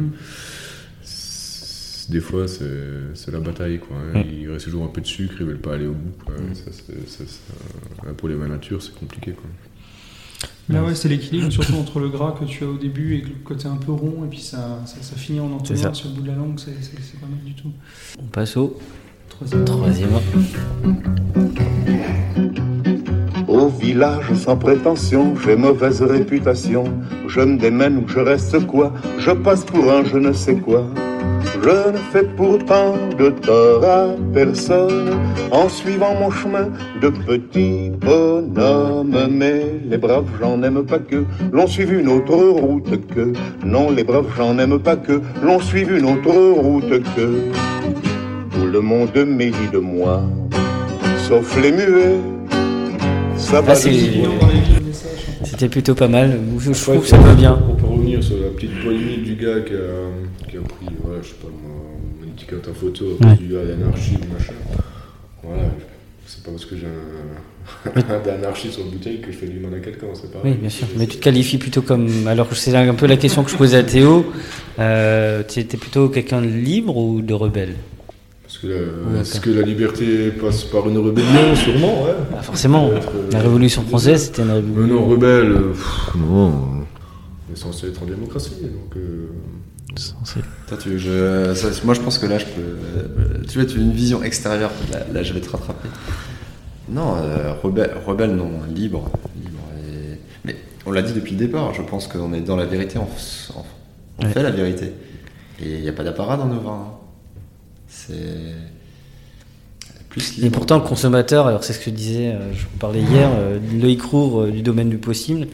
c'est- 1.03 2.11
des 2.11 2.21
fois, 2.21 2.47
c'est 2.49 3.31
la 3.31 3.41
bataille. 3.41 3.79
Quoi, 3.79 3.97
hein. 3.99 4.19
Mhm. 4.19 4.25
Il 4.41 4.51
reste 4.51 4.65
toujours 4.65 4.85
un 4.85 4.89
peu 4.89 5.01
de 5.01 5.07
sucre, 5.07 5.35
ils 5.41 5.47
veulent 5.47 5.59
pas 5.59 5.75
aller 5.75 5.87
au 5.87 5.93
bout. 5.95 6.25
quoi. 6.25 6.35
Ça, 6.55 6.71
c'est- 6.73 7.09
ça, 7.09 7.25
ça- 7.27 8.13
pour 8.15 8.29
les 8.29 8.35
vins 8.35 8.49
nature, 8.49 8.83
c'est 8.83 8.95
compliqué. 8.95 9.33
Quoi. 9.33 9.45
Là, 10.71 10.83
ouais, 10.83 10.95
c'est 10.95 11.09
l'équilibre, 11.09 11.51
surtout 11.51 11.75
entre 11.81 11.99
le 12.01 12.09
gras 12.09 12.35
que 12.39 12.45
tu 12.45 12.65
as 12.65 12.69
au 12.69 12.77
début 12.77 13.15
et 13.17 13.21
le 13.23 13.35
côté 13.45 13.67
un 13.69 13.77
peu 13.77 13.93
rond, 13.93 14.25
et 14.25 14.29
puis 14.29 14.41
ça, 14.41 14.81
ça, 14.85 14.97
ça 15.01 15.17
finit 15.17 15.41
en 15.41 15.51
entonnoir 15.53 15.95
sur 15.97 16.09
le 16.11 16.15
bout 16.17 16.23
de 16.23 16.29
la 16.29 16.35
langue, 16.35 16.59
c'est 16.59 16.73
c'est- 16.83 17.01
c'est 17.03 17.19
pas 17.21 17.27
mal 17.27 17.41
du 17.45 17.55
tout. 17.55 17.71
On 18.21 18.27
passe 18.27 18.57
au 18.57 18.77
Troisième. 19.31 19.65
troisième. 19.65 20.11
Au 23.47 23.69
village 23.69 24.33
sans 24.35 24.57
prétention, 24.57 25.35
j'ai 25.45 25.57
mauvaise 25.57 26.03
réputation. 26.03 26.85
Je 27.29 27.41
me 27.41 27.57
démène 27.59 27.99
ou 27.99 28.09
je 28.09 28.19
reste 28.19 28.67
quoi? 28.67 28.93
Je 29.19 29.31
passe 29.31 29.65
pour 29.65 29.91
un 29.91 30.05
je 30.05 30.19
ne 30.19 30.33
sais 30.33 30.57
quoi. 30.57 30.87
Je 31.63 31.91
ne 31.91 31.99
fais 32.13 32.25
pourtant 32.37 32.95
de 33.19 33.31
tort 33.31 33.85
à 33.85 34.07
personne 34.33 35.11
en 35.51 35.69
suivant 35.69 36.15
mon 36.15 36.31
chemin 36.31 36.69
de 37.03 37.09
petit 37.09 37.91
bonhomme. 37.91 39.17
Mais 39.31 39.65
les 39.85 39.99
braves 39.99 40.29
gens 40.41 40.57
n'aiment 40.57 40.87
pas 40.87 40.99
que 40.99 41.25
l'on 41.53 41.67
suive 41.67 41.93
une 41.93 42.09
autre 42.09 42.35
route 42.35 43.07
que. 43.09 43.33
Non, 43.65 43.91
les 43.91 44.05
braves 44.05 44.35
gens 44.37 44.55
n'aiment 44.55 44.79
pas 44.79 44.97
que 44.97 45.21
l'on 45.43 45.61
suive 45.61 45.97
une 45.97 46.07
autre 46.07 46.33
route 46.33 47.03
que. 47.17 47.51
Tout 48.53 48.67
le 48.67 48.81
monde 48.81 49.17
mérit 49.27 49.69
de 49.73 49.79
moi, 49.79 50.23
sauf 51.29 51.61
les 51.61 51.73
muets. 51.73 52.19
Ça 53.37 53.61
va 53.61 53.73
Ah, 53.73 53.75
soi. 53.75 53.91
C'était 55.45 55.69
plutôt 55.69 55.95
pas 55.95 56.09
mal. 56.09 56.39
Je, 56.59 56.73
trouve 56.73 57.01
que 57.01 57.07
ça 57.07 57.19
va 57.19 57.35
bien. 57.35 57.59
On 57.69 57.75
peut 57.75 57.87
revenir 57.87 58.23
sur 58.23 58.37
la 58.39 58.49
petite 58.49 58.83
polémique 58.83 59.23
du 59.25 59.35
gars 59.35 59.61
qui 59.67 59.75
a, 59.75 60.49
qui 60.49 60.57
a 60.57 60.61
pris, 60.61 60.95
voilà, 61.03 61.18
je 61.29 61.35
sais 61.35 61.41
pas 61.41 61.49
moi, 61.63 61.77
une 62.25 62.31
étiquette 62.33 62.69
en 62.69 62.75
photo 62.75 63.05
à 63.05 63.09
Ouais. 63.27 63.31
cause 63.37 63.39
du 63.47 63.53
gars 63.53 63.65
d'anarchie 63.65 64.15
ou 64.17 64.33
machin. 64.33 64.53
Voilà, 65.43 65.63
c'est 66.27 66.43
pas 66.43 66.51
parce 66.51 66.65
que 66.65 66.77
j'ai 66.77 66.87
un, 66.87 68.15
un 68.15 68.21
d'anarchie 68.21 68.71
sur 68.71 68.85
la 68.85 68.91
bouteille 68.91 69.21
que 69.21 69.31
je 69.33 69.37
fais 69.37 69.47
du 69.47 69.59
mal 69.61 69.75
à 69.75 69.79
quelqu'un, 69.81 70.07
c'est 70.15 70.31
pas 70.33 70.41
Oui, 70.45 70.53
bien 70.55 70.69
sûr. 70.71 70.87
Mais 70.97 71.07
tu 71.07 71.17
te 71.19 71.23
qualifies 71.23 71.59
plutôt 71.59 71.83
comme. 71.83 72.09
Alors, 72.27 72.49
c'est 72.55 72.75
un 72.75 72.95
peu 72.95 73.07
la 73.07 73.17
question 73.17 73.45
que 73.45 73.51
je 73.51 73.57
posais 73.57 73.77
à 73.77 73.83
Théo. 73.83 74.27
Euh, 74.79 75.43
tu 75.47 75.61
étais 75.61 75.77
plutôt 75.77 76.09
quelqu'un 76.09 76.41
de 76.41 76.47
libre 76.47 76.97
ou 76.97 77.21
de 77.21 77.35
rebelle? 77.35 77.75
Parce 78.43 78.59
que, 78.59 78.67
la, 78.67 79.21
est-ce 79.21 79.35
d'accord. 79.35 79.45
que 79.55 79.61
la 79.61 79.67
liberté 79.67 80.31
passe 80.31 80.65
par 80.65 80.89
une 80.89 80.97
rébellion? 80.99 81.55
Sûrement, 81.55 82.05
ouais. 82.05 82.15
Forcément. 82.43 82.89
Euh, 82.89 82.99
La 83.31 83.41
Révolution 83.41 83.83
française, 83.83 84.25
c'était 84.25 84.41
une 84.43 84.49
Mais 84.49 84.55
révolution. 84.55 84.95
non, 85.01 85.07
rebelle, 85.07 85.51
euh, 85.53 85.73
pff, 85.73 86.15
non. 86.17 86.49
On 86.49 87.53
est 87.53 87.57
censé 87.57 87.89
être 87.89 88.03
en 88.03 88.07
démocratie, 88.07 88.55
donc. 88.63 88.97
euh, 88.97 89.27
Toi, 90.69 90.79
tu, 90.81 90.99
je, 90.99 91.55
ça, 91.55 91.69
moi, 91.85 91.95
je 91.95 92.01
pense 92.01 92.19
que 92.19 92.27
là, 92.27 92.39
je 92.39 92.45
peux. 92.47 92.61
euh, 92.61 93.43
Tu 93.49 93.59
vois, 93.59 93.67
tu 93.67 93.79
as 93.79 93.81
une 93.81 93.93
vision 93.93 94.23
extérieure. 94.23 94.71
Là, 94.93 95.01
là, 95.13 95.23
je 95.23 95.33
vais 95.33 95.41
te 95.41 95.51
rattraper. 95.51 95.89
Non, 96.89 97.17
euh, 97.17 97.53
rebelle, 97.63 97.93
rebelle, 98.07 98.35
non, 98.35 98.51
libre. 98.75 99.11
libre 99.43 99.59
et- 99.89 100.19
Mais 100.45 100.57
on 100.87 100.91
l'a 100.93 101.03
dit 101.03 101.13
depuis 101.13 101.33
le 101.33 101.39
départ. 101.39 101.75
Je 101.75 101.83
pense 101.83 102.07
qu'on 102.07 102.33
est 102.33 102.41
dans 102.41 102.57
la 102.57 102.65
vérité. 102.67 102.99
On, 102.99 103.03
on- 103.59 103.63
on 104.21 104.25
Ouais. 104.27 104.33
fait 104.33 104.43
la 104.43 104.51
vérité. 104.51 104.93
Et 105.61 105.75
il 105.77 105.81
n'y 105.83 105.89
a 105.89 105.93
pas 105.93 106.05
d'apparat 106.05 106.37
dans 106.37 106.47
nos 106.47 106.61
vins. 106.61 106.87
hein. 106.89 106.93
C'est. 107.89 108.15
Et 110.43 110.51
pourtant, 110.51 110.77
le 110.79 110.83
consommateur, 110.85 111.47
alors 111.47 111.63
c'est 111.63 111.73
ce 111.73 111.79
que 111.79 111.85
je 111.87 111.91
disais, 111.91 112.29
euh, 112.33 112.53
je 112.53 112.63
vous 112.63 112.77
parlais 112.81 113.01
hier, 113.03 113.31
euh, 113.37 113.59
Loïc 113.81 114.03
Roux 114.03 114.41
euh, 114.41 114.51
du 114.51 114.63
domaine 114.63 114.89
du 114.89 114.99
possible, 114.99 115.47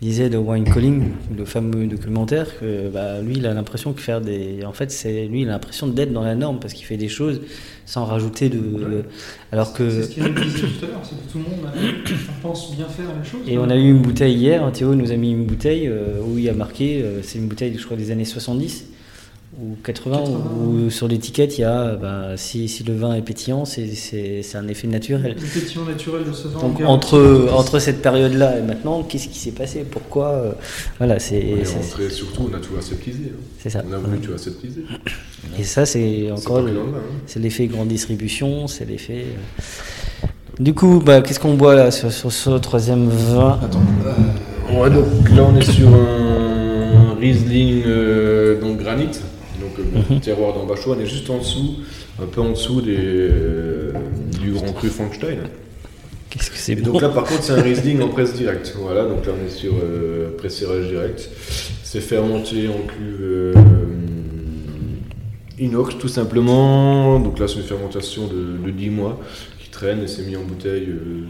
disait 0.00 0.28
de 0.28 0.36
Wine 0.36 0.64
Calling, 0.64 1.10
le 1.36 1.44
fameux 1.44 1.86
documentaire, 1.86 2.58
que 2.58 2.88
bah, 2.88 3.20
lui, 3.20 3.36
il 3.36 3.46
a 3.46 3.54
l'impression 3.54 3.92
que 3.92 4.00
faire 4.00 4.20
des. 4.20 4.64
En 4.64 4.72
fait, 4.72 4.90
c'est 4.90 5.26
lui, 5.26 5.42
il 5.42 5.48
a 5.48 5.52
l'impression 5.52 5.86
d'être 5.86 6.12
dans 6.12 6.24
la 6.24 6.34
norme 6.34 6.58
parce 6.60 6.74
qu'il 6.74 6.84
fait 6.84 6.96
des 6.96 7.08
choses 7.08 7.40
sans 7.86 8.04
rajouter 8.04 8.48
de. 8.48 9.04
Alors 9.52 9.72
que. 9.72 9.88
C'est 9.88 10.02
ce 10.02 10.14
qu'Éric 10.14 10.40
disait 10.40 10.58
tout 10.58 10.84
à 10.84 10.88
l'heure, 10.88 11.00
c'est 11.02 11.16
que 11.16 11.32
tout 11.32 11.38
le 11.38 11.44
monde 11.44 11.70
pense 12.42 12.76
bien 12.76 12.86
faire 12.86 13.06
les 13.20 13.28
choses. 13.28 13.48
Et 13.48 13.58
on 13.58 13.68
a 13.70 13.76
eu 13.76 13.90
une 13.90 14.02
bouteille 14.02 14.34
hier, 14.34 14.70
Théo 14.72 14.94
nous 14.94 15.10
a 15.12 15.16
mis 15.16 15.32
une 15.32 15.46
bouteille 15.46 15.88
euh, 15.88 16.20
où 16.26 16.38
il 16.38 16.48
a 16.48 16.54
marqué, 16.54 17.02
euh, 17.02 17.22
c'est 17.22 17.38
une 17.38 17.46
bouteille, 17.46 17.76
je 17.78 17.84
crois, 17.84 17.96
des 17.96 18.10
années 18.10 18.24
70 18.24 18.86
ou 19.62 19.76
80, 19.84 20.22
où, 20.26 20.86
où 20.86 20.90
sur 20.90 21.06
l'étiquette 21.08 21.58
il 21.58 21.62
y 21.62 21.64
a, 21.64 21.94
bah, 21.94 22.36
si, 22.36 22.68
si 22.68 22.82
le 22.84 22.94
vin 22.94 23.14
est 23.14 23.22
pétillant, 23.22 23.64
c'est- 23.64 23.94
c'est 23.94 24.42
c'est 24.42 24.58
un 24.58 24.66
effet 24.68 24.88
naturel. 24.88 25.36
Le 25.40 25.60
pétillant 25.60 25.84
naturel 25.84 26.24
de 26.24 26.32
ce 26.32 26.48
vin. 26.48 26.60
Donc 26.60 26.80
entre, 26.84 27.48
entre 27.52 27.78
cette 27.78 28.02
période-là 28.02 28.58
et 28.58 28.62
maintenant, 28.62 29.02
qu'est-ce 29.02 29.28
qui 29.28 29.38
s'est 29.38 29.52
passé? 29.52 29.84
Pourquoi 29.88 30.28
euh, 30.30 30.52
Voilà, 30.98 31.18
c'est. 31.18 31.36
on 31.56 31.60
est 31.60 31.64
c'est- 31.64 31.76
rentré, 31.76 32.10
surtout, 32.10 32.48
on 32.52 32.56
a 32.56 32.58
tout 32.58 32.74
aseptisé. 32.78 33.32
hein. 33.32 33.40
C'est 33.60 33.70
ça. 33.70 33.82
On 33.88 33.92
a 33.92 33.98
voulu 33.98 34.18
tout 34.18 34.32
aseptiser. 34.32 34.84
Et 35.58 35.62
ça, 35.64 35.86
c'est 35.86 36.30
encore. 36.32 36.60
le- 36.62 36.72
hein. 36.72 37.00
C'est 37.26 37.38
l'effet 37.40 37.66
grande 37.66 37.88
distribution, 37.88 38.66
c'est 38.66 38.84
l'effet. 38.86 39.24
euh. 40.22 40.26
Du 40.60 40.72
coup, 40.74 41.00
bah, 41.04 41.20
qu'est-ce 41.20 41.40
qu'on 41.40 41.54
boit 41.54 41.74
là 41.74 41.90
sur, 41.90 42.12
sur 42.12 42.30
ce 42.32 42.50
troisième 42.58 43.08
vin? 43.08 43.58
Ouais, 44.72 44.88
donc 44.90 45.28
là 45.34 45.42
on 45.44 45.56
est 45.56 45.70
sur 45.70 45.88
un 45.88 47.14
Riesling 47.20 47.82
euh, 47.86 48.60
donc 48.60 48.78
granit, 48.78 49.08
donc 49.76 49.86
euh, 50.10 50.14
Mhm. 50.14 50.20
terroir 50.20 50.54
d'Ambachois, 50.54 50.96
on 50.96 51.00
est 51.00 51.06
juste 51.06 51.28
en 51.30 51.38
dessous, 51.38 51.76
un 52.22 52.26
peu 52.26 52.40
en 52.40 52.50
dessous 52.50 52.80
des, 52.80 52.96
euh, 52.98 53.92
du 54.40 54.52
Grand 54.52 54.72
Cru 54.72 54.88
Frankenstein. 54.88 55.38
Qu'est-ce 56.30 56.50
que 56.50 56.56
c'est 56.56 56.74
bon 56.74 56.92
donc 56.92 57.02
là 57.02 57.10
par 57.10 57.24
contre 57.24 57.44
c'est 57.44 57.52
un 57.52 57.62
Riesling 57.62 58.00
en 58.02 58.08
presse 58.08 58.34
directe, 58.34 58.74
voilà, 58.80 59.04
donc 59.04 59.24
là 59.24 59.32
on 59.40 59.46
est 59.46 59.50
sur 59.50 59.72
euh, 59.80 60.36
pressérage 60.36 60.88
direct. 60.88 61.28
C'est 61.84 62.00
fermenté 62.00 62.66
en 62.68 62.84
cuve 62.88 63.20
euh, 63.20 63.54
inox 65.60 65.96
tout 65.98 66.08
simplement, 66.08 67.20
donc 67.20 67.38
là 67.38 67.46
c'est 67.46 67.56
une 67.56 67.62
fermentation 67.62 68.26
de, 68.26 68.58
de 68.66 68.70
10 68.72 68.90
mois 68.90 69.20
qui 69.62 69.70
traîne 69.70 70.02
et 70.02 70.08
c'est 70.08 70.22
mis 70.22 70.36
en 70.36 70.42
bouteille 70.42 70.88
euh, 70.88 71.26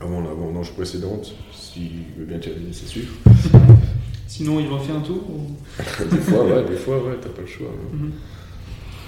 avant 0.00 0.20
la 0.20 0.30
vendange 0.30 0.70
précédente, 0.72 1.34
s'il 1.52 1.90
veut 2.18 2.24
bien 2.24 2.38
terminer 2.38 2.72
ses 2.72 2.86
sucres. 2.86 3.12
Sinon, 4.34 4.60
il 4.60 4.66
refait 4.68 4.92
un 4.92 5.00
tour 5.00 5.22
ou- 5.28 5.56
des 6.10 6.16
fois, 6.16 6.44
ouais, 6.46 6.64
des 6.66 6.76
fois, 6.76 6.96
ouais, 7.04 7.16
t'as 7.20 7.28
pas 7.28 7.42
le 7.42 7.46
choix. 7.46 7.66
hein. 7.70 7.88
Mhm. 7.96 8.12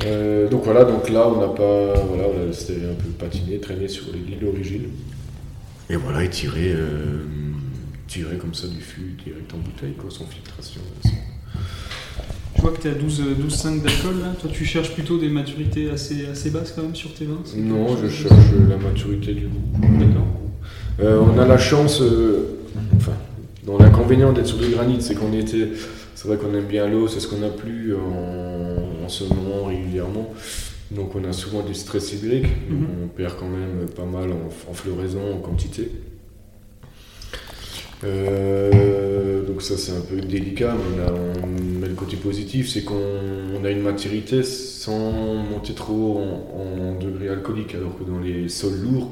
Euh, 0.04 0.48
donc 0.50 0.64
voilà, 0.64 0.84
donc 0.84 1.08
là 1.08 1.26
on 1.26 1.40
n'a 1.40 1.46
pas, 1.46 1.94
voilà, 2.08 2.24
on 2.28 2.42
a 2.42 2.46
laissé 2.46 2.74
un 2.74 2.94
peu 2.94 3.08
patiner, 3.18 3.58
traîner 3.58 3.88
sur 3.88 4.04
lignes 4.12 4.38
d'origine. 4.38 4.82
Et 5.88 5.96
voilà, 5.96 6.24
et 6.24 6.28
tirer, 6.28 6.72
euh, 6.74 7.22
comme 8.38 8.52
ça 8.52 8.66
du 8.68 8.80
fût 8.82 9.16
direct 9.24 9.50
en 9.54 9.58
bouteille, 9.58 9.94
quoi, 9.94 10.10
sans 10.10 10.26
filtration. 10.26 10.82
Je 12.56 12.60
vois 12.60 12.72
que 12.72 12.82
tu 12.82 12.88
es 12.88 12.90
à 12.90 12.94
12, 12.94 13.20
euh, 13.20 13.34
12,5 13.34 13.82
d'alcool 13.82 14.20
là. 14.20 14.34
Toi, 14.38 14.50
tu 14.52 14.64
cherches 14.66 14.92
plutôt 14.92 15.16
des 15.18 15.28
maturités 15.30 15.88
assez, 15.88 16.26
assez 16.26 16.50
basses 16.50 16.72
quand 16.76 16.82
même 16.82 16.94
sur 16.94 17.14
tes 17.14 17.24
vins 17.24 17.40
Non, 17.56 17.96
je 17.96 18.08
cherche 18.10 18.34
la 18.68 18.76
maturité 18.76 19.32
du 19.32 19.46
goût. 19.46 19.80
D'accord. 19.98 20.26
Euh, 21.00 21.18
on 21.20 21.38
a 21.38 21.46
la 21.46 21.58
chance, 21.58 22.02
enfin, 22.96 23.12
dans 23.64 23.78
l'inconvénient 23.78 24.32
d'être 24.32 24.46
sur 24.46 24.58
le 24.60 24.68
granit, 24.68 25.00
c'est 25.00 25.14
qu'on 25.14 25.32
était, 25.32 25.68
c'est 26.14 26.28
vrai 26.28 26.36
qu'on 26.36 26.54
aime 26.54 26.66
bien 26.66 26.86
l'eau, 26.88 27.08
c'est 27.08 27.20
ce 27.20 27.28
qu'on 27.28 27.42
a 27.42 27.48
plus 27.48 27.94
en, 27.94 29.04
en 29.04 29.08
ce 29.08 29.24
moment 29.24 29.64
régulièrement. 29.66 30.32
Donc 30.90 31.14
on 31.16 31.24
a 31.24 31.32
souvent 31.32 31.62
du 31.62 31.74
stress 31.74 32.12
hydrique, 32.12 32.46
Mhm. 32.68 32.86
on 33.04 33.08
perd 33.08 33.34
quand 33.38 33.48
même 33.48 33.88
pas 33.96 34.04
mal 34.04 34.30
en, 34.32 34.70
en 34.70 34.74
floraison, 34.74 35.20
en 35.34 35.38
quantité. 35.38 35.90
Euh, 38.04 39.42
donc 39.46 39.62
ça 39.62 39.76
c'est 39.78 39.92
un 39.92 40.00
peu 40.00 40.16
délicat, 40.20 40.74
mais, 40.90 41.02
là, 41.02 41.12
on- 41.14 41.80
mais 41.80 41.88
le 41.88 41.94
côté 41.94 42.16
positif 42.16 42.68
c'est 42.68 42.82
qu'on 42.82 42.94
on 43.58 43.64
a 43.64 43.70
une 43.70 43.80
maturité 43.80 44.42
sans 44.42 45.10
monter 45.50 45.72
trop 45.74 46.18
en, 46.18 46.60
en 46.60 46.98
degré 46.98 47.28
alcoolique, 47.30 47.74
alors 47.74 47.96
que 47.98 48.04
dans 48.04 48.18
les 48.20 48.48
sols 48.48 48.78
lourds, 48.82 49.10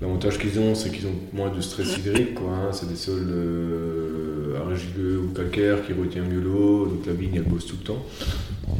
l'avantage 0.00 0.38
qu'ils 0.38 0.58
ont 0.58 0.74
c'est 0.74 0.90
qu'ils 0.90 1.06
ont 1.06 1.18
moins 1.32 1.50
de 1.50 1.60
stress 1.60 1.96
hydrique, 1.98 2.34
quoi, 2.34 2.50
hein. 2.50 2.72
c'est 2.72 2.88
des 2.88 2.96
sols 2.96 3.26
euh, 3.28 4.60
argileux 4.60 5.20
ou 5.20 5.32
calcaires 5.32 5.84
qui 5.86 5.92
retiennent 5.92 6.28
mieux 6.28 6.40
l'eau, 6.40 6.86
donc 6.86 7.06
la 7.06 7.12
vigne 7.12 7.36
elle 7.36 7.44
bosse 7.44 7.66
tout 7.66 7.76
le 7.78 7.84
temps. 7.84 8.04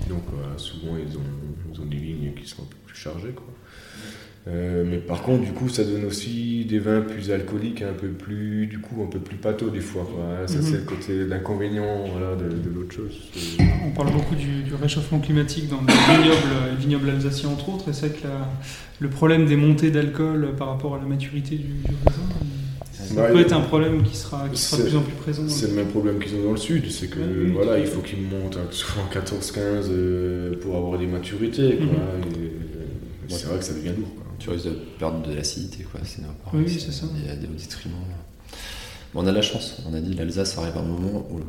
Donc 0.09 0.23
voilà, 0.33 0.57
souvent 0.57 0.97
ils 0.97 1.17
ont, 1.17 1.73
ils 1.73 1.81
ont 1.81 1.87
des 1.87 1.97
vignes 1.97 2.33
qui 2.35 2.49
sont 2.49 2.63
un 2.63 2.67
peu 2.67 2.77
plus 2.87 2.97
chargées. 2.97 3.33
Quoi. 3.33 3.47
Euh, 4.47 4.85
mais 4.87 4.99
par 4.99 5.23
contre, 5.23 5.43
du 5.43 5.53
coup, 5.53 5.71
ça 5.71 5.85
donne 5.85 6.05
aussi 6.05 6.67
des 6.67 6.79
vins 6.79 7.01
plus 7.01 7.31
alcooliques, 7.31 7.81
un 7.81 7.95
peu 7.99 8.09
plus, 8.09 8.67
du 8.67 8.79
coup, 8.79 9.03
un 9.03 9.07
peu 9.07 9.19
plus 9.19 9.37
pâteaux 9.37 9.71
des 9.71 9.81
fois. 9.81 10.03
Quoi. 10.13 10.23
hein. 10.23 10.47
Ça, 10.47 10.57
Mhm. 10.59 10.63
c'est 10.63 10.77
le 10.77 10.83
côté 10.83 11.25
d'inconvénient 11.25 12.05
voilà, 12.13 12.37
de, 12.37 12.51
de 12.51 12.75
l'autre 12.75 12.95
chose. 12.95 13.19
On 13.87 13.91
parle 13.93 14.13
beaucoup 14.13 14.35
du, 14.35 14.63
du 14.63 14.75
réchauffement 14.75 15.19
climatique 15.21 15.69
dans 15.71 15.81
les 15.81 15.95
vignobles, 15.95 16.71
les 16.73 16.77
vignobles 16.77 17.09
alsaciens 17.11 17.49
entre 17.49 17.71
autres, 17.71 17.89
et 17.89 17.93
c'est 17.95 18.09
vrai 18.09 18.19
que 18.19 18.27
la- 18.29 18.49
le 19.01 19.09
problème 19.09 19.47
des 19.47 19.57
montées 19.57 19.91
d'alcool 19.91 20.49
par 20.59 20.69
rapport 20.69 20.95
à 20.95 20.99
la 20.99 21.07
maturité 21.07 21.57
du, 21.57 21.65
du 21.65 21.95
raisin, 22.07 22.21
ça 22.93 23.15
Bah, 23.15 23.29
peut 23.33 23.41
être 23.41 23.53
un 23.55 23.61
problème 23.63 24.03
qui 24.03 24.15
sera, 24.17 24.47
qui 24.51 24.61
sera 24.61 24.77
de 24.83 24.87
plus 24.89 24.97
en 24.97 25.03
plus 25.03 25.15
présent. 25.15 25.43
C'est 25.49 25.69
le 25.69 25.75
même 25.75 25.89
problème 25.89 26.19
qu'ils 26.19 26.35
ont 26.37 26.43
dans 26.45 26.51
le 26.53 26.57
sud, 26.59 26.91
c'est 26.91 27.09
que 27.09 27.19
voilà, 27.55 27.79
il 27.79 27.87
faut 27.87 28.01
qu'ils 28.03 28.21
montent 28.21 28.57
à 28.59 28.71
souvent 28.71 29.09
14-15 29.11 29.89
euh, 29.91 30.55
pour 30.61 30.77
avoir 30.77 30.99
des 30.99 31.07
maturités. 31.07 31.79
Mhm. 31.81 31.89
euh, 31.99 32.49
c'est 33.29 33.47
vrai 33.47 33.59
que 33.59 33.65
ça 33.65 33.73
devient 33.73 33.89
lourd. 33.99 34.15
Quoi. 34.15 34.24
Tu 34.39 34.51
risques 34.51 34.67
de 34.67 34.71
perdre 34.99 35.23
de 35.27 35.35
l'acidité, 35.35 35.85
quoi. 35.85 36.01
Sinon, 36.05 36.29
Oui, 36.53 36.65
oui, 36.67 36.79
c'est 36.85 36.93
ça. 36.93 37.07
Il 37.17 37.27
y 37.27 37.31
a 37.31 37.37
des 37.37 37.47
au 37.47 37.51
détriment. 37.51 37.95
Bon, 39.15 39.23
on 39.23 39.27
a 39.27 39.31
de 39.31 39.37
la 39.37 39.43
chance. 39.43 39.77
On 39.91 39.95
a 39.95 40.01
dit 40.01 40.15
l'Alsace 40.15 40.59
arrive 40.59 40.77
à 40.77 40.81
un 40.81 40.85
moment 40.85 41.27
où, 41.31 41.41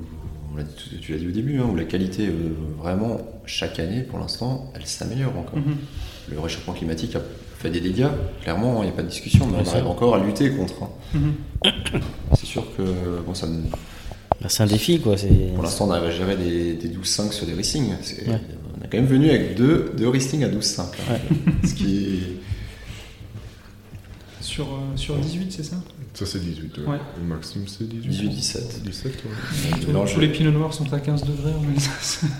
on 0.53 0.57
l'a 0.57 0.63
dit 0.63 0.71
tu 1.01 1.11
l'as 1.13 1.17
dit 1.19 1.27
au 1.27 1.31
début, 1.31 1.59
hein, 1.59 1.65
où 1.71 1.75
la 1.75 1.83
qualité, 1.83 2.27
euh, 2.27 2.33
vraiment, 2.79 3.17
chaque 3.45 3.79
année, 3.79 4.01
pour 4.03 4.19
l'instant, 4.19 4.71
elle 4.75 4.85
s'améliore 4.85 5.37
encore. 5.37 5.57
Mhm. 5.57 5.75
Le 6.31 6.39
réchauffement 6.39 6.73
climatique 6.73 7.15
a 7.15 7.21
fait 7.57 7.69
des 7.69 7.81
dégâts, 7.81 8.07
clairement, 8.41 8.81
il 8.83 8.85
n'y 8.87 8.91
a 8.91 8.95
pas 8.95 9.03
de 9.03 9.07
discussion, 9.09 9.47
mais 9.47 9.57
on 9.65 9.69
arrive 9.69 9.87
encore 9.87 10.15
à 10.15 10.23
lutter 10.23 10.51
contre. 10.51 10.83
hein. 10.83 10.89
Mhm. 11.13 11.33
C'est 12.37 12.45
sûr 12.45 12.65
que 12.77 12.83
bon, 13.25 13.33
ça, 13.33 13.47
ne- 13.47 13.61
Bah, 14.41 14.47
C'est 14.49 14.63
un 14.63 14.67
défi, 14.67 14.99
quoi. 14.99 15.17
c'est- 15.17 15.53
pour 15.55 15.63
l'instant, 15.63 15.87
on 15.87 15.91
arrive 15.91 16.05
à 16.09 16.11
gérer 16.11 16.35
des, 16.35 16.73
des 16.73 16.89
12-5 16.89 17.31
sur 17.31 17.45
des. 17.47 17.53
C'est- 18.01 18.27
Ouais. 18.29 18.39
On 18.79 18.83
a 18.83 18.87
quand 18.87 18.97
même 18.97 19.05
venu 19.07 19.29
avec 19.29 19.55
deux, 19.55 19.91
deux 19.97 20.05
à 20.43 20.49
12-5. 20.49 20.83
hein. 21.09 21.15
Ce 21.67 21.73
qui 21.73 22.05
est 22.05 22.19
sur, 24.45 24.65
euh, 24.65 24.95
sur 24.95 25.15
18, 25.15 25.51
c'est 25.51 25.63
ça 25.63 25.75
Ça, 26.13 26.25
c'est 26.25 26.39
18. 26.39 26.77
Ouais. 26.79 26.87
Ouais. 26.93 26.97
Le 27.21 27.27
Maxime, 27.27 27.67
c'est 27.67 27.87
18. 27.87 28.07
18, 28.09 28.29
17. 28.29 28.83
17, 28.83 29.13
ouais. 29.13 29.79
Tous, 29.81 29.91
Non, 29.91 30.05
tous 30.05 30.19
les 30.19 30.29
pinots 30.29 30.51
noirs 30.51 30.73
sont 30.73 30.91
à 30.93 30.99
15 30.99 31.23
degrés 31.23 31.51
en 31.53 31.73
Alsace. 31.73 32.21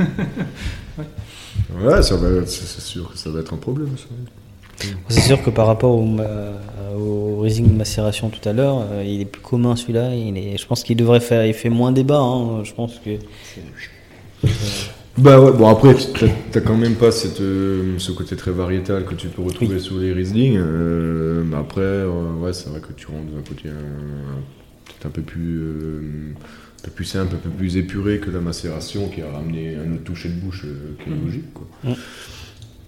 Ouais, 1.78 2.02
ça 2.04 2.16
va, 2.18 2.46
c'est 2.46 2.82
sûr 2.82 3.12
que 3.12 3.18
ça 3.18 3.30
va 3.30 3.40
être 3.40 3.54
un 3.54 3.58
problème, 3.58 3.90
ça. 3.98 4.88
C'est 5.08 5.22
sûr 5.22 5.42
que 5.42 5.50
par 5.50 5.68
rapport 5.68 5.92
au, 5.98 6.04
ma- 6.06 6.52
au 6.98 7.40
Rising 7.40 7.76
macération 7.76 8.30
tout 8.30 8.48
à 8.48 8.52
l'heure, 8.54 8.86
euh, 8.92 9.04
il 9.06 9.22
est 9.22 9.26
plus 9.26 9.42
commun 9.42 9.76
celui-là. 9.78 10.14
Il 10.16 10.38
est, 10.38 10.58
je 10.58 10.66
pense 10.68 10.84
qu'il 10.84 10.98
devrait 10.98 11.22
faire, 11.22 11.46
il 11.46 11.54
fait 11.54 11.70
moins 11.70 11.92
débat. 11.94 12.20
hein. 12.20 12.64
Je 12.66 12.74
pense 12.74 13.00
que 13.04 13.12
Bah 15.18 15.40
ouais, 15.40 15.54
bon 15.58 15.70
après, 15.70 15.96
t'as- 16.52 16.60
quand 16.62 16.76
même 16.76 16.96
pas 16.96 17.10
cette, 17.12 17.40
euh, 17.40 17.98
ce 18.00 18.12
côté 18.12 18.36
très 18.36 18.52
variétal 18.52 19.06
que 19.06 19.14
tu 19.16 19.28
peux 19.30 19.42
retrouver 19.42 19.80
sous 19.80 19.98
les 20.00 20.12
Riesling. 20.12 20.58
euh, 20.58 21.44
après, 21.58 21.82
euh, 21.82 22.34
ouais, 22.42 22.52
c'est 22.52 22.70
vrai 22.70 22.82
que 22.82 22.92
tu 22.92 23.08
rentres 23.08 23.32
dans 23.32 23.38
un 23.38 23.42
côté 23.42 23.70
un- 23.70 24.42
peut-être 24.86 25.06
un 25.06 25.10
peu 25.10 25.22
plus, 25.22 25.58
euh, 25.62 26.02
un 26.34 26.84
peu 26.84 26.92
plus 26.92 27.06
simple, 27.06 27.34
un 27.36 27.38
peu 27.38 27.50
plus 27.50 27.78
épuré 27.78 28.20
que 28.20 28.30
la 28.30 28.42
macération 28.42 29.08
qui 29.08 29.22
a 29.22 29.32
ramené 29.32 29.76
un 29.78 29.94
autre 29.94 30.04
toucher 30.04 30.28
de 30.28 30.34
bouche 30.40 30.64
euh, 30.66 30.96
qui 31.02 31.10
est 31.10 31.14
Mhm. 31.16 31.26
logique. 31.26 31.54
Quoi. 31.54 31.68
Mhm. 31.86 31.96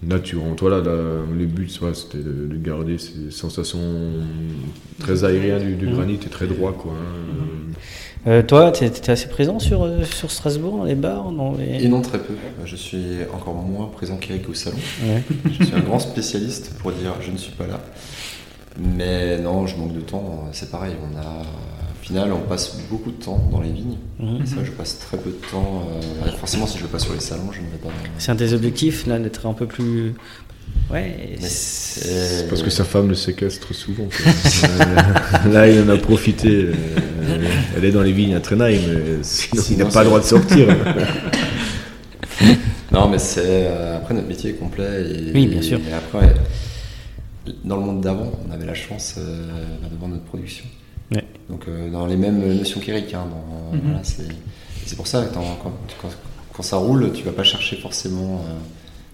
Rentres, 0.06 0.60
voilà, 0.62 0.80
là, 0.80 0.96
les 1.36 1.46
buts, 1.46 1.68
ouais, 1.82 1.94
c'était 1.94 2.18
de, 2.18 2.46
de 2.46 2.56
garder 2.56 2.98
ces 2.98 3.30
sensations 3.30 3.80
très 5.00 5.24
aériennes 5.24 5.64
du, 5.66 5.74
du 5.74 5.86
Mhm. 5.86 5.94
granit 5.94 6.14
et 6.14 6.28
très 6.28 6.46
droit, 6.46 6.72
quoi. 6.72 6.92
hein. 6.92 7.74
Euh, 8.26 8.42
toi, 8.42 8.70
tu 8.72 8.84
étais 8.84 9.10
assez 9.12 9.28
présent 9.28 9.58
sur, 9.58 9.84
euh, 9.84 10.04
sur 10.04 10.30
Strasbourg, 10.30 10.76
dans 10.78 10.84
les 10.84 10.94
bars 10.96 11.30
dans 11.30 11.52
les... 11.56 11.84
Et 11.84 11.88
non, 11.88 12.02
très 12.02 12.18
peu. 12.18 12.34
Je 12.64 12.76
suis 12.76 12.98
encore 13.32 13.54
moins 13.54 13.86
présent 13.86 14.16
qu'Eric 14.16 14.48
au 14.48 14.54
salon. 14.54 14.76
Ouais. 15.04 15.22
Je 15.58 15.64
suis 15.64 15.74
un 15.74 15.80
grand 15.80 15.98
spécialiste 15.98 16.74
pour 16.78 16.92
dire 16.92 17.14
je 17.20 17.30
ne 17.30 17.36
suis 17.36 17.52
pas 17.52 17.66
là. 17.66 17.80
Mais 18.80 19.38
non, 19.40 19.66
je 19.66 19.76
manque 19.76 19.94
de 19.94 20.00
temps. 20.00 20.48
C'est 20.52 20.70
pareil. 20.70 20.94
On 21.02 21.16
a, 21.18 21.42
au 22.00 22.04
final, 22.04 22.32
on 22.32 22.40
passe 22.48 22.78
beaucoup 22.90 23.10
de 23.10 23.22
temps 23.22 23.48
dans 23.50 23.60
les 23.60 23.70
vignes. 23.70 23.96
Mhm. 24.18 24.46
Ça, 24.46 24.56
je 24.64 24.70
passe 24.70 24.98
très 24.98 25.16
peu 25.18 25.30
de 25.30 25.36
temps. 25.50 25.88
euh, 26.26 26.30
forcément, 26.38 26.66
si 26.66 26.78
je 26.78 26.82
ne 26.82 26.86
vais 26.88 26.92
pas 26.92 26.98
sur 26.98 27.12
les 27.12 27.20
salons, 27.20 27.50
je 27.52 27.60
ne 27.60 27.66
vais 27.66 27.78
pas. 27.82 27.88
C'est 28.18 28.30
un 28.30 28.34
de 28.34 28.46
tes 28.46 28.52
objectifs, 28.54 29.06
là, 29.06 29.18
d'être 29.18 29.46
un 29.46 29.52
peu 29.54 29.66
plus. 29.66 30.14
Ouais. 30.90 31.36
C'est- 31.40 32.46
parce 32.48 32.62
que 32.62 32.70
sa 32.70 32.84
femme 32.84 33.08
le 33.08 33.14
séquestre 33.14 33.74
souvent. 33.74 34.08
Euh, 34.64 35.48
Là, 35.52 35.68
il 35.68 35.80
en 35.82 35.88
a 35.88 35.96
profité. 35.96 36.48
euh, 36.48 36.74
Elle 37.76 37.84
est 37.84 37.92
dans 37.92 38.02
les 38.02 38.12
vignes 38.12 38.34
à 38.34 38.40
Trenheim, 38.40 38.78
mais 38.86 39.02
sinon, 39.22 39.62
il 39.70 39.78
n'a 39.78 39.86
pas 39.86 40.00
le 40.02 40.08
droit 40.08 40.20
de 40.20 40.24
sortir. 40.24 40.68
Non, 42.90 43.08
mais 43.08 43.18
c'est 43.18 43.42
euh, 43.44 43.96
après 43.98 44.14
notre 44.14 44.28
métier 44.28 44.50
est 44.50 44.54
complet. 44.54 45.02
Et, 45.02 45.32
Oui, 45.34 45.46
bien 45.46 45.60
sûr. 45.60 45.78
Et 45.88 45.92
après, 45.92 46.34
dans 47.64 47.76
le 47.76 47.82
monde 47.82 48.00
d'avant, 48.00 48.32
on 48.48 48.50
avait 48.52 48.64
la 48.64 48.74
chance 48.74 49.16
euh, 49.18 49.46
de 49.90 49.96
vendre 50.00 50.14
notre 50.14 50.24
production. 50.24 50.64
Donc 51.48 51.66
euh, 51.68 51.90
dans 51.90 52.06
les 52.06 52.16
mêmes 52.16 52.40
notions 52.56 52.80
qu'Eric. 52.80 53.14
Hein, 53.14 53.26
Mhm. 53.72 53.80
voilà, 53.84 54.00
c'est 54.04 54.96
pour 54.96 55.06
ça 55.06 55.24
que 55.24 55.34
quand, 55.34 55.58
quand- 55.62 56.08
quand 56.52 56.62
ça 56.62 56.76
roule, 56.76 57.12
tu 57.12 57.22
vas 57.24 57.32
pas 57.32 57.44
chercher 57.44 57.76
forcément. 57.76 58.42
euh, 58.46 58.54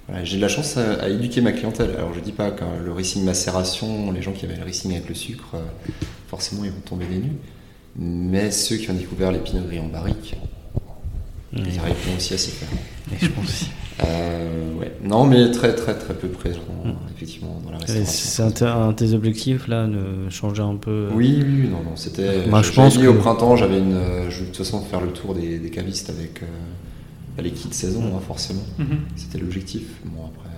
voilà, 0.09 0.25
J'ai 0.25 0.37
de 0.37 0.43
la 0.43 0.49
chance 0.49 0.77
à, 0.77 0.95
à 1.03 1.09
éduquer 1.09 1.41
ma 1.41 1.53
clientèle. 1.53 1.91
Alors 1.97 2.13
je 2.15 2.21
dis 2.21 2.33
pas 2.33 2.51
que 2.51 2.65
le 2.85 2.93
racing 2.93 3.25
macération, 3.25 4.11
les 4.13 4.23
gens 4.23 4.33
qui 4.33 4.45
avaient 4.45 4.57
le 4.57 4.65
racing 4.65 4.93
avec 4.93 5.09
le 5.09 5.15
sucre, 5.15 5.55
euh, 5.55 5.59
forcément 6.29 6.65
ils 6.65 6.71
vont 6.71 6.81
tomber 6.85 7.07
des 7.07 7.17
nues. 7.19 7.37
Mais 7.97 8.51
ceux 8.51 8.77
qui 8.77 8.91
ont 8.91 8.95
découvert 8.95 9.31
les 9.33 9.39
pinots 9.39 9.63
gris 9.67 9.79
en 9.79 9.87
barrique, 9.89 10.37
ils 11.57 11.79
arriveront 11.79 12.17
aussi 12.17 12.35
à 12.35 12.39
s'y 12.39 12.51
faire. 12.51 12.69
Et 13.13 13.17
je 13.25 13.31
pense 13.31 13.45
aussi. 13.45 13.71
Euh, 14.05 14.73
ouais. 14.81 14.93
Non, 15.05 15.25
mais 15.25 15.51
très 15.53 15.75
très 15.75 15.95
très 15.97 16.15
peu 16.15 16.27
présent, 16.29 16.59
effectivement, 17.15 17.61
dans 17.65 17.71
la 17.71 17.79
restauration. 17.79 18.05
C'est 18.13 18.43
un, 18.43 18.51
de- 18.51 18.65
un 18.67 18.89
de 18.89 18.97
tes 18.97 19.13
objectifs, 19.13 19.69
là, 19.69 19.87
de 19.87 20.29
changer 20.31 20.63
un 20.63 20.75
peu. 20.77 21.09
Oui, 21.15 21.39
oui, 21.39 21.61
oui, 21.63 21.69
non, 21.69 21.83
non, 21.89 21.95
c'était. 21.97 22.47
Moi, 22.49 22.63
je 22.63 22.73
pense 22.73 22.99
que- 22.99 23.07
au 23.07 23.15
printemps, 23.15 23.55
j'avais 23.57 23.79
une. 23.79 23.95
euh, 23.95 24.31
Je 24.31 24.39
veux 24.41 24.43
de 24.43 24.47
toute 24.49 24.57
façon 24.59 24.81
faire 24.83 25.01
le 25.01 25.13
tour 25.13 25.35
des, 25.35 25.59
des 25.59 25.71
cavistes 25.71 26.11
avec 26.11 26.43
euh, 26.43 26.47
bah, 27.37 27.43
les 27.45 27.51
kits 27.53 27.69
de 27.69 27.75
saison, 27.75 28.03
hein, 28.17 28.21
forcément. 28.27 28.65
Mhm. 28.79 28.87
C'était 29.15 29.39
l'objectif. 29.39 29.83
Bon, 30.07 30.23
après. 30.35 30.51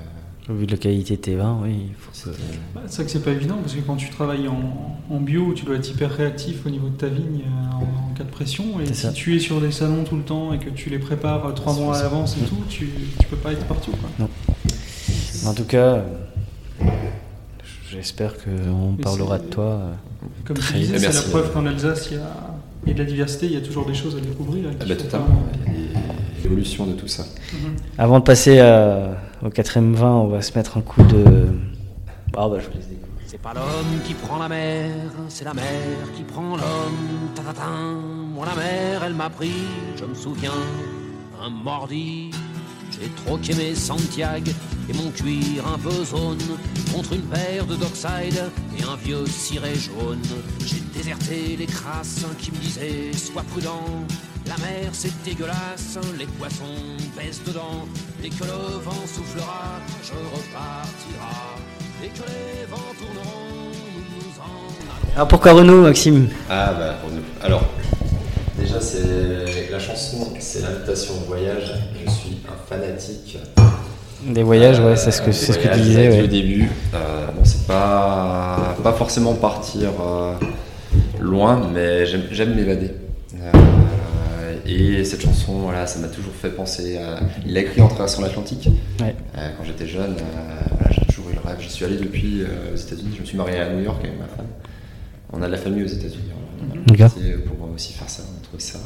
Vu 0.48 0.64
de 0.64 0.70
la 0.70 0.76
qualité 0.78 1.16
de 1.16 1.20
tes 1.20 1.34
vins, 1.34 1.58
oui. 1.60 1.74
il 1.88 1.94
faut- 1.98 2.10
c'était- 2.12 2.36
Bah, 2.72 2.82
c'est 2.86 2.96
vrai 2.96 3.04
que 3.06 3.10
c'est 3.10 3.24
pas 3.24 3.32
évident 3.32 3.56
parce 3.60 3.74
que 3.74 3.80
quand 3.80 3.96
tu 3.96 4.08
travailles 4.10 4.46
en, 4.46 4.96
en 5.10 5.20
bio, 5.20 5.52
tu 5.54 5.64
dois 5.64 5.74
être 5.74 5.90
hyper 5.90 6.08
réactif 6.12 6.64
au 6.66 6.70
niveau 6.70 6.88
de 6.88 6.94
ta 6.96 7.08
vigne 7.08 7.42
euh, 7.46 7.74
en, 7.74 8.10
en 8.10 8.14
cas 8.14 8.22
de 8.22 8.30
pression. 8.30 8.78
Et 8.80 8.86
C'est 8.86 8.94
si 8.94 9.00
ça. 9.02 9.12
tu 9.12 9.34
es 9.34 9.40
sur 9.40 9.60
des 9.60 9.72
salons 9.72 10.04
tout 10.04 10.14
le 10.16 10.22
temps 10.22 10.52
et 10.52 10.58
que 10.60 10.70
tu 10.70 10.88
les 10.88 11.00
prépares 11.00 11.46
euh, 11.46 11.52
trois 11.52 11.74
C'est 11.74 11.80
mois 11.80 11.98
à 11.98 12.02
l'avance 12.02 12.36
et 12.40 12.44
tout, 12.46 12.62
tu, 12.68 12.88
tu 13.18 13.26
peux 13.26 13.36
pas 13.36 13.50
être 13.52 13.64
partout. 13.66 13.90
Quoi. 13.90 14.28
En 15.50 15.52
tout 15.54 15.64
cas, 15.64 16.04
j'espère 17.90 18.34
qu'on 18.42 18.94
parlera 19.02 19.38
c'est- 19.38 19.44
de 19.46 19.50
toi. 19.50 19.64
euh, 19.64 19.92
Comme 20.44 20.58
tu 20.58 20.62
Très 20.62 20.78
disais, 20.78 20.98
bien. 21.00 21.10
c'est 21.10 21.24
la 21.24 21.28
preuve 21.30 21.52
qu'en 21.52 21.66
Alsace, 21.66 22.08
il 22.12 22.18
y, 22.18 22.20
a, 22.20 22.54
il 22.84 22.88
y 22.90 22.92
a 22.92 22.94
de 22.94 22.98
la 23.00 23.04
diversité, 23.04 23.46
il 23.46 23.52
y 23.52 23.56
a 23.56 23.60
toujours 23.60 23.84
des 23.84 23.94
choses 23.94 24.14
à 24.16 24.20
découvrir. 24.20 24.66
et 24.66 24.76
Ah, 24.80 24.84
bah, 24.88 24.94
totalement. 24.94 25.26
De 26.48 26.92
tout 26.92 27.08
ça. 27.08 27.24
Mhm. 27.52 27.76
Avant 27.98 28.18
de 28.20 28.24
passer 28.24 28.60
à- 28.60 29.16
au 29.44 29.50
quatrième 29.50 29.94
vin, 29.94 30.12
on 30.12 30.28
va 30.28 30.42
se 30.42 30.52
mettre 30.56 30.76
un 30.76 30.80
coup 30.80 31.02
de. 31.02 31.24
Ah 32.36 32.48
bah 32.48 32.56
je 32.60 32.66
vous 32.66 32.74
laisse. 32.74 32.86
C'est 33.26 33.40
pas 33.40 33.52
l'homme 33.52 34.00
qui 34.06 34.14
prend 34.14 34.38
la 34.38 34.48
mer, 34.48 34.90
c'est 35.28 35.44
la 35.44 35.54
mer 35.54 35.64
qui 36.16 36.22
prend 36.22 36.50
l'homme. 36.56 37.30
Tatatin, 37.34 37.98
moi 38.34 38.46
la 38.46 38.54
mer, 38.54 39.02
elle 39.04 39.14
m'a 39.14 39.28
pris, 39.28 39.50
je 39.96 40.04
me 40.04 40.14
souviens, 40.14 40.52
un 41.42 41.50
mordi. 41.50 42.30
J'ai 42.92 43.08
troqué 43.24 43.52
mes 43.54 43.74
Santiago 43.74 44.52
et 44.88 44.92
mon 44.94 45.10
cuir 45.10 45.64
un 45.74 45.78
peu 45.78 46.04
zone 46.04 46.38
contre 46.94 47.12
une 47.14 47.22
paire 47.22 47.66
de 47.66 47.74
Dockside 47.74 48.40
et 48.78 48.82
un 48.84 48.96
vieux 49.04 49.26
ciré 49.26 49.74
jaune. 49.74 50.22
J'ai 50.64 50.80
déserté 50.96 51.56
les 51.58 51.66
crasses 51.66 52.24
qui 52.38 52.52
me 52.52 52.56
disaient 52.58 53.12
sois 53.12 53.42
prudent. 53.52 53.82
La 54.48 54.54
mer 54.58 54.90
c'est 54.92 55.10
dégueulasse, 55.24 55.98
les 56.18 56.26
poissons 56.26 56.64
baissent 57.16 57.42
dedans. 57.46 57.84
Dès 58.22 58.28
que 58.28 58.44
le 58.44 58.78
vent 58.84 58.92
soufflera, 59.06 59.80
je 60.02 60.12
repartira. 60.12 61.56
Dès 62.00 62.08
que 62.08 62.26
les 62.28 62.66
vents 62.70 62.76
tourneront, 62.98 63.72
nous 64.14 64.40
en 64.40 64.44
allons. 64.44 65.14
Alors 65.16 65.28
pourquoi 65.28 65.52
Renault, 65.52 65.82
Maxime 65.82 66.28
Ah 66.48 66.72
bah 66.78 66.94
Renaud. 67.04 67.22
Alors, 67.42 67.64
déjà 68.58 68.80
c'est 68.80 69.68
la 69.70 69.78
chanson, 69.80 70.32
c'est 70.38 70.62
l'invitation 70.62 71.14
au 71.14 71.26
voyage. 71.26 71.74
Je 72.04 72.10
suis 72.10 72.38
un 72.48 72.56
fanatique. 72.68 73.38
Des 74.24 74.42
voyages, 74.42 74.80
ouais, 74.80 74.96
c'est 74.96 75.10
ce 75.12 75.22
que, 75.22 75.30
Euh, 75.30 75.32
c'est 75.32 75.52
ce 75.52 75.58
que 75.58 75.68
tu 75.72 75.80
disais. 75.80 76.08
ouais. 76.08 76.22
Au 76.22 76.26
début, 76.26 76.68
euh, 76.94 77.26
bon, 77.36 77.44
c'est 77.44 77.66
pas, 77.66 78.74
pas 78.82 78.92
forcément 78.92 79.34
partir 79.34 79.90
euh, 80.00 80.32
loin, 81.20 81.68
mais 81.72 82.06
j'aime 82.06 82.24
j'aime 82.30 82.54
m'évader. 82.54 82.92
Euh, 84.68 85.00
et 85.00 85.04
cette 85.04 85.22
chanson, 85.22 85.60
voilà, 85.60 85.86
ça 85.86 85.98
m'a 86.00 86.08
toujours 86.08 86.34
fait 86.34 86.50
penser 86.50 86.98
à. 86.98 87.20
Il 87.44 87.54
l'a 87.54 87.60
écrit 87.60 87.80
en 87.80 87.88
traversant 87.88 88.22
l'Atlantique. 88.22 88.68
Ouais. 89.00 89.14
Euh, 89.36 89.50
quand 89.56 89.64
j'étais 89.64 89.86
jeune, 89.86 90.16
euh, 90.16 90.60
voilà, 90.70 90.90
j'ai 90.90 91.06
toujours 91.06 91.30
eu 91.30 91.34
le 91.34 91.40
rêve. 91.40 91.58
J'y 91.60 91.70
suis 91.70 91.84
allé 91.84 91.96
depuis 91.96 92.42
euh, 92.42 92.74
aux 92.74 92.76
États-Unis. 92.76 93.12
Je 93.14 93.20
me 93.20 93.26
suis 93.26 93.36
marié 93.36 93.58
à 93.58 93.72
New 93.72 93.82
York 93.82 94.04
avec 94.04 94.18
ma 94.18 94.26
femme. 94.26 94.46
On 95.32 95.42
a 95.42 95.46
de 95.46 95.52
la 95.52 95.58
famille 95.58 95.84
aux 95.84 95.88
États-Unis. 95.88 96.30
On 96.88 96.94
a 96.94 96.96
parti 96.96 97.20
pour 97.46 97.70
aussi 97.70 97.92
faire 97.92 98.08
ça. 98.08 98.22
On 98.36 98.42
trouvait 98.42 98.62
ça. 98.62 98.78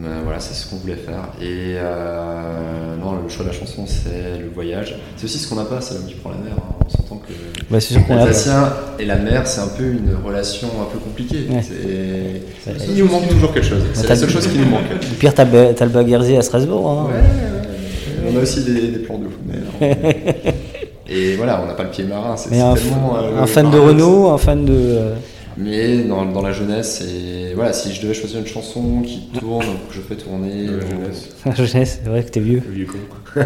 Mais 0.00 0.08
voilà, 0.24 0.38
c'est 0.40 0.54
ce 0.54 0.68
qu'on 0.70 0.76
voulait 0.76 0.94
faire. 0.96 1.28
Et 1.40 1.74
euh, 1.76 2.96
non, 3.00 3.12
le 3.22 3.28
choix 3.28 3.44
de 3.44 3.50
la 3.50 3.56
chanson, 3.56 3.84
c'est 3.86 4.38
le 4.40 4.48
voyage. 4.54 4.94
C'est 5.16 5.24
aussi 5.24 5.38
ce 5.38 5.48
qu'on 5.48 5.56
n'a 5.56 5.64
pas, 5.64 5.80
c'est 5.80 5.94
l'homme 5.94 6.06
qui 6.06 6.14
prend 6.14 6.30
la 6.30 6.36
mer. 6.36 6.52
hein. 6.56 6.74
On 6.86 6.88
s'entend 6.88 7.16
que 7.16 7.32
Bah, 7.70 7.80
sûr 7.80 8.00
l'Alsacien 8.08 8.72
et 8.98 9.04
la 9.04 9.16
mer, 9.16 9.46
c'est 9.46 9.60
un 9.60 9.66
peu 9.68 9.84
une 9.84 10.16
relation 10.24 10.68
un 10.80 10.90
peu 10.92 10.98
compliquée. 10.98 11.46
Ouais. 11.50 11.62
C'est- 11.62 12.70
Ouais. 12.70 12.76
Il 12.88 12.96
nous 13.04 13.10
manque 13.10 13.28
toujours 13.28 13.52
quelque 13.52 13.66
chose. 13.66 13.82
C'est 13.94 14.04
la 14.08 14.14
le- 14.14 14.20
seule 14.20 14.30
chose 14.30 14.46
qui 14.46 14.58
nous 14.58 14.66
manque. 14.66 14.82
Au 14.92 15.14
pire, 15.18 15.34
t'as 15.34 15.44
le 15.44 15.88
Baguerzi 15.88 16.36
à 16.36 16.42
Strasbourg. 16.42 16.88
Hein. 16.88 17.06
Ouais, 17.06 17.12
ouais, 17.14 17.20
ouais. 18.30 18.32
On 18.34 18.38
a 18.38 18.42
aussi 18.42 18.62
des, 18.64 18.88
des 18.88 18.98
plans 18.98 19.18
d'eau. 19.18 19.30
mais. 19.46 19.56
Et 21.10 21.36
voilà, 21.36 21.62
on 21.62 21.66
n'a 21.66 21.72
pas 21.72 21.84
le 21.84 21.90
pied 21.90 22.04
marin. 22.04 22.36
C'est 22.36 22.50
un, 22.60 22.74
tellement, 22.74 23.16
f- 23.16 23.24
euh, 23.24 23.42
un 23.42 23.46
fan 23.46 23.70
de. 23.70 23.78
Renault, 23.78 24.28
un 24.30 24.36
fan 24.38 24.64
de. 24.66 24.98
Mais 25.60 25.98
dans, 26.04 26.24
dans 26.26 26.42
la 26.42 26.52
jeunesse, 26.52 27.02
et 27.02 27.52
voilà, 27.54 27.72
si 27.72 27.92
je 27.92 28.00
devais 28.00 28.14
choisir 28.14 28.38
une 28.38 28.46
chanson 28.46 29.02
qui 29.02 29.28
tourne, 29.38 29.66
que 29.88 29.94
je 29.94 30.00
fais 30.00 30.14
tourner. 30.14 30.66
Dans 30.66 30.72
la 30.72 30.78
euh, 30.84 30.90
jeunesse. 30.90 31.28
La 31.44 31.54
jeunesse, 31.54 32.00
c'est 32.02 32.08
vrai 32.08 32.22
que 32.24 32.30
t'es 32.30 32.40
vieux. 32.40 32.62
Le 32.66 32.72
vieux 32.74 32.86
con. 32.86 32.98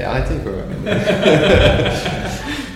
eh, 0.00 0.02
arrêtez 0.02 0.34
quoi. 0.42 0.92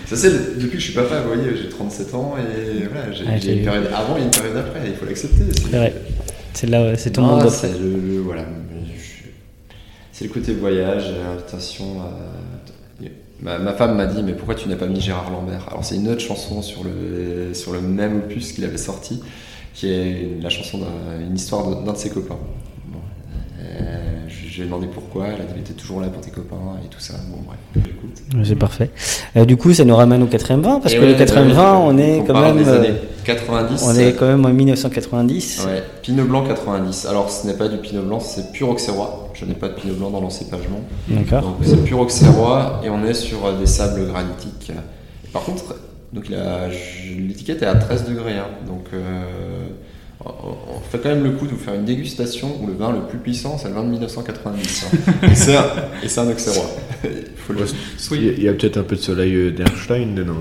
Ça 0.05 0.15
c'est 0.15 0.31
depuis 0.57 0.69
que 0.71 0.77
je 0.79 0.83
suis 0.85 0.93
papa, 0.93 1.19
vous 1.21 1.35
voyez, 1.35 1.55
j'ai 1.55 1.69
37 1.69 2.15
ans 2.15 2.33
et 2.39 2.85
voilà, 2.87 3.11
j'ai 3.11 3.25
Ah, 3.27 3.35
une 3.35 3.63
période 3.63 3.89
avant 3.93 4.17
et 4.17 4.21
une 4.23 4.31
période 4.31 4.57
après, 4.57 4.79
il 4.87 4.95
faut 4.95 5.05
l'accepter. 5.05 5.43
C'est 5.55 5.77
vrai. 5.77 5.93
C'est 6.53 6.67
là, 6.67 6.95
c'est 6.97 7.11
ton 7.11 7.21
Non, 7.21 7.37
monde 7.37 7.49
c'est 7.49 7.77
le, 7.79 7.91
le- 8.15 8.19
voilà, 8.21 8.41
je- 8.97 9.27
c'est 10.11 10.25
le 10.25 10.31
côté 10.31 10.53
voyage, 10.53 11.03
l'invitation. 11.11 12.01
à- 12.01 12.48
Ma, 13.41 13.73
femme 13.73 13.95
m'a 13.95 14.05
dit 14.05 14.21
mais 14.21 14.33
pourquoi 14.33 14.55
tu 14.55 14.67
n'as 14.67 14.75
pas 14.75 14.87
mis 14.87 14.99
Gérard 14.99 15.31
Lambert? 15.31 15.65
Alors 15.69 15.85
c'est 15.85 15.95
une 15.95 16.09
autre 16.09 16.21
chanson 16.21 16.61
sur 16.61 16.83
le 16.83 17.81
même 17.81 18.17
opus 18.17 18.51
qu'il 18.51 18.65
avait 18.65 18.77
sorti, 18.77 19.21
qui 19.73 19.89
est 19.89 20.41
la 20.41 20.49
chanson 20.49 20.79
d'une 21.19 21.35
histoire 21.35 21.83
d'un 21.83 21.93
de 21.93 21.97
ses 21.97 22.09
copains. 22.09 22.37
Euh, 23.69 23.97
je- 24.27 24.55
lui 24.57 24.61
ai 24.63 24.65
demandé 24.65 24.87
pourquoi, 24.91 25.27
elle 25.27 25.41
a 25.41 25.45
dit, 25.45 25.61
t'es 25.63 25.73
toujours 25.73 26.01
là 26.01 26.07
pour 26.07 26.21
tes 26.21 26.31
copains 26.31 26.55
et 26.83 26.87
tout 26.89 26.99
ça. 26.99 27.13
Bon, 27.29 27.37
bref, 27.45 27.59
j'écoute. 27.75 28.45
C'est 28.45 28.55
parfait. 28.55 28.89
Euh, 29.37 29.45
du 29.45 29.55
coup, 29.57 29.73
ça 29.73 29.85
nous 29.85 29.95
ramène 29.95 30.21
au 30.23 30.25
quatrième 30.25 30.61
vin, 30.61 30.79
parce 30.79 30.93
Et 30.93 30.97
que 30.97 31.01
ouais, 31.03 31.11
le 31.11 31.17
quatrième 31.17 31.47
ouais, 31.49 31.53
vin, 31.53 31.77
ouais, 31.77 31.83
on 31.85 31.97
est 31.97 32.19
on 32.19 32.23
quand 32.25 32.41
même. 32.41 32.57
des 32.57 32.67
euh, 32.67 32.77
années 32.79 32.93
90. 33.25 33.83
On 33.85 33.95
est 33.95 34.13
quand 34.13 34.25
même 34.27 34.45
en 34.45 34.49
1990. 34.49 35.65
Ouais, 35.65 35.83
Pinot 36.01 36.25
Blanc 36.25 36.43
90. 36.45 37.05
Alors 37.05 37.29
ce 37.29 37.45
n'est 37.47 37.53
pas 37.53 37.67
du 37.67 37.77
Pinot 37.77 38.01
Blanc, 38.03 38.19
c'est 38.19 38.51
pur 38.51 38.69
Auxerrois. 38.69 39.29
Je 39.33 39.45
n'ai 39.45 39.53
pas 39.53 39.67
de 39.69 39.73
Pinot 39.73 39.93
Blanc 39.95 40.09
dans 40.09 40.21
l'encépagement. 40.21 40.81
D'accord. 41.07 41.41
Donc 41.43 41.55
c'est 41.63 41.83
pur 41.85 41.99
Auxerrois 41.99 42.81
et 42.83 42.89
on 42.89 43.03
est 43.05 43.13
sur 43.13 43.53
des 43.57 43.67
sables 43.67 44.07
granitiques. 44.07 44.71
Par 45.31 45.43
contre, 45.43 45.75
donc 46.11 46.25
il 46.27 46.35
a- 46.35 46.69
je- 46.71 47.13
l'étiquette 47.19 47.61
est 47.61 47.67
à 47.67 47.75
13 47.75 48.05
degrés. 48.09 48.33
hein. 48.37 48.47
donc 48.67 48.85
euh, 48.93 49.21
on 50.25 50.79
fait 50.91 50.99
quand 50.99 51.09
même 51.09 51.23
le 51.23 51.31
coup 51.31 51.45
de 51.45 51.51
vous 51.51 51.57
faire 51.57 51.75
une 51.75 51.85
dégustation 51.85 52.57
où 52.61 52.67
le 52.67 52.73
vin 52.73 52.91
le 52.91 53.01
plus 53.07 53.19
puissant 53.19 53.57
c'est 53.57 53.69
le 53.69 53.73
vin 53.75 53.83
de 53.83 53.89
1990. 53.89 54.85
hein. 54.85 55.11
et 55.23 55.35
c'est 55.35 55.55
un, 55.55 55.65
et 56.03 56.09
c'est 56.09 56.19
un 56.19 56.29
Auxerrois. 56.29 56.69
Il 58.11 58.43
y 58.43 58.49
a, 58.49 58.53
peut-être 58.53 58.77
un 58.77 58.83
peu 58.83 58.95
de 58.95 59.01
soleil 59.01 59.33
euh, 59.33 59.51
d'Einstein 59.51 60.15
dedans. 60.15 60.33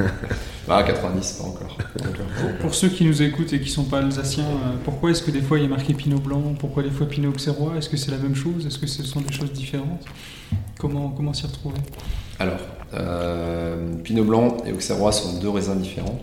hein. 0.00 0.04
Ah, 0.70 0.82
90, 0.82 1.32
pas 1.32 1.44
encore. 1.44 1.78
Pour, 1.96 2.52
pour 2.60 2.74
ceux 2.74 2.88
qui 2.90 3.06
nous 3.06 3.22
écoutent 3.22 3.54
et 3.54 3.60
qui 3.60 3.70
sont 3.70 3.84
pas 3.84 4.00
alsaciens, 4.00 4.44
euh, 4.44 4.76
pourquoi 4.84 5.10
est-ce 5.12 5.22
que 5.22 5.30
des 5.30 5.40
fois 5.40 5.58
il 5.58 5.62
y 5.62 5.64
a 5.64 5.68
marqué 5.70 5.94
Pinot 5.94 6.18
Blanc? 6.18 6.42
Pourquoi 6.58 6.82
des 6.82 6.90
fois 6.90 7.08
Pinot 7.08 7.30
Auxerrois? 7.30 7.72
Est-ce 7.78 7.88
que 7.88 7.96
c'est 7.96 8.10
la 8.10 8.18
même 8.18 8.34
chose? 8.34 8.66
Est-ce 8.66 8.78
que 8.78 8.86
ce 8.86 9.02
sont 9.02 9.22
des 9.22 9.32
choses 9.32 9.50
différentes? 9.50 10.04
Comment, 10.78 11.08
comment 11.08 11.32
s'y 11.32 11.46
retrouver? 11.46 11.78
Alors, 12.38 12.58
euh, 12.92 13.94
Pinot 14.04 14.24
Blanc 14.24 14.56
et 14.66 14.72
Auxerrois 14.74 15.10
sont 15.12 15.38
deux 15.40 15.48
raisins 15.48 15.78
différents. 15.78 16.20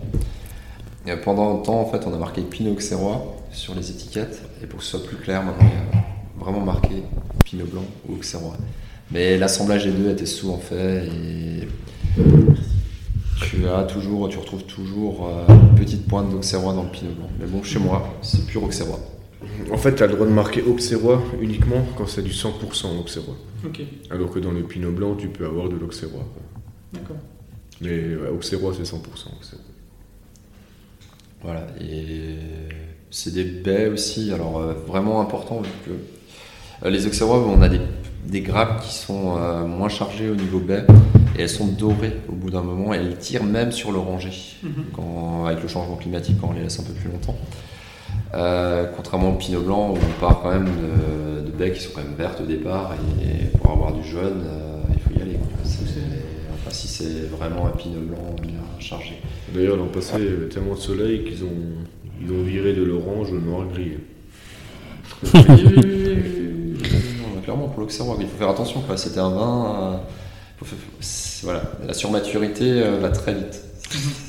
Et 1.06 1.14
pendant 1.16 1.50
longtemps, 1.50 1.80
en 1.80 1.86
fait, 1.86 2.04
on 2.06 2.12
a 2.12 2.18
marqué 2.18 2.42
Pinot 2.42 2.72
Auxerrois 2.72 3.36
sur 3.52 3.74
les 3.74 3.90
étiquettes. 3.90 4.42
Et 4.62 4.66
pour 4.66 4.80
que 4.80 4.84
ce 4.84 4.98
soit 4.98 5.06
plus 5.06 5.16
clair, 5.16 5.42
maintenant, 5.42 5.66
il 5.66 5.96
y 5.96 6.00
a 6.00 6.04
vraiment 6.44 6.64
marqué 6.64 7.02
Pinot 7.44 7.66
Blanc 7.66 7.84
ou 8.08 8.14
Auxerrois. 8.14 8.56
Mais 9.12 9.38
l'assemblage 9.38 9.84
des 9.84 9.92
deux 9.92 10.10
était 10.10 10.26
souvent 10.26 10.58
fait 10.58 11.06
et 11.06 11.68
tu 13.40 13.68
as 13.68 13.84
toujours, 13.84 14.28
tu 14.28 14.38
retrouves 14.38 14.64
toujours 14.64 15.28
euh, 15.28 15.46
une 15.48 15.76
petite 15.76 16.08
pointe 16.08 16.30
d'Auxerrois 16.30 16.72
dans 16.72 16.82
le 16.82 16.90
Pinot 16.90 17.12
Blanc. 17.12 17.28
Mais 17.38 17.46
bon, 17.46 17.62
chez 17.62 17.78
moi, 17.78 18.16
c'est 18.22 18.44
pur 18.46 18.64
Auxerrois. 18.64 18.98
En 19.70 19.76
fait, 19.76 19.94
tu 19.94 20.02
as 20.02 20.06
le 20.06 20.14
droit 20.14 20.26
de 20.26 20.32
marquer 20.32 20.62
Auxerrois 20.62 21.22
uniquement 21.40 21.84
quand 21.96 22.08
c'est 22.08 22.22
du 22.22 22.32
100% 22.32 22.98
Auxerrois. 22.98 23.36
Alors 24.10 24.30
que 24.30 24.40
dans 24.40 24.50
le 24.50 24.62
Pinot 24.62 24.90
Blanc, 24.90 25.14
tu 25.14 25.28
peux 25.28 25.46
avoir 25.46 25.68
de 25.68 25.76
l'Auxerrois. 25.76 26.24
D'accord. 26.92 27.16
Mais 27.80 28.16
Auxerrois, 28.34 28.72
c'est 28.74 28.82
100% 28.82 28.96
Auxerrois. 28.96 29.65
Voilà, 31.42 31.66
et 31.80 32.34
c'est 33.10 33.32
des 33.32 33.44
baies 33.44 33.86
aussi, 33.88 34.32
alors 34.32 34.58
euh, 34.58 34.72
vraiment 34.86 35.20
important 35.20 35.60
vu 35.60 35.70
que 35.84 35.90
euh, 36.86 36.90
les 36.90 37.06
Auxerrois, 37.06 37.38
on 37.46 37.62
a 37.62 37.68
des, 37.68 37.80
des 38.26 38.40
grappes 38.40 38.82
qui 38.82 38.92
sont 38.94 39.36
euh, 39.38 39.64
moins 39.64 39.88
chargées 39.88 40.28
au 40.28 40.34
niveau 40.34 40.58
baie 40.58 40.84
et 41.38 41.42
elles 41.42 41.48
sont 41.48 41.66
dorées 41.66 42.16
au 42.28 42.32
bout 42.32 42.50
d'un 42.50 42.62
moment 42.62 42.92
et 42.94 42.96
elles 42.96 43.16
tirent 43.18 43.44
même 43.44 43.70
sur 43.72 43.92
l'oranger 43.92 44.32
Mhm. 44.62 44.86
quand- 44.94 45.44
avec 45.46 45.62
le 45.62 45.68
changement 45.68 45.96
climatique 45.96 46.36
quand 46.40 46.48
on 46.48 46.52
les 46.54 46.62
laisse 46.62 46.80
un 46.80 46.84
peu 46.84 46.92
plus 46.92 47.10
longtemps. 47.10 47.36
Contrairement 48.96 49.30
au 49.30 49.36
Pinot 49.36 49.62
Blanc 49.62 49.90
où 49.92 49.96
on 49.96 50.20
part 50.20 50.40
quand 50.42 50.50
même 50.50 50.66
de, 50.66 51.46
de 51.46 51.50
baies 51.50 51.72
qui 51.72 51.80
sont 51.82 51.90
quand 51.94 52.02
même 52.02 52.14
vertes 52.18 52.40
au 52.40 52.44
départ 52.46 52.94
et 53.22 53.46
pour 53.58 53.70
avoir 53.70 53.92
du 53.92 54.02
jaune, 54.06 54.42
il 54.94 55.00
faut 55.00 55.18
y 55.18 55.22
aller. 55.22 55.34
quoi. 55.34 55.46
Enfin, 55.62 56.70
si 56.70 56.88
c'est 56.88 57.28
vraiment 57.30 57.66
un 57.66 57.70
Pinot 57.70 58.00
Blanc 58.00 58.34
bien 58.42 58.60
chargé. 58.80 59.20
D'ailleurs, 59.56 59.76
l'an 59.76 59.86
passé, 59.86 60.12
il 60.18 60.24
y 60.24 60.28
avait 60.28 60.48
tellement 60.48 60.74
de 60.74 60.78
soleil 60.80 61.24
qu'ils 61.24 61.42
ont, 61.44 61.48
ils 62.22 62.30
ont 62.30 62.42
viré 62.42 62.72
de 62.74 62.82
l'orange 62.82 63.32
au 63.32 63.38
noir 63.38 63.66
gris. 63.72 63.92
Oui, 65.22 65.30
oui, 65.34 65.44
oui, 65.48 65.72
oui, 65.76 65.84
oui, 65.86 66.78
oui. 66.82 66.88
Non, 67.34 67.40
clairement, 67.42 67.68
pour 67.68 67.80
l'Auxerrois, 67.80 68.16
il 68.20 68.26
faut 68.26 68.36
faire 68.36 68.50
attention. 68.50 68.80
quoi. 68.82 68.96
C'était 68.96 69.20
un 69.20 69.30
vin. 69.30 70.00
euh, 70.62 70.66
voilà, 71.42 71.62
la 71.86 71.94
surmaturité 71.94 72.64
euh, 72.82 72.98
va 72.98 73.08
très 73.10 73.34
vite. 73.34 73.62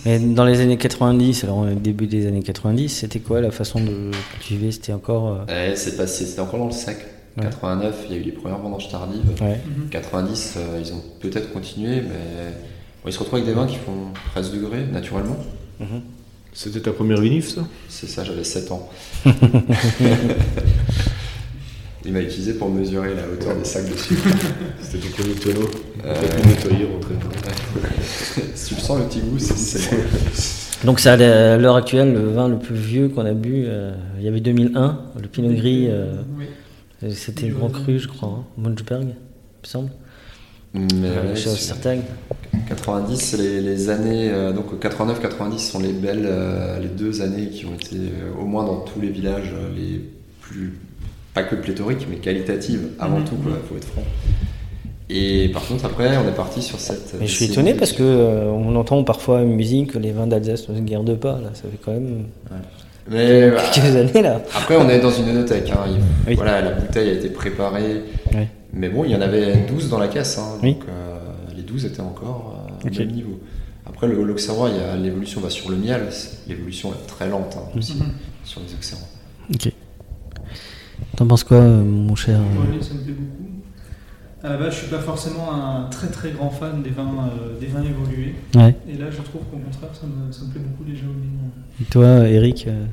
Et 0.05 0.19
dans 0.19 0.45
les 0.45 0.61
années 0.61 0.77
90, 0.77 1.43
alors 1.45 1.59
au 1.59 1.65
début 1.73 2.05
des 2.07 2.27
années 2.27 2.43
90, 2.43 2.89
c'était 2.89 3.19
quoi 3.19 3.41
la 3.41 3.49
façon 3.51 3.79
de 3.83 4.11
cultiver? 4.33 4.71
C'était 4.71 4.93
encore. 4.93 5.45
euh, 5.49 5.71
Et 5.71 5.75
c'est 5.75 5.97
passé, 5.97 6.25
c'était 6.25 6.41
encore 6.41 6.59
dans 6.59 6.65
le 6.67 6.71
sec. 6.71 6.97
Ouais. 7.37 7.43
89, 7.43 8.05
il 8.09 8.15
y 8.15 8.17
a 8.17 8.21
eu 8.21 8.23
les 8.25 8.31
premières 8.31 8.59
vendanges 8.59 8.89
tardives. 8.89 9.23
Ouais. 9.41 9.59
Mhm. 9.65 9.89
90, 9.89 10.53
euh, 10.57 10.79
ils 10.83 10.93
ont 10.93 11.01
peut-être 11.19 11.51
continué, 11.53 12.01
mais 12.01 12.53
ils 13.07 13.13
se 13.13 13.19
retrouvent 13.19 13.39
avec 13.39 13.47
des 13.47 13.53
vins 13.53 13.67
qui 13.67 13.77
font 13.77 14.13
13 14.33 14.51
degrés 14.51 14.85
naturellement. 14.91 15.37
Mhm. 15.79 16.01
C'était 16.53 16.79
ta 16.81 16.91
première 16.91 17.21
vinif, 17.21 17.49
ça? 17.49 17.61
C'est 17.87 18.07
ça, 18.07 18.23
j'avais 18.23 18.43
7 18.43 18.71
ans. 18.71 18.89
Il 22.05 22.13
m'a 22.13 22.21
utilisé 22.21 22.53
pour 22.53 22.69
mesurer 22.69 23.13
la 23.15 23.27
hauteur 23.27 23.55
des 23.55 23.65
sacs 23.65 23.89
de 23.91 23.95
sucre. 23.97 24.21
C'était 24.81 24.99
ton 24.99 25.09
premier 25.21 25.33
tonneau. 25.35 25.69
Euh, 26.05 26.13
nettoyer, 26.45 26.85
rentrer 26.85 27.15
si 28.55 28.69
tu 28.69 28.75
le 28.75 28.79
sens 28.81 28.99
le 28.99 29.05
petit 29.05 29.19
goût, 29.19 29.37
c'est 29.39 29.57
c'est 29.57 29.91
moi. 29.95 30.03
Donc, 30.85 30.99
ça, 30.99 31.13
à 31.13 31.57
l'heure 31.57 31.75
actuelle, 31.75 32.13
le 32.13 32.29
vin 32.31 32.47
le 32.47 32.59
plus 32.59 32.75
vieux 32.75 33.09
qu'on 33.09 33.25
a 33.25 33.33
bu, 33.33 33.65
euh, 33.65 33.93
il 34.19 34.23
y 34.23 34.27
avait 34.27 34.39
2001, 34.39 34.99
le 35.19 35.27
Pinot 35.27 35.53
Gris. 35.53 35.87
euh, 35.89 36.21
Oui. 36.37 36.45
C'était 37.13 37.49
Grand 37.49 37.69
Cru, 37.69 37.99
je 37.99 38.07
crois, 38.07 38.29
hein, 38.29 38.43
Munchberg, 38.57 39.01
il 39.03 39.07
me 39.07 39.13
semble. 39.63 39.89
Mais 40.77 41.07
Euh, 41.07 41.29
ouais, 41.29 41.35
chez 41.35 41.43
c'est- 41.43 41.49
Ostertag. 41.49 41.99
90, 42.67 43.17
c'est 43.21 43.37
les, 43.37 43.61
les 43.61 43.89
années. 43.89 44.29
euh, 44.29 44.51
donc 44.51 44.77
89-90 44.79 45.59
sont 45.71 45.79
les 45.79 45.93
belles, 45.93 46.25
euh, 46.25 46.79
les 46.79 46.87
deux 46.87 47.21
années 47.21 47.47
qui 47.49 47.65
ont 47.65 47.73
été, 47.75 47.95
euh, 47.95 48.41
au 48.41 48.45
moins 48.45 48.63
dans 48.65 48.77
tous 48.81 48.99
les 48.99 49.09
villages, 49.09 49.53
euh, 49.53 49.69
les 49.75 50.01
plus. 50.41 50.77
pas 51.33 51.43
que 51.43 51.53
pléthoriques, 51.55 52.07
mais 52.09 52.15
qualitatives 52.17 52.87
avant 52.99 53.19
Mhm. 53.19 53.25
tout, 53.25 53.35
il 53.45 53.51
faut 53.69 53.77
être 53.77 53.85
franc. 53.89 54.01
Et 55.09 55.49
par 55.53 55.65
contre, 55.67 55.85
après, 55.85 56.17
on 56.17 56.27
est 56.27 56.35
parti 56.35 56.61
sur 56.63 56.79
cette. 56.79 57.13
Mais 57.19 57.27
je 57.27 57.31
suis 57.35 57.45
étonné 57.45 57.73
de- 57.73 57.77
parce 57.79 57.91
que 57.93 58.01
euh, 58.01 58.49
on 58.49 58.75
entend 58.75 59.03
parfois 59.03 59.41
une 59.41 59.53
musique 59.53 59.93
que 59.93 59.99
les 59.99 60.11
vins 60.11 60.25
d'Alsace 60.27 60.67
ne 60.67 60.75
se 60.75 60.81
gardent 60.81 61.15
pas. 61.19 61.33
Là, 61.41 61.51
ça 61.53 61.63
fait 61.71 61.77
quand 61.83 61.91
même 61.91 62.23
Mais, 63.09 63.51
bah, 63.51 63.61
quelques 63.71 63.95
années 63.95 64.21
là. 64.23 64.41
Après, 64.55 64.75
on 64.77 64.89
est 64.89 64.99
dans 64.99 65.11
une 65.11 65.29
enothèque. 65.29 65.69
hein. 65.71 65.77
Oui. 66.27 66.33
Voilà, 66.35 66.61
la 66.61 66.71
bouteille 66.71 67.09
a 67.09 67.13
été 67.13 67.29
préparée. 67.29 68.01
Oui. 68.33 68.47
Mais 68.77 68.89
bon, 68.89 69.03
il 69.05 69.11
y 69.11 69.15
en 69.15 69.21
avait 69.21 69.65
12 69.67 69.89
dans 69.89 69.99
la 69.99 70.07
caisse. 70.07 70.37
hein. 70.37 70.57
Oui. 70.61 70.73
donc 70.73 70.83
euh, 70.89 71.17
les 71.55 71.63
12 71.63 71.85
étaient 71.85 72.01
encore 72.01 72.67
euh, 72.85 72.87
au 72.89 72.93
même 72.99 73.11
niveau. 73.11 73.39
Après, 73.85 74.07
le 74.07 74.21
l'Auxerrois, 74.23 74.69
l'évolution 75.01 75.41
va 75.41 75.49
sur 75.49 75.69
le 75.69 75.77
miel. 75.77 76.01
L'évolution 76.47 76.93
est 76.93 77.07
très 77.07 77.29
lente 77.29 77.57
hein, 77.57 77.77
aussi, 77.77 77.97
sur 78.43 78.61
les 78.61 78.73
Auxerrois. 78.73 79.07
Ok. 79.53 79.71
T'en 81.15 81.25
penses 81.25 81.43
quoi, 81.43 81.57
euh, 81.57 81.83
mon 81.83 82.15
cher 82.15 82.39
allez, 82.39 82.81
ça 82.81 82.93
me 82.93 82.99
plaît 82.99 83.13
beaucoup. 83.13 83.43
À 84.43 84.49
la 84.49 84.57
base, 84.57 84.73
je 84.73 84.79
suis 84.81 84.87
pas 84.87 84.99
forcément 84.99 85.51
un 85.51 85.89
très 85.89 86.07
très 86.07 86.31
grand 86.31 86.49
fan 86.51 86.83
des 86.83 86.91
vins, 86.91 87.29
euh, 87.31 87.59
des 87.59 87.65
vins 87.67 87.81
évolués. 87.81 88.35
Ouais. 88.55 88.75
Et 88.87 88.97
là, 88.97 89.09
je 89.09 89.17
trouve 89.21 89.41
qu'au 89.49 89.57
contraire, 89.57 89.89
ça 89.99 90.05
me, 90.05 90.31
ça 90.31 90.45
me 90.45 90.51
plaît 90.51 90.61
beaucoup 90.61 90.87
les 90.87 90.95
jaunins. 90.95 91.13
Et 91.81 91.85
Toi, 91.85 92.27
Eric 92.29 92.65
euh, 92.67 92.85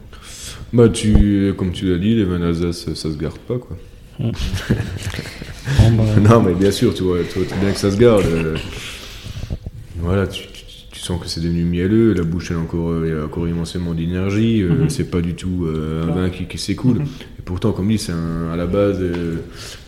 Bah, 0.73 0.89
tu, 0.89 1.53
comme 1.59 1.73
tu 1.73 1.91
l'as 1.91 1.99
dit, 1.99 2.15
les 2.15 2.25
vins 2.25 2.39
d'Alsace, 2.39 2.87
ça 2.95 2.95
se 2.95 3.17
garde 3.19 3.39
pas, 3.39 3.59
quoi. 3.59 3.77
Bon, 4.19 5.91
bah, 5.97 6.05
non, 6.21 6.43
mais 6.43 6.55
bien 6.55 6.71
sûr, 6.71 6.95
tu 6.95 7.03
vois, 7.03 7.19
tu 7.31 7.39
vois 7.39 7.49
très 7.49 7.59
bien 7.59 7.73
que 7.73 7.79
ça 7.79 7.91
se 7.91 7.97
garde. 7.97 8.25
euh, 8.27 8.57
voilà, 9.99 10.27
tu, 10.27 10.43
tu- 10.43 10.65
tu 10.91 11.01
sens 11.01 11.21
que 11.21 11.27
c'est 11.29 11.41
devenu 11.41 11.65
mielleux, 11.65 12.13
la 12.13 12.23
bouche, 12.23 12.51
elle 12.51 12.59
a 12.59 12.61
encore, 12.61 12.91
euh, 12.91 13.23
a 13.23 13.25
encore 13.27 13.49
immensément 13.49 13.95
d'énergie, 13.95 14.63
euh, 14.63 14.83
Mhm. 14.85 14.91
c'est 14.91 15.11
pas 15.11 15.21
du 15.21 15.35
tout 15.35 15.65
euh, 15.67 16.05
un 16.05 16.15
vin 16.15 16.31
qui, 16.31 16.45
qui 16.47 16.59
s'écoule. 16.59 16.99
Mhm. 16.99 17.07
Et 17.39 17.43
pourtant, 17.45 17.73
comme 17.73 17.89
dit, 17.89 17.99
c'est 17.99 18.13
un- 18.13 18.51
à 18.53 18.57
la 18.57 18.67
base, 18.67 18.99
euh, 19.01 19.37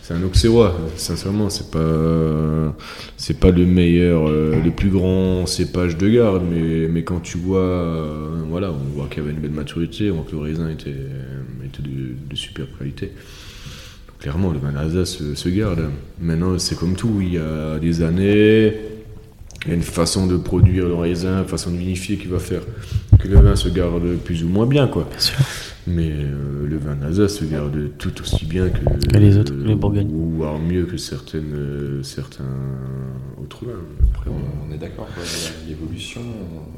c'est 0.01 0.13
un 0.13 0.23
Auxerrois. 0.23 0.75
Sincèrement, 0.95 1.49
c'est 1.49 1.69
pas, 1.71 2.75
c'est 3.17 3.39
pas 3.39 3.51
le 3.51 3.65
meilleur, 3.65 4.27
euh, 4.27 4.55
le 4.63 4.71
plus 4.71 4.89
grand 4.89 5.45
cépage 5.45 5.97
de 5.97 6.09
garde, 6.09 6.43
mais, 6.49 6.87
mais 6.87 7.03
quand 7.03 7.19
tu 7.21 7.37
vois, 7.37 7.59
euh, 7.59 8.41
voilà, 8.49 8.71
on 8.71 8.95
voit 8.95 9.07
qu'il 9.07 9.21
y 9.23 9.25
avait 9.25 9.33
une 9.33 9.41
belle 9.41 9.51
maturité, 9.51 10.11
on 10.11 10.15
voit 10.15 10.25
que 10.25 10.35
le 10.35 10.41
raisin 10.41 10.69
était, 10.69 10.89
était 10.89 11.83
de, 11.83 12.15
de 12.29 12.35
super 12.35 12.65
qualité. 12.77 13.11
Clairement, 14.19 14.51
le 14.51 14.59
vin 14.59 14.71
d'Alsace 14.71 15.17
se, 15.17 15.35
se 15.35 15.49
garde. 15.49 15.89
Maintenant, 16.19 16.57
c'est 16.57 16.75
comme 16.77 16.95
tout. 16.95 17.19
Il 17.21 17.33
y 17.33 17.37
a 17.37 17.77
des 17.79 18.01
années, 18.01 18.73
il 19.65 19.69
y 19.69 19.71
a 19.71 19.75
une 19.75 19.81
façon 19.83 20.25
de 20.27 20.37
produire 20.37 20.87
le 20.87 20.95
raisin, 20.95 21.41
une 21.41 21.47
façon 21.47 21.71
de 21.71 21.77
vinifier 21.77 22.17
qui 22.17 22.27
va 22.27 22.39
faire 22.39 22.61
que 23.19 23.27
le 23.27 23.35
vin 23.39 23.55
se 23.55 23.69
garde 23.69 24.15
plus 24.23 24.43
ou 24.43 24.47
moins 24.47 24.65
bien, 24.65 24.87
quoi. 24.87 25.07
Mais 25.89 26.09
euh, 26.11 26.67
le 26.67 26.77
vin 26.77 26.95
d'Alsace 26.95 27.35
se 27.37 27.45
garde 27.45 27.91
tout 27.97 28.11
aussi 28.21 28.45
bien 28.45 28.67
que, 28.69 29.07
Que 29.13 29.17
les 29.17 29.37
autres, 29.37 29.53
les 29.53 29.75
Bourgognes. 29.75 30.09
Ou 30.11 30.31
voire 30.37 30.59
mieux 30.59 30.83
que 30.85 30.97
certaines, 30.97 31.53
euh, 31.55 32.03
certains 32.03 32.43
autres 33.41 33.65
vins. 33.65 33.71
Après, 34.15 34.29
on- 34.29 34.67
On 34.69 34.73
est 34.73 34.77
d'accord, 34.77 35.07
l'évolution, 35.67 36.21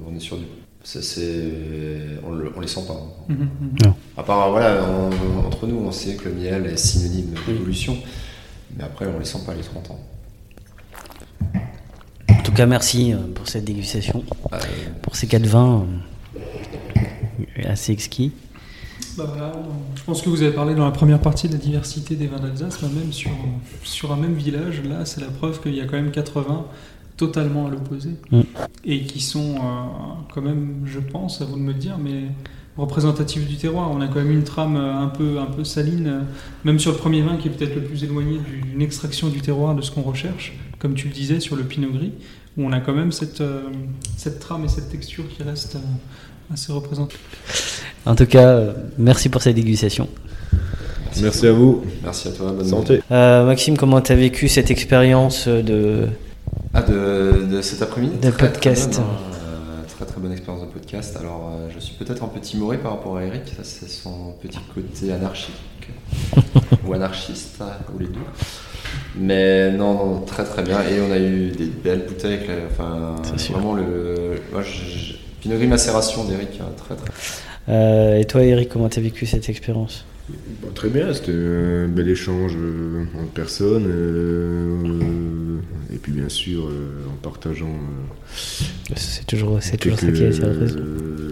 on 0.08 0.16
est 0.16 0.20
sur 0.20 0.38
du. 0.38 0.44
Ça, 0.92 1.02
c'est- 1.04 2.18
on, 2.26 2.32
le- 2.34 2.52
on 2.56 2.60
les 2.62 2.68
sent 2.68 2.82
pas. 2.88 2.94
hein. 2.94 3.24
Mhm, 3.30 3.38
mhm. 3.38 3.72
Non. 3.86 3.96
À 4.18 4.24
part, 4.24 4.50
voilà, 4.50 4.84
on- 4.84 5.46
entre 5.48 5.68
nous, 5.68 5.78
on 5.78 5.92
sait 5.92 6.16
que 6.16 6.30
le 6.30 6.36
miel 6.36 6.66
est 6.66 6.78
synonyme 6.78 7.34
d'évolution, 7.46 7.96
mais 8.76 8.84
après, 8.84 9.06
on 9.06 9.20
les 9.20 9.26
sent 9.26 9.40
pas 9.46 9.54
les 9.54 9.62
30 9.62 9.92
ans. 9.92 10.00
en 12.30 12.42
tout 12.44 12.52
cas, 12.54 12.66
merci 12.66 13.14
euh, 13.14 13.18
pour 13.36 13.48
cette 13.48 13.66
dégustation, 13.66 14.24
Euh, 14.54 14.58
pour 15.04 15.16
ces 15.16 15.28
quatre 15.28 15.46
vins 15.46 15.86
euh, 16.36 17.64
assez 17.70 17.92
exquis. 17.92 18.32
Bah 19.18 19.26
voilà, 19.28 19.52
je 19.96 20.04
pense 20.04 20.22
que 20.22 20.30
vous 20.30 20.42
avez 20.42 20.52
parlé 20.54 20.74
dans 20.76 20.86
la 20.86 20.92
première 20.92 21.20
partie 21.20 21.48
de 21.48 21.54
la 21.54 21.60
diversité 21.60 22.16
des 22.16 22.28
vins 22.28 22.40
d'Alsace, 22.40 22.82
même 22.82 23.12
sur, 23.12 23.32
sur 23.84 24.12
un 24.12 24.16
même 24.18 24.34
village, 24.34 24.82
là 24.84 25.06
c'est 25.06 25.22
la 25.22 25.28
preuve 25.28 25.62
qu'il 25.62 25.76
y 25.76 25.82
a 25.82 25.86
quand 25.86 25.98
même 25.98 26.12
80 26.12 26.66
totalement 27.20 27.68
à 27.68 27.70
l'opposé 27.70 28.12
Mm. 28.32 28.42
et 28.86 29.02
qui 29.02 29.22
sont 29.22 29.56
euh, 29.56 29.60
quand 30.34 30.42
même, 30.42 30.82
je 30.86 31.00
pense, 31.00 31.42
à 31.42 31.46
vous 31.46 31.56
de 31.58 31.62
me 31.62 31.74
le 31.74 31.80
dire, 31.80 31.98
mais 32.02 32.24
représentatifs 32.78 33.46
du 33.48 33.58
terroir. 33.58 33.92
On 33.92 34.00
a 34.02 34.08
quand 34.08 34.20
même 34.24 34.32
une 34.32 34.44
trame 34.46 34.78
euh, 34.78 34.94
un 35.06 35.08
peu, 35.08 35.38
un 35.40 35.46
peu 35.46 35.64
saline, 35.64 36.08
euh, 36.08 36.22
même 36.64 36.80
sur 36.80 36.92
le 36.92 36.98
premier 36.98 37.22
vin 37.22 37.36
qui 37.38 37.50
est 37.50 37.52
peut-être 37.52 37.76
le 37.76 37.84
plus 37.84 38.04
éloigné 38.06 38.38
d'une 38.40 38.82
extraction 38.82 39.28
du 39.28 39.42
terroir 39.42 39.76
de 39.76 39.82
ce 39.82 39.92
qu'on 39.92 40.02
recherche, 40.02 40.54
comme 40.80 40.94
tu 40.94 41.08
le 41.10 41.14
disais 41.14 41.40
sur 41.42 41.56
le 41.58 41.64
pinot 41.64 41.92
gris, 41.92 42.14
où 42.58 42.64
on 42.64 42.72
a 42.72 42.80
quand 42.80 42.94
même 42.94 43.12
cette, 43.12 43.42
euh, 43.42 43.64
cette 44.18 44.40
trame 44.40 44.64
et 44.64 44.70
cette 44.70 44.90
texture 44.90 45.26
qui 45.28 45.44
reste 45.44 45.76
euh, 45.76 46.54
assez 46.54 46.72
représentative. 46.72 47.20
En 48.06 48.16
tout 48.16 48.26
cas, 48.26 48.74
merci 48.98 49.28
pour 49.30 49.42
cette 49.42 49.56
dégustation. 49.56 50.08
Merci 51.22 51.48
à 51.48 51.52
vous. 51.52 51.84
Merci 52.04 52.30
à 52.30 52.32
toi. 52.32 52.54
Bonne 52.54 52.66
Santé. 52.66 53.02
Euh, 53.12 53.46
Maxime, 53.46 53.78
comment 53.78 54.00
tu 54.00 54.12
as 54.12 54.16
vécu 54.16 54.48
cette 54.48 54.72
expérience 54.72 55.48
de. 55.48 56.08
Ah, 56.74 56.82
de, 56.84 57.46
de 57.50 57.62
cet 57.62 57.82
après-midi 57.82 58.18
De 58.18 58.30
Très, 58.32 58.48
podcast. 58.52 58.92
Très, 58.92 59.02
bonne, 59.02 59.10
hein. 59.12 59.36
Euh, 59.44 59.82
très 59.88 60.06
très 60.06 60.22
bonne 60.22 60.32
expérience 60.32 60.62
de 60.62 60.72
podcast. 60.72 61.18
Alors, 61.20 61.52
euh, 61.56 61.70
je 61.74 61.80
suis 61.80 61.96
peut-être 61.96 62.24
un 62.24 62.28
peu 62.28 62.40
timoré 62.40 62.78
par 62.78 62.92
rapport 62.92 63.18
à 63.18 63.24
Eric. 63.26 63.44
Ça, 63.48 63.64
c'est 63.64 63.90
son 63.90 64.34
petit 64.42 64.60
côté 64.74 65.12
anarchique 65.12 65.56
ou 66.86 66.94
anarchiste, 66.94 67.62
ou 67.96 68.00
les 68.00 68.06
deux. 68.08 68.20
Mais 69.18 69.72
non, 69.72 69.94
non, 69.94 70.22
très 70.22 70.44
très 70.44 70.62
bien. 70.62 70.80
Et 70.82 71.02
on 71.02 71.12
a 71.12 71.18
eu 71.18 71.50
des 71.52 71.66
belles 71.66 72.06
bouteilles. 72.08 72.36
avec 72.36 72.48
la- 72.48 72.56
Enfin, 72.72 73.16
vraiment 73.52 73.74
le. 73.74 74.36
Moi, 74.52 74.62
je- 74.62 74.98
je- 74.98 75.14
Pinot 75.42 75.56
Gris 75.58 75.68
macération 75.68 76.26
d'Eric, 76.26 76.60
hein, 76.62 76.66
très 76.78 76.96
très. 76.96 77.08
Euh, 77.70 78.18
et 78.20 78.26
toi, 78.26 78.44
Eric, 78.44 78.70
comment 78.70 78.90
tu 78.90 79.00
as 79.00 79.02
vécu 79.02 79.26
cette 79.26 79.48
expérience? 79.50 80.04
Bon, 80.62 80.70
très 80.74 80.90
bien, 80.90 81.14
c'était 81.14 81.32
un 81.32 81.88
bel 81.88 82.10
échange 82.10 82.54
euh, 82.58 83.04
entre 83.16 83.32
personnes. 83.32 83.86
euh, 83.88 85.58
et 85.94 85.98
puis 85.98 86.12
bien 86.12 86.30
sûr, 86.30 86.68
euh, 86.68 87.08
en 87.12 87.16
partageant 87.22 87.68
euh, 87.68 88.94
C'est 88.96 89.26
toujours, 89.26 89.58
c'est 89.62 89.78
toujours 89.78 90.00
ça 90.00 90.12
qui 90.12 90.22
est 90.24 90.28
intéressant. 90.28 90.78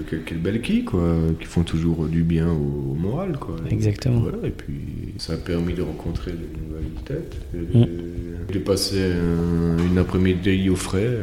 quelques 0.10 0.34
belles 0.36 0.62
quilles, 0.62 0.84
quoi, 0.86 1.16
qui 1.40 1.46
font 1.46 1.64
toujours 1.64 2.06
du 2.06 2.24
bien 2.24 2.48
au, 2.48 2.92
au 2.92 2.96
moral. 2.96 3.38
Quoi. 3.40 3.56
Exactement. 3.70 4.20
Voilà, 4.22 4.48
et 4.48 4.52
puis 4.52 5.14
ça 5.18 5.34
a 5.34 5.38
permis 5.38 5.74
de 5.74 5.82
rencontrer 5.82 6.32
de 6.32 6.38
nouvelles 6.38 7.04
têtes, 7.06 7.38
Mm. 7.54 7.84
et 8.50 8.54
de 8.54 8.60
passer 8.60 9.02
un- 9.04 9.84
une 9.86 9.98
après-midi 9.98 10.70
au 10.70 10.76
frais. 10.76 11.18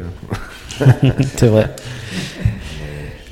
c'est 1.37 1.47
vrai. 1.47 1.69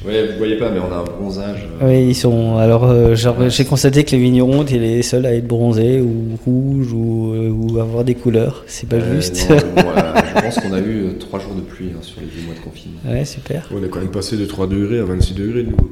Ouais, 0.06 0.28
vous 0.34 0.38
voyez 0.38 0.58
pas, 0.58 0.70
mais 0.70 0.80
on 0.80 0.92
a 0.92 0.98
un 0.98 1.04
bronzage. 1.04 1.66
euh, 1.82 1.88
Oui, 1.88 2.10
ils 2.10 2.16
sont. 2.16 2.58
Alors, 2.58 2.84
euh, 2.86 3.16
j'ai 3.16 3.64
constaté 3.64 4.04
que 4.04 4.12
les 4.12 4.18
vignerons 4.22 4.64
étaient 4.64 4.78
les 4.78 5.02
seuls 5.02 5.26
à 5.26 5.34
être 5.34 5.48
bronzés 5.48 6.02
ou 6.02 6.38
rouges 6.46 6.92
ou, 6.92 7.34
euh, 7.34 7.50
ou 7.50 7.80
avoir 7.80 8.04
des 8.04 8.16
couleurs. 8.16 8.64
C'est 8.68 8.90
pas 8.90 8.98
euh, 8.98 9.16
juste. 9.16 9.50
non, 9.50 9.56
bon, 9.76 9.82
voilà, 9.84 10.14
je 10.36 10.42
pense 10.42 10.60
qu'on 10.60 10.74
a 10.74 10.80
eu 10.80 11.18
trois 11.20 11.40
jours 11.40 11.56
de 11.56 11.62
pluie 11.62 11.92
hein, 11.96 12.00
sur 12.02 12.20
les 12.20 12.28
deux 12.28 12.46
mois 12.46 12.54
de 12.56 12.60
confinement. 12.60 13.00
ouais, 13.08 13.24
super. 13.24 13.70
On 13.74 13.82
a 13.82 13.88
quand 13.88 14.00
même 14.00 14.12
passé 14.12 14.36
de 14.36 14.46
3 14.46 14.68
degrés 14.68 15.00
à 15.00 15.06
26 15.06 15.34
degrés 15.36 15.64
de 15.64 15.70
nouveau. 15.70 15.90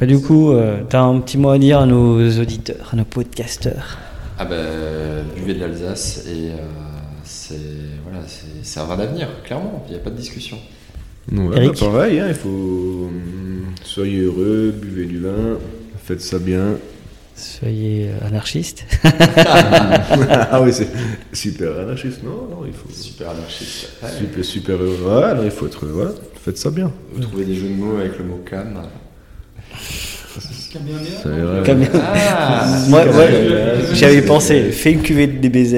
Bah, 0.00 0.06
du 0.06 0.18
coup, 0.20 0.50
euh, 0.52 0.78
t'as 0.88 1.02
un 1.02 1.20
petit 1.20 1.38
mot 1.38 1.50
à 1.50 1.58
dire 1.58 1.78
à 1.78 1.86
nos 1.86 2.18
auditeurs, 2.40 2.90
à 2.92 2.96
nos 2.96 3.04
podcasteurs. 3.04 3.98
Ah 4.38 4.44
ben, 4.44 4.56
buvez 5.36 5.54
de 5.54 5.60
l'Alsace 5.60 6.24
et 6.26 6.48
euh, 6.50 6.56
c'est 7.22 7.54
voilà, 8.02 8.24
c'est 8.26 8.46
c'est 8.62 8.80
un 8.80 8.84
vin 8.86 8.96
d'avenir, 8.96 9.28
clairement, 9.44 9.84
il 9.88 9.92
n'y 9.92 9.98
a 10.00 10.02
pas 10.02 10.08
de 10.10 10.16
discussion. 10.16 10.56
Ouais, 11.32 11.56
Eric 11.56 11.72
bah, 11.80 11.86
pareil, 11.92 12.20
hein, 12.20 12.26
il 12.28 12.34
faut. 12.34 12.48
hum, 12.48 13.62
Soyez 13.84 14.20
heureux, 14.22 14.72
buvez 14.76 15.06
du 15.06 15.18
vin, 15.20 15.58
faites 16.04 16.20
ça 16.20 16.38
bien. 16.38 16.76
Soyez 17.36 18.08
euh, 18.08 18.26
anarchistes. 18.26 18.84
ah 19.04 20.60
oui, 20.62 20.72
c'est 20.72 20.88
super 21.32 21.78
anarchiste, 21.78 22.22
non, 22.22 22.48
non, 22.50 22.64
il 22.66 22.72
faut. 22.72 22.88
Super 22.92 23.30
anarchiste. 23.30 23.90
Ouais. 24.02 24.08
Super, 24.18 24.44
super 24.44 24.76
heureux. 24.76 25.20
Ouais, 25.20 25.34
non, 25.34 25.44
il 25.44 25.50
faut 25.50 25.66
être. 25.66 25.86
Voilà, 25.86 26.10
faites 26.44 26.58
ça 26.58 26.70
bien. 26.70 26.92
Vous 27.14 27.20
trouvez 27.22 27.44
des 27.44 27.54
jeux 27.54 27.68
de 27.68 27.74
mots 27.74 27.96
avec 27.98 28.18
le 28.18 28.24
mot 28.24 28.40
calme. 28.48 28.80
Ça 31.22 31.28
ira. 31.30 31.62
Comme- 31.64 31.84
Ah, 31.94 32.66
Moi, 32.88 33.02
j'avais 33.94 34.22
pensé, 34.22 34.70
fais 34.70 34.92
une 34.92 35.02
cuvée 35.02 35.26
de 35.26 35.38
DBZ. 35.38 35.72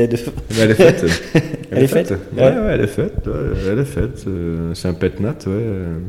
Mais 0.50 0.58
elle 0.60 0.70
est 0.72 0.74
faite. 0.74 1.04
Elle 1.72 1.82
est 1.84 1.86
faite 1.88 2.10
Ouais, 2.10 2.42
Ouais. 2.42 2.48
ouais, 2.58 2.66
elle 2.74 2.80
est 2.82 2.86
faite. 2.86 3.26
ouais, 3.26 3.58
elle 3.70 3.78
est 3.78 3.84
faite. 3.84 4.24
euh, 4.26 4.74
c'est 4.74 4.88
un 4.88 4.94
pet 4.94 5.18
nat, 5.20 5.30
ouais. 5.46 5.52
euh, 5.52 5.96
Un 5.96 6.00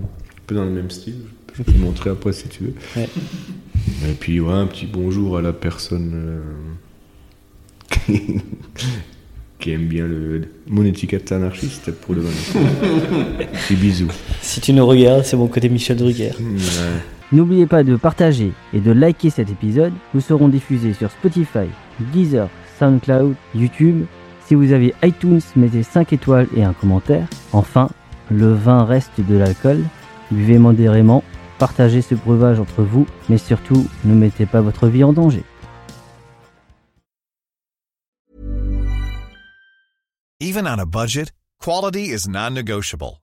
peu 0.48 0.56
dans 0.56 0.66
le 0.66 0.72
même 0.72 0.90
style. 0.90 1.16
Je 1.56 1.62
peux 1.64 1.72
te 1.72 1.78
montrer 1.78 2.10
après 2.10 2.34
si 2.34 2.48
tu 2.50 2.64
veux. 2.64 2.74
Ouais. 2.96 3.08
Et 4.10 4.14
puis, 4.20 4.40
ouais, 4.40 4.52
un 4.54 4.66
petit 4.66 4.86
bonjour 4.88 5.38
à 5.38 5.42
la 5.42 5.54
personne 5.54 6.42
euh, 8.10 8.14
qui, 9.60 9.72
aime 9.72 9.88
bien 9.88 10.08
le, 10.08 10.42
mon 10.68 10.84
étiquette 10.86 11.32
anarchiste 11.32 11.92
pour 11.92 12.16
le 12.16 12.22
vin. 12.22 12.30
Petit 13.68 13.76
bisous. 13.76 14.08
Si 14.42 14.60
tu 14.62 14.74
nous 14.74 14.86
regardes, 14.86 15.24
c'est 15.24 15.38
mon 15.38 15.48
côté 15.48 15.70
Michel 15.70 15.98
Drucker. 15.98 16.32
Ouais. 16.40 16.58
N'oubliez 17.32 17.66
pas 17.66 17.84
de 17.84 17.96
partager 17.96 18.52
et 18.74 18.80
de 18.80 18.92
liker 18.92 19.30
cet 19.30 19.50
épisode. 19.50 19.94
Nous 20.14 20.22
serons 20.22 20.50
diffusés 20.50 20.94
sur 20.94 21.10
Spotify, 21.12 21.68
Deezer, 22.14 22.48
SoundCloud, 22.80 23.36
YouTube. 23.56 24.04
Si 24.46 24.56
vous 24.56 24.72
avez 24.72 24.94
iTunes, 25.04 25.42
mettez 25.56 25.84
5 25.84 26.14
étoiles 26.14 26.48
et 26.56 26.64
un 26.64 26.74
commentaire. 26.74 27.28
Enfin, 27.54 27.90
le 28.30 28.54
vin 28.54 28.84
reste 28.84 29.22
de 29.22 29.36
l'alcool. 29.36 29.84
Buvez 30.32 30.58
modérément, 30.58 31.24
partagez 31.60 32.02
ce 32.02 32.16
breuvage 32.16 32.60
entre 32.60 32.84
vous, 32.84 33.06
mais 33.30 33.38
surtout, 33.38 33.88
ne 34.06 34.14
mettez 34.14 34.46
pas 34.46 34.62
votre 34.62 34.88
vie 34.88 35.04
en 35.04 35.14
danger. 35.14 35.44
Even 40.40 40.68
on 40.68 40.78
a 40.78 40.86
budget, 40.86 41.32
quality 41.60 42.12
is 42.12 42.28
non-negotiable. 42.28 43.23